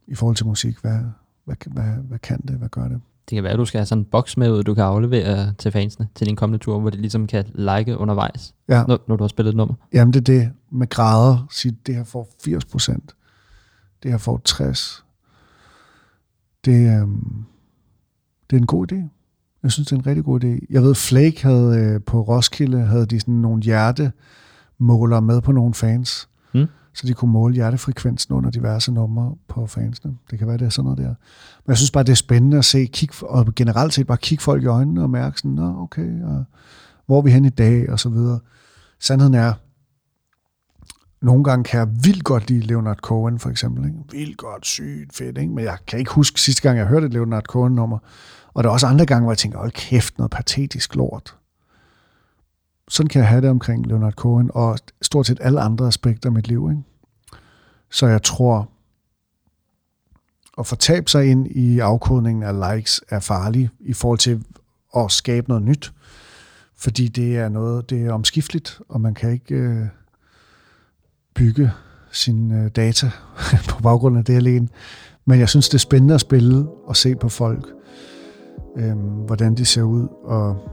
i 0.08 0.16
forhold 0.16 0.36
til 0.36 0.46
musik, 0.46 0.78
hvad, 0.82 1.00
hvad, 1.46 1.56
hvad, 1.66 1.84
hvad 1.84 2.20
kan 2.20 2.42
det? 2.42 2.56
Hvad 2.56 2.70
gør 2.70 2.88
det? 2.88 3.02
Det 3.30 3.36
kan 3.36 3.44
være, 3.44 3.54
at 3.54 3.60
du 3.60 3.66
skal 3.66 3.78
have 3.80 3.86
sådan 3.86 4.02
en 4.02 4.06
boks 4.06 4.38
med 4.38 4.52
ud, 4.52 4.64
du 4.64 4.74
kan 4.74 4.84
aflevere 4.84 5.54
til 5.54 5.72
fansene 5.72 6.08
til 6.16 6.28
din 6.28 6.36
kommende 6.36 6.64
tur, 6.64 6.80
hvor 6.80 6.90
de 6.90 6.98
ligesom 6.98 7.28
kan 7.28 7.46
like 7.56 7.98
undervejs, 7.98 8.54
Ja. 8.70 8.84
når, 8.88 9.00
når 9.08 9.16
du 9.16 9.24
har 9.24 9.28
spillet 9.28 9.50
et 9.52 9.58
nummer. 9.58 9.76
Jamen 9.94 10.14
det 10.14 10.20
er 10.30 10.34
det 10.40 10.52
med 10.72 10.90
grader. 10.90 11.48
Sige, 11.52 11.78
det 11.86 11.96
her 11.96 12.04
får 12.04 12.30
80 12.44 12.66
procent. 12.66 13.16
Det 14.04 14.12
her 14.12 14.18
får 14.18 14.42
60. 14.46 15.06
Det, 16.66 17.00
øhm, 17.02 17.44
det 18.50 18.56
er 18.56 18.60
en 18.62 18.68
god 18.68 18.92
idé. 18.92 18.96
Jeg 19.64 19.72
synes, 19.72 19.88
det 19.88 19.96
er 19.96 20.00
en 20.00 20.06
rigtig 20.08 20.24
god 20.26 20.44
idé. 20.44 20.66
Jeg 20.70 20.82
ved, 20.84 20.96
Flake 20.96 21.44
havde 21.44 21.78
øh, 21.80 22.02
på 22.02 22.22
Roskilde, 22.22 22.80
havde 22.82 23.06
de 23.06 23.20
sådan 23.20 23.34
nogle 23.34 23.64
hjertemålere 23.64 25.22
med 25.22 25.42
på 25.42 25.52
nogle 25.52 25.74
fans. 25.74 26.30
Mm. 26.54 26.66
Så 26.94 27.08
de 27.08 27.14
kunne 27.14 27.32
måle 27.32 27.54
hjertefrekvensen 27.54 28.34
under 28.34 28.50
diverse 28.50 28.92
numre 28.92 29.36
på 29.48 29.68
fansene. 29.68 30.18
Det 30.32 30.40
kan 30.40 30.48
være, 30.48 30.58
det 30.58 30.66
er 30.66 30.70
sådan 30.70 30.84
noget 30.84 30.98
der. 30.98 31.08
Men 31.66 31.68
jeg 31.68 31.78
synes 31.78 31.92
bare, 31.92 32.04
det 32.04 32.12
er 32.12 32.16
spændende 32.16 32.58
at 32.58 32.66
se, 32.66 32.86
kig, 32.86 33.10
og 33.24 33.56
generelt 33.56 33.94
set 33.94 34.08
bare 34.08 34.18
kigge 34.18 34.42
folk 34.42 34.64
i 34.64 34.66
øjnene 34.66 35.04
og 35.04 35.10
mærke 35.10 35.38
sådan, 35.38 35.52
Nå, 35.52 35.82
okay, 35.82 36.22
og 36.24 36.44
hvor 37.06 37.18
er 37.18 37.22
vi 37.22 37.32
hen 37.32 37.46
i 37.46 37.50
dag, 37.50 37.90
og 37.90 38.00
så 38.00 38.10
videre. 38.10 38.40
Sandheden 39.00 39.34
er, 39.34 39.54
nogle 41.22 41.44
gange 41.44 41.64
kan 41.64 41.80
jeg 41.80 41.88
vildt 42.04 42.24
godt 42.24 42.50
lide 42.50 42.60
Leonard 42.60 42.98
Cohen, 42.98 43.40
for 43.40 43.50
eksempel. 43.50 43.86
Ikke? 43.86 43.98
Vildt 44.12 44.38
godt, 44.38 44.66
sygt, 44.66 45.14
fedt. 45.16 45.38
Ikke? 45.38 45.54
Men 45.54 45.64
jeg 45.64 45.78
kan 45.88 46.00
ikke 46.00 46.12
huske 46.12 46.42
sidste 46.42 46.62
gang, 46.62 46.78
jeg 46.78 46.88
hørte 46.88 47.06
et 47.06 47.14
Leonard 47.14 47.44
Cohen-nummer. 47.44 47.98
Og 48.54 48.64
der 48.64 48.70
er 48.70 48.74
også 48.74 48.88
andre 48.88 49.06
gange, 49.06 49.24
hvor 49.24 49.32
jeg 49.32 49.38
tænker, 49.38 49.60
hold 49.60 49.72
kæft, 49.72 50.18
noget 50.18 50.32
patetisk 50.32 50.96
lort. 50.96 51.36
Sådan 52.90 53.10
kan 53.10 53.20
jeg 53.20 53.30
have 53.30 53.42
det 53.42 53.50
omkring 53.50 53.88
Leonard 53.88 54.14
Cohen, 54.14 54.52
og 54.54 54.78
stort 55.02 55.28
set 55.28 55.38
alle 55.42 55.62
andre 55.62 55.88
aspekter 55.88 56.30
af 56.30 56.34
mit 56.34 56.48
liv. 56.48 56.70
Ikke? 56.72 56.84
Så 57.92 58.08
jeg 58.08 58.24
tror, 58.24 58.70
at 60.60 60.68
fortabe 60.68 61.10
sig 61.10 61.28
ind 61.28 61.48
i 61.48 61.80
afkodningen 61.80 62.44
af 62.44 62.76
likes 62.76 63.02
er 63.10 63.20
farligt 63.20 63.70
i 63.80 63.94
forhold 63.94 64.20
til 64.20 64.46
at 64.96 65.12
skabe 65.12 65.50
noget 65.50 65.64
nyt. 65.64 65.94
Fordi 66.76 67.08
det 67.08 67.38
er 67.38 67.50
noget, 67.50 67.90
det 67.90 68.06
er 68.06 68.14
omskifteligt, 68.14 68.82
og 68.90 69.02
man 69.02 69.14
kan 69.14 69.32
ikke 69.32 69.56
øh, 69.56 69.86
bygge 71.34 71.72
sine 72.12 72.64
øh, 72.64 72.70
data 72.70 73.12
på 73.70 73.82
baggrund 73.82 74.18
af 74.18 74.26
det 74.26 74.36
alene. 74.36 74.68
Men 75.26 75.40
jeg 75.40 75.50
synes, 75.50 75.70
det 75.70 75.74
er 75.74 75.80
spændende 75.80 76.14
at 76.14 76.22
spille 76.22 76.68
og 76.86 76.98
se 76.98 77.16
på 77.16 77.30
folk, 77.30 77.68
øh, 78.78 78.96
hvordan 78.98 79.56
de 79.56 79.66
ser 79.66 79.84
ud, 79.84 80.08
og 80.24 80.70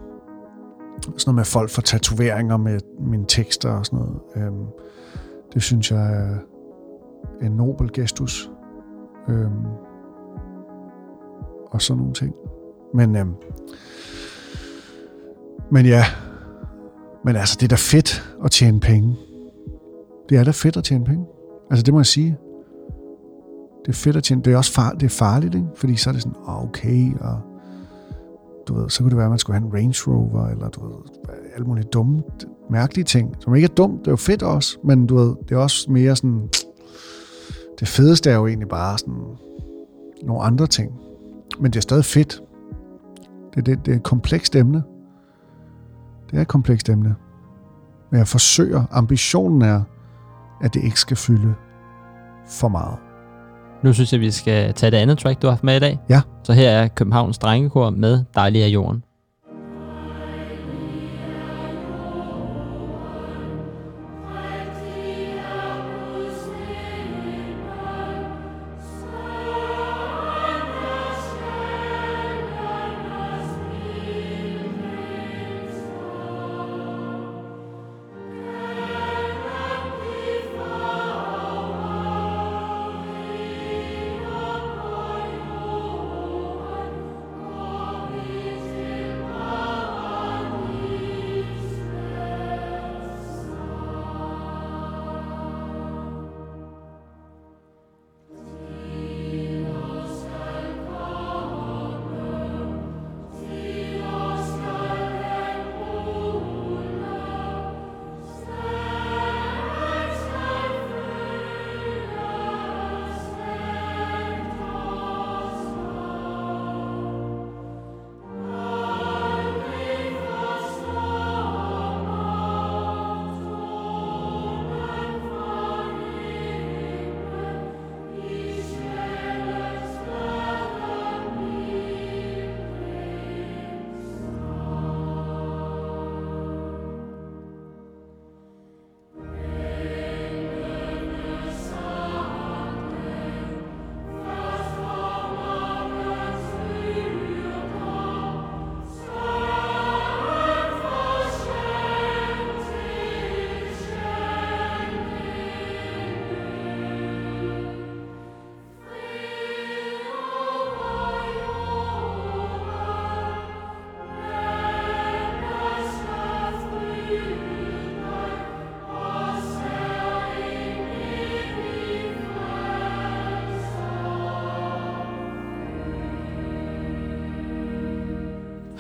sådan 1.03 1.15
noget 1.27 1.37
med 1.37 1.45
folk 1.45 1.71
for 1.71 1.83
tatoveringer 1.83 2.57
med 2.57 2.81
mine 3.01 3.25
tekster 3.29 3.71
og 3.71 3.87
sådan 3.87 3.99
noget. 3.99 4.21
Øhm, 4.37 4.67
det 5.55 5.63
synes 5.63 5.91
jeg 5.91 6.13
er 6.13 6.39
en 7.43 7.53
nobel 7.53 7.93
gestus. 7.93 8.51
Øhm, 9.29 9.65
og 11.71 11.83
sådan 11.83 11.99
nogle 11.99 12.15
ting. 12.15 12.35
Men, 12.95 13.17
øhm, 13.17 13.35
men 15.71 15.87
ja, 15.87 16.05
men 17.25 17.37
altså, 17.37 17.57
det 17.61 17.67
er 17.67 17.69
da 17.69 17.77
fedt 17.77 18.37
at 18.45 18.51
tjene 18.51 18.81
penge. 18.81 19.17
Det 20.29 20.39
er 20.39 20.45
da 20.45 20.51
fedt 20.51 20.77
at 20.77 20.85
tjene 20.85 21.05
penge. 21.05 21.27
Altså, 21.71 21.83
det 21.83 21.95
må 21.95 22.01
jeg 22.01 22.07
sige. 22.07 22.39
Det 23.83 23.89
er 23.89 23.97
fedt 23.97 24.17
at 24.17 24.25
tjene. 24.25 24.43
Det 24.43 24.53
er 24.53 24.57
også 24.57 24.73
far, 24.73 24.93
det 24.93 25.03
er 25.03 25.09
farligt, 25.09 25.55
ikke? 25.55 25.67
Fordi 25.75 25.97
så 25.97 26.11
er 26.11 26.13
det 26.13 26.23
sådan, 26.23 26.39
oh, 26.47 26.65
okay, 26.65 27.15
og 27.21 27.41
du 28.71 28.81
ved, 28.81 28.91
så 28.91 29.03
kunne 29.03 29.11
det 29.11 29.17
være, 29.17 29.27
at 29.27 29.31
man 29.31 29.39
skulle 29.39 29.59
have 29.59 29.67
en 29.67 29.75
Range 29.75 29.97
Rover, 30.07 30.49
eller 30.49 30.69
du 30.69 30.87
ved, 30.87 30.95
alle 31.55 31.67
mulige 31.67 31.85
dumme, 31.85 32.23
mærkelige 32.71 33.05
ting, 33.05 33.37
som 33.41 33.55
ikke 33.55 33.65
er 33.65 33.75
dumt. 33.75 34.01
Det 34.01 34.07
er 34.07 34.13
jo 34.13 34.17
fedt 34.17 34.43
også, 34.43 34.79
men 34.85 35.07
du 35.07 35.17
ved, 35.17 35.35
det 35.49 35.55
er 35.55 35.59
også 35.59 35.91
mere 35.91 36.17
sådan, 36.17 36.49
det 37.81 37.89
fedeste 37.89 38.31
er 38.31 38.35
jo 38.35 38.47
egentlig 38.47 38.69
bare 38.69 38.99
sådan 38.99 39.25
nogle 40.23 40.43
andre 40.43 40.67
ting. 40.67 40.93
Men 41.61 41.73
det 41.73 41.77
er 41.77 41.83
stadig 41.83 42.05
fedt. 42.05 42.43
Det, 43.55 43.67
det, 43.67 43.87
det 43.87 43.93
er 43.93 43.97
et 43.97 44.03
komplekst 44.03 44.57
emne. 44.57 44.83
Det 46.31 46.37
er 46.37 46.41
et 46.41 46.49
komplekst 46.49 46.89
emne. 46.89 47.17
Men 48.11 48.19
jeg 48.19 48.29
forsøger, 48.29 48.85
ambitionen 48.91 49.63
er, 49.63 49.83
at 50.61 50.75
det 50.75 50.85
ikke 50.85 51.01
skal 51.01 51.17
fylde 51.17 51.55
for 52.47 52.69
meget. 52.69 53.10
Nu 53.83 53.93
synes 53.93 54.13
jeg, 54.13 54.21
vi 54.21 54.31
skal 54.31 54.75
tage 54.75 54.91
det 54.91 54.97
andet 54.97 55.19
track, 55.19 55.43
du 55.43 55.47
har 55.47 55.53
haft 55.53 55.65
med 55.65 55.77
i 55.77 55.81
dag. 55.81 55.99
Ja. 56.09 56.21
Så 56.45 56.53
her 56.53 56.71
er 56.71 56.89
Københavns 56.89 57.39
Drengekor 57.39 57.91
med 57.91 58.25
Dejlig 58.35 58.65
af 58.65 58.69
jorden. 58.69 59.03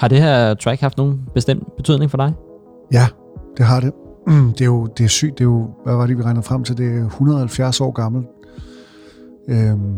Har 0.01 0.09
det 0.09 0.19
her 0.19 0.55
track 0.55 0.81
haft 0.81 0.99
nogen 0.99 1.21
bestemt 1.35 1.77
betydning 1.77 2.11
for 2.11 2.19
dig? 2.19 2.33
Ja, 2.93 3.07
det 3.57 3.67
har 3.67 3.81
det. 3.81 3.93
Mm, 4.27 4.53
det 4.53 4.61
er 4.61 4.65
jo 4.65 4.87
det 4.87 5.05
er 5.05 5.09
sygt. 5.09 5.39
Det 5.39 5.45
er 5.45 5.49
jo, 5.49 5.71
hvad 5.85 5.95
var 5.95 6.07
det, 6.07 6.19
vi 6.19 6.23
regnede 6.23 6.43
frem 6.43 6.65
til? 6.65 6.79
Det 6.79 6.99
er 6.99 7.07
170 7.07 7.81
år 7.81 7.91
gammelt. 7.91 8.27
Øhm, 9.49 9.97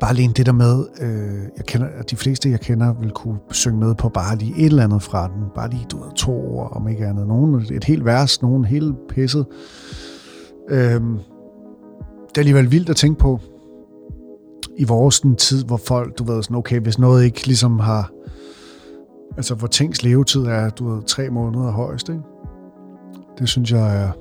bare 0.00 0.14
lige 0.14 0.32
det 0.36 0.46
der 0.46 0.52
med, 0.52 0.84
øh, 1.00 1.42
jeg 1.56 1.64
kender, 1.66 1.86
at 1.98 2.10
de 2.10 2.16
fleste, 2.16 2.50
jeg 2.50 2.60
kender, 2.60 2.94
vil 3.00 3.10
kunne 3.10 3.38
synge 3.50 3.78
med 3.78 3.94
på 3.94 4.08
bare 4.08 4.36
lige 4.36 4.54
et 4.58 4.66
eller 4.66 4.84
andet 4.84 5.02
fra 5.02 5.28
den. 5.28 5.44
Bare 5.54 5.70
lige, 5.70 5.86
du 5.92 5.96
ved, 5.96 6.12
to 6.16 6.32
ord, 6.32 6.76
om 6.76 6.88
ikke 6.88 7.06
andet. 7.06 7.26
Nogen, 7.26 7.66
et 7.72 7.84
helt 7.84 8.04
vers, 8.04 8.42
nogen 8.42 8.64
helt 8.64 8.94
pisset. 9.08 9.46
Øhm, 10.70 11.18
det 12.28 12.36
er 12.36 12.38
alligevel 12.38 12.70
vildt 12.70 12.90
at 12.90 12.96
tænke 12.96 13.18
på, 13.18 13.40
i 14.78 14.84
vores 14.84 15.20
den 15.20 15.36
tid, 15.36 15.64
hvor 15.64 15.76
folk, 15.76 16.18
du 16.18 16.24
ved, 16.24 16.42
sådan, 16.42 16.56
okay, 16.56 16.80
hvis 16.80 16.98
noget 16.98 17.24
ikke 17.24 17.46
ligesom 17.46 17.78
har 17.78 18.10
Altså, 19.36 19.54
hvor 19.54 19.66
tings 19.66 20.02
levetid 20.02 20.44
er, 20.44 20.70
du 20.70 20.88
ved, 20.88 21.02
tre 21.02 21.30
måneder 21.30 21.70
højst, 21.70 22.08
ikke? 22.08 22.22
Det 23.38 23.48
synes 23.48 23.72
jeg 23.72 24.02
er... 24.02 24.12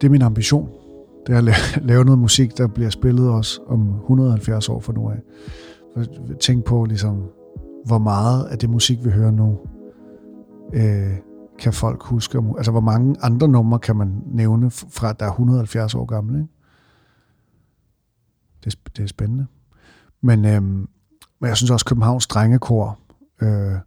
Det 0.00 0.06
er 0.06 0.10
min 0.10 0.22
ambition. 0.22 0.68
Det 1.26 1.34
er 1.34 1.38
at 1.38 1.82
lave 1.90 2.04
noget 2.04 2.18
musik, 2.18 2.58
der 2.58 2.66
bliver 2.66 2.90
spillet 2.90 3.30
også 3.30 3.60
om 3.66 3.94
170 3.94 4.68
år 4.68 4.80
fra 4.80 4.92
nu 4.92 5.10
af. 5.10 5.22
Tænk 6.40 6.64
på, 6.64 6.84
ligesom, 6.84 7.24
hvor 7.84 7.98
meget 7.98 8.44
af 8.44 8.58
det 8.58 8.70
musik, 8.70 9.04
vi 9.04 9.10
hører 9.10 9.30
nu, 9.30 9.58
øh, 10.72 11.16
kan 11.58 11.72
folk 11.72 12.02
huske. 12.02 12.42
Altså, 12.56 12.70
hvor 12.70 12.80
mange 12.80 13.16
andre 13.22 13.48
numre 13.48 13.78
kan 13.78 13.96
man 13.96 14.22
nævne 14.26 14.70
fra, 14.70 15.12
der 15.12 15.26
er 15.26 15.30
170 15.30 15.94
år 15.94 16.04
gamle, 16.04 16.38
ikke? 16.38 16.52
Det, 18.64 18.78
det 18.96 19.02
er 19.02 19.06
spændende. 19.06 19.46
Men 20.20 20.44
øhm, 20.44 20.88
men 21.40 21.48
jeg 21.48 21.56
synes 21.56 21.70
også, 21.70 21.84
Københavns 21.84 22.26
Drengekor, 22.26 22.98
øh, 23.42 23.78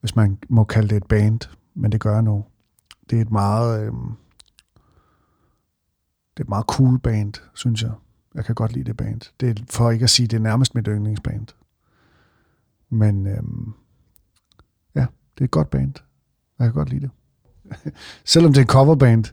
hvis 0.00 0.16
man 0.16 0.38
må 0.48 0.64
kalde 0.64 0.88
det 0.88 0.96
et 0.96 1.06
band, 1.06 1.40
men 1.74 1.92
det 1.92 2.00
gør 2.00 2.12
jeg 2.12 2.22
nu, 2.22 2.44
det 3.10 3.18
er 3.18 3.22
et 3.22 3.30
meget, 3.30 3.80
øh, 3.80 3.92
det 6.34 6.40
er 6.40 6.44
et 6.44 6.48
meget 6.48 6.66
cool 6.66 6.98
band, 6.98 7.32
synes 7.54 7.82
jeg. 7.82 7.92
Jeg 8.34 8.44
kan 8.44 8.54
godt 8.54 8.72
lide 8.72 8.84
det 8.84 8.96
band. 8.96 9.20
Det 9.40 9.48
er, 9.48 9.64
for 9.70 9.90
ikke 9.90 10.02
at 10.02 10.10
sige, 10.10 10.26
det 10.26 10.36
er 10.36 10.40
nærmest 10.40 10.74
mit 10.74 10.86
yndlingsband. 10.88 11.46
Men 12.90 13.26
øh, 13.26 13.42
ja, 14.94 15.06
det 15.34 15.40
er 15.40 15.44
et 15.44 15.50
godt 15.50 15.70
band. 15.70 15.94
Jeg 16.58 16.66
kan 16.66 16.72
godt 16.72 16.88
lide 16.88 17.00
det. 17.00 17.10
Selvom 18.24 18.52
det 18.52 18.58
er 18.58 18.64
en 18.64 18.68
coverband, 18.68 19.24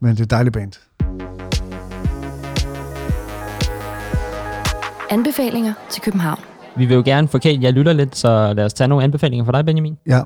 men 0.00 0.10
det 0.10 0.20
er 0.20 0.24
et 0.24 0.30
dejligt 0.30 0.52
band. 0.52 0.72
Anbefalinger 5.10 5.74
til 5.90 6.02
København. 6.02 6.57
Vi 6.78 6.86
vil 6.86 6.94
jo 6.94 7.02
gerne 7.04 7.28
forkæle, 7.28 7.62
jeg 7.62 7.72
lytter 7.72 7.92
lidt, 7.92 8.16
så 8.16 8.52
lad 8.52 8.64
os 8.64 8.74
tage 8.74 8.88
nogle 8.88 9.04
anbefalinger 9.04 9.44
for 9.44 9.52
dig, 9.52 9.64
Benjamin. 9.64 9.96
Ja, 10.06 10.22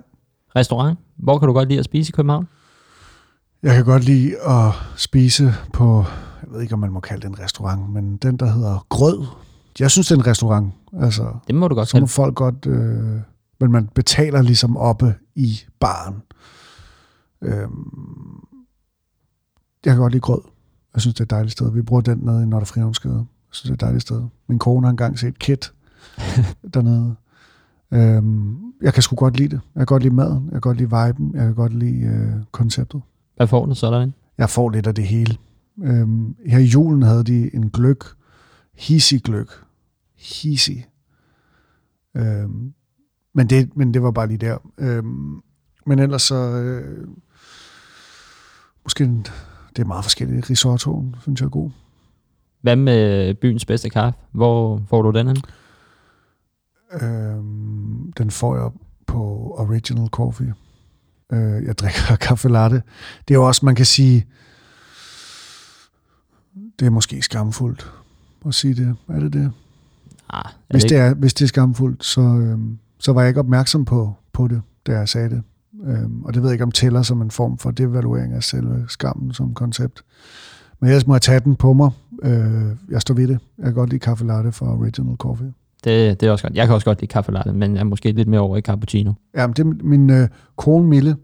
Restaurant. 0.56 0.98
Hvor 1.16 1.38
kan 1.38 1.48
du 1.48 1.54
godt 1.54 1.68
lide 1.68 1.78
at 1.78 1.84
spise 1.84 2.10
i 2.10 2.12
København? 2.12 2.48
jeg 3.62 3.74
kan 3.74 3.84
godt 3.84 4.04
lide 4.04 4.40
at 4.48 4.72
spise 4.96 5.54
på, 5.72 6.04
jeg 6.42 6.52
ved 6.52 6.62
ikke, 6.62 6.74
om 6.74 6.78
man 6.78 6.92
må 6.92 7.00
kalde 7.00 7.22
det 7.22 7.28
en 7.28 7.38
restaurant, 7.38 7.92
men 7.92 8.16
den, 8.16 8.36
der 8.36 8.46
hedder 8.52 8.86
Grød. 8.88 9.26
Jeg 9.80 9.90
synes, 9.90 10.08
det 10.08 10.14
er 10.14 10.18
en 10.18 10.26
restaurant. 10.26 10.72
Altså, 11.00 11.34
Det 11.46 11.54
må 11.54 11.68
du 11.68 11.74
godt 11.74 11.88
så 11.88 12.00
må 12.00 12.06
folk 12.06 12.34
godt... 12.34 12.66
Øh, 12.66 13.20
men 13.60 13.72
man 13.72 13.88
betaler 13.94 14.42
ligesom 14.42 14.76
oppe 14.76 15.14
i 15.34 15.60
baren. 15.80 16.22
Øhm, 17.42 18.40
jeg 19.84 19.92
kan 19.92 19.96
godt 19.96 20.12
lide 20.12 20.20
Grød. 20.20 20.40
Jeg 20.94 21.00
synes, 21.00 21.14
det 21.14 21.20
er 21.20 21.24
et 21.24 21.30
dejligt 21.30 21.52
sted. 21.52 21.72
Vi 21.72 21.82
bruger 21.82 22.02
den 22.02 22.18
nede 22.18 22.42
i 22.42 22.46
Nordre 22.46 22.66
Frihavnsgade. 22.66 23.14
Jeg 23.14 23.24
synes, 23.50 23.62
det 23.62 23.70
er 23.70 23.74
et 23.74 23.80
dejligt 23.80 24.02
sted. 24.02 24.22
Min 24.48 24.58
kone 24.58 24.86
har 24.86 24.90
engang 24.90 25.18
set 25.18 25.38
Kit 25.38 25.72
dernede. 26.74 27.14
Øhm, 27.92 28.56
jeg 28.82 28.94
kan 28.94 29.02
sgu 29.02 29.16
godt 29.16 29.36
lide 29.36 29.48
det. 29.48 29.60
Jeg 29.74 29.80
kan 29.80 29.86
godt 29.86 30.02
lide 30.02 30.14
maden. 30.14 30.44
Jeg 30.44 30.52
kan 30.52 30.60
godt 30.60 30.76
lide 30.76 30.88
viben. 30.88 31.34
Jeg 31.34 31.42
kan 31.42 31.54
godt 31.54 31.74
lide 31.74 32.06
øh, 32.06 32.44
konceptet. 32.52 33.02
Hvad 33.36 33.46
får 33.46 33.66
du 33.66 33.74
så 33.74 33.90
derinde? 33.90 34.12
Jeg 34.38 34.50
får 34.50 34.70
lidt 34.70 34.86
af 34.86 34.94
det 34.94 35.04
hele. 35.04 35.36
Øhm, 35.82 36.36
her 36.46 36.58
i 36.58 36.64
julen 36.64 37.02
havde 37.02 37.24
de 37.24 37.54
en 37.54 37.70
gløk. 37.70 38.04
Hisi 38.78 39.18
gløk. 39.18 39.50
Hisi. 40.16 40.84
Øhm, 42.16 42.72
men, 43.34 43.46
det, 43.46 43.76
men 43.76 43.94
det 43.94 44.02
var 44.02 44.10
bare 44.10 44.28
lige 44.28 44.38
der. 44.38 44.58
Øhm, 44.78 45.42
men 45.86 45.98
ellers 45.98 46.22
så... 46.22 46.34
Øh, 46.34 47.08
måske 48.84 49.04
en, 49.04 49.26
det 49.76 49.82
er 49.82 49.86
meget 49.86 50.04
forskelligt. 50.04 50.50
Risottoen, 50.50 51.16
synes 51.22 51.40
jeg 51.40 51.46
er 51.46 51.50
god. 51.50 51.70
Hvad 52.60 52.76
med 52.76 53.34
byens 53.34 53.64
bedste 53.64 53.90
kaffe? 53.90 54.18
Hvor 54.32 54.82
får 54.88 55.02
du 55.02 55.10
den 55.10 55.26
hen? 55.26 55.36
Øhm, 57.00 58.12
den 58.12 58.30
får 58.30 58.56
jeg 58.56 58.70
på 59.06 59.54
Original 59.58 60.08
Coffee. 60.08 60.54
Øh, 61.32 61.64
jeg 61.64 61.78
drikker 61.78 62.16
kaffe 62.26 62.48
latte. 62.48 62.82
Det 63.28 63.34
er 63.34 63.38
jo 63.38 63.46
også, 63.46 63.66
man 63.66 63.74
kan 63.74 63.86
sige, 63.86 64.26
det 66.78 66.86
er 66.86 66.90
måske 66.90 67.22
skamfuldt 67.22 67.92
at 68.46 68.54
sige 68.54 68.74
det. 68.74 68.96
Er 69.08 69.20
det 69.20 69.32
det? 69.32 69.52
Ah, 70.30 70.44
Hvis 70.70 70.84
det 70.84 70.96
er, 70.98 71.14
hvis 71.14 71.34
det 71.34 71.44
er 71.44 71.48
skamfuldt, 71.48 72.04
så, 72.04 72.20
øhm, 72.20 72.78
så 72.98 73.12
var 73.12 73.20
jeg 73.20 73.28
ikke 73.28 73.40
opmærksom 73.40 73.84
på, 73.84 74.14
på 74.32 74.48
det, 74.48 74.62
da 74.86 74.92
jeg 74.98 75.08
sagde 75.08 75.30
det. 75.30 75.42
Øhm, 75.84 76.22
og 76.22 76.34
det 76.34 76.42
ved 76.42 76.48
jeg 76.48 76.54
ikke, 76.54 76.64
om 76.64 76.70
tæller 76.72 77.02
som 77.02 77.22
en 77.22 77.30
form 77.30 77.58
for 77.58 77.70
devaluering 77.70 78.32
af 78.32 78.42
selve 78.42 78.84
skammen 78.88 79.32
som 79.34 79.54
koncept. 79.54 80.04
Men 80.80 80.88
ellers 80.90 81.06
må 81.06 81.14
jeg 81.14 81.22
tage 81.22 81.40
den 81.40 81.56
på 81.56 81.72
mig. 81.72 81.90
Øh, 82.22 82.76
jeg 82.90 83.00
står 83.00 83.14
ved 83.14 83.28
det. 83.28 83.38
Jeg 83.58 83.64
kan 83.64 83.74
godt 83.74 83.90
lide 83.90 84.00
kaffe 84.00 84.26
latte 84.26 84.52
fra 84.52 84.66
Original 84.66 85.16
Coffee. 85.16 85.52
Det, 85.84 86.20
det 86.20 86.26
er 86.26 86.30
også 86.30 86.44
godt. 86.44 86.54
Jeg 86.54 86.66
kan 86.66 86.74
også 86.74 86.84
godt 86.84 87.00
lide 87.00 87.12
kaffe 87.12 87.32
latte, 87.32 87.52
men 87.52 87.74
jeg 87.74 87.80
er 87.80 87.84
måske 87.84 88.12
lidt 88.12 88.28
mere 88.28 88.40
over 88.40 88.56
i 88.56 88.60
cappuccino. 88.60 89.12
Ja, 89.34 89.46
men 89.46 89.56
det 89.56 89.66
er 89.66 89.84
min 89.84 90.10
øh, 90.10 90.28
kone 90.56 90.88
Mille, 90.88 91.16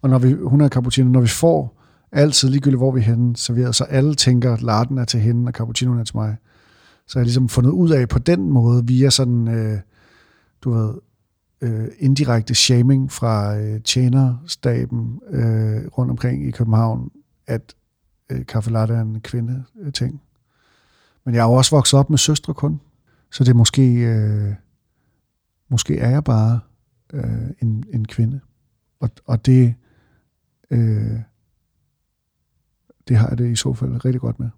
og 0.00 0.10
når 0.10 0.18
vi, 0.18 0.32
hun 0.32 0.60
er 0.60 0.68
cappuccino, 0.68 1.08
når 1.08 1.20
vi 1.20 1.26
får 1.26 1.82
altid, 2.12 2.48
ligegyldigt 2.48 2.78
hvor 2.78 2.92
vi 2.92 3.00
er 3.00 3.04
henne, 3.04 3.36
serveret, 3.36 3.74
så 3.74 3.84
alle 3.84 4.14
tænker, 4.14 4.52
at 4.52 4.62
latten 4.62 4.98
er 4.98 5.04
til 5.04 5.20
hende, 5.20 5.48
og 5.48 5.52
cappuccinoen 5.52 5.98
er 6.00 6.04
til 6.04 6.16
mig. 6.16 6.36
Så 7.06 7.18
jeg 7.18 7.20
har 7.20 7.24
ligesom 7.24 7.48
fundet 7.48 7.70
ud 7.70 7.90
af 7.90 8.08
på 8.08 8.18
den 8.18 8.50
måde, 8.50 8.86
via 8.86 9.10
sådan, 9.10 9.48
øh, 9.48 9.78
du 10.64 10.70
ved, 10.70 10.94
øh, 11.60 11.88
indirekte 11.98 12.54
shaming 12.54 13.12
fra 13.12 13.56
øh, 13.58 13.80
tjenerstaben 13.80 15.20
øh, 15.30 15.86
rundt 15.98 16.10
omkring 16.10 16.48
i 16.48 16.50
København, 16.50 17.10
at 17.46 17.74
øh, 18.30 18.46
kaffe 18.46 18.70
latte 18.70 18.94
er 18.94 19.00
en 19.00 19.20
kvinde-ting. 19.20 20.20
Men 21.24 21.34
jeg 21.34 21.40
er 21.40 21.46
jo 21.46 21.52
også 21.52 21.76
vokset 21.76 21.98
op 21.98 22.10
med 22.10 22.18
søstre 22.18 22.54
kun, 22.54 22.80
så 23.36 23.44
det 23.44 23.50
er 23.50 23.54
måske, 23.54 23.94
øh, 23.94 24.54
måske 25.68 25.98
er 25.98 26.10
jeg 26.10 26.24
bare 26.24 26.60
øh, 27.12 27.50
en, 27.62 27.84
en 27.92 28.04
kvinde. 28.04 28.40
Og, 29.00 29.10
og 29.26 29.46
det, 29.46 29.74
øh, 30.70 31.20
det 33.08 33.16
har 33.16 33.28
jeg 33.28 33.38
det 33.38 33.50
i 33.50 33.56
så 33.56 33.74
fald 33.74 34.04
rigtig 34.04 34.20
godt 34.20 34.40
med. 34.40 34.48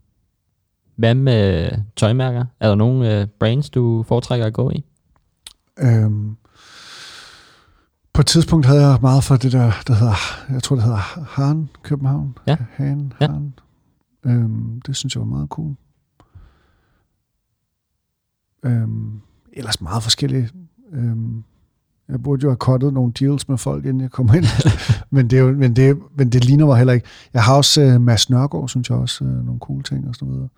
Hvad 0.96 1.14
med 1.14 1.70
tøjmærker? 1.96 2.44
Er 2.60 2.68
der 2.68 2.74
nogle 2.74 3.20
øh, 3.20 3.26
brands, 3.26 3.70
du 3.70 4.02
foretrækker 4.02 4.46
at 4.46 4.54
gå 4.54 4.70
i? 4.70 4.84
Øhm, 5.78 6.36
på 8.12 8.20
et 8.20 8.26
tidspunkt 8.26 8.66
havde 8.66 8.86
jeg 8.86 8.98
meget 9.00 9.24
for 9.24 9.36
det 9.36 9.52
der, 9.52 9.72
der 9.86 9.94
hedder, 9.94 10.52
jeg 10.52 10.62
tror 10.62 10.76
det 10.76 10.84
hedder 10.84 11.24
Han 11.24 11.68
København. 11.82 12.38
Ja. 12.46 12.56
Han, 12.70 13.12
Ja. 13.20 13.28
Øhm, 14.26 14.82
det 14.86 14.96
synes 14.96 15.14
jeg 15.14 15.20
var 15.20 15.26
meget 15.26 15.48
cool. 15.48 15.76
Øhm, 18.62 19.20
ellers 19.52 19.80
meget 19.80 20.02
forskellige. 20.02 20.50
Øhm, 20.92 21.44
jeg 22.08 22.22
burde 22.22 22.42
jo 22.42 22.48
have 22.50 22.56
cuttet 22.56 22.92
nogle 22.92 23.12
deals 23.12 23.48
med 23.48 23.58
folk, 23.58 23.84
inden 23.84 24.00
jeg 24.00 24.10
kom 24.10 24.30
ind. 24.34 24.44
men, 25.16 25.30
det 25.30 25.38
er 25.38 25.42
jo, 25.42 25.52
men, 25.52 25.76
det, 25.76 25.98
men 26.16 26.30
det 26.32 26.44
ligner 26.44 26.66
mig 26.66 26.76
heller 26.76 26.92
ikke. 26.92 27.06
Jeg 27.32 27.44
har 27.44 27.56
også 27.56 27.82
uh, 27.82 28.00
Mads 28.00 28.30
Nørgaard, 28.30 28.68
synes 28.68 28.90
jeg 28.90 28.98
også, 28.98 29.24
uh, 29.24 29.30
nogle 29.30 29.60
cool 29.60 29.82
ting 29.82 30.08
og 30.08 30.14
sådan 30.14 30.34
noget. 30.34 30.50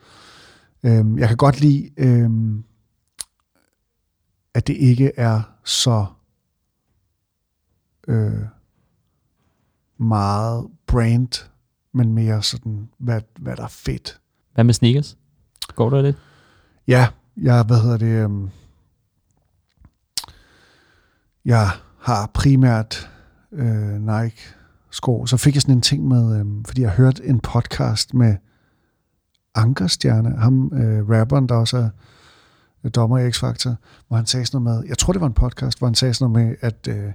Øhm, 0.82 1.18
jeg 1.18 1.28
kan 1.28 1.36
godt 1.36 1.60
lide, 1.60 1.90
øhm, 1.96 2.64
at 4.54 4.66
det 4.66 4.76
ikke 4.76 5.12
er 5.16 5.42
så 5.64 6.06
øh, 8.08 8.44
meget 9.98 10.66
brand, 10.86 11.48
men 11.92 12.12
mere 12.12 12.42
sådan, 12.42 12.88
hvad, 12.98 13.20
hvad 13.38 13.56
der 13.56 13.62
er 13.62 13.68
fedt. 13.68 14.20
Hvad 14.54 14.64
med 14.64 14.74
sneakers? 14.74 15.18
Går 15.74 15.90
der 15.90 16.02
lidt? 16.02 16.16
Ja, 16.88 17.08
jeg, 17.40 17.62
hvad 17.62 17.80
hedder 17.80 17.96
det, 17.96 18.30
øh, 18.30 18.48
jeg 21.44 21.68
har 21.98 22.30
primært 22.34 23.10
øh, 23.52 24.00
Nike 24.00 24.40
sko. 24.90 25.26
Så 25.26 25.36
fik 25.36 25.54
jeg 25.54 25.62
sådan 25.62 25.74
en 25.74 25.82
ting 25.82 26.08
med, 26.08 26.40
øh, 26.40 26.46
fordi 26.66 26.82
jeg 26.82 26.90
hørte 26.90 27.24
en 27.24 27.40
podcast 27.40 28.14
med 28.14 28.36
Ankerstjerne, 29.54 30.36
ham 30.36 30.72
øh, 30.74 31.08
rapperen, 31.08 31.48
der 31.48 31.54
også 31.54 31.76
er 31.76 31.88
øh, 32.84 32.90
dommer 32.94 33.18
i 33.18 33.28
X-Factor, 33.28 33.74
hvor 34.08 34.16
han 34.16 34.26
sagde 34.26 34.46
sådan 34.46 34.62
noget 34.62 34.80
med, 34.80 34.88
jeg 34.88 34.98
tror 34.98 35.12
det 35.12 35.20
var 35.20 35.26
en 35.26 35.32
podcast, 35.32 35.78
hvor 35.78 35.86
han 35.86 35.94
sagde 35.94 36.14
sådan 36.14 36.32
noget 36.32 36.48
med, 36.48 36.56
at 36.60 36.88
øh, 36.88 37.12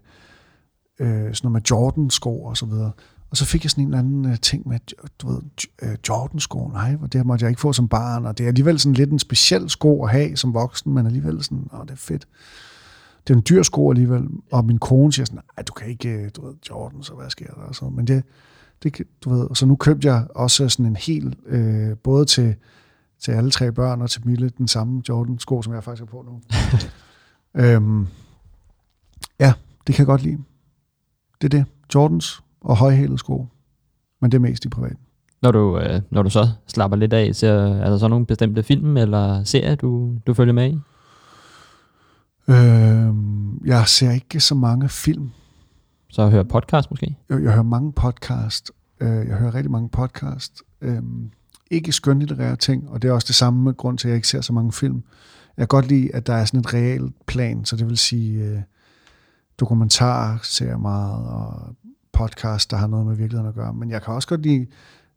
øh, 0.99 1.35
sådan 1.35 1.39
noget 1.43 1.51
med 1.51 1.61
Jordan-sko 1.61 2.43
og 2.43 2.57
så 2.57 2.65
videre. 2.65 2.91
Og 3.35 3.37
så 3.37 3.45
fik 3.45 3.63
jeg 3.63 3.71
sådan 3.71 3.83
en 3.83 3.87
eller 3.87 3.99
anden 3.99 4.25
øh, 4.25 4.39
ting 4.39 4.67
med, 4.67 4.79
du 5.19 5.27
ved, 5.27 5.41
øh, 5.81 5.97
Jordan-sko, 6.09 6.67
nej, 6.67 6.95
hvor 6.95 7.07
det 7.07 7.25
måtte 7.25 7.43
jeg 7.43 7.49
ikke 7.49 7.61
få 7.61 7.73
som 7.73 7.87
barn, 7.87 8.25
og 8.25 8.37
det 8.37 8.43
er 8.43 8.47
alligevel 8.47 8.79
sådan 8.79 8.93
lidt 8.93 9.11
en 9.11 9.19
speciel 9.19 9.69
sko 9.69 10.03
at 10.03 10.11
have 10.11 10.37
som 10.37 10.53
voksen, 10.53 10.93
men 10.93 11.05
alligevel 11.05 11.43
sådan, 11.43 11.69
åh, 11.73 11.81
det 11.81 11.91
er 11.91 11.95
fedt. 11.95 12.27
Det 13.27 13.33
er 13.33 13.37
en 13.37 13.43
dyr 13.49 13.63
sko 13.63 13.91
alligevel, 13.91 14.27
og 14.51 14.65
min 14.65 14.77
kone 14.77 15.13
siger 15.13 15.25
sådan, 15.25 15.41
nej, 15.57 15.63
du 15.63 15.73
kan 15.73 15.87
ikke, 15.87 16.09
øh, 16.09 16.29
du 16.35 16.45
ved, 16.45 16.53
Jordan, 16.69 17.03
så 17.03 17.13
hvad 17.13 17.29
sker 17.29 17.45
der? 17.45 17.61
Og 17.61 17.75
så, 17.75 17.85
men 17.85 18.07
det, 18.07 18.23
det, 18.83 19.01
du 19.21 19.29
ved, 19.29 19.47
så 19.55 19.65
nu 19.65 19.75
købte 19.75 20.07
jeg 20.07 20.27
også 20.35 20.69
sådan 20.69 20.85
en 20.85 20.95
hel, 20.95 21.35
øh, 21.45 21.97
både 21.97 22.25
til, 22.25 22.55
til 23.19 23.31
alle 23.31 23.51
tre 23.51 23.71
børn 23.71 24.01
og 24.01 24.09
til 24.09 24.27
Mille, 24.27 24.49
den 24.49 24.67
samme 24.67 25.01
Jordan-sko, 25.09 25.61
som 25.61 25.73
jeg 25.73 25.83
faktisk 25.83 26.01
har 26.01 26.05
på 26.05 26.25
nu. 26.27 26.41
øhm, 27.63 28.07
ja, 29.39 29.53
det 29.87 29.95
kan 29.95 30.01
jeg 30.01 30.07
godt 30.07 30.21
lide. 30.21 30.37
Det 31.41 31.53
er 31.53 31.57
det. 31.57 31.65
Jordans 31.95 32.44
og 32.65 32.77
højhælede 32.77 33.17
sko. 33.17 33.47
Men 34.21 34.31
det 34.31 34.37
er 34.37 34.41
mest 34.41 34.65
i 34.65 34.69
privat. 34.69 34.95
Når 35.41 35.51
du, 35.51 35.79
øh, 35.79 36.01
når 36.11 36.23
du 36.23 36.29
så 36.29 36.49
slapper 36.67 36.97
lidt 36.97 37.13
af, 37.13 37.35
så 37.35 37.47
er 37.83 37.89
der 37.89 37.97
så 37.97 38.07
nogle 38.07 38.25
bestemte 38.25 38.63
film 38.63 38.97
eller 38.97 39.43
serier, 39.43 39.75
du, 39.75 40.17
du 40.27 40.33
følger 40.33 40.53
med 40.53 40.71
i? 40.71 40.79
Øhm, 42.47 43.65
jeg 43.65 43.87
ser 43.87 44.11
ikke 44.11 44.39
så 44.39 44.55
mange 44.55 44.89
film. 44.89 45.29
Så 46.09 46.29
hører 46.29 46.43
podcast 46.43 46.91
måske? 46.91 47.17
Jeg, 47.29 47.43
jeg 47.43 47.51
hører 47.51 47.63
mange 47.63 47.93
podcast. 47.93 48.71
Øh, 48.99 49.27
jeg 49.27 49.37
hører 49.37 49.55
rigtig 49.55 49.71
mange 49.71 49.89
podcast. 49.89 50.63
Øhm, 50.81 51.31
ikke 51.71 51.91
skønlitterære 51.91 52.55
ting, 52.55 52.89
og 52.89 53.01
det 53.01 53.07
er 53.07 53.13
også 53.13 53.27
det 53.27 53.35
samme 53.35 53.71
grund 53.71 53.97
til, 53.97 54.07
at 54.07 54.09
jeg 54.09 54.15
ikke 54.15 54.27
ser 54.27 54.41
så 54.41 54.53
mange 54.53 54.71
film. 54.71 55.03
Jeg 55.57 55.61
kan 55.61 55.67
godt 55.67 55.87
lide, 55.87 56.15
at 56.15 56.27
der 56.27 56.33
er 56.33 56.45
sådan 56.45 56.59
et 56.59 56.73
realt 56.73 57.25
plan, 57.25 57.65
så 57.65 57.75
det 57.75 57.87
vil 57.87 57.97
sige 57.97 58.43
øh, 58.43 58.59
dokumentarer 59.59 60.37
ser 60.43 60.67
jeg 60.67 60.79
meget, 60.79 61.27
og 61.27 61.75
podcast, 62.15 62.71
der 62.71 62.77
har 62.77 62.87
noget 62.87 63.05
med 63.05 63.15
virkeligheden 63.15 63.49
at 63.49 63.55
gøre. 63.55 63.73
Men 63.73 63.89
jeg 63.89 64.01
kan 64.01 64.13
også 64.13 64.27
godt 64.27 64.41
lide 64.41 64.67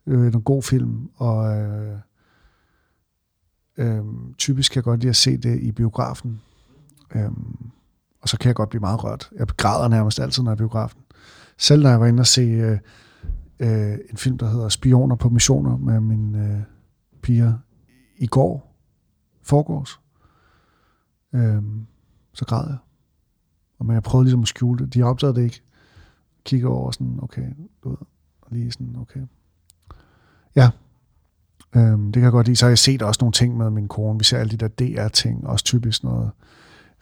øh, 0.07 0.21
nogle 0.21 0.41
gode 0.41 0.63
film, 0.63 1.11
og 1.15 1.57
øh, 1.57 1.99
øh, 3.77 4.05
typisk 4.39 4.73
kan 4.73 4.77
jeg 4.77 4.85
godt 4.85 5.01
lide 5.01 5.11
at 5.11 5.17
se 5.17 5.37
det 5.37 5.61
i 5.61 5.73
biografen. 5.73 6.41
Øh, 7.15 7.31
og 8.21 8.29
så 8.29 8.39
kan 8.39 8.49
jeg 8.49 8.55
godt 8.55 8.69
blive 8.69 8.81
meget 8.81 9.05
rørt. 9.05 9.31
Jeg 9.37 9.47
græder 9.47 9.89
nærmest 9.89 10.21
altid, 10.21 10.43
når 10.43 10.51
jeg 10.51 10.55
er 10.55 10.59
i 10.59 10.65
biografen. 10.65 11.01
Selv 11.59 11.83
når 11.83 11.91
jeg 11.91 12.01
var 12.01 12.07
inde 12.07 12.21
og 12.21 12.27
se 12.27 12.41
øh, 12.41 12.79
øh, 13.59 13.99
en 14.11 14.17
film, 14.17 14.39
der 14.39 14.51
hedder 14.51 14.69
Spioner 14.69 15.17
på 15.17 15.29
missioner 15.29 15.77
med 15.77 16.01
mine 16.01 16.47
øh, 16.47 16.63
piger 17.23 17.53
i 18.17 18.27
går, 18.27 18.75
forgårs, 19.43 20.01
øh, 21.35 21.63
så 22.33 22.45
græd 22.45 22.69
jeg. 22.69 22.79
Og 23.79 23.87
men 23.87 23.95
jeg 23.95 24.03
prøvede 24.03 24.25
ligesom 24.25 24.43
at 24.43 24.49
skjule 24.49 24.85
det. 24.85 24.95
De 24.95 25.03
opdagede 25.03 25.37
det 25.37 25.45
ikke. 25.45 25.63
Kigger 26.49 26.69
over 26.69 26.91
sådan, 26.91 27.19
okay, 27.23 27.43
du 27.85 27.89
ved, 27.89 27.97
Og 28.41 28.49
lige 28.51 28.73
sådan, 28.73 28.97
okay. 29.01 29.21
Ja, 30.57 30.71
øhm, 31.77 32.05
det 32.07 32.15
kan 32.15 32.23
jeg 32.23 32.33
godt 32.33 32.47
lide. 32.47 32.57
Så 32.57 32.65
har 32.65 32.71
jeg 32.71 32.79
set 32.79 33.03
også 33.03 33.19
nogle 33.21 33.33
ting 33.33 33.57
med 33.57 33.71
min 33.71 33.89
kone. 33.89 34.19
Vi 34.19 34.25
ser 34.25 34.39
alle 34.39 34.51
de 34.51 34.57
der 34.57 34.69
DR-ting, 34.69 35.47
også 35.47 35.65
typisk 35.65 36.05
noget 36.05 36.31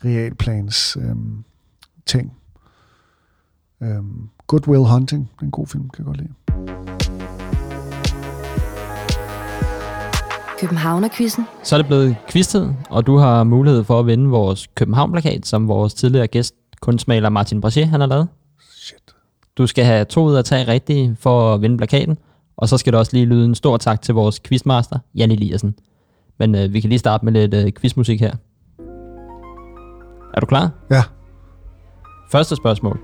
realplans 0.04 0.96
øhm, 1.00 1.44
ting. 2.06 2.32
Øhm, 3.82 4.28
Good 4.46 4.68
Will 4.68 4.84
Hunting, 4.84 5.30
det 5.34 5.40
er 5.40 5.44
en 5.44 5.50
god 5.50 5.66
film, 5.66 5.90
kan 5.90 6.04
jeg 6.04 6.06
godt 6.06 6.16
lide. 6.16 6.32
Københavner-quizzen. 10.60 11.44
Så 11.62 11.76
er 11.76 11.78
det 11.78 11.86
blevet 11.86 12.16
quiztid, 12.28 12.68
og 12.90 13.06
du 13.06 13.16
har 13.16 13.44
mulighed 13.44 13.84
for 13.84 14.00
at 14.00 14.06
vinde 14.06 14.30
vores 14.30 14.66
København-plakat, 14.74 15.46
som 15.46 15.68
vores 15.68 15.94
tidligere 15.94 16.26
gæst, 16.26 16.54
kunstmaler 16.80 17.28
Martin 17.28 17.60
Brachet, 17.60 17.88
han 17.88 18.00
har 18.00 18.06
lavet. 18.06 18.28
Shit. 18.70 19.15
Du 19.58 19.66
skal 19.66 19.84
have 19.84 20.04
to 20.04 20.24
ud 20.24 20.34
af 20.34 20.44
tre 20.44 20.68
rigtige 20.68 21.16
for 21.20 21.54
at 21.54 21.62
vinde 21.62 21.76
plakaten, 21.76 22.18
og 22.56 22.68
så 22.68 22.78
skal 22.78 22.92
der 22.92 22.98
også 22.98 23.12
lige 23.12 23.26
lyde 23.26 23.44
en 23.44 23.54
stor 23.54 23.76
tak 23.76 24.02
til 24.02 24.14
vores 24.14 24.40
quizmaster, 24.40 24.98
Jan 25.14 25.30
Eliassen. 25.30 25.74
Men 26.38 26.54
øh, 26.54 26.72
vi 26.72 26.80
kan 26.80 26.88
lige 26.88 26.98
starte 26.98 27.24
med 27.24 27.32
lidt 27.32 27.54
øh, 27.54 27.72
quizmusik 27.80 28.20
her. 28.20 28.34
Er 30.34 30.40
du 30.40 30.46
klar? 30.46 30.70
Ja. 30.90 31.02
Første 32.30 32.56
spørgsmål. 32.56 33.00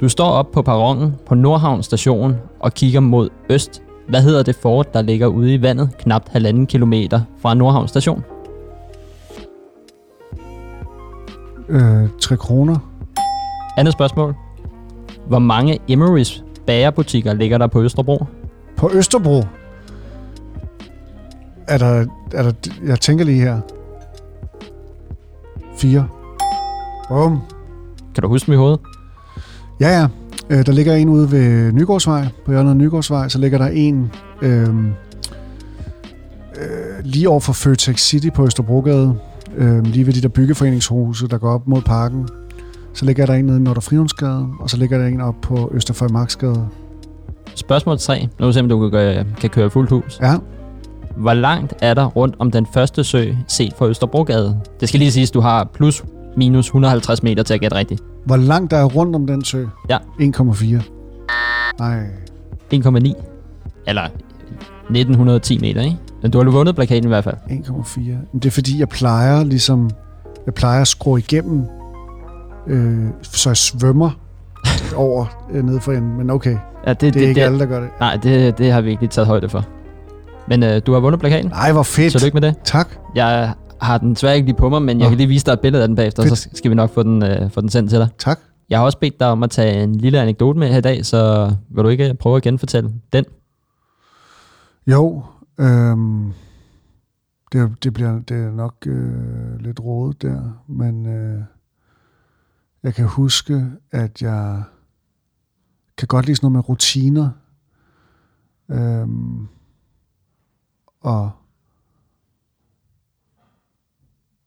Du 0.00 0.08
står 0.08 0.28
op 0.30 0.50
på 0.52 0.62
perronen 0.62 1.14
på 1.26 1.34
Nordhavn 1.34 1.82
station 1.82 2.36
og 2.60 2.74
kigger 2.74 3.00
mod 3.00 3.28
øst. 3.50 3.82
Hvad 4.08 4.22
hedder 4.22 4.42
det 4.42 4.54
fort, 4.54 4.94
der 4.94 5.02
ligger 5.02 5.26
ude 5.26 5.54
i 5.54 5.62
vandet, 5.62 5.90
knap 5.98 6.28
halvanden 6.28 6.66
kilometer 6.66 7.20
fra 7.38 7.54
Nordhavn 7.54 7.88
station? 7.88 8.24
Øh, 11.68 12.08
3 12.20 12.36
kroner. 12.36 12.78
Andet 13.76 13.92
spørgsmål. 13.92 14.47
Hvor 15.28 15.38
mange 15.38 15.78
Emery's 15.90 16.42
bagerbutikker 16.66 17.32
ligger 17.34 17.58
der 17.58 17.66
på 17.66 17.82
Østerbro? 17.82 18.24
På 18.76 18.90
Østerbro. 18.94 19.42
Er 21.68 21.78
der, 21.78 22.06
er 22.34 22.42
der, 22.42 22.52
jeg 22.86 23.00
tænker 23.00 23.24
lige 23.24 23.40
her. 23.40 23.60
4. 25.76 26.08
Bum. 27.08 27.40
Kan 28.14 28.22
du 28.22 28.28
huske 28.28 28.46
dem 28.46 28.54
i 28.54 28.56
hovedet? 28.56 28.80
Ja, 29.80 30.00
ja. 30.00 30.08
Øh, 30.50 30.66
der 30.66 30.72
ligger 30.72 30.94
en 30.94 31.08
ude 31.08 31.32
ved 31.32 31.72
Nygårdsvej, 31.72 32.26
på 32.44 32.50
hjørnet 32.50 32.70
af 32.70 32.76
Nygårdsvej. 32.76 33.28
Så 33.28 33.38
ligger 33.38 33.58
der 33.58 33.66
en 33.66 34.12
øh, 34.42 34.68
øh, 36.56 37.04
lige 37.04 37.28
over 37.28 37.40
for 37.40 37.52
Føtex 37.52 38.00
City 38.00 38.28
på 38.34 38.46
Østerbrogade. 38.46 39.18
Øh, 39.56 39.82
lige 39.84 40.06
ved 40.06 40.12
de 40.12 40.22
der 40.22 40.28
byggeforeningshuse, 40.28 41.28
der 41.28 41.38
går 41.38 41.50
op 41.50 41.68
mod 41.68 41.82
parken. 41.82 42.28
Så 42.98 43.04
ligger 43.04 43.26
der 43.26 43.34
en 43.34 43.44
nede 43.44 43.56
i 43.56 43.60
Nordre 43.60 43.82
Frihundsgade, 43.82 44.48
og 44.60 44.70
så 44.70 44.76
ligger 44.76 44.98
der 44.98 45.06
en 45.06 45.20
op 45.20 45.34
på 45.42 45.70
Østerføj 45.74 46.08
Spørgsmål 47.54 47.98
3. 47.98 48.28
Nu 48.40 48.52
se, 48.52 48.60
om 48.60 48.68
du 48.68 48.90
kan, 48.90 49.26
kan 49.40 49.50
køre 49.50 49.70
fuldt 49.70 49.90
hus. 49.90 50.18
Ja, 50.22 50.34
Hvor 51.16 51.34
langt 51.34 51.74
er 51.82 51.94
der 51.94 52.04
rundt 52.04 52.36
om 52.38 52.50
den 52.50 52.66
første 52.74 53.04
sø 53.04 53.32
set 53.48 53.72
fra 53.78 53.86
Østerbrogade? 53.86 54.60
Det 54.80 54.88
skal 54.88 54.98
lige 54.98 55.12
siges, 55.12 55.30
du 55.30 55.40
har 55.40 55.64
plus 55.64 56.04
minus 56.36 56.66
150 56.66 57.22
meter 57.22 57.42
til 57.42 57.54
at 57.54 57.60
gætte 57.60 57.76
rigtigt. 57.76 58.02
hvor 58.24 58.36
langt 58.36 58.70
der 58.70 58.76
er 58.76 58.84
rundt 58.84 59.16
om 59.16 59.26
den 59.26 59.44
sø? 59.44 59.64
Ja. 59.88 59.98
1,4. 60.20 60.82
Nej, 61.78 62.02
1,9. 62.74 63.12
Eller 63.86 64.02
1910 64.02 65.58
meter, 65.58 65.82
ikke? 65.82 65.96
Men 66.22 66.30
du 66.30 66.38
har 66.38 66.44
jo 66.44 66.50
vundet 66.50 66.74
plakaten 66.74 67.04
i 67.04 67.08
hvert 67.08 67.24
fald. 67.24 67.36
1,4. 67.50 68.00
Men 68.00 68.18
det 68.34 68.46
er 68.46 68.50
fordi, 68.50 68.78
jeg 68.78 68.88
plejer 68.88 69.44
ligesom... 69.44 69.90
Jeg 70.46 70.54
plejer 70.54 70.80
at 70.80 70.88
skrue 70.88 71.18
igennem, 71.18 71.66
øh, 72.68 73.06
så 73.22 73.50
jeg 73.50 73.56
svømmer 73.56 74.10
over 74.96 75.46
øh, 75.52 75.64
nede 75.64 75.80
for 75.80 75.92
enden. 75.92 76.16
Men 76.16 76.30
okay, 76.30 76.56
Ja, 76.86 76.92
det, 76.92 77.14
det 77.14 77.24
er 77.24 77.28
ikke 77.28 77.44
alle, 77.44 77.58
der 77.58 77.66
gør 77.66 77.80
det. 77.80 77.88
Nej, 78.00 78.16
det, 78.16 78.58
det 78.58 78.72
har 78.72 78.80
vi 78.80 78.90
ikke 78.90 79.02
lige 79.02 79.10
taget 79.10 79.26
højde 79.26 79.48
for. 79.48 79.64
Men 80.48 80.62
øh, 80.62 80.82
du 80.86 80.92
har 80.92 81.00
vundet 81.00 81.20
plakaten. 81.20 81.50
Nej, 81.50 81.72
hvor 81.72 81.82
fedt. 81.82 82.12
Tillykke 82.12 82.34
med 82.34 82.42
det. 82.42 82.54
Tak. 82.64 82.88
Jeg 83.14 83.54
har 83.80 83.98
den 83.98 84.10
desværre 84.10 84.36
ikke 84.36 84.46
lige 84.46 84.56
på 84.56 84.68
mig, 84.68 84.82
men 84.82 84.98
jeg 84.98 85.06
Nå. 85.06 85.08
kan 85.08 85.16
lige 85.18 85.26
vise 85.28 85.46
dig 85.46 85.52
et 85.52 85.60
billede 85.60 85.82
af 85.82 85.88
den 85.88 85.96
bagefter, 85.96 86.22
Fedt. 86.22 86.38
så 86.38 86.48
skal 86.54 86.70
vi 86.70 86.74
nok 86.74 86.90
få 86.90 87.02
den, 87.02 87.22
øh, 87.22 87.50
få 87.50 87.60
den 87.60 87.68
sendt 87.68 87.90
til 87.90 87.98
dig. 87.98 88.08
Tak. 88.18 88.38
Jeg 88.70 88.78
har 88.78 88.84
også 88.84 88.98
bedt 88.98 89.20
dig 89.20 89.28
om 89.28 89.42
at 89.42 89.50
tage 89.50 89.82
en 89.82 89.94
lille 89.94 90.20
anekdote 90.20 90.58
med 90.58 90.68
her 90.68 90.78
i 90.78 90.80
dag, 90.80 91.06
så 91.06 91.50
vil 91.70 91.84
du 91.84 91.88
ikke 91.88 92.14
prøve 92.20 92.36
at 92.36 92.42
genfortælle 92.42 92.90
den? 93.12 93.24
Jo, 94.86 95.22
øhm, 95.60 96.32
det, 97.52 97.84
det 97.84 97.92
bliver 97.94 98.20
det 98.28 98.36
er 98.36 98.50
nok 98.50 98.74
øh, 98.86 99.60
lidt 99.60 99.80
rodet 99.80 100.22
der, 100.22 100.40
men 100.68 101.06
øh, 101.06 101.40
jeg 102.88 102.94
kan 102.94 103.06
huske, 103.06 103.66
at 103.90 104.22
jeg 104.22 104.62
kan 105.98 106.08
godt 106.08 106.26
lide 106.26 106.36
sådan 106.36 106.46
noget 106.46 106.54
med 106.54 106.68
rutiner. 106.68 107.30
Øhm, 108.70 109.48
og 111.00 111.30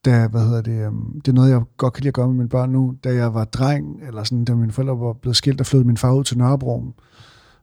da, 0.05 0.27
hvad 0.27 0.41
hedder 0.41 0.61
det, 0.61 0.85
øhm, 0.85 1.21
det 1.21 1.27
er 1.27 1.33
noget, 1.35 1.49
jeg 1.49 1.61
godt 1.77 1.93
kan 1.93 2.01
lide 2.01 2.07
at 2.07 2.13
gøre 2.13 2.27
med 2.27 2.35
mine 2.35 2.49
børn 2.49 2.69
nu. 2.69 2.95
Da 3.03 3.13
jeg 3.13 3.33
var 3.33 3.45
dreng, 3.45 4.03
eller 4.07 4.23
sådan, 4.23 4.45
da 4.45 4.55
mine 4.55 4.71
forældre 4.71 4.99
var 4.99 5.13
blevet 5.13 5.35
skilt, 5.35 5.57
der 5.57 5.63
flyttede 5.63 5.87
min 5.87 5.97
far 5.97 6.13
ud 6.13 6.23
til 6.23 6.37
Nørrebro. 6.37 6.85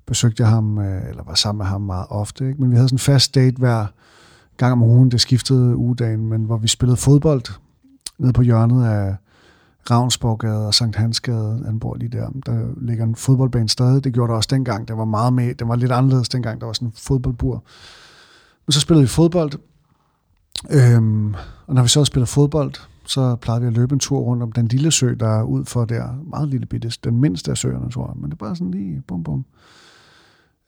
Besøgte 0.07 0.43
jeg 0.43 0.51
ham, 0.51 0.79
øh, 0.79 1.09
eller 1.09 1.23
var 1.23 1.35
sammen 1.35 1.59
med 1.59 1.67
ham 1.67 1.81
meget 1.81 2.07
ofte. 2.11 2.49
Ikke? 2.49 2.61
Men 2.61 2.71
vi 2.71 2.77
havde 2.77 2.89
sådan 2.89 2.95
en 2.95 2.99
fast 2.99 3.35
date 3.35 3.57
hver 3.59 3.87
gang 4.57 4.73
om 4.73 4.83
ugen. 4.83 5.11
Det 5.11 5.21
skiftede 5.21 5.77
ugedagen, 5.77 6.27
men 6.27 6.45
hvor 6.45 6.57
vi 6.57 6.69
spillede 6.69 6.97
fodbold 6.97 7.43
nede 8.19 8.33
på 8.33 8.43
hjørnet 8.43 8.87
af 8.87 9.17
Ravnsborggade 9.91 10.67
og 10.67 10.75
Sankt 10.75 10.97
Hansgade. 10.97 11.63
Han 11.67 11.81
bor 11.81 11.95
lige 11.95 12.09
der. 12.09 12.31
Der 12.47 12.67
ligger 12.81 13.05
en 13.05 13.15
fodboldbane 13.15 13.69
stadig. 13.69 14.05
Det 14.05 14.13
gjorde 14.13 14.31
der 14.31 14.37
også 14.37 14.49
dengang. 14.53 14.89
Det 14.89 14.97
var 14.97 15.05
meget 15.05 15.33
med. 15.33 15.55
Det 15.55 15.69
var 15.69 15.77
lidt 15.77 15.93
anderledes 15.93 16.29
dengang. 16.29 16.61
Der 16.61 16.67
var 16.67 16.73
sådan 16.73 16.89
en 16.89 16.95
fodboldbur. 16.97 17.65
Men 18.67 18.73
så 18.73 18.81
spillede 18.81 19.03
vi 19.03 19.09
fodbold. 19.09 19.53
Øhm, 20.71 21.35
og 21.67 21.75
når 21.75 21.83
vi 21.83 21.89
så 21.89 22.05
spillede 22.05 22.27
fodbold, 22.27 22.73
så 23.07 23.37
plejede 23.37 23.61
vi 23.61 23.67
at 23.67 23.73
løbe 23.73 23.93
en 23.93 23.99
tur 23.99 24.19
rundt 24.19 24.43
om 24.43 24.53
den 24.53 24.67
lille 24.67 24.91
sø, 24.91 25.15
der 25.21 25.39
er 25.39 25.43
ud 25.43 25.65
for 25.65 25.85
der. 25.85 26.25
Meget 26.31 26.49
lille 26.49 26.67
bitte. 26.67 26.93
Den 27.05 27.21
mindste 27.21 27.51
af 27.51 27.57
søerne, 27.57 27.91
tror 27.91 28.07
jeg. 28.07 28.17
Men 28.17 28.25
det 28.25 28.33
er 28.33 28.45
bare 28.45 28.57
sådan 28.57 28.71
lige 28.71 29.03
bum 29.07 29.23
bum. 29.25 29.45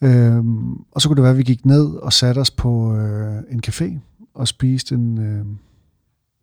Øhm, 0.03 0.73
og 0.93 1.01
så 1.01 1.09
kunne 1.09 1.16
det 1.16 1.23
være, 1.23 1.32
at 1.32 1.39
vi 1.39 1.43
gik 1.43 1.66
ned 1.66 1.87
og 1.87 2.12
satte 2.12 2.39
os 2.39 2.51
på 2.51 2.97
øh, 2.97 3.43
en 3.51 3.62
café 3.66 3.99
og 4.35 4.49
spiste 4.49 4.95
en, 4.95 5.19
øh, 5.19 5.45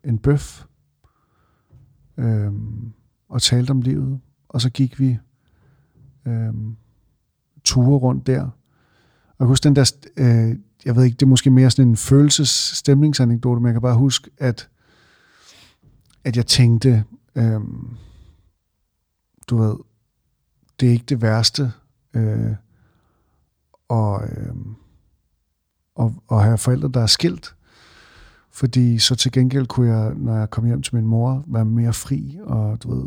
en 0.04 0.18
bøf 0.18 0.64
øhm, 2.18 2.94
og 3.30 3.42
talte 3.42 3.72
om 3.72 3.82
livet. 3.82 4.20
Og 4.50 4.62
så 4.62 4.70
gik 4.70 5.00
vi 5.00 5.18
øhm, 6.26 6.76
ture 7.64 7.98
rundt 7.98 8.28
der. 8.28 8.42
Og 8.42 9.36
jeg 9.40 9.46
kan 9.46 9.48
huske 9.48 9.64
den 9.64 9.76
der, 9.76 9.92
øh, 10.18 10.56
jeg 10.86 10.96
ved 10.96 11.04
ikke, 11.04 11.16
det 11.16 11.22
er 11.22 11.30
måske 11.30 11.52
mere 11.52 11.72
sådan 11.72 11.90
en 11.90 11.98
følelsesstemningsanekdote, 11.98 13.62
men 13.62 13.68
jeg 13.68 13.74
kan 13.74 13.82
bare 13.82 13.98
huske, 13.98 14.30
at, 14.38 14.70
at 16.24 16.38
jeg 16.38 16.46
tænkte, 16.46 17.04
øhm, 17.36 17.98
du 19.48 19.58
ved, 19.58 19.76
det 20.80 20.88
er 20.88 20.92
ikke 20.92 21.06
det 21.06 21.22
værste, 21.22 21.72
øh, 22.14 22.56
og, 23.88 24.24
øh, 24.24 24.56
og, 25.96 26.24
og 26.28 26.44
have 26.44 26.58
forældre, 26.58 26.90
der 26.94 27.02
er 27.02 27.08
skilt. 27.08 27.57
Fordi 28.58 29.00
så 29.00 29.16
til 29.16 29.32
gengæld 29.32 29.68
kunne 29.68 29.94
jeg, 29.94 30.14
når 30.16 30.36
jeg 30.36 30.50
kom 30.50 30.66
hjem 30.66 30.82
til 30.82 30.96
min 30.96 31.06
mor, 31.06 31.44
være 31.48 31.66
mere 31.66 31.94
fri 31.94 32.40
og 32.44 32.84
du 32.84 32.96
ved, 32.96 33.06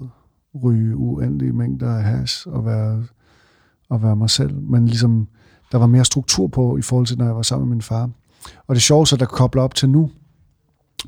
ryge 0.65 0.97
uendelige 0.97 1.53
mængder 1.53 1.97
af 1.97 2.03
hash 2.03 2.49
og 2.49 2.67
være, 2.67 3.05
og 3.89 4.03
være 4.03 4.17
mig 4.17 4.31
selv. 4.31 4.61
Men 4.61 4.87
ligesom, 4.87 5.29
der 5.73 5.79
var 5.79 5.87
mere 5.87 6.05
struktur 6.05 6.47
på 6.47 6.77
i 6.77 6.83
forhold 6.83 7.07
til, 7.07 7.19
når 7.19 7.25
jeg 7.25 7.37
var 7.37 7.43
sammen 7.43 7.69
med 7.69 7.77
min 7.77 7.83
far. 7.83 8.11
Og 8.67 8.75
det 8.75 8.83
sjove 8.83 9.07
så, 9.07 9.17
der 9.17 9.27
kobler 9.27 9.63
op 9.63 9.75
til 9.75 9.89
nu. 9.89 10.11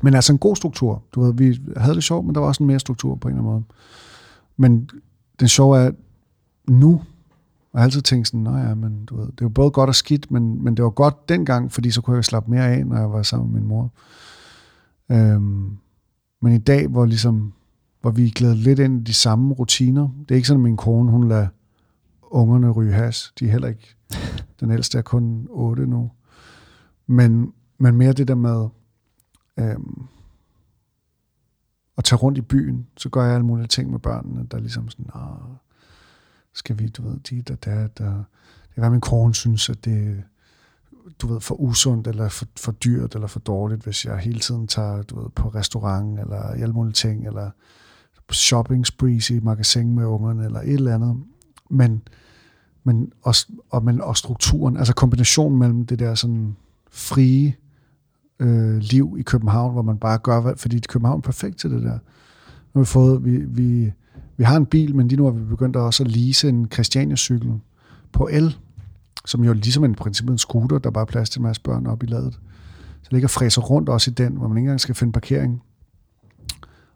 Men 0.01 0.13
altså 0.13 0.33
en 0.33 0.39
god 0.39 0.55
struktur. 0.55 1.03
Du 1.15 1.21
ved, 1.21 1.33
vi 1.33 1.59
havde 1.77 1.95
det 1.95 2.03
sjovt, 2.03 2.25
men 2.25 2.35
der 2.35 2.41
var 2.41 2.47
også 2.47 2.63
en 2.63 2.67
mere 2.67 2.79
struktur 2.79 3.15
på 3.15 3.27
en 3.27 3.33
eller 3.33 3.41
anden 3.41 3.53
måde. 3.53 3.63
Men 4.57 4.89
den 5.39 5.47
sjove 5.47 5.77
er, 5.77 5.87
at 5.87 5.95
nu 6.67 7.01
og 7.73 7.77
jeg 7.77 7.81
har 7.81 7.85
altid 7.85 8.01
tænkt 8.01 8.27
sådan, 8.27 8.39
nej 8.39 8.67
ja, 8.67 8.75
men 8.75 9.05
du 9.05 9.17
ved, 9.17 9.27
det 9.27 9.41
var 9.41 9.49
både 9.49 9.71
godt 9.71 9.87
og 9.87 9.95
skidt, 9.95 10.31
men, 10.31 10.63
men 10.63 10.77
det 10.77 10.83
var 10.83 10.89
godt 10.89 11.29
dengang, 11.29 11.71
fordi 11.71 11.91
så 11.91 12.01
kunne 12.01 12.15
jeg 12.15 12.25
slappe 12.25 12.51
mere 12.51 12.67
af, 12.67 12.85
når 12.85 12.97
jeg 12.97 13.11
var 13.11 13.23
sammen 13.23 13.51
med 13.51 13.61
min 13.61 13.67
mor. 13.67 13.91
Øhm, 15.11 15.77
men 16.41 16.53
i 16.53 16.57
dag, 16.57 16.87
hvor, 16.87 17.05
ligesom, 17.05 17.53
hvor 18.01 18.11
vi 18.11 18.29
glæder 18.29 18.55
lidt 18.55 18.79
ind 18.79 19.01
i 19.01 19.03
de 19.03 19.13
samme 19.13 19.53
rutiner, 19.53 20.09
det 20.19 20.31
er 20.31 20.35
ikke 20.35 20.47
sådan, 20.47 20.59
at 20.59 20.63
min 20.63 20.77
kone, 20.77 21.11
hun 21.11 21.27
lader 21.27 21.47
ungerne 22.21 22.69
ryge 22.69 22.93
has. 22.93 23.33
De 23.39 23.45
er 23.45 23.51
heller 23.51 23.67
ikke, 23.67 23.95
den 24.59 24.71
ældste 24.71 24.97
er 24.97 25.01
kun 25.01 25.47
8 25.49 25.87
nu. 25.87 26.11
Men, 27.07 27.53
men 27.77 27.95
mere 27.95 28.13
det 28.13 28.27
der 28.27 28.35
med 28.35 28.67
øhm, 29.59 30.03
at 31.97 32.03
tage 32.03 32.19
rundt 32.19 32.37
i 32.37 32.41
byen, 32.41 32.87
så 32.97 33.09
gør 33.09 33.23
jeg 33.23 33.33
alle 33.33 33.45
mulige 33.45 33.67
ting 33.67 33.91
med 33.91 33.99
børnene, 33.99 34.47
der 34.51 34.59
ligesom 34.59 34.89
sådan, 34.89 35.09
ah, 35.13 35.55
skal 36.53 36.79
vi, 36.79 36.87
du 36.87 37.09
ved, 37.09 37.19
dit 37.19 37.51
og 37.51 37.65
dat, 37.65 37.99
og 37.99 38.23
det 38.63 38.73
kan 38.75 38.81
være, 38.81 38.91
min 38.91 39.01
kone 39.01 39.35
synes, 39.35 39.69
at 39.69 39.85
det 39.85 40.23
du 41.21 41.27
ved, 41.27 41.39
for 41.39 41.55
usundt, 41.55 42.07
eller 42.07 42.29
for, 42.29 42.45
for 42.57 42.71
dyrt, 42.71 43.15
eller 43.15 43.27
for 43.27 43.39
dårligt, 43.39 43.83
hvis 43.83 44.05
jeg 44.05 44.17
hele 44.17 44.39
tiden 44.39 44.67
tager, 44.67 45.01
du 45.01 45.21
ved, 45.21 45.29
på 45.29 45.49
restaurant, 45.49 46.19
eller 46.19 46.37
alle 46.37 46.73
mulige 46.73 46.93
ting, 46.93 47.27
eller 47.27 47.49
shopping 48.31 48.85
sprees 48.85 49.29
i 49.29 49.39
magasin 49.39 49.95
med 49.95 50.05
ungerne, 50.05 50.45
eller 50.45 50.59
et 50.59 50.73
eller 50.73 50.95
andet. 50.95 51.23
Men, 51.69 52.01
men 52.83 53.11
også, 53.21 53.47
og, 53.69 53.83
men, 53.83 54.01
og 54.01 54.17
strukturen, 54.17 54.77
altså 54.77 54.93
kombinationen 54.93 55.59
mellem 55.59 55.85
det 55.85 55.99
der 55.99 56.15
sådan 56.15 56.55
frie 56.91 57.55
øh, 58.39 58.77
liv 58.77 59.15
i 59.19 59.21
København, 59.21 59.73
hvor 59.73 59.81
man 59.81 59.97
bare 59.97 60.17
gør, 60.17 60.55
fordi 60.57 60.79
København 60.89 61.17
er 61.17 61.21
perfekt 61.21 61.57
til 61.57 61.71
det 61.71 61.83
der. 61.83 61.99
Nu 62.73 62.79
har 62.79 62.79
vi 62.79 62.85
fået, 62.85 63.25
vi, 63.25 63.37
vi, 63.37 63.91
vi 64.43 64.45
har 64.45 64.57
en 64.57 64.65
bil, 64.65 64.95
men 64.95 65.07
lige 65.07 65.17
nu 65.17 65.23
har 65.25 65.31
vi 65.31 65.43
begyndt 65.43 65.75
også 65.75 66.03
at 66.03 66.11
lease 66.11 66.49
en 66.49 66.67
Christiania-cykel 66.73 67.51
på 68.11 68.29
el, 68.31 68.57
som 69.25 69.43
jo 69.43 69.53
ligesom 69.53 69.83
en 69.83 69.95
princippet 69.95 70.31
en 70.31 70.37
scooter, 70.37 70.77
der 70.77 70.91
bare 70.91 71.01
er 71.01 71.05
plads 71.05 71.29
til 71.29 71.39
en 71.39 71.43
masse 71.43 71.61
børn 71.61 71.87
op 71.87 72.03
i 72.03 72.05
ladet. 72.05 72.39
Så 73.01 73.09
ligger 73.11 73.27
fræser 73.27 73.61
rundt 73.61 73.89
også 73.89 74.11
i 74.11 74.13
den, 74.13 74.33
hvor 74.33 74.47
man 74.47 74.57
ikke 74.57 74.65
engang 74.65 74.79
skal 74.79 74.95
finde 74.95 75.13
parkering. 75.13 75.61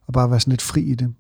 Og 0.08 0.14
bare 0.14 0.30
være 0.30 0.40
sådan 0.40 0.52
lidt 0.52 0.62
fri 0.62 0.82
i 0.82 0.96
det. 0.96 1.14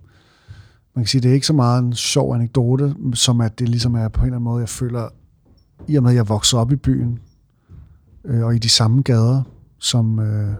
Man 0.95 1.03
kan 1.03 1.07
sige, 1.07 1.21
det 1.21 1.29
er 1.29 1.33
ikke 1.33 1.47
så 1.47 1.53
meget 1.53 1.83
en 1.83 1.93
sjov 1.93 2.35
anekdote, 2.35 2.95
som 3.13 3.41
at 3.41 3.59
det 3.59 3.69
ligesom 3.69 3.95
er 3.95 4.07
på 4.07 4.21
en 4.21 4.25
eller 4.25 4.35
anden 4.35 4.43
måde, 4.43 4.59
jeg 4.59 4.69
føler, 4.69 5.09
i 5.87 5.95
og 5.95 6.03
med 6.03 6.11
at 6.11 6.15
jeg 6.15 6.29
voksede 6.29 6.61
op 6.61 6.71
i 6.71 6.75
byen, 6.75 7.19
øh, 8.25 8.45
og 8.45 8.55
i 8.55 8.59
de 8.59 8.69
samme 8.69 9.01
gader 9.01 9.41
som, 9.79 10.19
øh, 10.19 10.53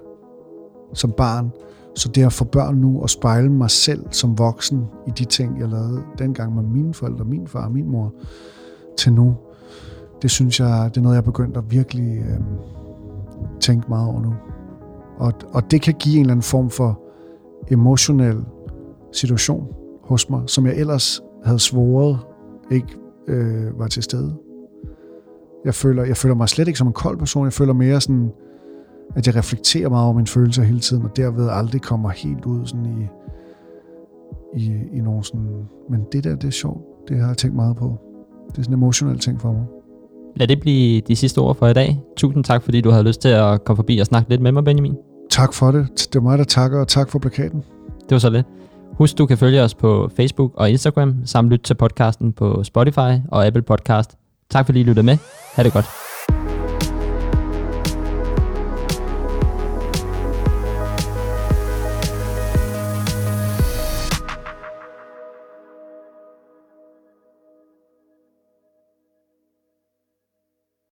som 0.94 1.14
barn, 1.18 1.52
så 1.98 2.10
det 2.10 2.26
at 2.26 2.34
få 2.34 2.45
børn 2.45 2.76
nu 2.76 3.02
og 3.02 3.10
spejle 3.10 3.52
mig 3.52 3.69
selv 3.69 4.06
som 4.11 4.38
voksen 4.38 4.86
i 5.07 5.11
de 5.18 5.26
ting, 5.26 5.60
jeg 5.60 5.69
lavede 5.69 6.03
dengang 6.18 6.56
med 6.56 6.64
mine 6.64 6.94
forældre, 6.94 7.26
min 7.26 7.48
far 7.48 7.65
og 7.65 7.72
min 7.72 7.91
mor, 7.91 8.14
til 8.98 9.14
nu, 9.14 9.36
det 10.22 10.32
synes 10.32 10.60
jeg, 10.60 10.90
det 10.90 10.98
er 10.98 11.02
noget, 11.02 11.15
jeg 11.15 11.22
er 11.22 11.26
begyndt 11.26 11.57
at 11.57 11.64
virkelig 11.72 12.18
øh, 12.18 12.40
tænke 13.60 13.90
meget 13.90 14.07
over 14.07 14.22
nu. 14.22 14.34
Og, 15.18 15.34
og 15.53 15.72
det 15.72 15.82
kan 15.82 15.94
give 15.94 16.15
en 16.15 16.22
eller 16.22 16.32
anden 16.32 16.44
form 16.44 16.69
for 16.69 17.02
emotionel 17.72 18.45
situation 19.11 19.68
hos 20.03 20.30
mig, 20.30 20.41
som 20.48 20.65
jeg 20.65 20.76
ellers 20.76 21.22
havde 21.44 21.60
svoret 21.60 22.19
ikke 22.72 22.98
øh, 23.28 23.80
var 23.80 23.88
til 23.88 24.03
stede. 24.03 24.36
Jeg 25.65 25.74
føler, 25.74 26.03
jeg 26.03 26.18
føler 26.18 26.36
mig 26.36 26.49
slet 26.49 26.68
ikke 26.68 26.78
som 26.78 26.88
en 26.88 26.94
kold 26.94 27.18
person. 27.18 27.45
Jeg 27.45 27.53
føler 27.53 27.74
mere 27.74 28.02
sådan, 28.02 28.32
at 29.16 29.28
jeg 29.28 29.36
reflekterer 29.36 29.90
meget 29.90 30.06
over 30.06 30.14
mine 30.14 30.28
følelser 30.28 30.64
hele 30.64 30.80
tiden, 30.80 31.04
og 31.04 31.18
derved 31.18 31.50
aldrig 31.52 31.82
kommer 31.82 32.10
helt 32.10 32.46
ud 32.46 32.66
sådan 32.66 32.86
i, 32.86 33.08
i, 34.60 34.72
i 34.94 35.02
nogle 35.02 35.24
sådan... 35.24 35.66
Men 35.90 36.06
det 36.12 36.24
der, 36.24 36.36
det 36.36 36.48
er 36.48 36.52
sjovt. 36.52 36.82
Det 37.10 37.20
har 37.20 37.28
jeg 37.28 37.38
tænkt 37.38 37.56
meget 37.56 37.78
på. 37.78 37.98
Det 38.50 38.58
er 38.58 38.64
sådan 38.64 38.74
en 38.74 38.80
emotionel 38.80 39.20
ting 39.20 39.42
for 39.42 39.52
mig. 39.52 39.66
Lad 40.36 40.48
det 40.48 40.60
blive 40.60 41.02
de 41.02 41.16
sidste 41.16 41.40
ord 41.40 41.56
for 41.56 41.68
i 41.68 41.74
dag. 41.74 42.00
Tusind 42.18 42.44
tak, 42.44 42.64
fordi 42.64 42.82
du 42.82 42.90
havde 42.90 43.04
lyst 43.04 43.22
til 43.22 43.30
at 43.30 43.64
komme 43.64 43.78
forbi 43.78 43.98
og 43.98 44.06
snakke 44.06 44.30
lidt 44.30 44.42
med 44.42 44.52
mig, 44.52 44.64
Benjamin. 44.64 44.96
Tak 45.30 45.54
for 45.54 45.72
det. 45.72 45.88
Det 45.98 46.16
er 46.16 46.22
mig, 46.22 46.38
der 46.38 46.44
takker, 46.44 46.80
og 46.80 46.88
tak 46.88 47.10
for 47.10 47.20
plakaten. 47.20 47.64
Det 48.00 48.12
var 48.12 48.18
så 48.18 48.30
lidt. 48.30 48.46
Husk, 48.94 49.18
du 49.18 49.26
kan 49.26 49.38
følge 49.38 49.62
os 49.62 49.76
på 49.76 50.10
Facebook 50.16 50.52
og 50.56 50.70
Instagram, 50.70 51.16
samt 51.26 51.50
lytte 51.50 51.64
til 51.64 51.74
podcasten 51.74 52.34
på 52.34 52.64
Spotify 52.64 53.12
og 53.32 53.46
Apple 53.46 53.62
Podcast. 53.62 54.18
Tak 54.50 54.66
fordi 54.66 54.80
I 54.80 54.84
lyttede 54.84 55.06
med. 55.06 55.18
Ha' 55.56 55.64
det 55.64 55.74
godt. 55.74 55.86